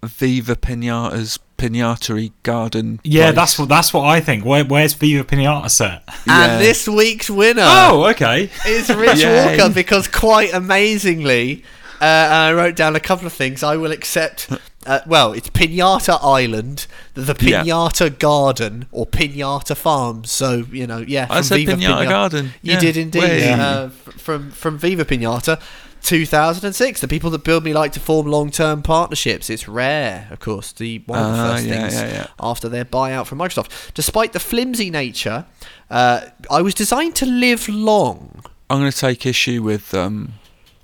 Viva 0.03 0.57
Pinata's 0.57 1.39
Pinatary 1.69 2.33
Garden? 2.43 3.01
yeah. 3.05 3.27
place? 3.27 3.35
That's 3.37 3.59
what 3.59 3.69
that's 3.69 3.93
what 3.95 4.05
I 4.05 4.21
think. 4.21 4.45
Where, 4.45 4.65
where's 4.65 4.95
Viva 4.95 5.25
Pinata 5.25 5.71
set? 5.71 6.03
Yeah. 6.27 6.45
And 6.45 6.63
this 6.63 6.87
week's 6.89 7.31
winner. 7.31 7.65
Oh, 7.65 8.07
okay. 8.11 8.51
is 8.67 8.89
Rich 8.91 9.21
Yay. 9.23 9.57
Walker 9.57 9.73
because 9.73 10.09
quite 10.09 10.53
amazingly, 10.53 11.65
uh, 12.01 12.05
I 12.05 12.53
wrote 12.53 12.77
down 12.77 12.97
a 12.97 13.01
couple 13.01 13.27
of 13.27 13.33
things. 13.33 13.63
I 13.63 13.77
will 13.77 13.93
accept. 13.93 14.51
Uh, 14.87 15.01
well, 15.07 15.33
it's 15.33 15.49
Pinata 15.49 16.19
Island, 16.23 16.87
the 17.15 17.35
Yeah. 17.41 17.63
Pinata 17.65 18.19
Garden, 18.19 18.87
or 18.93 19.07
Pinata 19.07 19.75
Farms. 19.77 20.31
So 20.31 20.65
you 20.71 20.87
know, 20.87 20.99
yeah. 20.99 21.27
I 21.31 21.37
from 21.37 21.43
said 21.45 21.57
Viva 21.57 21.73
Pinata 21.77 22.09
Garden. 22.09 22.53
You 22.63 22.75
Yeah. 22.75 22.81
did 22.81 22.97
indeed. 22.99 23.51
Uh, 23.51 23.89
from 23.89 24.51
from 24.51 24.77
Viva 24.79 25.05
Pinata. 25.05 25.59
2006. 26.05 27.01
The 27.01 27.09
people 27.09 27.31
that 27.31 27.45
build 27.45 27.65
me 27.65 27.73
like 27.73 27.93
to 27.93 28.01
form 28.01 28.27
long-term 28.27 28.83
partnerships. 28.83 29.49
It's 29.51 29.67
rare, 29.69 30.29
of 30.31 30.39
course. 30.41 30.73
The 30.73 31.03
one 31.07 31.19
of 31.19 31.33
the 31.37 31.43
Ah, 31.43 31.53
first 31.55 31.67
yeah, 31.67 31.81
things 31.81 31.95
yeah, 31.95 32.13
yeah. 32.13 32.27
after 32.39 32.69
their 32.69 32.85
buyout 32.85 33.27
from 33.27 33.39
Microsoft. 33.39 33.93
Despite 33.95 34.33
the 34.33 34.41
flimsy 34.41 34.91
nature, 34.91 35.47
uh, 35.91 36.21
I 36.51 36.63
was 36.63 36.75
designed 36.75 37.15
to 37.17 37.27
live 37.27 37.69
long. 37.69 38.45
I'm 38.71 38.81
going 38.81 38.91
to 38.91 38.97
take 38.97 39.27
issue 39.27 39.63
with 39.63 39.95
um, 39.95 40.35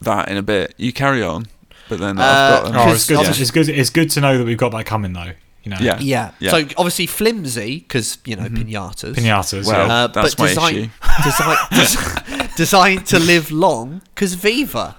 that 0.00 0.28
in 0.28 0.36
a 0.36 0.42
bit. 0.42 0.74
You 0.76 0.92
carry 0.92 1.22
on, 1.22 1.46
but 1.88 1.98
then 1.98 2.18
Uh, 2.18 2.22
I've 2.22 2.72
got. 2.72 2.88
Oh, 2.88 2.92
it's 2.92 3.06
good. 3.06 3.18
Because- 3.20 3.40
It's 3.40 3.50
good. 3.50 3.68
It's 3.68 3.90
good 3.90 4.10
to 4.10 4.20
know 4.20 4.38
that 4.38 4.44
we've 4.46 4.58
got 4.58 4.72
that 4.72 4.84
coming 4.86 5.12
though. 5.12 5.32
You 5.62 5.72
know. 5.72 5.76
Yeah. 5.80 5.98
Yeah. 6.00 6.30
Yeah. 6.38 6.50
So 6.52 6.56
obviously 6.78 7.06
flimsy 7.06 7.80
because 7.80 8.16
you 8.24 8.34
know 8.36 8.44
pinatas. 8.48 9.14
Pinatas. 9.14 9.66
Well, 9.66 9.86
yeah. 9.86 9.94
Uh, 9.94 10.06
That's 10.06 10.34
but 10.34 10.42
my 10.42 10.48
design, 10.48 10.74
issue. 10.74 10.88
design, 11.24 12.48
designed 12.56 13.06
to 13.08 13.18
live 13.18 13.50
long 13.50 14.00
because 14.14 14.32
Viva. 14.34 14.96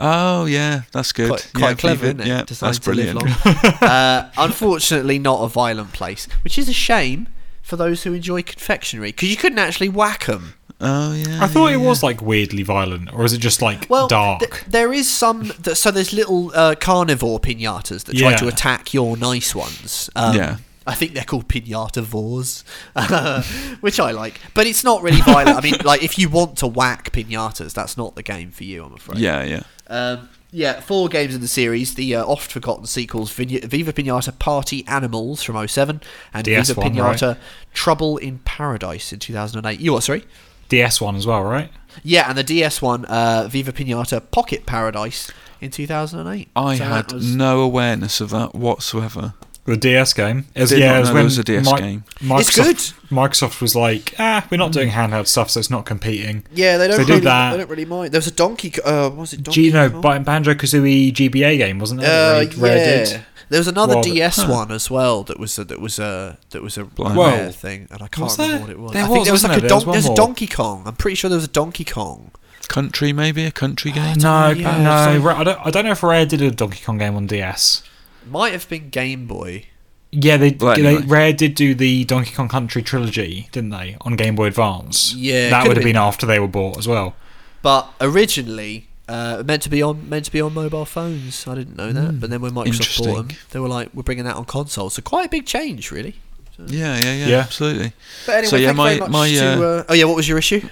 Oh 0.00 0.44
yeah, 0.46 0.82
that's 0.92 1.12
good. 1.12 1.28
Quite, 1.28 1.50
yeah, 1.58 1.74
clever, 1.74 2.06
isn't 2.06 2.20
it? 2.20 2.26
Yeah, 2.26 2.44
Designed 2.44 2.74
that's 2.74 2.84
brilliant. 2.84 3.22
uh, 3.82 4.28
unfortunately, 4.36 5.18
not 5.18 5.42
a 5.42 5.48
violent 5.48 5.92
place, 5.92 6.26
which 6.42 6.58
is 6.58 6.68
a 6.68 6.72
shame 6.72 7.28
for 7.62 7.76
those 7.76 8.02
who 8.04 8.12
enjoy 8.12 8.42
confectionery 8.42 9.10
because 9.12 9.30
you 9.30 9.36
couldn't 9.36 9.58
actually 9.58 9.88
whack 9.88 10.26
them. 10.26 10.54
Oh 10.80 11.14
yeah. 11.14 11.42
I 11.42 11.46
thought 11.46 11.68
yeah, 11.68 11.76
it 11.76 11.80
yeah. 11.80 11.88
was 11.88 12.02
like 12.02 12.20
weirdly 12.20 12.62
violent, 12.62 13.12
or 13.14 13.24
is 13.24 13.32
it 13.32 13.38
just 13.38 13.62
like 13.62 13.86
Well, 13.88 14.08
dark? 14.08 14.40
th- 14.40 14.64
there 14.66 14.92
is 14.92 15.08
some. 15.10 15.50
Th- 15.62 15.76
so 15.76 15.90
there's 15.90 16.12
little 16.12 16.50
uh, 16.54 16.74
carnivore 16.74 17.38
pinatas 17.40 18.04
that 18.04 18.16
try 18.16 18.30
Yeah. 18.30 18.36
to 18.38 18.48
attack 18.48 18.92
your 18.92 19.16
nice 19.16 19.54
ones. 19.54 20.10
Um, 20.16 20.36
Yeah. 20.36 20.56
I 20.86 20.94
think 20.94 21.14
they're 21.14 21.24
called 21.24 21.48
pinatavores, 21.48 22.62
which 23.80 23.98
I 23.98 24.10
like. 24.10 24.38
But 24.52 24.66
it's 24.66 24.84
not 24.84 25.02
really 25.02 25.22
violent. 25.22 25.56
I 25.56 25.62
mean, 25.62 25.76
like 25.82 26.02
if 26.02 26.18
you 26.18 26.28
want 26.28 26.58
to 26.58 26.66
whack 26.66 27.10
pinatas, 27.10 27.72
that's 27.72 27.96
not 27.96 28.16
the 28.16 28.22
game 28.22 28.50
for 28.50 28.64
you. 28.64 28.84
I'm 28.84 28.92
afraid. 28.92 29.18
Yeah, 29.18 29.44
yeah. 29.44 29.62
Um, 29.88 30.28
yeah, 30.50 30.80
four 30.80 31.08
games 31.08 31.34
in 31.34 31.40
the 31.40 31.48
series. 31.48 31.94
The 31.94 32.14
uh, 32.16 32.24
oft 32.24 32.50
forgotten 32.52 32.86
sequels 32.86 33.32
Viva 33.32 33.92
Pinata 33.92 34.38
Party 34.38 34.86
Animals 34.86 35.42
from 35.42 35.66
07 35.66 36.00
and 36.32 36.44
DS 36.44 36.68
Viva 36.68 36.80
one, 36.80 36.92
Pinata 36.94 37.36
Trouble 37.72 38.16
in 38.18 38.38
Paradise 38.40 39.12
in 39.12 39.18
2008. 39.18 39.80
You 39.80 39.92
what, 39.92 40.04
sorry? 40.04 40.24
DS 40.68 41.00
one 41.00 41.16
as 41.16 41.26
well, 41.26 41.42
right? 41.42 41.70
Yeah, 42.02 42.28
and 42.28 42.38
the 42.38 42.44
DS 42.44 42.80
one, 42.80 43.04
uh, 43.06 43.48
Viva 43.50 43.72
Pinata 43.72 44.22
Pocket 44.30 44.64
Paradise 44.64 45.30
in 45.60 45.70
2008. 45.70 46.48
I 46.56 46.78
So 46.78 46.84
had 46.84 47.12
was- 47.12 47.34
no 47.34 47.60
awareness 47.60 48.20
of 48.20 48.30
that 48.30 48.54
whatsoever. 48.54 49.34
The 49.66 49.76
DS 49.78 50.12
game. 50.12 50.44
It 50.54 50.60
was, 50.60 50.70
Did 50.70 50.80
yeah, 50.80 50.88
not 50.88 50.96
it 50.96 51.00
was 51.00 51.08
when 51.08 51.14
there 51.16 51.24
was 51.24 51.38
a 51.38 51.44
DS 51.44 51.72
Mi- 51.72 51.78
game. 51.78 52.04
Microsoft, 52.20 52.40
It's 52.70 52.92
good. 52.92 53.08
Microsoft 53.10 53.60
was 53.62 53.74
like, 53.74 54.14
ah, 54.18 54.46
we're 54.50 54.58
not 54.58 54.72
doing 54.72 54.90
handheld 54.90 55.26
stuff, 55.26 55.48
so 55.50 55.58
it's 55.60 55.70
not 55.70 55.86
competing. 55.86 56.44
Yeah, 56.52 56.76
they 56.76 56.86
don't, 56.88 56.96
So 56.96 57.02
they 57.02 57.06
did 57.06 57.12
really, 57.12 57.24
that. 57.24 57.50
they 57.52 57.58
don't 57.58 57.70
really 57.70 57.84
mind. 57.86 58.12
There 58.12 58.18
was 58.18 58.26
a 58.26 58.30
Donkey. 58.32 58.74
Uh, 58.82 59.08
what 59.08 59.16
was 59.20 59.32
it 59.32 59.38
Do 59.38 59.42
Donkey? 59.44 59.62
you 59.62 59.72
know 59.72 59.88
Kong? 59.88 60.22
Banjo 60.22 60.52
Kazooie 60.52 61.12
GBA 61.14 61.56
game, 61.56 61.78
wasn't 61.78 62.02
there? 62.02 62.34
Uh, 62.36 62.40
that 62.40 62.56
Rare- 62.56 62.74
Rare 62.76 62.76
yeah. 62.98 63.04
did? 63.04 63.24
There 63.48 63.60
was 63.60 63.68
another 63.68 63.94
Well, 63.94 64.02
DS 64.02 64.36
huh. 64.36 64.52
one 64.52 64.70
as 64.72 64.90
well 64.90 65.22
that 65.24 65.38
was 65.38 65.58
a, 65.58 65.64
that 65.64 65.80
was 65.80 65.98
a 65.98 66.38
that 66.50 66.62
was 66.62 66.76
a 66.78 66.84
Blimey. 66.84 67.18
rare 67.20 67.44
Whoa. 67.46 67.50
thing, 67.52 67.88
and 67.90 68.02
I 68.02 68.08
can't 68.08 68.36
remember 68.38 68.60
what 68.60 68.70
it 68.70 68.78
was. 68.78 68.92
There 68.92 69.02
I 69.02 69.06
think 69.06 69.18
was, 69.18 69.26
there 69.26 69.32
was 69.32 69.42
wasn't 69.44 69.52
like 69.52 69.58
a 69.58 69.60
there? 69.60 69.68
There 69.68 69.76
was 69.76 70.04
don- 70.04 70.04
one 70.04 70.12
a. 70.12 70.16
Donkey 70.16 70.46
Kong. 70.46 70.82
I'm 70.86 70.96
pretty 70.96 71.14
sure 71.14 71.28
there 71.30 71.36
was 71.36 71.44
a 71.44 71.48
Donkey 71.48 71.84
Kong. 71.84 72.30
Country, 72.68 73.12
maybe 73.12 73.44
a 73.44 73.50
country 73.50 73.92
game. 73.92 74.16
No, 74.18 74.48
Yeah, 74.50 74.82
no, 74.82 75.20
so- 75.22 75.28
I 75.30 75.44
don't. 75.44 75.58
I 75.66 75.70
don't 75.70 75.84
know 75.84 75.92
if 75.92 76.02
Rare 76.02 76.24
did 76.26 76.40
a 76.42 76.50
Donkey 76.50 76.82
Kong 76.84 76.96
game 76.98 77.14
on 77.16 77.26
DS. 77.26 77.82
Might 78.28 78.52
have 78.52 78.68
been 78.68 78.90
Game 78.90 79.26
Boy. 79.26 79.66
Yeah, 80.10 80.36
they, 80.36 80.52
Well, 80.52 80.76
they. 80.76 80.98
Rare 80.98 81.32
did 81.32 81.54
do 81.56 81.74
the 81.74 82.04
Donkey 82.04 82.32
Kong 82.34 82.48
Country 82.48 82.82
trilogy, 82.82 83.48
didn't 83.50 83.70
they, 83.70 83.96
on 84.02 84.14
Game 84.16 84.36
Boy 84.36 84.46
Advance? 84.46 85.12
Yeah, 85.14 85.50
that 85.50 85.66
would 85.66 85.76
have 85.76 85.82
been. 85.84 85.94
been 85.94 86.02
after 86.02 86.24
they 86.24 86.38
were 86.38 86.46
bought 86.48 86.78
as 86.78 86.86
well. 86.86 87.16
but 87.62 87.88
originally 88.00 88.86
uh, 89.08 89.42
meant 89.44 89.62
to 89.62 89.68
be 89.70 89.82
on 89.82 90.08
meant 90.08 90.24
to 90.26 90.30
be 90.30 90.40
on 90.40 90.54
mobile 90.54 90.84
phones. 90.84 91.46
I 91.48 91.54
didn't 91.56 91.76
know 91.76 91.92
that, 91.92 92.20
but 92.20 92.30
then 92.30 92.40
when 92.40 92.52
Microsoft 92.52 93.04
bought 93.04 93.16
them, 93.16 93.28
they 93.50 93.58
were 93.58 93.68
like, 93.68 93.88
"We're 93.92 94.02
bringing 94.04 94.24
that 94.24 94.36
on 94.36 94.44
console." 94.44 94.88
So 94.88 95.02
quite 95.02 95.26
a 95.26 95.28
big 95.28 95.46
change, 95.46 95.90
really. 95.90 96.14
Yeah, 96.58 96.96
yeah, 97.02 97.12
yeah, 97.14 97.26
Yeah. 97.26 97.38
absolutely. 97.40 97.92
But 98.26 98.32
anyway, 98.36 98.48
So, 98.50 98.56
yeah, 98.56 98.66
thank 98.68 98.76
my- 98.76 98.92
you 98.92 98.98
very 98.98 99.10
much 99.10 99.12
my, 99.12 99.28
to, 99.30 99.46
uh, 99.46 99.66
uh, 99.80 99.84
oh 99.88 99.94
yeah, 99.94 100.04
what 100.04 100.14
was 100.16 100.28
your 100.28 100.38
issue? 100.38 100.68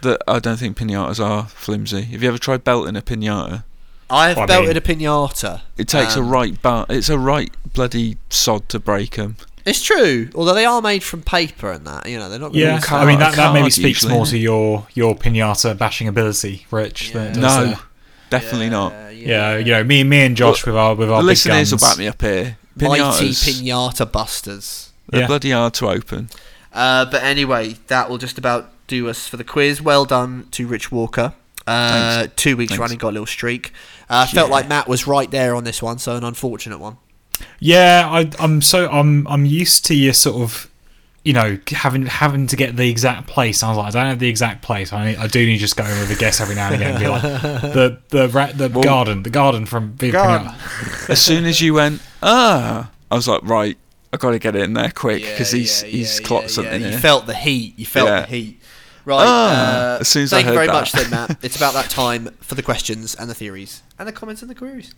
That 0.00 0.20
I 0.26 0.40
don't 0.40 0.56
think 0.56 0.76
pinatas 0.76 1.24
are 1.24 1.46
flimsy. 1.46 2.02
Have 2.02 2.22
you 2.24 2.28
ever 2.28 2.38
tried 2.38 2.64
belting 2.64 2.96
a 2.96 3.02
pinata? 3.02 3.62
I 4.12 4.28
have 4.28 4.38
I 4.38 4.46
belted 4.46 4.68
mean- 4.68 4.76
a 4.76 4.80
pinata. 4.80 5.62
It 5.76 5.88
takes 5.88 6.16
Um, 6.16 6.24
a 6.24 6.26
right 6.26 6.60
bar. 6.62 6.86
It's 6.88 7.08
a 7.08 7.18
right 7.18 7.50
bloody 7.72 8.18
sod 8.30 8.68
to 8.68 8.78
break 8.78 9.16
them. 9.16 9.36
It's 9.64 9.82
true, 9.82 10.28
although 10.34 10.54
they 10.54 10.64
are 10.64 10.82
made 10.82 11.02
from 11.04 11.22
paper 11.22 11.70
and 11.70 11.86
that. 11.86 12.06
You 12.08 12.18
know, 12.18 12.28
they're 12.28 12.38
not. 12.40 12.52
Yeah, 12.52 12.80
really 12.80 12.88
I 12.90 13.04
mean 13.06 13.18
that, 13.20 13.34
that 13.36 13.54
maybe 13.54 13.70
speaks 13.70 14.02
usually, 14.02 14.12
more 14.14 14.26
to 14.26 14.36
your 14.36 14.86
your 14.94 15.14
pinata 15.16 15.78
bashing 15.78 16.08
ability, 16.08 16.66
Rich. 16.70 17.12
Yeah. 17.14 17.28
does, 17.32 17.36
No, 17.36 17.74
definitely 18.28 18.70
not. 18.70 18.92
yeah, 19.14 19.56
you 19.56 19.66
know, 19.72 19.84
me, 19.84 20.02
me 20.02 20.22
and 20.26 20.36
Josh 20.36 20.66
with 20.66 20.76
our 20.76 20.94
with 20.96 21.08
our 21.10 21.22
The 21.22 21.26
big 21.26 21.28
listeners 21.28 21.70
will 21.70 21.78
back 21.78 21.96
me 21.98 22.08
up 22.08 22.20
here. 22.20 22.58
Mighty 22.76 23.30
pinata 23.30 24.10
busters. 24.10 24.90
they're 25.08 25.20
Yeah. 25.22 25.26
bloody 25.28 25.52
hard 25.52 25.74
to 25.74 25.88
open. 25.88 26.28
Uh, 26.72 27.04
but 27.04 27.22
anyway, 27.22 27.76
that 27.86 28.10
will 28.10 28.18
just 28.18 28.38
about 28.38 28.70
do 28.88 29.08
us 29.08 29.26
for 29.28 29.36
the 29.36 29.44
quiz. 29.44 29.80
Well 29.80 30.04
done 30.04 30.48
to 30.52 30.66
Rich 30.66 30.90
Walker. 30.90 31.34
Uh, 31.66 32.26
two 32.34 32.56
weeks 32.56 32.70
Thanks. 32.70 32.80
running, 32.80 32.98
got 32.98 33.10
a 33.10 33.12
little 33.12 33.26
streak. 33.26 33.72
Uh, 34.12 34.26
Felt 34.26 34.48
Yeah. 34.48 34.54
like 34.54 34.68
Matt 34.68 34.86
was 34.88 35.06
right 35.06 35.30
there 35.30 35.54
on 35.56 35.64
this 35.64 35.82
one, 35.82 35.98
so 35.98 36.16
an 36.16 36.22
unfortunate 36.24 36.78
one. 36.78 36.98
Yeah, 37.58 38.06
I, 38.08 38.30
I'm 38.38 38.60
so 38.62 38.88
I'm 38.90 39.26
I'm 39.26 39.44
used 39.46 39.84
to 39.86 39.94
your 39.94 40.12
sort 40.12 40.42
of, 40.42 40.70
you 41.24 41.32
know, 41.32 41.58
having 41.68 42.06
having 42.06 42.46
to 42.48 42.56
get 42.56 42.76
the 42.76 42.88
exact 42.90 43.26
place. 43.26 43.62
I 43.62 43.68
was 43.70 43.78
like, 43.78 43.86
I 43.88 43.90
don't 43.98 44.06
have 44.10 44.18
the 44.18 44.28
exact 44.28 44.62
place. 44.62 44.92
I 44.92 45.06
need, 45.12 45.16
I 45.16 45.26
do 45.28 45.44
need 45.44 45.54
to 45.54 45.60
just 45.60 45.76
go 45.76 45.84
in 45.84 45.98
with 45.98 46.10
a 46.10 46.14
guess 46.16 46.40
every 46.40 46.54
now 46.54 46.66
and 46.66 46.74
again. 46.76 46.90
And 46.96 47.00
be 47.00 47.08
like, 47.08 47.22
the 47.72 47.98
the 48.10 48.28
ra- 48.28 48.52
the 48.54 48.68
Well- 48.68 48.84
garden, 48.84 49.22
the 49.22 49.30
garden 49.30 49.66
from 49.66 49.92
Viva 49.94 50.12
Garden. 50.12 50.52
As 51.08 51.20
soon 51.20 51.44
as 51.46 51.60
you 51.60 51.74
went, 51.74 52.02
ah, 52.22 52.90
I 53.10 53.14
was 53.14 53.26
like, 53.26 53.42
right, 53.44 53.76
I 54.12 54.18
got 54.18 54.32
to 54.32 54.38
get 54.38 54.54
it 54.54 54.62
in 54.62 54.74
there 54.74 54.90
quick 54.90 55.22
because 55.22 55.50
he's 55.50 55.82
he's 55.82 56.20
clocked 56.20 56.50
something 56.50 56.82
You 56.82 56.96
felt 56.98 57.26
the 57.26 57.34
heat. 57.34 57.78
You 57.78 57.86
felt 57.86 58.08
Yeah. 58.08 58.20
the 58.20 58.26
heat. 58.26 58.61
Right. 59.04 59.24
Ah, 59.26 59.94
uh, 59.96 59.98
as 60.00 60.08
soon 60.08 60.22
as 60.24 60.32
I 60.32 60.36
thank 60.36 60.48
you 60.48 60.54
very 60.54 60.66
that. 60.68 60.72
much, 60.72 60.92
then, 60.92 61.10
Matt. 61.10 61.38
It's 61.42 61.56
about 61.56 61.74
that 61.74 61.90
time 61.90 62.26
for 62.40 62.54
the 62.54 62.62
questions 62.62 63.14
and 63.14 63.28
the 63.28 63.34
theories 63.34 63.82
and 63.98 64.06
the 64.06 64.12
comments 64.12 64.42
and 64.42 64.50
the 64.50 64.54
queries. 64.54 64.94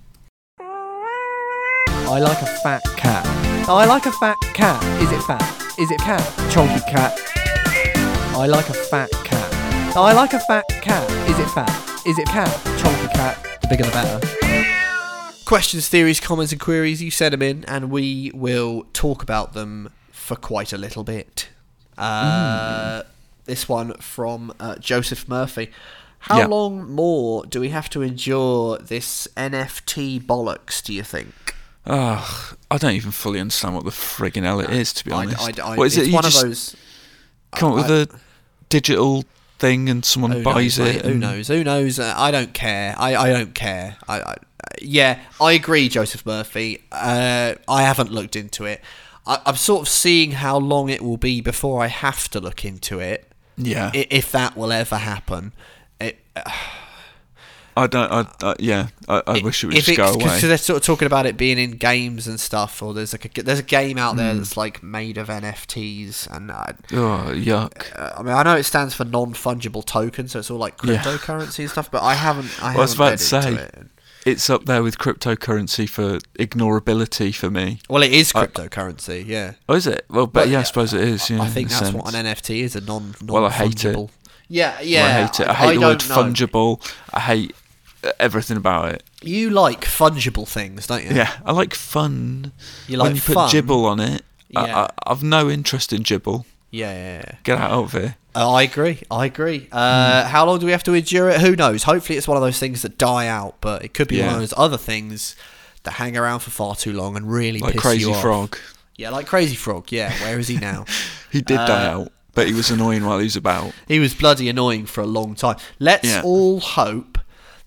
I 0.60 2.18
like 2.20 2.43
a 2.43 2.47
fat 2.62 2.82
cat. 2.97 3.24
I 3.68 3.86
like 3.86 4.05
a 4.06 4.12
fat 4.12 4.36
cat. 4.52 4.82
Is 5.02 5.10
it 5.10 5.22
fat? 5.22 5.43
Is 5.78 5.90
it 5.90 5.98
cat? 6.01 6.20
Chonky 6.52 6.86
cat. 6.86 7.18
I 8.36 8.47
like 8.47 8.68
a 8.68 8.74
fat 8.74 9.10
cat. 9.24 9.97
I 9.97 10.12
like 10.12 10.35
a 10.35 10.40
fat 10.40 10.64
cat. 10.68 11.10
Is 11.31 11.39
it 11.39 11.48
fat? 11.51 11.70
Is 12.06 12.18
it 12.18 12.26
cat? 12.26 12.48
Chonky 12.78 13.12
cat. 13.14 13.39
The 13.62 13.68
bigger 13.68 13.85
the 13.85 13.90
better. 13.90 15.44
questions, 15.47 15.89
theories, 15.89 16.20
comments, 16.20 16.52
and 16.52 16.60
queries, 16.60 17.02
you 17.02 17.10
send 17.10 17.32
them 17.32 17.43
in, 17.43 17.64
and 17.64 17.90
we 17.90 18.31
will 18.35 18.86
talk 18.93 19.22
about 19.22 19.55
them 19.55 19.90
for 20.12 20.36
quite 20.36 20.72
a 20.72 20.78
little 20.78 21.05
bit. 21.05 21.48
Uh, 21.97 23.02
This 23.44 23.68
one 23.68 23.94
from 23.94 24.52
uh, 24.58 24.76
Joseph 24.76 25.28
Murphy. 25.28 25.70
How 26.20 26.38
Yeah. 26.38 26.46
long 26.46 26.90
more 26.90 27.44
do 27.44 27.60
we 27.60 27.68
have 27.68 27.90
to 27.90 28.00
endure 28.02 28.78
this 28.78 29.28
NFT 29.36 30.18
bollocks? 30.24 30.82
Do 30.82 30.94
you 30.94 31.02
think? 31.02 31.34
I 31.86 32.26
don't 32.78 32.94
even 32.94 33.10
fully 33.10 33.40
understand 33.40 33.74
what 33.74 33.84
the 33.84 33.90
friggin' 33.90 34.42
hell 34.44 34.60
it 34.60 34.70
is, 34.70 34.92
to 34.94 35.04
be 35.04 35.12
I- 35.12 35.16
honest. 35.26 35.60
I- 35.60 35.72
I- 35.72 35.76
what 35.76 35.84
is 35.86 35.98
it's 35.98 36.06
it? 36.06 36.10
You 36.10 36.14
one 36.14 36.24
of 36.24 36.32
those. 36.32 36.74
come 37.52 37.72
up 37.72 37.76
with 37.76 37.90
I- 37.90 38.14
a 38.14 38.18
digital 38.70 39.24
thing 39.58 39.88
and 39.90 40.04
someone 40.04 40.32
Who 40.32 40.42
buys 40.42 40.78
knows, 40.78 40.96
it. 40.96 41.04
Who 41.04 41.14
knows? 41.14 41.48
Who 41.48 41.62
knows? 41.62 41.98
Uh, 41.98 42.14
I 42.16 42.30
don't 42.30 42.54
care. 42.54 42.94
I, 42.98 43.14
I 43.16 43.28
don't 43.30 43.54
care. 43.54 43.96
I, 44.08 44.20
I 44.20 44.36
yeah, 44.80 45.20
I 45.40 45.52
agree, 45.52 45.88
Joseph 45.90 46.24
Murphy. 46.26 46.82
Uh, 46.90 47.54
I 47.68 47.82
haven't 47.82 48.10
looked 48.10 48.34
into 48.34 48.64
it. 48.64 48.80
I, 49.26 49.40
I'm 49.46 49.56
sort 49.56 49.82
of 49.82 49.88
seeing 49.88 50.32
how 50.32 50.56
long 50.58 50.88
it 50.88 51.02
will 51.02 51.18
be 51.18 51.40
before 51.42 51.82
I 51.82 51.86
have 51.88 52.28
to 52.30 52.40
look 52.40 52.64
into 52.64 52.98
it, 52.98 53.30
Yeah, 53.56 53.90
if 53.94 54.32
that 54.32 54.56
will 54.56 54.72
ever 54.72 54.97
happen. 54.97 55.52
It, 56.01 56.18
I 57.76 57.89
don't. 57.89 58.10
I, 58.12 58.26
I 58.43 58.55
yeah, 58.60 58.89
I, 59.09 59.22
I 59.26 59.40
wish 59.43 59.64
it 59.64 59.66
would 59.68 59.76
just 59.76 59.97
go 59.97 60.06
away. 60.06 60.18
Because 60.18 60.43
they're 60.43 60.56
sort 60.59 60.76
of 60.76 60.85
talking 60.85 61.06
about 61.06 61.26
it 61.26 61.36
being 61.36 61.59
in 61.59 61.72
games 61.72 62.28
and 62.28 62.39
stuff, 62.39 62.81
or 62.82 62.94
there's 62.94 63.12
like 63.12 63.36
a, 63.36 63.43
there's 63.43 63.59
a 63.59 63.64
game 63.64 63.98
out 63.98 64.14
there 64.16 64.32
that's 64.35 64.56
like 64.56 64.81
made 64.82 65.18
of 65.18 65.26
NFTs, 65.28 66.31
and 66.31 66.52
I, 66.52 66.74
Oh 66.93 67.32
yuck! 67.35 67.98
uh, 67.98 68.12
I 68.16 68.22
mean 68.22 68.32
I 68.35 68.44
know 68.44 68.55
it 68.56 68.62
stands 68.62 68.94
for 68.94 69.05
non 69.05 69.35
fungible 69.35 69.85
token, 69.85 70.28
so 70.28 70.39
it's 70.39 70.51
all 70.52 70.59
like 70.59 70.74
Yeah. 70.85 71.02
cryptocurrency 71.02 71.60
and 71.60 71.70
stuff. 71.70 71.90
But 71.90 72.02
I 72.05 72.14
haven't. 72.14 72.48
I 72.62 72.70
Well, 72.70 72.78
I 72.78 72.82
was 72.82 72.94
about 72.94 73.18
to 73.18 73.24
say. 73.24 73.55
it. 73.55 73.86
It's 74.24 74.48
up 74.48 74.64
there 74.64 74.82
with 74.82 74.96
cryptocurrency 74.98 75.88
for 75.88 76.18
ignorability 76.38 77.34
for 77.34 77.51
me. 77.51 77.80
Well, 77.90 78.02
it 78.02 78.12
is 78.12 78.32
I- 78.34 78.46
cryptocurrency, 78.46 79.26
yeah. 79.26 79.52
Oh, 79.68 79.74
is 79.74 79.86
it? 79.86 80.06
Well, 80.09 80.26
but 80.26 80.44
Well, 80.44 80.52
yeah, 80.52 80.60
I 80.60 80.62
suppose 80.62 80.94
it 80.94 81.02
is. 81.02 81.28
Yeah, 81.28 81.42
I 81.42 81.48
think 81.48 81.68
that's 81.68 81.92
what 81.92 82.14
an 82.14 82.24
NFT 82.24 82.60
is—a 82.62 82.80
non 82.80 83.14
non 83.20 83.34
Well, 83.34 83.44
I 83.46 83.51
hate 83.51 83.84
it. 83.84 83.94
fungible. 83.96 84.10
Yeah, 84.48 84.74
Well, 84.76 84.84
yeah. 84.86 85.06
I 85.06 85.10
hate 85.26 85.40
it. 85.40 85.48
I 85.48 85.55
hate 85.55 85.74
the 85.74 85.80
word 85.80 86.09
know. 86.09 86.16
fungible. 86.16 86.92
I 87.12 87.20
hate 87.20 87.55
uh, 88.02 88.12
everything 88.18 88.56
about 88.56 88.92
it. 88.92 89.02
You 89.22 89.51
like 89.51 89.82
fungible 89.82 90.46
things, 90.48 90.86
don't 90.86 91.05
you? 91.05 91.10
Yeah, 91.14 91.32
I 91.44 91.52
like 91.52 91.74
fun. 91.74 92.52
You 92.88 92.96
like 92.98 93.06
when 93.09 93.16
you 93.16 93.22
put 93.22 93.34
fun? 93.34 93.51
gibble 93.51 93.84
on 93.86 94.01
it, 94.01 94.22
Yeah. 94.48 94.60
I, 94.60 94.82
I, 94.84 94.90
I've 95.06 95.22
no 95.22 95.51
interest 95.51 95.92
in 95.92 96.02
gibble. 96.02 96.46
Yeah, 96.74 96.92
yeah, 96.92 97.16
yeah. 97.26 97.32
Get 97.44 97.59
out 97.59 97.70
of 97.70 97.92
here. 97.92 98.16
Uh, 98.34 98.52
I 98.52 98.62
agree. 98.62 98.98
I 99.10 99.26
agree. 99.26 99.68
Uh, 99.70 100.22
Hmm. 100.24 100.28
How 100.30 100.44
long 100.46 100.59
do 100.59 100.66
we 100.66 100.72
have 100.72 100.82
to 100.84 100.92
endure 100.94 101.28
it? 101.30 101.40
Who 101.40 101.55
knows? 101.55 101.84
Hopefully, 101.84 102.18
it's 102.18 102.26
one 102.26 102.36
of 102.36 102.42
those 102.42 102.59
things 102.59 102.82
that 102.82 102.98
die 102.98 103.28
out, 103.28 103.56
but 103.60 103.84
it 103.84 103.94
could 103.94 104.09
be 104.09 104.20
one 104.20 104.34
of 104.34 104.40
those 104.40 104.55
other 104.56 104.76
things 104.78 105.36
that 105.84 105.92
hang 105.92 106.16
around 106.16 106.40
for 106.40 106.51
far 106.51 106.74
too 106.74 106.92
long 106.92 107.16
and 107.16 107.30
really 107.30 107.60
Like 107.60 107.74
piss 107.74 107.82
Crazy 107.82 108.01
you 108.01 108.12
off. 108.14 108.22
Frog. 108.22 108.56
Yeah, 108.96 109.10
like 109.10 109.26
Crazy 109.26 109.55
Frog. 109.55 109.92
Yeah, 109.92 110.12
where 110.22 110.38
is 110.38 110.48
he 110.48 110.56
now? 110.56 110.84
He 111.30 111.42
did 111.42 111.56
die 111.56 111.86
Uh, 111.86 111.90
out, 112.01 112.12
but 112.34 112.46
he 112.46 112.55
was 112.55 112.70
annoying 112.70 113.05
while 113.05 113.18
he 113.18 113.24
was 113.24 113.34
about. 113.36 113.72
he 113.88 113.98
was 113.98 114.14
bloody 114.14 114.48
annoying 114.48 114.86
for 114.86 115.01
a 115.01 115.06
long 115.06 115.34
time. 115.34 115.56
Let's 115.80 116.09
Yeah. 116.09 116.22
all 116.24 116.60
hope 116.60 117.18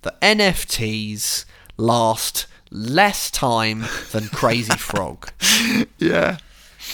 that 0.03 0.19
NFTs 0.21 1.45
last 1.77 2.47
less 2.71 3.29
time 3.31 3.85
than 4.11 4.27
Crazy 4.29 4.77
Frog. 4.77 5.31
Yeah. 5.97 6.37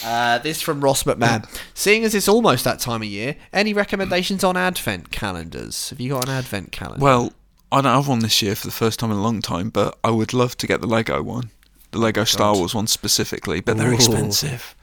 Uh, 0.04 0.38
this 0.38 0.60
from 0.60 0.80
Ross 0.82 1.04
McMahon. 1.04 1.48
Seeing 1.72 2.04
as 2.04 2.14
it's 2.14 2.28
almost 2.28 2.64
that 2.64 2.78
time 2.78 3.02
of 3.02 3.08
year, 3.08 3.36
any 3.52 3.72
recommendations 3.72 4.44
on 4.44 4.56
advent 4.56 5.10
calendars? 5.10 5.88
Have 5.90 6.00
you 6.00 6.10
got 6.10 6.28
an 6.28 6.34
advent 6.34 6.72
calendar? 6.72 7.02
Well, 7.02 7.32
I 7.72 7.80
don't 7.80 7.94
have 7.94 8.08
one 8.08 8.18
this 8.20 8.42
year 8.42 8.54
for 8.54 8.66
the 8.66 8.72
first 8.72 8.98
time 9.00 9.10
in 9.10 9.16
a 9.16 9.22
long 9.22 9.40
time, 9.40 9.70
but 9.70 9.98
I 10.04 10.10
would 10.10 10.32
love 10.34 10.56
to 10.58 10.66
get 10.66 10.80
the 10.80 10.86
Lego 10.86 11.22
one. 11.22 11.50
The 11.92 11.98
Lego 11.98 12.24
Star 12.24 12.54
Wars 12.54 12.74
one 12.74 12.86
specifically, 12.86 13.60
but 13.60 13.76
they're 13.78 13.90
Ooh. 13.90 13.94
expensive. 13.94 14.74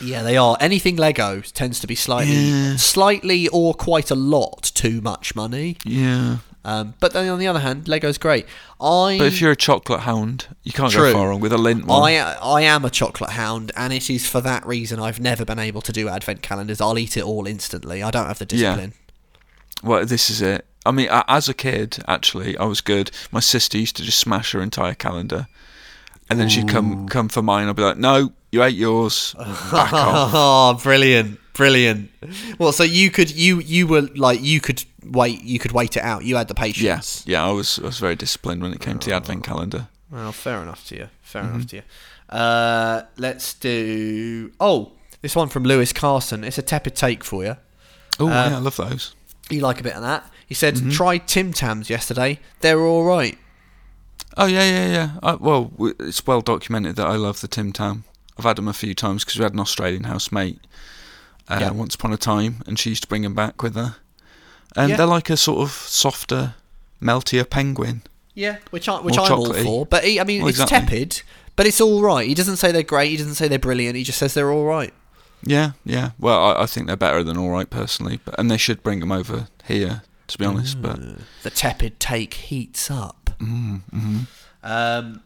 yeah, 0.00 0.22
they 0.22 0.36
are. 0.36 0.56
Anything 0.60 0.96
Lego 0.96 1.40
tends 1.40 1.80
to 1.80 1.86
be 1.86 1.94
slightly, 1.94 2.34
Yeah. 2.34 2.76
slightly 2.76 3.48
or 3.48 3.74
quite 3.74 4.10
a 4.10 4.14
lot 4.14 4.70
too 4.74 5.00
much 5.00 5.34
money. 5.34 5.76
Yeah. 5.84 6.38
Um, 6.64 6.94
but 7.00 7.12
then 7.12 7.28
on 7.28 7.38
the 7.40 7.46
other 7.48 7.58
hand, 7.58 7.88
Lego's 7.88 8.18
great. 8.18 8.46
I 8.80 9.16
But 9.18 9.26
if 9.26 9.40
you're 9.40 9.50
a 9.50 9.56
chocolate 9.56 10.00
hound, 10.00 10.46
you 10.62 10.70
can't 10.72 10.92
True. 10.92 11.12
go 11.12 11.12
far 11.12 11.28
wrong 11.30 11.40
with 11.40 11.52
a 11.52 11.56
Lindt 11.56 11.84
one. 11.86 12.02
I 12.02 12.18
I 12.40 12.62
am 12.62 12.84
a 12.84 12.90
chocolate 12.90 13.30
hound, 13.30 13.72
and 13.76 13.92
it 13.92 14.08
is 14.08 14.28
for 14.28 14.40
that 14.42 14.64
reason 14.64 15.00
I've 15.00 15.18
never 15.20 15.44
been 15.44 15.58
able 15.58 15.80
to 15.82 15.92
do 15.92 16.08
advent 16.08 16.40
calendars. 16.42 16.80
I'll 16.80 16.98
eat 16.98 17.16
it 17.16 17.24
all 17.24 17.46
instantly. 17.46 18.02
I 18.02 18.10
don't 18.12 18.26
have 18.26 18.38
the 18.38 18.46
discipline. 18.46 18.92
Yeah. 18.94 19.88
Well, 19.88 20.06
this 20.06 20.30
is 20.30 20.40
it. 20.40 20.64
I 20.86 20.92
mean, 20.92 21.08
as 21.10 21.48
a 21.48 21.54
kid, 21.54 21.98
actually, 22.06 22.56
I 22.56 22.64
was 22.64 22.80
good. 22.80 23.10
My 23.32 23.40
sister 23.40 23.78
used 23.78 23.96
to 23.96 24.02
just 24.02 24.18
smash 24.18 24.52
her 24.52 24.60
entire 24.60 24.94
calendar, 24.94 25.46
and 26.30 26.38
then 26.38 26.48
she'd 26.48 26.68
come 26.68 27.08
come 27.08 27.28
for 27.28 27.42
mine. 27.42 27.68
I'd 27.68 27.76
be 27.76 27.82
like, 27.82 27.98
"No, 27.98 28.32
you 28.52 28.62
ate 28.62 28.76
yours. 28.76 29.34
Back 29.36 29.92
off." 29.92 30.30
Oh, 30.32 30.80
brilliant, 30.82 31.40
brilliant. 31.54 32.10
Well, 32.58 32.72
so 32.72 32.82
you 32.84 33.10
could 33.10 33.30
you 33.30 33.60
you 33.60 33.86
were 33.86 34.02
like 34.14 34.42
you 34.42 34.60
could 34.60 34.84
wait 35.04 35.42
you 35.42 35.58
could 35.58 35.72
wait 35.72 35.96
it 35.96 36.02
out. 36.02 36.24
You 36.24 36.36
had 36.36 36.48
the 36.48 36.54
patience. 36.54 36.82
Yes, 36.82 37.24
yeah, 37.26 37.44
I 37.46 37.50
was 37.50 37.78
I 37.78 37.82
was 37.86 37.98
very 37.98 38.16
disciplined 38.16 38.62
when 38.62 38.72
it 38.72 38.80
came 38.80 38.98
to 38.98 39.10
the 39.10 39.16
advent 39.16 39.44
calendar. 39.44 39.88
Well, 40.10 40.32
fair 40.32 40.62
enough 40.62 40.86
to 40.88 40.96
you. 40.96 41.08
Fair 41.22 41.42
Mm-hmm. 41.42 41.54
enough 41.54 41.66
to 41.68 41.76
you. 41.76 41.82
Uh, 42.28 43.02
let's 43.16 43.54
do. 43.54 44.52
Oh, 44.60 44.92
this 45.20 45.34
one 45.36 45.48
from 45.48 45.64
Lewis 45.64 45.92
Carson. 45.92 46.44
It's 46.44 46.58
a 46.58 46.62
tepid 46.62 46.94
take 46.94 47.24
for 47.24 47.44
you. 47.44 47.56
Oh, 48.20 48.26
Uh, 48.28 48.48
yeah, 48.50 48.56
I 48.56 48.58
love 48.60 48.76
those. 48.76 49.14
You 49.50 49.60
like 49.60 49.80
a 49.80 49.82
bit 49.82 49.94
of 49.94 50.02
that? 50.02 50.30
He 50.46 50.54
said, 50.54 50.74
Mm-hmm. 50.74 50.90
tried 50.90 51.26
Tim 51.28 51.52
Tams 51.52 51.88
yesterday. 51.90 52.38
They 52.60 52.74
were 52.74 52.86
all 52.86 53.04
right. 53.04 53.38
Oh 54.36 54.46
yeah, 54.46 54.64
yeah, 54.64 54.86
yeah. 54.92 55.10
I, 55.22 55.34
well, 55.34 55.72
it's 56.00 56.26
well 56.26 56.40
documented 56.40 56.96
that 56.96 57.06
I 57.06 57.16
love 57.16 57.40
the 57.40 57.48
Tim 57.48 57.72
Tam. 57.72 58.04
I've 58.38 58.44
had 58.44 58.56
them 58.56 58.68
a 58.68 58.72
few 58.72 58.94
times 58.94 59.24
because 59.24 59.38
we 59.38 59.42
had 59.44 59.52
an 59.52 59.60
Australian 59.60 60.04
housemate 60.04 60.58
uh, 61.52 61.58
Yeah. 61.60 61.70
once 61.70 61.94
upon 61.94 62.12
a 62.12 62.16
time, 62.16 62.62
and 62.66 62.78
she 62.78 62.90
used 62.90 63.02
to 63.02 63.08
bring 63.08 63.22
them 63.22 63.34
back 63.34 63.62
with 63.62 63.74
her. 63.74 63.96
And 64.76 64.90
Yeah. 64.90 64.96
they're 64.96 65.06
like 65.06 65.30
a 65.30 65.36
sort 65.36 65.60
of 65.60 65.70
softer, 65.72 66.54
meltier 67.00 67.48
penguin. 67.48 68.02
Yeah, 68.34 68.56
which 68.70 68.88
I 68.88 68.98
which 69.00 69.16
More 69.16 69.26
I'm 69.26 69.32
all 69.38 69.52
for. 69.52 69.84
But 69.86 70.04
he, 70.04 70.18
I 70.18 70.24
mean, 70.24 70.40
Well, 70.40 70.48
it's 70.48 70.60
exactly. 70.60 70.98
tepid, 70.98 71.22
but 71.56 71.66
it's 71.66 71.80
all 71.80 72.00
right. 72.00 72.26
He 72.26 72.34
doesn't 72.34 72.56
say 72.56 72.72
they're 72.72 72.82
great. 72.82 73.10
He 73.10 73.16
doesn't 73.18 73.34
say 73.34 73.46
they're 73.48 73.58
brilliant. 73.58 73.96
He 73.96 74.04
just 74.04 74.18
says 74.18 74.32
they're 74.34 74.50
all 74.50 74.64
right. 74.64 74.94
Yeah, 75.44 75.72
yeah. 75.84 76.12
Well, 76.18 76.42
I, 76.42 76.62
I 76.62 76.66
think 76.66 76.86
they're 76.86 76.96
better 76.96 77.22
than 77.22 77.36
all 77.36 77.50
right 77.50 77.68
personally, 77.68 78.20
but 78.24 78.34
and 78.38 78.50
they 78.50 78.56
should 78.56 78.82
bring 78.82 79.00
them 79.00 79.12
over 79.12 79.48
here, 79.64 80.02
to 80.28 80.38
be 80.38 80.44
honest. 80.46 80.80
But 80.80 81.00
The 81.42 81.50
tepid 81.50 82.00
take 82.00 82.32
heats 82.34 82.90
up. 82.90 83.30
mm, 83.38 83.82
hmm 83.90 84.18
Um, 84.62 85.20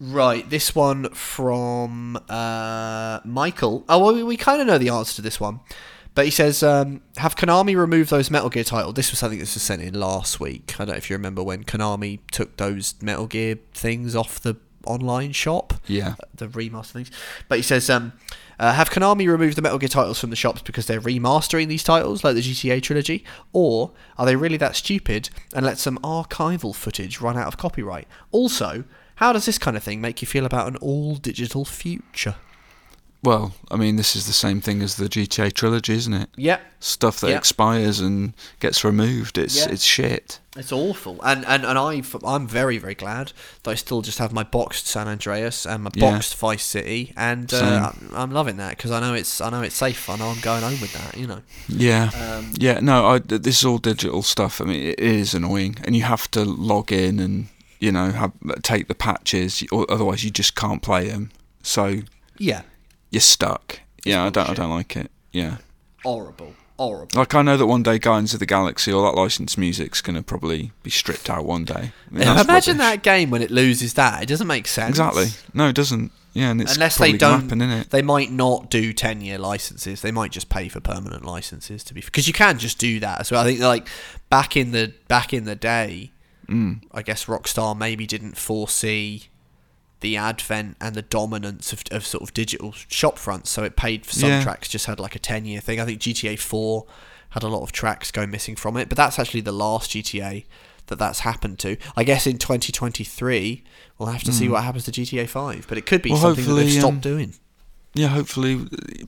right, 0.00 0.48
this 0.48 0.74
one 0.74 1.10
from 1.10 2.18
uh, 2.28 3.20
Michael. 3.24 3.84
Oh, 3.88 3.98
well, 3.98 4.14
we, 4.14 4.22
we 4.22 4.36
kind 4.36 4.60
of 4.60 4.66
know 4.66 4.78
the 4.78 4.88
answer 4.88 5.16
to 5.16 5.22
this 5.22 5.38
one. 5.38 5.60
But 6.14 6.24
he 6.24 6.30
says, 6.30 6.62
um, 6.62 7.02
have 7.18 7.36
Konami 7.36 7.76
removed 7.76 8.10
those 8.10 8.30
Metal 8.30 8.50
Gear 8.50 8.64
titles? 8.64 8.94
This 8.94 9.10
was 9.12 9.18
something 9.20 9.38
that 9.38 9.44
was 9.44 9.62
sent 9.62 9.80
in 9.80 9.94
last 9.94 10.40
week. 10.40 10.74
I 10.74 10.84
don't 10.84 10.94
know 10.94 10.98
if 10.98 11.08
you 11.08 11.14
remember 11.14 11.42
when 11.42 11.62
Konami 11.64 12.18
took 12.32 12.56
those 12.56 12.94
Metal 13.00 13.26
Gear 13.26 13.58
things 13.72 14.16
off 14.16 14.40
the 14.40 14.56
online 14.86 15.32
shop. 15.32 15.74
yeah, 15.86 16.14
the 16.34 16.48
remaster 16.48 16.92
things. 16.92 17.10
But 17.48 17.58
he 17.58 17.62
says, 17.62 17.88
um, 17.88 18.12
uh, 18.58 18.72
have 18.72 18.90
Konami 18.90 19.28
removed 19.28 19.56
the 19.56 19.62
Metal 19.62 19.78
Gear 19.78 19.88
titles 19.88 20.18
from 20.18 20.30
the 20.30 20.36
shops 20.36 20.62
because 20.62 20.86
they're 20.86 21.00
remastering 21.00 21.68
these 21.68 21.84
titles, 21.84 22.24
like 22.24 22.34
the 22.34 22.42
GTA 22.42 22.82
trilogy, 22.82 23.24
or 23.52 23.92
are 24.18 24.26
they 24.26 24.36
really 24.36 24.56
that 24.56 24.76
stupid 24.76 25.30
and 25.54 25.64
let 25.64 25.78
some 25.78 25.96
archival 25.98 26.74
footage 26.74 27.20
run 27.20 27.38
out 27.38 27.46
of 27.46 27.56
copyright? 27.56 28.08
Also, 28.32 28.84
how 29.20 29.32
does 29.32 29.46
this 29.46 29.58
kind 29.58 29.76
of 29.76 29.82
thing 29.84 30.00
make 30.00 30.20
you 30.22 30.26
feel 30.26 30.44
about 30.46 30.66
an 30.68 30.76
all 30.76 31.14
digital 31.16 31.64
future? 31.64 32.34
well, 33.22 33.52
I 33.70 33.76
mean, 33.76 33.96
this 33.96 34.16
is 34.16 34.26
the 34.26 34.32
same 34.32 34.62
thing 34.62 34.80
as 34.80 34.96
the 34.96 35.06
GTA 35.06 35.52
trilogy, 35.52 35.92
isn't 35.92 36.14
it? 36.14 36.30
Yeah, 36.38 36.58
Stuff 36.82 37.20
that 37.20 37.28
Yeah. 37.28 37.36
expires 37.36 38.00
and 38.00 38.32
gets 38.60 38.82
removed. 38.82 39.36
It's 39.36 39.58
Yeah. 39.58 39.68
it's 39.74 39.84
shit. 39.84 40.40
it's 40.56 40.72
awful, 40.72 41.20
and 41.22 41.44
and 41.46 41.66
and 41.66 41.78
I 41.78 42.02
I'm 42.24 42.46
very 42.48 42.78
very 42.78 42.94
glad 42.94 43.32
that 43.62 43.70
I 43.70 43.74
still 43.74 44.00
just 44.00 44.16
have 44.20 44.32
my 44.32 44.42
boxed 44.42 44.86
San 44.86 45.06
Andreas 45.06 45.66
and 45.66 45.84
my 45.84 45.90
Yeah. 45.94 46.12
boxed 46.12 46.34
Vice 46.36 46.64
City, 46.64 47.12
and 47.14 47.52
uh, 47.52 47.92
I'm, 47.92 48.10
I'm 48.14 48.30
loving 48.32 48.56
that 48.56 48.78
because 48.78 48.90
I 48.90 49.00
know 49.00 49.12
it's 49.12 49.38
I 49.42 49.50
know 49.50 49.60
it's 49.60 49.76
safe. 49.76 50.08
I 50.08 50.16
know 50.16 50.28
I'm 50.30 50.40
going 50.40 50.62
home 50.62 50.80
with 50.80 50.94
that. 50.94 51.18
You 51.18 51.26
know. 51.26 51.42
Yeah, 51.68 52.08
Um, 52.14 52.54
yeah. 52.58 52.80
No, 52.80 52.96
I, 53.10 53.18
th- 53.18 53.42
this 53.42 53.58
is 53.58 53.64
all 53.66 53.76
digital 53.78 54.22
stuff. 54.22 54.62
I 54.62 54.64
mean, 54.64 54.80
it 54.82 54.98
is 54.98 55.34
annoying, 55.34 55.76
and 55.84 55.94
you 55.94 56.04
have 56.04 56.30
to 56.30 56.42
log 56.46 56.90
in 56.90 57.20
and 57.20 57.48
you 57.80 57.90
know 57.92 58.10
have 58.12 58.32
take 58.62 58.86
the 58.88 58.94
patches, 58.94 59.64
or 59.72 59.86
otherwise 59.90 60.22
you 60.24 60.30
just 60.30 60.54
can't 60.54 60.82
play 60.82 61.08
them. 61.08 61.30
So 61.62 62.02
Yeah. 62.38 62.62
you're 63.10 63.20
stuck. 63.20 63.80
Yeah, 64.04 64.24
I 64.24 64.30
don't. 64.30 64.48
I 64.48 64.54
don't 64.54 64.70
like 64.70 64.96
it. 64.96 65.10
Yeah. 65.32 65.56
Horrible. 66.04 66.54
Horrible. 66.78 67.18
Like 67.18 67.34
I 67.34 67.42
know 67.42 67.58
that 67.58 67.66
one 67.66 67.82
day 67.82 67.98
Guardians 67.98 68.32
of 68.32 68.40
the 68.40 68.46
Galaxy, 68.46 68.90
all 68.90 69.02
that 69.04 69.14
licensed 69.20 69.58
music's 69.58 70.00
gonna 70.00 70.22
probably 70.22 70.72
be 70.82 70.88
stripped 70.88 71.28
out 71.28 71.44
one 71.44 71.64
day. 71.64 71.92
I 72.10 72.14
mean, 72.14 72.26
Imagine 72.38 72.78
that 72.78 73.02
game 73.02 73.28
when 73.28 73.42
it 73.42 73.50
loses 73.50 73.92
that. 73.94 74.22
It 74.22 74.26
doesn't 74.26 74.46
make 74.46 74.66
sense. 74.66 74.90
Exactly. 74.90 75.26
No, 75.52 75.68
it 75.68 75.74
doesn't. 75.74 76.12
Yeah, 76.32 76.50
and 76.52 76.60
it's 76.62 76.74
Unless 76.74 76.96
they 76.98 77.12
don't, 77.12 77.42
happen, 77.42 77.58
innit? 77.58 77.90
they 77.90 78.02
might 78.02 78.30
not 78.30 78.70
do 78.70 78.92
ten-year 78.94 79.36
licenses. 79.36 80.00
They 80.00 80.12
might 80.12 80.30
just 80.30 80.48
pay 80.48 80.68
for 80.68 80.78
permanent 80.80 81.24
licenses 81.24 81.82
to 81.84 81.92
be 81.92 82.00
because 82.00 82.26
you 82.28 82.32
can 82.32 82.56
just 82.58 82.78
do 82.78 83.00
that 83.00 83.20
as 83.20 83.30
well. 83.32 83.42
I 83.42 83.44
think 83.44 83.60
like 83.60 83.86
back 84.30 84.56
in 84.56 84.70
the 84.70 84.94
back 85.08 85.34
in 85.34 85.44
the 85.44 85.56
day, 85.56 86.12
Mm. 86.50 86.82
I 86.92 87.02
guess 87.02 87.26
Rockstar 87.26 87.76
maybe 87.76 88.06
didn't 88.06 88.36
foresee 88.36 89.28
the 90.00 90.16
advent 90.16 90.76
and 90.80 90.94
the 90.94 91.02
dominance 91.02 91.72
of, 91.72 91.82
of 91.90 92.04
sort 92.06 92.22
of 92.22 92.32
digital 92.34 92.72
shop 92.72 93.18
fronts. 93.18 93.50
So 93.50 93.62
it 93.64 93.76
paid 93.76 94.04
for 94.06 94.14
some 94.14 94.30
Yeah. 94.30 94.42
tracks 94.42 94.68
just 94.68 94.86
had 94.86 94.98
like 94.98 95.14
a 95.14 95.18
ten 95.18 95.44
year 95.44 95.60
thing. 95.60 95.78
I 95.80 95.84
think 95.84 96.00
GTA 96.00 96.38
Four 96.38 96.86
had 97.30 97.42
a 97.42 97.48
lot 97.48 97.62
of 97.62 97.70
tracks 97.70 98.10
go 98.10 98.26
missing 98.26 98.56
from 98.56 98.76
it, 98.76 98.88
but 98.88 98.96
that's 98.96 99.18
actually 99.18 99.42
the 99.42 99.52
last 99.52 99.90
GTA 99.92 100.44
that 100.86 100.98
that's 100.98 101.20
happened 101.20 101.58
to. 101.60 101.76
I 101.96 102.02
guess 102.02 102.26
in 102.26 102.38
2023 102.38 103.62
we'll 103.98 104.08
have 104.08 104.24
to 104.24 104.32
see 104.32 104.48
what 104.48 104.64
happens 104.64 104.84
to 104.86 104.90
GTA 104.90 105.28
Five, 105.28 105.66
but 105.68 105.78
it 105.78 105.86
could 105.86 106.02
be. 106.02 106.10
Well, 106.10 106.20
something 106.20 106.46
that 106.46 106.54
they've 106.54 106.72
stopped 106.72 106.94
um, 106.94 107.00
doing. 107.00 107.34
Yeah, 107.92 108.08
hopefully, 108.08 108.66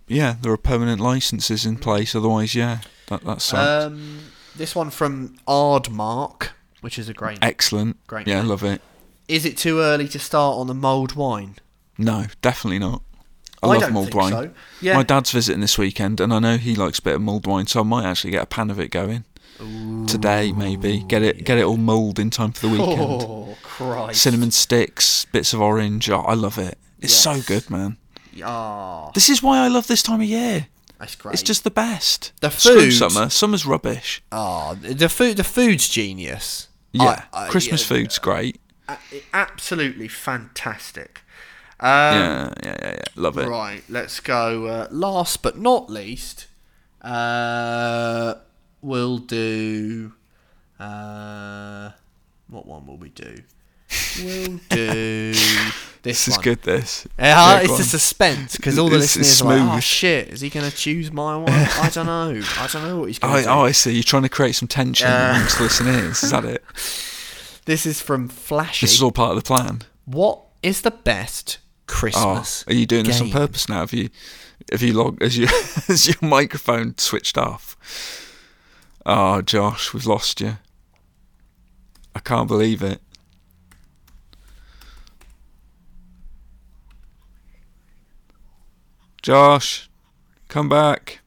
yeah, 0.09 0.37
there 0.43 0.53
are 0.53 0.57
permanent 0.57 1.01
licenses 1.01 1.65
in 1.65 1.77
place. 1.79 2.15
Otherwise, 2.15 2.55
yeah, 2.55 2.81
that 3.07 3.25
that 3.25 3.41
sucks. 3.41 3.85
Um, 3.87 4.19
This 4.55 4.75
one 4.77 4.91
from 4.91 5.37
Ardmark, 5.49 6.49
which 6.83 6.99
is 6.99 7.09
a 7.09 7.15
great. 7.15 7.39
Excellent. 7.41 7.97
Great 8.07 8.27
Yeah, 8.29 8.41
name. 8.41 8.49
love 8.49 8.63
it. 8.63 8.83
Is 9.29 9.47
it 9.47 9.57
too 9.57 9.81
early 9.81 10.07
to 10.09 10.19
start 10.19 10.59
on 10.59 10.67
the 10.67 10.75
mulled 10.75 11.15
wine? 11.15 11.57
No, 11.97 12.27
definitely 12.43 12.79
not. 12.81 13.01
I, 13.63 13.69
I 13.69 13.77
love 13.79 13.93
mulled 13.93 14.15
wine. 14.15 14.33
so. 14.33 14.51
Yeah. 14.81 14.97
My 14.97 15.03
dad's 15.05 15.31
visiting 15.31 15.61
this 15.63 15.79
weekend, 15.79 16.21
and 16.21 16.35
I 16.35 16.39
know 16.41 16.57
he 16.59 16.75
likes 16.75 16.99
a 16.99 17.03
bit 17.03 17.15
of 17.15 17.23
mulled 17.23 17.47
wine, 17.47 17.67
so 17.67 17.81
I 17.81 17.83
might 17.85 18.05
actually 18.05 18.33
get 18.33 18.43
a 18.43 18.47
pan 18.47 18.69
of 18.71 18.79
it 18.79 18.89
going 18.91 19.25
today. 20.07 20.53
Maybe 20.53 21.01
get 21.07 21.23
it 21.23 21.45
get 21.45 21.59
it 21.59 21.63
all 21.65 21.77
mulled 21.77 22.19
in 22.19 22.31
time 22.31 22.53
for 22.53 22.67
the 22.67 22.73
weekend. 22.73 23.23
Oh 23.53 23.57
Christ! 23.63 24.21
Cinnamon 24.23 24.51
sticks, 24.51 25.25
bits 25.27 25.53
of 25.55 25.61
orange. 25.61 26.11
Oh, 26.11 26.21
I 26.21 26.35
love 26.35 26.59
it. 26.59 26.77
It's 27.01 27.15
so 27.15 27.41
good, 27.41 27.71
man. 27.71 27.97
Ah, 28.43 29.11
This 29.15 29.29
is 29.29 29.43
why 29.43 29.59
I 29.59 29.69
love 29.69 29.87
this 29.87 30.03
time 30.03 30.21
of 30.21 30.27
year. 30.27 30.67
that's 30.99 31.15
great. 31.17 31.35
It's 31.35 31.43
just 31.43 31.65
the 31.65 31.71
best. 31.71 32.33
The 32.41 32.51
Screw 32.51 32.91
food- 32.91 32.93
summer. 32.93 33.29
Summer's 33.31 33.65
rubbish. 33.67 34.23
ah, 34.33 34.75
the 34.81 35.09
food. 35.09 35.37
The 35.37 35.45
food's 35.45 35.89
genius. 35.89 36.69
Yeah, 36.93 37.25
I- 37.33 37.47
I- 37.47 37.49
Christmas 37.49 37.83
yeah, 37.83 37.97
food's 37.97 38.19
great. 38.19 38.61
a- 38.89 38.99
absolutely 39.33 40.09
fantastic. 40.09 41.21
Um, 41.81 41.89
yeah, 41.89 42.53
yeah, 42.63 42.77
yeah, 42.81 42.91
yeah. 42.95 43.03
Love 43.17 43.39
it. 43.39 43.49
Right, 43.49 43.83
let's 43.89 44.21
go. 44.21 44.67
Uh, 44.67 44.89
last 44.91 45.43
but 45.43 45.59
not 45.59 45.91
least, 45.91 46.47
uh, 47.03 48.35
we'll 48.81 49.19
do. 49.19 50.13
Uh, 50.79 51.91
what 52.49 52.67
one 52.67 52.87
will 52.87 52.97
we 52.99 53.09
do? 53.09 53.43
We'll 54.23 54.59
do 54.71 55.33
this, 55.33 55.77
This 56.03 56.29
is 56.29 56.39
good. 56.39 56.63
This. 56.63 57.07
Uh, 57.19 57.23
Yeah, 57.25 57.61
it's 57.61 57.77
the 57.79 57.85
suspense 57.85 58.57
because 58.57 58.79
all 58.79 58.89
the 58.89 58.99
listeners 58.99 59.41
are 59.41 59.45
like, 59.57 59.77
"Oh 59.77 59.81
shit, 59.81 60.29
is 60.29 60.41
he 60.41 60.51
going 60.51 60.69
to 60.69 60.77
choose 60.77 61.13
my 61.13 61.37
one? 61.37 61.51
I 61.53 61.91
don't 61.93 62.07
know. 62.07 62.41
I 62.59 62.67
don't 62.67 62.83
know 62.89 62.99
what 63.01 63.07
he's 63.07 63.19
going 63.19 63.33
Oh, 63.35 63.37
to 63.39 63.43
do." 63.45 63.49
oh, 63.49 63.61
I 63.61 63.73
see. 63.73 63.93
You're 63.93 64.03
trying 64.03 64.25
to 64.25 64.29
create 64.29 64.55
some 64.57 64.69
tension 64.69 65.07
Yeah. 65.09 65.37
amongst 65.37 65.59
the 65.59 65.65
listeners. 65.65 66.23
Is 66.23 66.31
that 66.31 66.45
it? 66.45 66.63
This 67.65 67.87
is 67.87 68.01
from 68.01 68.27
Flashy. 68.29 68.87
This 68.87 68.95
is 68.97 69.03
all 69.05 69.13
part 69.13 69.31
of 69.31 69.37
the 69.37 69.47
plan. 69.47 69.83
What 70.05 70.41
is 70.65 70.81
the 70.81 70.91
best 70.91 71.59
Oh, 71.63 71.85
Christmas? 71.87 72.65
are 72.67 72.75
you 72.75 72.87
doing 72.87 73.05
this 73.05 73.21
on 73.21 73.31
purpose 73.31 73.69
now? 73.69 73.79
Have 73.81 73.93
you, 73.93 74.09
have 74.73 74.83
you 74.83 74.93
log, 74.95 75.23
as 75.23 75.39
you, 75.39 75.47
as 75.89 76.09
your 76.09 76.17
microphone 76.29 76.99
switched 76.99 77.39
off? 77.39 77.77
Oh, 79.07 79.43
Josh, 79.43 79.95
we've 79.95 80.07
lost 80.07 80.41
you. 80.41 80.57
I 82.17 82.19
can't 82.19 82.49
believe 82.49 82.83
it. 82.83 83.01
Josh, 89.23 89.89
come 90.49 90.69
back. 90.69 91.21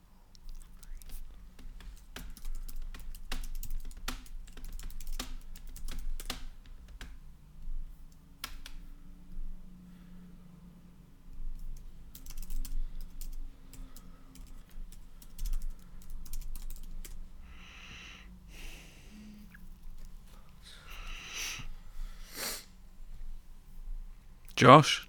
Josh? 24.58 25.05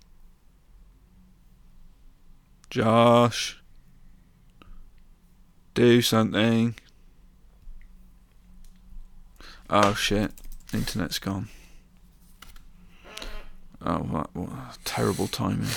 Josh? 2.76 3.58
Do 5.72 6.02
something. 6.02 6.74
Oh 9.70 9.94
shit. 9.94 10.30
Internet's 10.74 11.18
gone. 11.18 11.48
Oh, 13.80 14.00
what, 14.00 14.36
what 14.36 14.50
terrible 14.84 15.26
timing. 15.26 15.70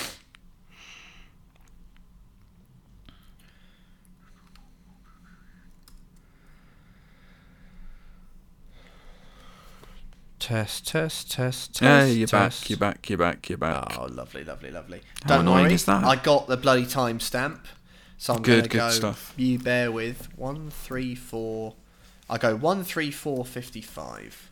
Test, 10.50 10.88
test, 10.88 11.32
test, 11.32 11.76
test. 11.76 11.82
Yeah, 11.84 12.06
you're 12.06 12.28
test. 12.28 12.62
back, 12.62 12.70
you're 12.72 12.80
back, 12.80 13.08
you're 13.08 13.20
back, 13.20 13.50
you're 13.50 13.58
back. 13.60 13.96
Oh, 14.00 14.06
lovely, 14.06 14.44
lovely, 14.44 14.72
lovely. 14.72 15.02
How 15.22 15.36
Don't 15.36 15.42
annoying 15.42 15.66
worry, 15.66 15.74
is 15.76 15.86
that? 15.86 16.04
I 16.04 16.16
got 16.16 16.48
the 16.48 16.58
bloody 16.58 16.88
timestamp. 16.88 17.60
So 18.18 18.34
I'm 18.34 18.42
Good, 18.42 18.62
gonna 18.62 18.68
good 18.70 18.78
go, 18.80 18.90
stuff. 18.90 19.32
You 19.38 19.60
bear 19.60 19.92
with 19.92 20.28
one, 20.36 20.72
three, 20.72 21.14
four. 21.14 21.76
I 22.28 22.40
go 22.40 22.56
one, 22.56 22.84
three, 22.84 23.12
four, 23.12 23.46
fifty-five. 23.46 24.50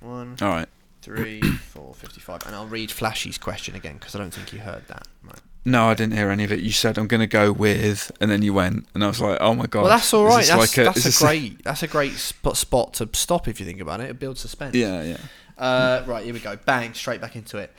One, 0.00 0.38
Alright. 0.40 0.70
Three, 1.06 1.40
four, 1.40 1.94
fifty-five, 1.94 2.44
and 2.46 2.54
I'll 2.54 2.66
read 2.66 2.90
Flashy's 2.90 3.38
question 3.38 3.74
again 3.76 3.94
because 3.94 4.14
I 4.14 4.18
don't 4.18 4.34
think 4.34 4.52
you 4.52 4.58
heard 4.58 4.86
that. 4.88 5.06
Right. 5.22 5.40
No, 5.64 5.88
I 5.88 5.94
didn't 5.94 6.14
hear 6.14 6.30
any 6.30 6.44
of 6.44 6.52
it. 6.52 6.60
You 6.60 6.72
said 6.72 6.98
I'm 6.98 7.06
going 7.06 7.20
to 7.20 7.26
go 7.26 7.52
with, 7.52 8.12
and 8.20 8.30
then 8.30 8.42
you 8.42 8.52
went, 8.52 8.86
and 8.94 9.02
I 9.04 9.06
was 9.08 9.20
like, 9.20 9.38
oh 9.40 9.54
my 9.54 9.66
god. 9.66 9.82
Well, 9.82 9.90
that's 9.90 10.12
all 10.12 10.24
right. 10.24 10.44
That's, 10.46 10.76
like 10.76 10.78
a- 10.78 10.90
that's 10.90 11.20
a 11.20 11.24
great. 11.24 11.64
That's 11.64 11.82
a 11.82 11.88
great 11.88 12.12
spot, 12.14 12.56
spot 12.56 12.94
to 12.94 13.08
stop 13.12 13.48
if 13.48 13.58
you 13.60 13.66
think 13.66 13.80
about 13.80 14.00
it. 14.00 14.10
It 14.10 14.18
builds 14.18 14.40
suspense. 14.40 14.74
Yeah, 14.74 15.02
yeah. 15.02 15.16
Uh, 15.56 16.04
right, 16.06 16.24
here 16.24 16.34
we 16.34 16.40
go. 16.40 16.56
Bang, 16.56 16.92
straight 16.94 17.20
back 17.20 17.34
into 17.36 17.56
it. 17.58 17.72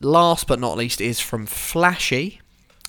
Last 0.00 0.46
but 0.46 0.58
not 0.58 0.78
least 0.78 1.00
is 1.00 1.20
from 1.20 1.44
Flashy, 1.46 2.40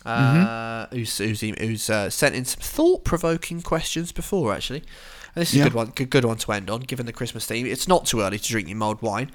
uh, 0.05 0.87
who's 0.91 1.17
who's, 1.17 1.41
who's 1.41 1.89
uh, 1.89 2.09
sent 2.09 2.35
in 2.35 2.45
some 2.45 2.61
thought-provoking 2.61 3.61
questions 3.61 4.11
before 4.11 4.53
actually. 4.53 4.83
And 5.35 5.41
this 5.41 5.49
is 5.49 5.55
Yeah. 5.59 5.63
a 5.63 5.65
good 5.67 5.73
one, 5.75 5.87
good, 5.95 6.09
good 6.09 6.25
one 6.25 6.37
to 6.37 6.51
end 6.51 6.69
on, 6.69 6.81
given 6.81 7.05
the 7.05 7.13
Christmas 7.13 7.45
theme. 7.45 7.65
It's 7.65 7.87
not 7.87 8.05
too 8.05 8.21
early 8.21 8.39
to 8.39 8.47
drink 8.49 8.67
your 8.67 8.77
mulled 8.77 9.01
wine, 9.01 9.31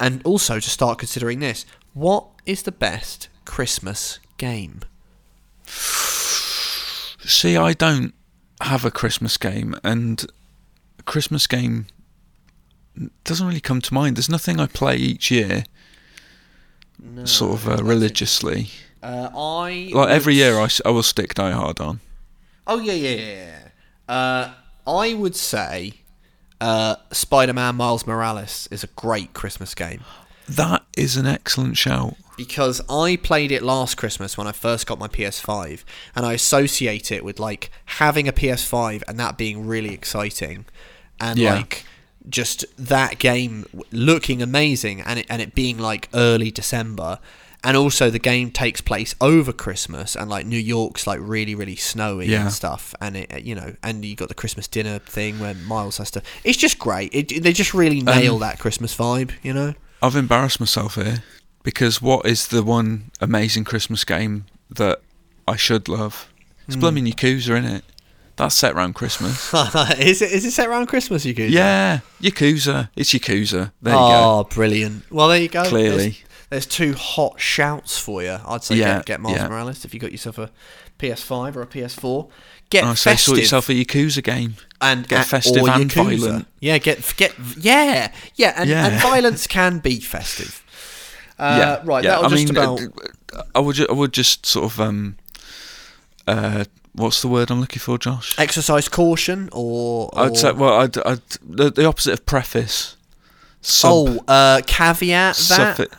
and 0.00 0.22
also 0.24 0.58
to 0.58 0.70
start 0.70 0.98
considering 0.98 1.38
this: 1.38 1.64
what 1.94 2.26
is 2.46 2.62
the 2.62 2.72
best 2.72 3.28
Christmas 3.44 4.18
game? 4.38 4.80
See, 5.66 7.56
I 7.56 7.74
don't 7.74 8.14
have 8.62 8.84
a 8.84 8.90
Christmas 8.90 9.36
game, 9.36 9.76
and 9.84 10.24
a 10.98 11.02
Christmas 11.02 11.46
game 11.46 11.86
doesn't 13.24 13.46
really 13.46 13.60
come 13.60 13.80
to 13.82 13.94
mind. 13.94 14.16
There's 14.16 14.28
nothing 14.28 14.58
I 14.58 14.66
play 14.66 14.96
each 14.96 15.30
year, 15.30 15.64
No, 16.98 17.24
sort 17.24 17.52
of 17.52 17.68
uh, 17.68 17.84
religiously. 17.84 18.70
Uh, 19.02 19.30
I 19.34 19.90
Like 19.94 20.10
every 20.10 20.34
year, 20.34 20.58
I 20.58 20.90
will 20.90 21.02
stick 21.02 21.34
Die 21.34 21.50
Hard 21.50 21.80
on. 21.80 22.00
Oh 22.66 22.78
yeah, 22.78 22.92
yeah, 22.92 23.16
yeah. 23.16 23.46
yeah. 24.08 24.14
Uh, 24.14 24.54
I 24.86 25.14
would 25.14 25.36
say 25.36 25.94
uh, 26.60 26.96
Spider-Man 27.12 27.76
Miles 27.76 28.06
Morales 28.06 28.68
is 28.70 28.84
a 28.84 28.88
great 28.88 29.32
Christmas 29.32 29.74
game 29.74 30.02
That 30.48 30.82
is 30.96 31.16
an 31.16 31.26
excellent 31.26 31.76
shout. 31.78 32.16
because 32.36 32.80
I 32.88 33.16
played 33.16 33.52
it 33.52 33.62
last 33.62 33.96
Christmas 33.96 34.36
when 34.38 34.46
I 34.46 34.52
first 34.52 34.86
got 34.86 34.98
my 34.98 35.08
PS5, 35.08 35.84
and 36.16 36.24
I 36.26 36.32
associate 36.34 37.12
it 37.12 37.24
with 37.24 37.38
like 37.38 37.70
having 37.84 38.26
a 38.28 38.32
PS5 38.32 39.02
and 39.08 39.18
that 39.20 39.36
being 39.38 39.66
really 39.66 39.92
exciting, 39.94 40.64
and 41.20 41.38
Yeah. 41.38 41.54
like 41.54 41.84
just 42.28 42.64
that 42.76 43.18
game 43.18 43.64
looking 43.90 44.42
amazing, 44.42 45.00
and 45.00 45.18
it 45.20 45.26
and 45.30 45.40
it 45.40 45.54
being 45.54 45.78
like 45.78 46.08
early 46.14 46.50
December. 46.50 47.18
And 47.62 47.76
also, 47.76 48.08
the 48.08 48.18
game 48.18 48.50
takes 48.50 48.80
place 48.80 49.14
over 49.20 49.52
Christmas, 49.52 50.16
and 50.16 50.30
like 50.30 50.46
New 50.46 50.58
York's 50.58 51.06
like 51.06 51.18
really, 51.22 51.54
really 51.54 51.76
snowy 51.76 52.26
Yeah. 52.26 52.42
and 52.42 52.52
stuff. 52.52 52.94
And 53.02 53.16
it, 53.18 53.42
you 53.44 53.54
know, 53.54 53.74
and 53.82 54.02
you 54.04 54.16
got 54.16 54.28
the 54.28 54.34
Christmas 54.34 54.66
dinner 54.66 54.98
thing 54.98 55.38
where 55.38 55.52
Miles 55.54 55.98
has 55.98 56.10
to. 56.12 56.22
It's 56.42 56.56
just 56.56 56.78
great. 56.78 57.14
It, 57.14 57.42
they 57.42 57.52
just 57.52 57.74
really 57.74 58.00
nail 58.00 58.34
Um, 58.36 58.40
that 58.40 58.58
Christmas 58.58 58.96
vibe, 58.96 59.32
you 59.42 59.52
know. 59.52 59.74
I've 60.02 60.16
embarrassed 60.16 60.58
myself 60.60 60.94
here 60.94 61.22
because 61.62 62.00
what 62.00 62.24
is 62.24 62.48
the 62.48 62.62
one 62.62 63.10
amazing 63.20 63.64
Christmas 63.64 64.04
game 64.04 64.46
that 64.70 65.02
I 65.46 65.56
should 65.56 65.86
love? 65.86 66.28
It's 66.66 66.76
Hmm. 66.76 66.80
blooming 66.80 67.04
Yakuza, 67.04 67.56
in 67.58 67.66
it. 67.66 67.84
That's 68.36 68.54
set 68.54 68.72
around 68.72 68.94
Christmas. 68.94 69.52
is 69.98 70.22
it? 70.22 70.32
Is 70.32 70.46
it 70.46 70.52
set 70.52 70.66
around 70.66 70.86
Christmas? 70.86 71.24
Could. 71.24 71.50
yeah, 71.50 71.98
Yakuza. 72.22 72.88
It's 72.96 73.12
Yakuza. 73.12 73.72
There 73.82 73.92
you 73.92 73.98
go. 74.00 74.06
oh, 74.40 74.44
brilliant. 74.48 75.02
Well, 75.12 75.28
there 75.28 75.42
you 75.42 75.48
go. 75.48 75.64
Clearly. 75.64 76.16
There's, 76.50 76.66
two 76.66 76.92
hot 76.94 77.40
shouts 77.40 77.98
for 77.98 78.22
you. 78.22 78.38
I'd 78.46 78.62
say 78.64 78.74
Yeah, 78.76 78.96
get, 78.96 79.06
get 79.06 79.20
Miles 79.20 79.36
yeah. 79.38 79.48
Morales 79.48 79.84
if 79.84 79.94
you 79.94 80.00
got 80.00 80.10
yourself 80.12 80.36
a 80.38 80.50
PS5 80.98 81.56
or 81.56 81.62
a 81.62 81.66
PS4. 81.66 82.28
Get. 82.70 82.84
I 82.84 82.94
say, 82.94 83.10
festive 83.12 83.24
sort 83.24 83.38
yourself 83.38 83.68
a 83.68 83.72
Yakuza 83.72 84.22
game. 84.22 84.56
and 84.80 85.08
get 85.08 85.18
and- 85.20 85.26
festive 85.28 85.66
and 85.66 85.90
Yakuza. 85.90 86.18
violent. 86.20 86.46
Yeah, 86.60 86.78
get 86.78 87.14
get 87.16 87.34
yeah 87.56 88.12
yeah, 88.36 88.52
and, 88.56 88.68
Yeah. 88.70 88.86
and 88.88 89.00
violence 89.02 89.46
can 89.46 89.78
be 89.78 90.00
festive. 90.00 90.62
Uh, 91.38 91.80
right, 91.84 92.04
that'll 92.04 92.26
I 92.26 92.28
just 92.28 92.48
mean, 92.48 92.50
about. 92.54 92.80
I 93.54 93.60
would, 93.60 93.74
ju- 93.76 93.86
I 93.88 93.92
would 93.94 94.12
just 94.12 94.44
sort 94.44 94.70
of, 94.70 94.78
um, 94.78 95.16
uh, 96.26 96.64
what's 96.92 97.22
the 97.22 97.28
word 97.28 97.50
I'm 97.50 97.60
looking 97.60 97.78
for, 97.80 97.96
Josh? 97.96 98.38
exercise 98.38 98.88
caution 98.90 99.48
or, 99.52 100.10
or 100.12 100.20
I'd 100.26 100.36
say, 100.36 100.52
well, 100.52 100.74
I'd, 100.80 100.98
I'd, 100.98 101.22
the, 101.42 101.70
the 101.70 101.86
opposite 101.86 102.12
of 102.12 102.26
preface. 102.26 102.96
Sub, 103.62 103.90
oh 103.90 104.24
uh, 104.28 104.60
caveat 104.66 105.36
that 105.48 105.76
suffi- 105.78 105.98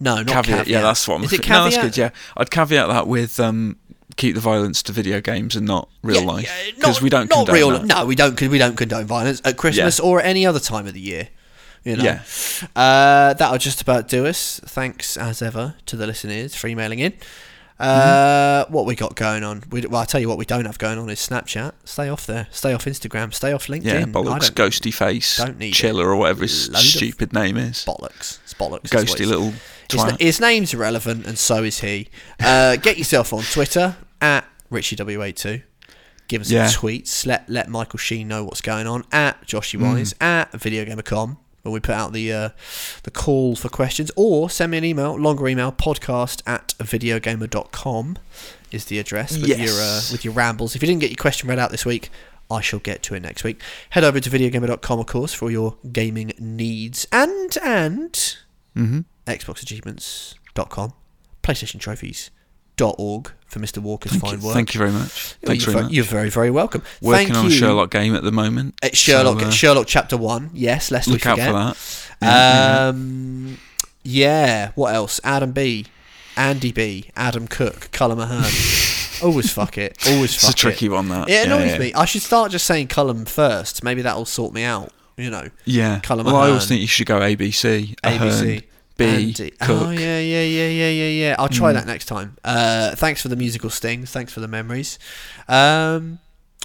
no 0.00 0.16
not 0.16 0.26
caveat. 0.26 0.44
caveat, 0.46 0.66
Yeah, 0.68 0.80
that's 0.82 1.06
what 1.06 1.16
I'm 1.16 1.24
is 1.24 1.32
it 1.32 1.36
looking. 1.36 1.52
No, 1.52 1.64
that's 1.64 1.76
good. 1.78 1.96
Yeah, 1.96 2.10
I'd 2.36 2.50
caveat 2.50 2.88
that 2.88 3.06
with 3.06 3.38
um, 3.38 3.76
keep 4.16 4.34
the 4.34 4.40
violence 4.40 4.82
to 4.84 4.92
video 4.92 5.20
games 5.20 5.54
and 5.56 5.66
not 5.66 5.88
real 6.02 6.22
Yeah, 6.22 6.26
life 6.26 6.64
yeah, 6.66 6.72
because 6.74 6.96
not- 6.96 7.02
we 7.02 7.10
don't 7.10 7.30
not 7.30 7.36
condone 7.46 7.54
real. 7.54 7.70
that. 7.70 7.84
No, 7.86 8.06
we 8.06 8.14
don't. 8.16 8.40
We 8.40 8.58
don't 8.58 8.76
condone 8.76 9.04
violence 9.06 9.40
at 9.44 9.56
Christmas 9.56 9.98
Yeah. 9.98 10.04
or 10.04 10.20
at 10.20 10.26
any 10.26 10.44
other 10.46 10.60
time 10.60 10.86
of 10.86 10.94
the 10.94 11.00
year. 11.00 11.28
You 11.84 11.96
know. 11.96 12.04
Yeah. 12.04 12.22
Uh, 12.76 13.32
that'll 13.34 13.56
just 13.56 13.80
about 13.80 14.06
do 14.08 14.26
us. 14.26 14.60
Thanks 14.66 15.16
as 15.16 15.40
ever 15.40 15.76
to 15.86 15.96
the 15.96 16.06
listeners 16.06 16.54
for 16.54 16.66
emailing 16.68 16.98
in. 16.98 17.14
Uh, 17.78 18.64
Mm-hmm. 18.64 18.74
What 18.74 18.84
we 18.84 18.94
got 18.94 19.16
going 19.16 19.42
on? 19.42 19.62
We, 19.70 19.80
well, 19.86 20.02
I 20.02 20.04
tell 20.04 20.20
you 20.20 20.28
what 20.28 20.36
we 20.36 20.44
don't 20.44 20.66
have 20.66 20.76
going 20.78 20.98
on 20.98 21.08
is 21.08 21.18
Snapchat. 21.18 21.72
Stay 21.84 22.10
off 22.10 22.26
there. 22.26 22.46
Stay 22.50 22.74
off 22.74 22.84
Instagram. 22.84 23.32
Stay 23.32 23.52
off 23.52 23.68
LinkedIn. 23.68 23.84
Yeah, 23.84 24.04
bollocks, 24.04 24.50
ghosty 24.52 24.92
face, 24.92 25.38
don't 25.38 25.58
need 25.58 25.72
chiller, 25.72 26.04
it. 26.04 26.08
or 26.08 26.16
whatever 26.16 26.42
his 26.42 26.64
stupid 26.74 27.32
name 27.32 27.56
is. 27.56 27.82
bollocks. 27.86 28.38
Bollocks. 28.60 28.90
Ghosty 28.90 29.26
little 29.26 29.52
His, 29.90 30.16
his 30.20 30.40
name's 30.40 30.72
irrelevant, 30.74 31.26
and 31.26 31.36
so 31.38 31.64
is 31.64 31.80
he. 31.80 32.08
Uh, 32.38 32.76
get 32.76 32.98
yourself 32.98 33.32
on 33.32 33.42
Twitter 33.42 33.96
at 34.20 34.44
RichieW82. 34.70 35.62
Give 36.28 36.42
us 36.42 36.50
Yeah. 36.50 36.68
some 36.68 36.80
tweets. 36.82 37.26
Let 37.26 37.48
let 37.48 37.68
Michael 37.68 37.98
Sheen 37.98 38.28
know 38.28 38.44
what's 38.44 38.60
going 38.60 38.86
on 38.86 39.04
at 39.10 39.44
Joshy 39.46 39.80
Wise 39.80 40.14
at 40.20 40.52
VideoGamer.com 40.52 41.38
when 41.62 41.72
we 41.74 41.80
put 41.80 41.94
out 41.94 42.12
the 42.12 42.32
uh, 42.32 42.48
the 43.02 43.10
call 43.10 43.56
for 43.56 43.68
questions, 43.68 44.10
or 44.14 44.48
send 44.48 44.70
me 44.70 44.78
an 44.78 44.84
email, 44.84 45.16
longer 45.18 45.48
email, 45.48 45.72
podcast 45.72 46.40
at 46.46 46.68
videogamer.com 46.78 48.16
is 48.70 48.84
the 48.84 49.00
address 49.00 49.36
with 49.36 49.48
Yes. 49.48 49.58
your 49.58 49.80
uh, 49.80 50.00
with 50.12 50.24
your 50.24 50.32
rambles. 50.34 50.76
If 50.76 50.82
you 50.82 50.86
didn't 50.86 51.00
get 51.00 51.10
your 51.10 51.16
question 51.16 51.48
read 51.48 51.58
out 51.58 51.72
this 51.72 51.84
week, 51.84 52.10
I 52.48 52.60
shall 52.60 52.78
get 52.78 53.02
to 53.04 53.14
it 53.16 53.20
next 53.22 53.42
week. 53.42 53.60
Head 53.90 54.04
over 54.04 54.20
to 54.20 54.30
videogamer.com, 54.30 55.00
of 55.00 55.06
course, 55.06 55.34
for 55.34 55.46
all 55.46 55.50
your 55.50 55.76
gaming 55.92 56.32
needs 56.38 57.06
and 57.10 57.58
and 57.64 58.36
hmm 58.74 59.00
xboxachievements.com, 59.26 60.92
PlayStation 61.42 61.78
for 63.46 63.58
Mr. 63.58 63.78
Walker's 63.78 64.12
Thank, 64.12 64.22
fine 64.22 64.40
you, 64.40 64.46
work. 64.46 64.54
thank 64.54 64.74
you 64.74 64.78
very 64.78 64.90
much. 64.90 65.36
You're, 65.42 65.48
Thanks 65.48 65.64
you're, 65.66 65.72
very 65.72 65.74
very, 65.74 65.82
much. 65.84 65.92
you're 65.92 66.04
very, 66.04 66.30
very 66.30 66.50
welcome. 66.50 66.82
Working 67.02 67.26
Thank 67.26 67.38
on 67.38 67.46
a 67.46 67.48
you. 67.50 67.54
Sherlock 67.54 67.90
game 67.90 68.14
at 68.14 68.22
the 68.22 68.32
moment. 68.32 68.74
It's 68.82 68.96
Sherlock, 68.96 69.40
so, 69.40 69.46
uh, 69.46 69.50
Sherlock 69.50 69.86
Chapter 69.86 70.16
1. 70.16 70.50
Yes, 70.54 70.90
lest 70.90 71.08
look 71.08 71.24
we 71.24 71.30
out 71.30 71.38
for 71.38 71.52
that. 71.52 72.06
Yeah, 72.22 72.28
yeah. 72.82 72.88
Um, 72.88 73.58
yeah, 74.02 74.70
what 74.76 74.94
else? 74.94 75.20
Adam 75.24 75.52
B. 75.52 75.86
Andy 76.36 76.72
B. 76.72 77.10
Adam 77.16 77.48
Cook. 77.48 77.90
Cullum 77.92 78.20
Ahern. 78.20 78.50
Always 79.22 79.52
fuck 79.52 79.76
it. 79.76 79.98
Always 80.08 80.34
fuck 80.34 80.44
it. 80.44 80.52
It's 80.52 80.52
a 80.52 80.54
tricky 80.54 80.86
it. 80.86 80.90
one. 80.90 81.08
That 81.08 81.28
It 81.28 81.32
yeah, 81.32 81.42
annoys 81.42 81.72
yeah. 81.72 81.78
me. 81.78 81.92
I 81.92 82.06
should 82.06 82.22
start 82.22 82.50
just 82.50 82.64
saying 82.66 82.88
Cullum 82.88 83.26
first. 83.26 83.84
Maybe 83.84 84.00
that'll 84.00 84.24
sort 84.24 84.54
me 84.54 84.62
out. 84.64 84.92
You 85.20 85.30
know, 85.30 85.48
Yeah. 85.64 86.00
Callum 86.00 86.26
well, 86.26 86.36
I 86.36 86.48
always 86.48 86.66
think 86.66 86.80
you 86.80 86.86
should 86.86 87.06
go 87.06 87.20
ABC. 87.20 87.94
ABC. 88.02 88.04
Ahern, 88.04 88.62
B. 88.96 89.04
Andy. 89.04 89.50
Cook. 89.52 89.82
Oh 89.86 89.90
yeah, 89.90 90.18
yeah, 90.18 90.42
yeah, 90.42 90.68
yeah, 90.68 90.88
yeah, 90.90 91.08
yeah. 91.08 91.36
I'll 91.38 91.48
try 91.48 91.72
that 91.72 91.86
next 91.86 92.06
time. 92.06 92.36
Uh, 92.44 92.94
thanks 92.96 93.22
for 93.22 93.28
the 93.28 93.36
musical 93.36 93.70
stings. 93.70 94.10
Thanks 94.10 94.32
for 94.32 94.40
the 94.40 94.48
memories. 94.48 94.98
Um, 95.48 96.18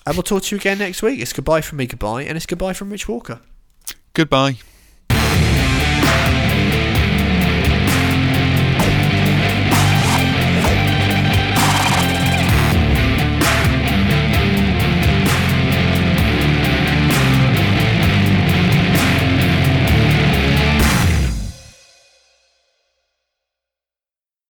and 0.06 0.16
we'll 0.16 0.24
talk 0.24 0.44
to 0.44 0.56
you 0.56 0.60
again 0.60 0.78
next 0.78 1.02
week. 1.02 1.20
It's 1.20 1.34
goodbye 1.34 1.62
from 1.62 1.78
me, 1.78 1.88
goodbye, 1.88 2.24
and 2.24 2.36
it's 2.38 2.46
goodbye 2.46 2.74
from 2.74 2.90
Rich 2.92 3.08
Walker. 3.08 3.40
Goodbye. 4.14 4.58